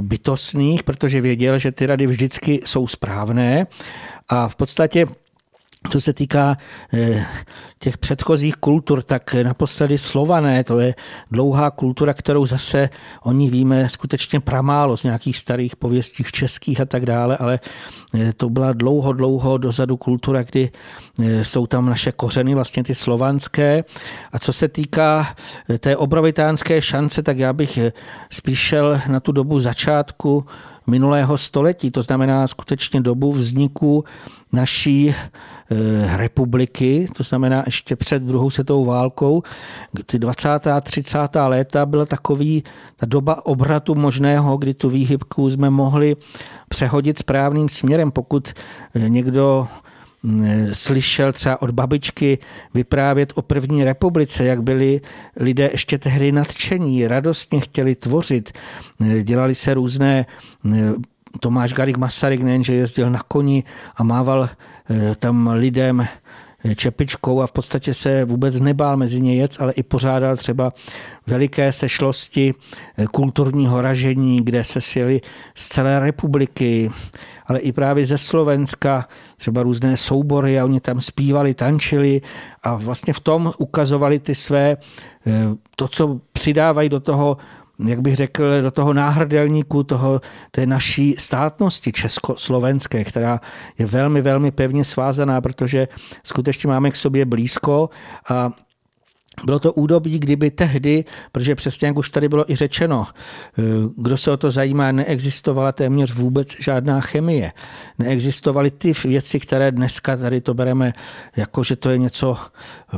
bytostných, 0.00 0.82
protože 0.82 1.20
věděl, 1.20 1.58
že 1.58 1.72
ty 1.72 1.86
rady 1.86 2.06
vždycky 2.06 2.60
jsou 2.64 2.86
správné 2.86 3.66
a 4.28 4.48
v 4.48 4.56
podstatě 4.56 5.06
co 5.90 6.00
se 6.00 6.12
týká 6.12 6.56
eh, 6.92 7.26
těch 7.78 7.98
předchozích 7.98 8.56
kultur, 8.56 9.02
tak 9.02 9.34
naposledy 9.42 9.98
slované, 9.98 10.64
to 10.64 10.80
je 10.80 10.94
dlouhá 11.30 11.70
kultura, 11.70 12.14
kterou 12.14 12.46
zase 12.46 12.90
oni 13.22 13.50
víme 13.50 13.88
skutečně 13.88 14.40
pramálo 14.40 14.96
z 14.96 15.04
nějakých 15.04 15.38
starých 15.38 15.76
pověstí 15.76 16.24
českých 16.32 16.80
a 16.80 16.84
tak 16.84 17.06
dále, 17.06 17.36
ale 17.36 17.60
eh, 18.14 18.32
to 18.32 18.50
byla 18.50 18.72
dlouho, 18.72 19.12
dlouho 19.12 19.58
dozadu 19.58 19.96
kultura, 19.96 20.42
kdy 20.42 20.70
eh, 21.20 21.44
jsou 21.44 21.66
tam 21.66 21.86
naše 21.86 22.12
kořeny, 22.12 22.54
vlastně 22.54 22.84
ty 22.84 22.94
slovanské. 22.94 23.84
A 24.32 24.38
co 24.38 24.52
se 24.52 24.68
týká 24.68 25.34
té 25.78 25.96
obrovitánské 25.96 26.82
šance, 26.82 27.22
tak 27.22 27.38
já 27.38 27.52
bych 27.52 27.78
spíš 28.30 28.58
šel 28.58 29.00
na 29.08 29.20
tu 29.20 29.32
dobu 29.32 29.60
začátku 29.60 30.46
minulého 30.86 31.38
století, 31.38 31.90
to 31.90 32.02
znamená 32.02 32.46
skutečně 32.46 33.00
dobu 33.00 33.32
vzniku 33.32 34.04
naší 34.52 35.14
eh, 35.14 36.16
republiky, 36.16 37.08
to 37.16 37.22
znamená 37.22 37.62
ještě 37.66 37.96
před 37.96 38.22
druhou 38.22 38.50
světovou 38.50 38.84
válkou, 38.84 39.42
ty 40.06 40.18
20. 40.18 40.48
a 40.66 40.80
30. 40.80 41.18
léta 41.46 41.86
byla 41.86 42.06
takový, 42.06 42.64
ta 42.96 43.06
doba 43.06 43.46
obratu 43.46 43.94
možného, 43.94 44.56
kdy 44.56 44.74
tu 44.74 44.90
výhybku 44.90 45.50
jsme 45.50 45.70
mohli 45.70 46.16
přehodit 46.68 47.18
správným 47.18 47.68
směrem, 47.68 48.10
pokud 48.10 48.52
eh, 48.94 49.08
někdo 49.08 49.68
slyšel 50.72 51.32
třeba 51.32 51.62
od 51.62 51.70
babičky 51.70 52.38
vyprávět 52.74 53.32
o 53.34 53.42
první 53.42 53.84
republice, 53.84 54.44
jak 54.44 54.62
byli 54.62 55.00
lidé 55.36 55.68
ještě 55.72 55.98
tehdy 55.98 56.32
nadšení, 56.32 57.06
radostně 57.06 57.60
chtěli 57.60 57.94
tvořit, 57.94 58.52
dělali 59.22 59.54
se 59.54 59.74
různé 59.74 60.26
Tomáš 61.40 61.74
Garik 61.74 61.96
Masaryk 61.96 62.42
nejenže 62.42 62.74
jezdil 62.74 63.10
na 63.10 63.20
koni 63.28 63.64
a 63.96 64.02
mával 64.02 64.48
eh, 64.90 65.14
tam 65.18 65.48
lidem 65.48 66.06
čepičkou 66.76 67.40
a 67.40 67.46
v 67.46 67.52
podstatě 67.52 67.94
se 67.94 68.24
vůbec 68.24 68.60
nebál 68.60 68.96
mezi 68.96 69.20
ně 69.20 69.34
jec, 69.34 69.60
ale 69.60 69.72
i 69.72 69.82
pořádal 69.82 70.36
třeba 70.36 70.72
veliké 71.26 71.72
sešlosti 71.72 72.54
eh, 72.98 73.06
kulturního 73.06 73.80
ražení, 73.80 74.44
kde 74.44 74.64
se 74.64 74.80
sjeli 74.80 75.20
z 75.54 75.68
celé 75.68 76.00
republiky, 76.00 76.90
ale 77.46 77.58
i 77.58 77.72
právě 77.72 78.06
ze 78.06 78.18
Slovenska, 78.18 79.08
třeba 79.36 79.62
různé 79.62 79.96
soubory 79.96 80.60
a 80.60 80.64
oni 80.64 80.80
tam 80.80 81.00
zpívali, 81.00 81.54
tančili 81.54 82.20
a 82.62 82.74
vlastně 82.74 83.12
v 83.12 83.20
tom 83.20 83.52
ukazovali 83.58 84.18
ty 84.18 84.34
své, 84.34 84.76
eh, 85.26 85.30
to, 85.76 85.88
co 85.88 86.20
přidávají 86.32 86.88
do 86.88 87.00
toho 87.00 87.36
jak 87.78 88.00
bych 88.00 88.16
řekl, 88.16 88.62
do 88.62 88.70
toho 88.70 88.92
náhrdelníku 88.92 89.82
toho, 89.82 90.20
té 90.50 90.66
naší 90.66 91.14
státnosti 91.18 91.92
československé, 91.92 93.04
která 93.04 93.40
je 93.78 93.86
velmi, 93.86 94.20
velmi 94.20 94.50
pevně 94.50 94.84
svázaná, 94.84 95.40
protože 95.40 95.88
skutečně 96.22 96.68
máme 96.68 96.90
k 96.90 96.96
sobě 96.96 97.24
blízko 97.24 97.90
a 98.28 98.50
bylo 99.44 99.58
to 99.58 99.72
údobí, 99.72 100.18
kdyby 100.18 100.50
tehdy, 100.50 101.04
protože 101.32 101.54
přesně 101.54 101.86
jak 101.86 101.96
už 101.96 102.10
tady 102.10 102.28
bylo 102.28 102.50
i 102.50 102.56
řečeno, 102.56 103.06
kdo 103.96 104.16
se 104.16 104.30
o 104.30 104.36
to 104.36 104.50
zajímá, 104.50 104.92
neexistovala 104.92 105.72
téměř 105.72 106.14
vůbec 106.14 106.56
žádná 106.60 107.00
chemie. 107.00 107.52
Neexistovaly 107.98 108.70
ty 108.70 108.92
věci, 109.04 109.40
které 109.40 109.70
dneska 109.70 110.16
tady 110.16 110.40
to 110.40 110.54
bereme 110.54 110.92
jako, 111.36 111.64
že 111.64 111.76
to 111.76 111.90
je 111.90 111.98
něco 111.98 112.36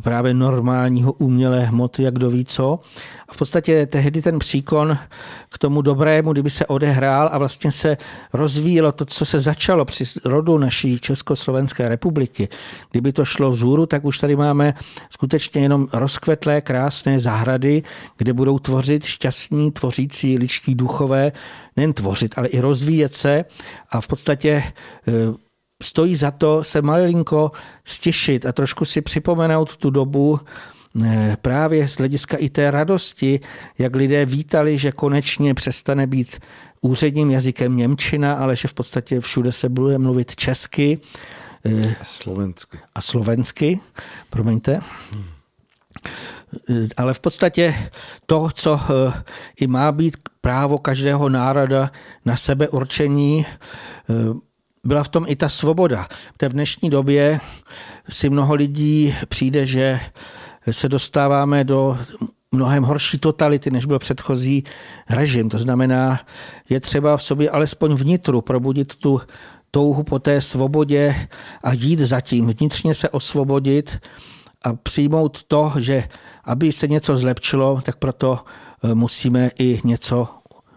právě 0.02 0.34
normálního 0.34 1.12
umělé 1.12 1.64
hmoty, 1.64 2.02
jak 2.02 2.14
kdo 2.14 2.30
ví 2.30 2.44
co. 2.44 2.80
A 3.28 3.34
v 3.34 3.36
podstatě 3.36 3.86
tehdy 3.86 4.22
ten 4.22 4.38
příklon 4.38 4.98
k 5.48 5.58
tomu 5.58 5.82
dobrému, 5.82 6.32
kdyby 6.32 6.50
se 6.50 6.66
odehrál 6.66 7.28
a 7.32 7.38
vlastně 7.38 7.72
se 7.72 7.96
rozvíjelo 8.32 8.92
to, 8.92 9.04
co 9.04 9.24
se 9.24 9.40
začalo 9.40 9.84
při 9.84 10.04
rodu 10.24 10.58
naší 10.58 10.98
Československé 10.98 11.88
republiky. 11.88 12.48
Kdyby 12.90 13.12
to 13.12 13.24
šlo 13.24 13.50
vzhůru, 13.50 13.86
tak 13.86 14.04
už 14.04 14.18
tady 14.18 14.36
máme 14.36 14.74
skutečně 15.10 15.62
jenom 15.62 15.88
rozkvetlé, 15.92 16.60
krásné 16.60 17.20
zahrady, 17.20 17.82
kde 18.16 18.32
budou 18.32 18.58
tvořit 18.58 19.04
šťastní, 19.04 19.70
tvořící 19.70 20.38
ličtí 20.38 20.74
duchové, 20.74 21.32
nejen 21.76 21.92
tvořit, 21.92 22.34
ale 22.38 22.48
i 22.48 22.60
rozvíjet 22.60 23.14
se 23.14 23.44
a 23.90 24.00
v 24.00 24.06
podstatě 24.06 24.50
e, 24.50 24.72
stojí 25.82 26.16
za 26.16 26.30
to 26.30 26.64
se 26.64 26.82
malinko 26.82 27.52
stěšit 27.84 28.46
a 28.46 28.52
trošku 28.52 28.84
si 28.84 29.00
připomenout 29.00 29.76
tu 29.76 29.90
dobu, 29.90 30.40
Eh, 30.40 30.73
právě 31.40 31.88
z 31.88 31.96
hlediska 31.96 32.36
i 32.36 32.48
té 32.48 32.70
radosti, 32.70 33.40
jak 33.78 33.96
lidé 33.96 34.26
vítali, 34.26 34.78
že 34.78 34.92
konečně 34.92 35.54
přestane 35.54 36.06
být 36.06 36.40
úředním 36.80 37.30
jazykem 37.30 37.76
Němčina, 37.76 38.34
ale 38.34 38.56
že 38.56 38.68
v 38.68 38.74
podstatě 38.74 39.20
všude 39.20 39.52
se 39.52 39.68
bude 39.68 39.98
mluvit 39.98 40.36
česky. 40.36 41.00
Eh, 41.64 41.96
a 42.00 42.04
slovensky. 42.04 42.78
A 42.94 43.00
slovensky, 43.00 43.80
promiňte. 44.30 44.80
Eh, 46.70 46.88
ale 46.96 47.14
v 47.14 47.20
podstatě 47.20 47.74
to, 48.26 48.48
co 48.54 48.80
i 49.60 49.66
má 49.66 49.92
být 49.92 50.16
právo 50.40 50.78
každého 50.78 51.28
národa 51.28 51.90
na 52.24 52.36
sebe 52.36 52.68
určení, 52.68 53.46
byla 54.84 55.02
v 55.02 55.08
tom 55.08 55.24
i 55.28 55.36
ta 55.36 55.48
svoboda. 55.48 56.08
V 56.34 56.38
té 56.38 56.48
dnešní 56.48 56.90
době 56.90 57.40
si 58.08 58.30
mnoho 58.30 58.54
lidí 58.54 59.14
přijde, 59.28 59.66
že 59.66 60.00
se 60.70 60.88
dostáváme 60.88 61.64
do 61.64 61.98
mnohem 62.52 62.84
horší 62.84 63.18
totality, 63.18 63.70
než 63.70 63.84
byl 63.84 63.98
předchozí 63.98 64.64
režim. 65.10 65.48
To 65.48 65.58
znamená, 65.58 66.20
je 66.68 66.80
třeba 66.80 67.16
v 67.16 67.22
sobě 67.22 67.50
alespoň 67.50 67.94
vnitru 67.94 68.40
probudit 68.40 68.94
tu 68.94 69.20
touhu 69.70 70.02
po 70.02 70.18
té 70.18 70.40
svobodě 70.40 71.28
a 71.62 71.72
jít 71.72 71.98
zatím, 71.98 72.46
vnitřně 72.46 72.94
se 72.94 73.08
osvobodit 73.08 73.98
a 74.64 74.74
přijmout 74.74 75.44
to, 75.44 75.72
že 75.78 76.08
aby 76.44 76.72
se 76.72 76.88
něco 76.88 77.16
zlepšilo, 77.16 77.80
tak 77.82 77.96
proto 77.96 78.38
eh, 78.84 78.94
musíme 78.94 79.50
i 79.58 79.80
něco 79.84 80.28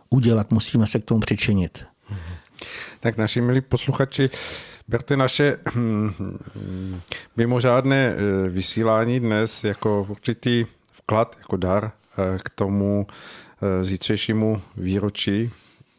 udělat, 0.10 0.52
musíme 0.52 0.88
se 0.88 1.00
k 1.00 1.06
tomu 1.06 1.20
přičinit. 1.20 1.86
Tak 3.00 3.18
naši 3.18 3.42
milí 3.42 3.62
posluchači, 3.62 4.30
Berte 4.90 5.18
naše 5.18 5.58
hm, 5.76 6.40
mimořádné 7.38 8.16
eh, 8.16 8.50
vysílání 8.50 9.20
dnes 9.20 9.64
jako 9.64 10.06
určitý 10.10 10.66
vklad, 10.92 11.36
jako 11.40 11.58
dar 11.58 11.92
eh, 12.18 12.40
k 12.44 12.50
tomu 12.50 13.08
eh, 13.10 13.84
zítřejšímu 13.84 14.62
výročí 14.78 15.52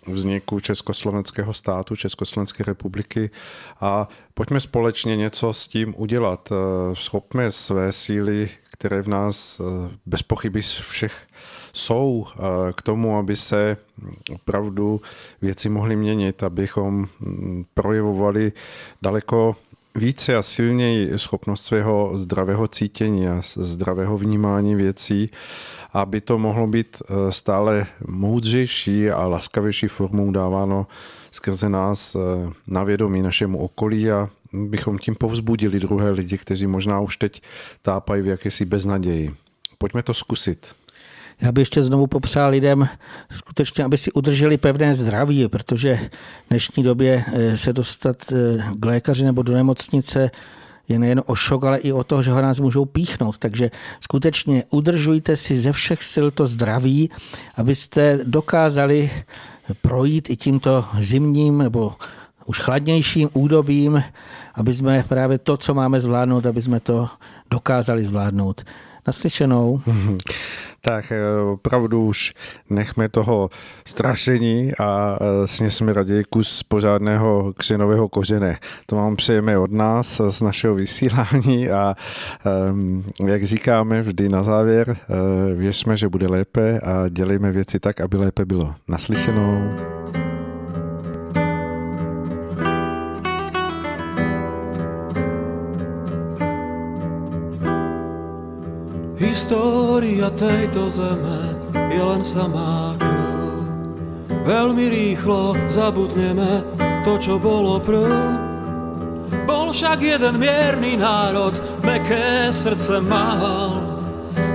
vzniku 0.06 0.60
Československého 0.60 1.54
státu, 1.54 1.96
Československé 1.96 2.64
republiky 2.64 3.30
a 3.80 4.08
pojďme 4.34 4.60
společně 4.60 5.16
něco 5.16 5.52
s 5.52 5.68
tím 5.68 5.94
udělat. 5.96 6.52
Schopme 6.94 7.52
své 7.52 7.92
síly 7.92 8.50
které 8.78 9.02
v 9.02 9.08
nás 9.08 9.60
bez 10.06 10.22
pochyby 10.22 10.62
všech 10.62 11.26
jsou 11.78 12.26
k 12.72 12.82
tomu, 12.82 13.18
aby 13.18 13.36
se 13.36 13.76
opravdu 14.34 15.00
věci 15.42 15.68
mohly 15.68 15.96
měnit, 15.96 16.42
abychom 16.42 17.06
mm, 17.20 17.64
projevovali 17.74 18.52
daleko 19.02 19.56
více 19.94 20.36
a 20.36 20.42
silněji 20.42 21.18
schopnost 21.18 21.64
svého 21.64 22.18
zdravého 22.18 22.68
cítění 22.68 23.28
a 23.28 23.42
zdravého 23.56 24.18
vnímání 24.18 24.74
věcí, 24.74 25.30
aby 25.92 26.20
to 26.20 26.38
mohlo 26.38 26.66
být 26.66 27.02
eh, 27.02 27.32
stále 27.32 27.86
moudřejší 28.06 29.10
a 29.10 29.26
laskavější 29.26 29.88
formou 29.88 30.30
dáváno 30.30 30.86
skrze 31.30 31.68
nás 31.68 32.14
eh, 32.14 32.18
na 32.66 32.84
vědomí 32.84 33.22
našemu 33.22 33.58
okolí 33.58 34.10
a 34.10 34.28
bychom 34.52 34.98
tím 34.98 35.14
povzbudili 35.14 35.80
druhé 35.80 36.10
lidi, 36.10 36.38
kteří 36.38 36.66
možná 36.66 37.00
už 37.00 37.16
teď 37.16 37.42
tápají 37.82 38.22
v 38.22 38.26
jakési 38.26 38.64
beznaději. 38.64 39.34
Pojďme 39.78 40.02
to 40.02 40.14
zkusit. 40.14 40.66
Já 41.40 41.52
bych 41.52 41.62
ještě 41.62 41.82
znovu 41.82 42.06
popřál 42.06 42.50
lidem 42.50 42.88
skutečně, 43.36 43.84
aby 43.84 43.98
si 43.98 44.12
udrželi 44.12 44.58
pevné 44.58 44.94
zdraví, 44.94 45.48
protože 45.48 45.96
v 46.46 46.48
dnešní 46.50 46.82
době 46.82 47.24
eh, 47.32 47.58
se 47.58 47.72
dostat 47.72 48.32
eh, 48.32 48.62
k 48.78 48.84
lékaři 48.84 49.24
nebo 49.24 49.42
do 49.42 49.52
nemocnice 49.52 50.30
je 50.88 50.98
nejen 50.98 51.22
o 51.26 51.34
šok, 51.34 51.64
ale 51.64 51.78
i 51.78 51.92
o 51.92 52.04
to, 52.04 52.22
že 52.22 52.30
ho 52.30 52.42
nás 52.42 52.60
můžou 52.60 52.84
píchnout. 52.84 53.38
Takže 53.38 53.70
skutečně 54.00 54.64
udržujte 54.70 55.36
si 55.36 55.58
ze 55.58 55.72
všech 55.72 56.04
sil 56.12 56.26
to 56.30 56.46
zdraví, 56.46 57.10
abyste 57.56 58.18
dokázali 58.24 59.10
projít 59.82 60.30
i 60.30 60.36
tímto 60.36 60.84
zimním 60.98 61.58
nebo 61.58 61.94
už 62.46 62.60
chladnějším 62.60 63.28
údobím, 63.32 64.02
aby 64.54 64.74
jsme 64.74 65.04
právě 65.08 65.38
to, 65.38 65.56
co 65.56 65.74
máme 65.74 66.00
zvládnout, 66.00 66.46
aby 66.46 66.62
jsme 66.62 66.80
to 66.80 67.08
dokázali 67.50 68.04
zvládnout. 68.04 68.64
Naslyšenou. 69.06 69.80
Tak 70.80 71.12
eh, 71.12 71.40
opravdu 71.52 72.06
už 72.06 72.32
nechme 72.70 73.08
toho 73.08 73.50
strašení 73.86 74.72
a 74.80 75.18
eh, 75.20 75.48
sněsme 75.48 75.92
raději 75.92 76.24
kus 76.24 76.62
pořádného 76.62 77.52
křenového 77.56 78.08
kořene. 78.08 78.58
To 78.86 78.96
vám 78.96 79.16
přejeme 79.16 79.58
od 79.58 79.72
nás 79.72 80.20
z 80.28 80.42
našeho 80.42 80.74
vysílání 80.74 81.70
a 81.70 81.94
ehm, 82.44 83.04
jak 83.26 83.44
říkáme 83.44 84.02
vždy 84.02 84.28
na 84.28 84.42
závěr, 84.42 84.96
eh, 84.98 85.54
věřme, 85.54 85.96
že 85.96 86.08
bude 86.08 86.26
lépe 86.26 86.80
a 86.80 87.08
dělejme 87.08 87.52
věci 87.52 87.80
tak, 87.80 88.00
aby 88.00 88.16
lépe 88.16 88.44
bylo. 88.44 88.74
Naslyšenou. 88.88 89.97
História 99.18 100.30
tejto 100.30 100.86
zeme 100.86 101.58
je 101.90 101.98
len 101.98 102.22
samá 102.22 102.94
krv. 103.02 103.66
Veľmi 104.46 104.86
rýchlo 104.86 105.58
zabudneme 105.66 106.62
to, 107.02 107.18
čo 107.18 107.34
bolo 107.34 107.82
prv. 107.82 108.14
Bol 109.42 109.74
však 109.74 109.98
jeden 110.06 110.38
mierny 110.38 110.94
národ, 110.94 111.58
meké 111.82 112.54
srdce 112.54 113.02
mal. 113.02 113.82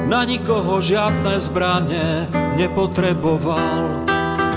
Na 0.07 0.23
nikoho 0.23 0.79
žiadne 0.79 1.43
zbranie 1.43 2.31
nepotreboval. 2.55 4.07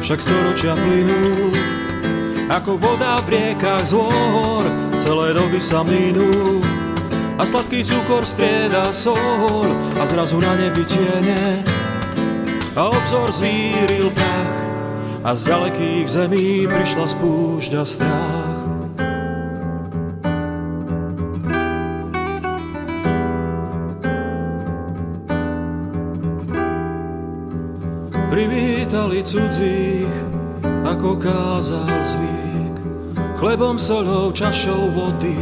Však 0.07 0.23
storočia 0.23 0.79
plynú, 0.79 1.51
ako 2.47 2.79
voda 2.79 3.19
v 3.27 3.35
riekach 3.35 3.83
z 3.83 3.99
hôr, 3.99 4.71
celé 5.03 5.35
doby 5.35 5.59
sa 5.59 5.83
minú 5.83 6.66
a 7.37 7.43
sladký 7.47 7.85
cukor 7.85 8.25
strieda 8.25 8.93
sol 8.93 9.69
a 10.01 10.07
zrazu 10.09 10.41
na 10.41 10.57
nebi 10.57 10.85
tiene 10.89 11.61
a 12.77 12.89
obzor 12.89 13.29
zvíril 13.33 14.09
prach 14.13 14.57
a 15.25 15.35
z 15.37 15.53
ďalekých 15.53 16.07
zemí 16.09 16.65
prišla 16.71 17.07
spúšťa 17.13 17.83
strach. 17.83 18.61
Privítali 28.31 29.25
cudzích, 29.25 30.15
ako 30.85 31.17
kázal 31.17 31.91
zvyk, 32.05 32.77
chlebom, 33.41 33.81
solou, 33.81 34.29
čašou 34.31 34.93
vody, 34.93 35.41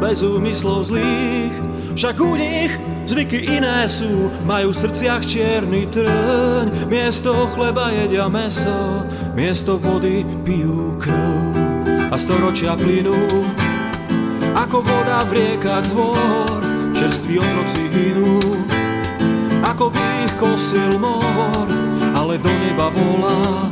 bez 0.00 0.24
úmyslov 0.24 0.88
zlých. 0.88 1.52
Však 1.94 2.16
u 2.18 2.32
nich 2.34 2.72
zvyky 3.04 3.60
iné 3.60 3.84
sú, 3.84 4.32
majú 4.48 4.72
v 4.72 4.80
srdciach 4.80 5.22
čierny 5.22 5.84
trň. 5.92 6.88
Miesto 6.88 7.46
chleba 7.52 7.92
jedia 7.92 8.26
meso, 8.32 9.04
miesto 9.36 9.76
vody 9.76 10.24
pijú 10.42 10.96
krv. 10.96 11.52
A 12.10 12.16
storočia 12.18 12.74
plynú, 12.74 13.46
ako 14.56 14.82
voda 14.82 15.22
v 15.28 15.36
riekach 15.36 15.86
zvor, 15.86 16.58
čerství 16.96 17.38
otroci 17.38 17.84
hynú. 17.92 18.40
Ako 19.62 19.92
by 19.92 20.02
ich 20.26 20.34
kosil 20.40 20.98
mor, 20.98 21.68
ale 22.16 22.40
do 22.40 22.50
neba 22.66 22.90
volá 22.90 23.70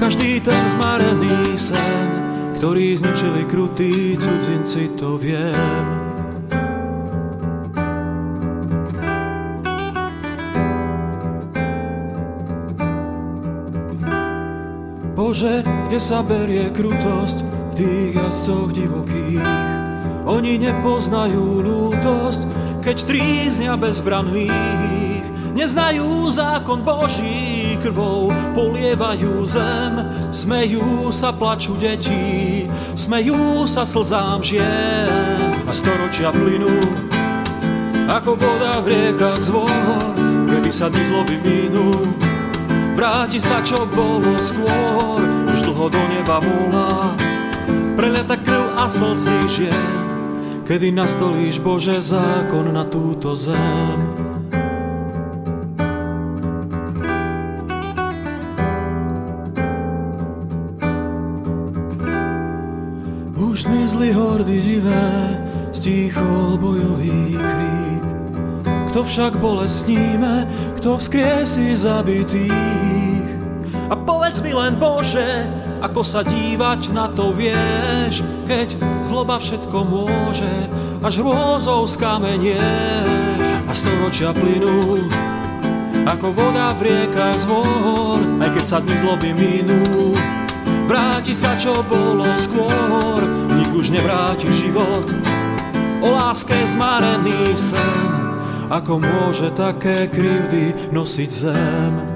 každý 0.00 0.40
ten 0.40 0.68
zmarený 0.72 1.60
sen 1.60 2.19
ktorý 2.60 2.92
zničili 2.92 3.48
krutí 3.48 4.20
cudzinci, 4.20 4.92
to 5.00 5.16
viem. 5.16 5.86
Bože, 15.16 15.64
kde 15.88 15.96
sa 16.04 16.20
berie 16.20 16.68
krutosť 16.68 17.40
v 17.40 17.72
tých 17.80 18.12
jazdcoch 18.20 18.76
divokých? 18.76 19.40
Oni 20.28 20.60
nepoznajú 20.60 21.64
lútosť, 21.64 22.44
keď 22.84 22.96
tríznia 23.08 23.72
bezbranných. 23.80 25.24
Neznajú 25.56 26.28
zákon 26.28 26.84
Boží 26.84 27.59
krvou, 27.80 28.28
polievajú 28.52 29.42
zem, 29.48 30.04
Smejú 30.30 31.10
sa, 31.10 31.34
plaču 31.34 31.74
deti, 31.74 32.68
smejú 32.94 33.66
sa 33.66 33.82
slzám 33.82 34.44
žien 34.44 35.66
a 35.66 35.72
storočia 35.74 36.30
plynú 36.30 37.10
ako 38.10 38.34
voda 38.34 38.82
v 38.82 38.86
riekach 38.90 39.38
zvor, 39.38 39.70
kedy 40.50 40.70
sa 40.74 40.90
dny 40.90 41.02
zloby 41.14 41.36
minú. 41.46 41.94
Vráti 42.98 43.38
sa, 43.38 43.62
čo 43.62 43.86
bolo 43.86 44.34
skôr, 44.42 45.22
už 45.46 45.58
dlho 45.62 45.86
do 45.88 46.02
neba 46.10 46.42
volá, 46.42 47.14
preliata 47.94 48.34
krv 48.34 48.76
a 48.76 48.90
slzy 48.90 49.38
žien, 49.46 49.94
kedy 50.66 50.90
nastolíš 50.90 51.62
Bože 51.62 52.02
zákon 52.02 52.74
na 52.74 52.82
túto 52.82 53.38
zem. 53.38 54.29
Zmizli 64.00 64.16
hordy 64.16 64.58
divé, 64.64 65.12
stíchol 65.76 66.56
bojový 66.56 67.36
krík. 67.36 68.06
Kto 68.88 69.04
však 69.04 69.36
bolestníme, 69.36 70.48
kto 70.80 70.96
vzkriesí 70.96 71.76
zabitých? 71.76 73.28
A 73.92 73.94
povedz 74.00 74.40
mi 74.40 74.56
len 74.56 74.80
Bože, 74.80 75.44
ako 75.84 76.00
sa 76.00 76.24
dívať 76.24 76.96
na 76.96 77.12
to 77.12 77.28
vieš, 77.36 78.24
keď 78.48 78.72
zloba 79.04 79.36
všetko 79.36 79.84
môže, 79.84 80.54
až 81.04 81.20
hrôzou 81.20 81.84
skamenieš. 81.84 83.36
A 83.68 83.72
storočia 83.76 84.32
plynú, 84.32 84.96
ako 86.08 86.32
voda 86.32 86.72
v 86.80 86.88
riekach 86.88 87.36
zvor, 87.36 88.16
aj 88.40 88.48
keď 88.48 88.64
sa 88.64 88.80
dni 88.80 88.96
zloby 89.04 89.30
minú, 89.36 90.16
vráti 90.88 91.36
sa 91.36 91.52
čo 91.60 91.76
bolo 91.84 92.24
skôr, 92.40 93.39
už 93.74 93.90
nevráti 93.90 94.50
život. 94.52 95.06
O 96.00 96.10
láske 96.10 96.56
zmarený 96.66 97.54
sen, 97.54 98.08
ako 98.72 98.98
môže 98.98 99.52
také 99.52 100.08
krivdy 100.08 100.74
nosiť 100.90 101.30
zem. 101.30 102.09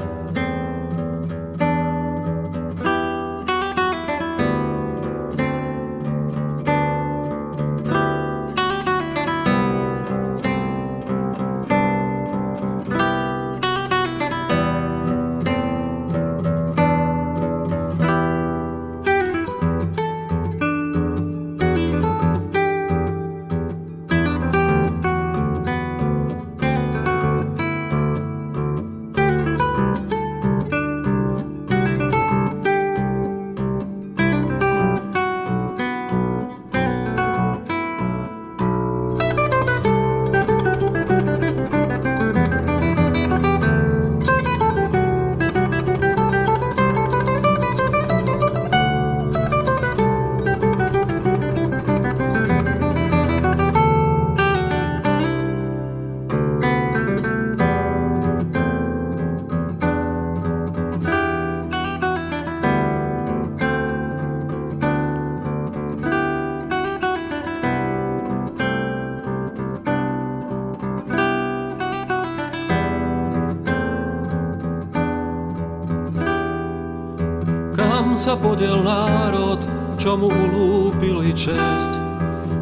Podiel 78.55 78.87
národ, 78.87 79.59
čo 79.99 80.15
mu 80.15 80.31
ulúpili 80.31 81.35
česť. 81.35 81.91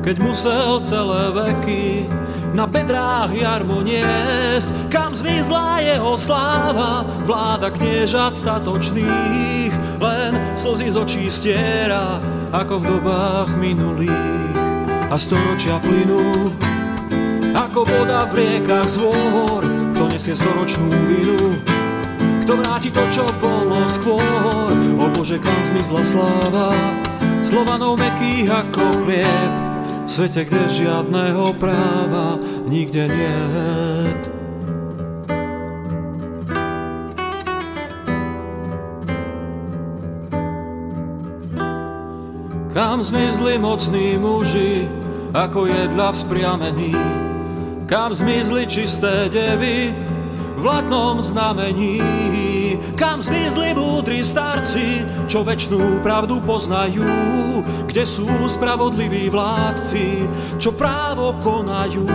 Keď 0.01 0.17
musel 0.25 0.81
celé 0.81 1.29
veky 1.37 2.09
na 2.57 2.65
bedrách 2.65 3.37
jarmo 3.37 3.85
niesť, 3.85 4.73
kam 4.89 5.13
zmizla 5.13 5.85
jeho 5.85 6.17
sláva, 6.17 7.05
vláda 7.29 7.69
kniežat 7.69 8.33
statočných, 8.33 10.01
len 10.01 10.33
slzy 10.57 10.89
z 10.89 10.97
očí 10.97 11.25
stiera, 11.29 12.25
ako 12.57 12.81
v 12.81 12.85
dobách 12.89 13.53
minulých. 13.61 14.57
A 15.13 15.21
storočia 15.21 15.77
plynú, 15.77 16.57
ako 17.53 17.85
voda 17.85 18.25
v 18.33 18.41
riekach 18.41 18.89
z 18.89 18.97
vôr, 18.97 19.61
kto 19.93 20.09
nesie 20.09 20.33
storočnú 20.33 20.89
vinu, 21.05 21.72
kto 22.43 22.59
vráti 22.59 22.91
to, 22.91 23.03
čo 23.15 23.25
bolo 23.39 23.87
skôr. 23.87 24.75
O 24.99 25.07
Bože, 25.15 25.39
kam 25.39 25.61
zmizla 25.71 26.03
sláva, 26.03 26.75
Slovanov 27.43 27.99
mekých 27.99 28.51
ako 28.51 29.07
chlieb, 29.07 29.53
v 30.07 30.11
svete, 30.11 30.43
kde 30.47 30.63
žiadného 30.71 31.55
práva 31.59 32.39
nikde 32.67 33.07
niet. 33.11 34.23
Kam 42.73 43.05
zmizli 43.05 43.61
mocní 43.61 44.17
muži, 44.17 44.89
ako 45.37 45.69
jedla 45.69 46.09
vzpriamení, 46.09 46.97
kam 47.85 48.17
zmizli 48.17 48.65
čisté 48.65 49.29
devy, 49.29 49.93
v 50.63 51.19
znamení. 51.19 51.99
Kam 52.95 53.19
zmizli 53.19 53.75
múdri 53.75 54.23
starci, 54.23 55.03
čo 55.27 55.43
večnú 55.43 55.99
pravdu 56.07 56.39
poznajú, 56.39 57.03
kde 57.91 58.07
sú 58.07 58.31
spravodliví 58.47 59.27
vládci, 59.27 60.31
čo 60.63 60.71
právo 60.71 61.35
konajú. 61.43 62.07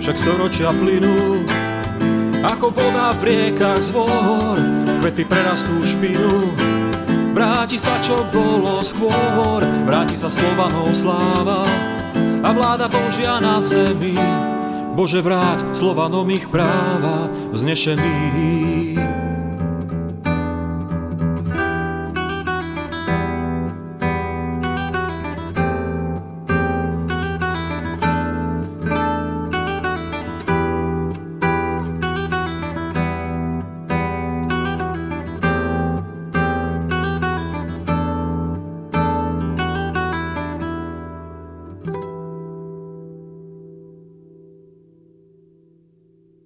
Však 0.00 0.16
storočia 0.16 0.72
plynú, 0.72 1.44
ako 2.40 2.72
voda 2.72 3.12
v 3.20 3.22
riekach 3.28 3.84
zvor, 3.84 4.56
kvety 5.04 5.28
prerastú 5.28 5.76
špinu. 5.84 6.56
Vráti 7.36 7.76
sa, 7.76 8.00
čo 8.00 8.16
bolo 8.32 8.80
skôr, 8.80 9.60
vráti 9.84 10.16
sa 10.16 10.32
Slovanov 10.32 10.92
sláva 10.96 11.64
a 12.42 12.48
vláda 12.52 12.88
Božia 12.88 13.40
na 13.40 13.56
zemi 13.60 14.51
Bože 14.92 15.24
vráť 15.24 15.72
Slovanom 15.72 16.28
ich 16.28 16.52
práva 16.52 17.32
vznešených. 17.50 18.81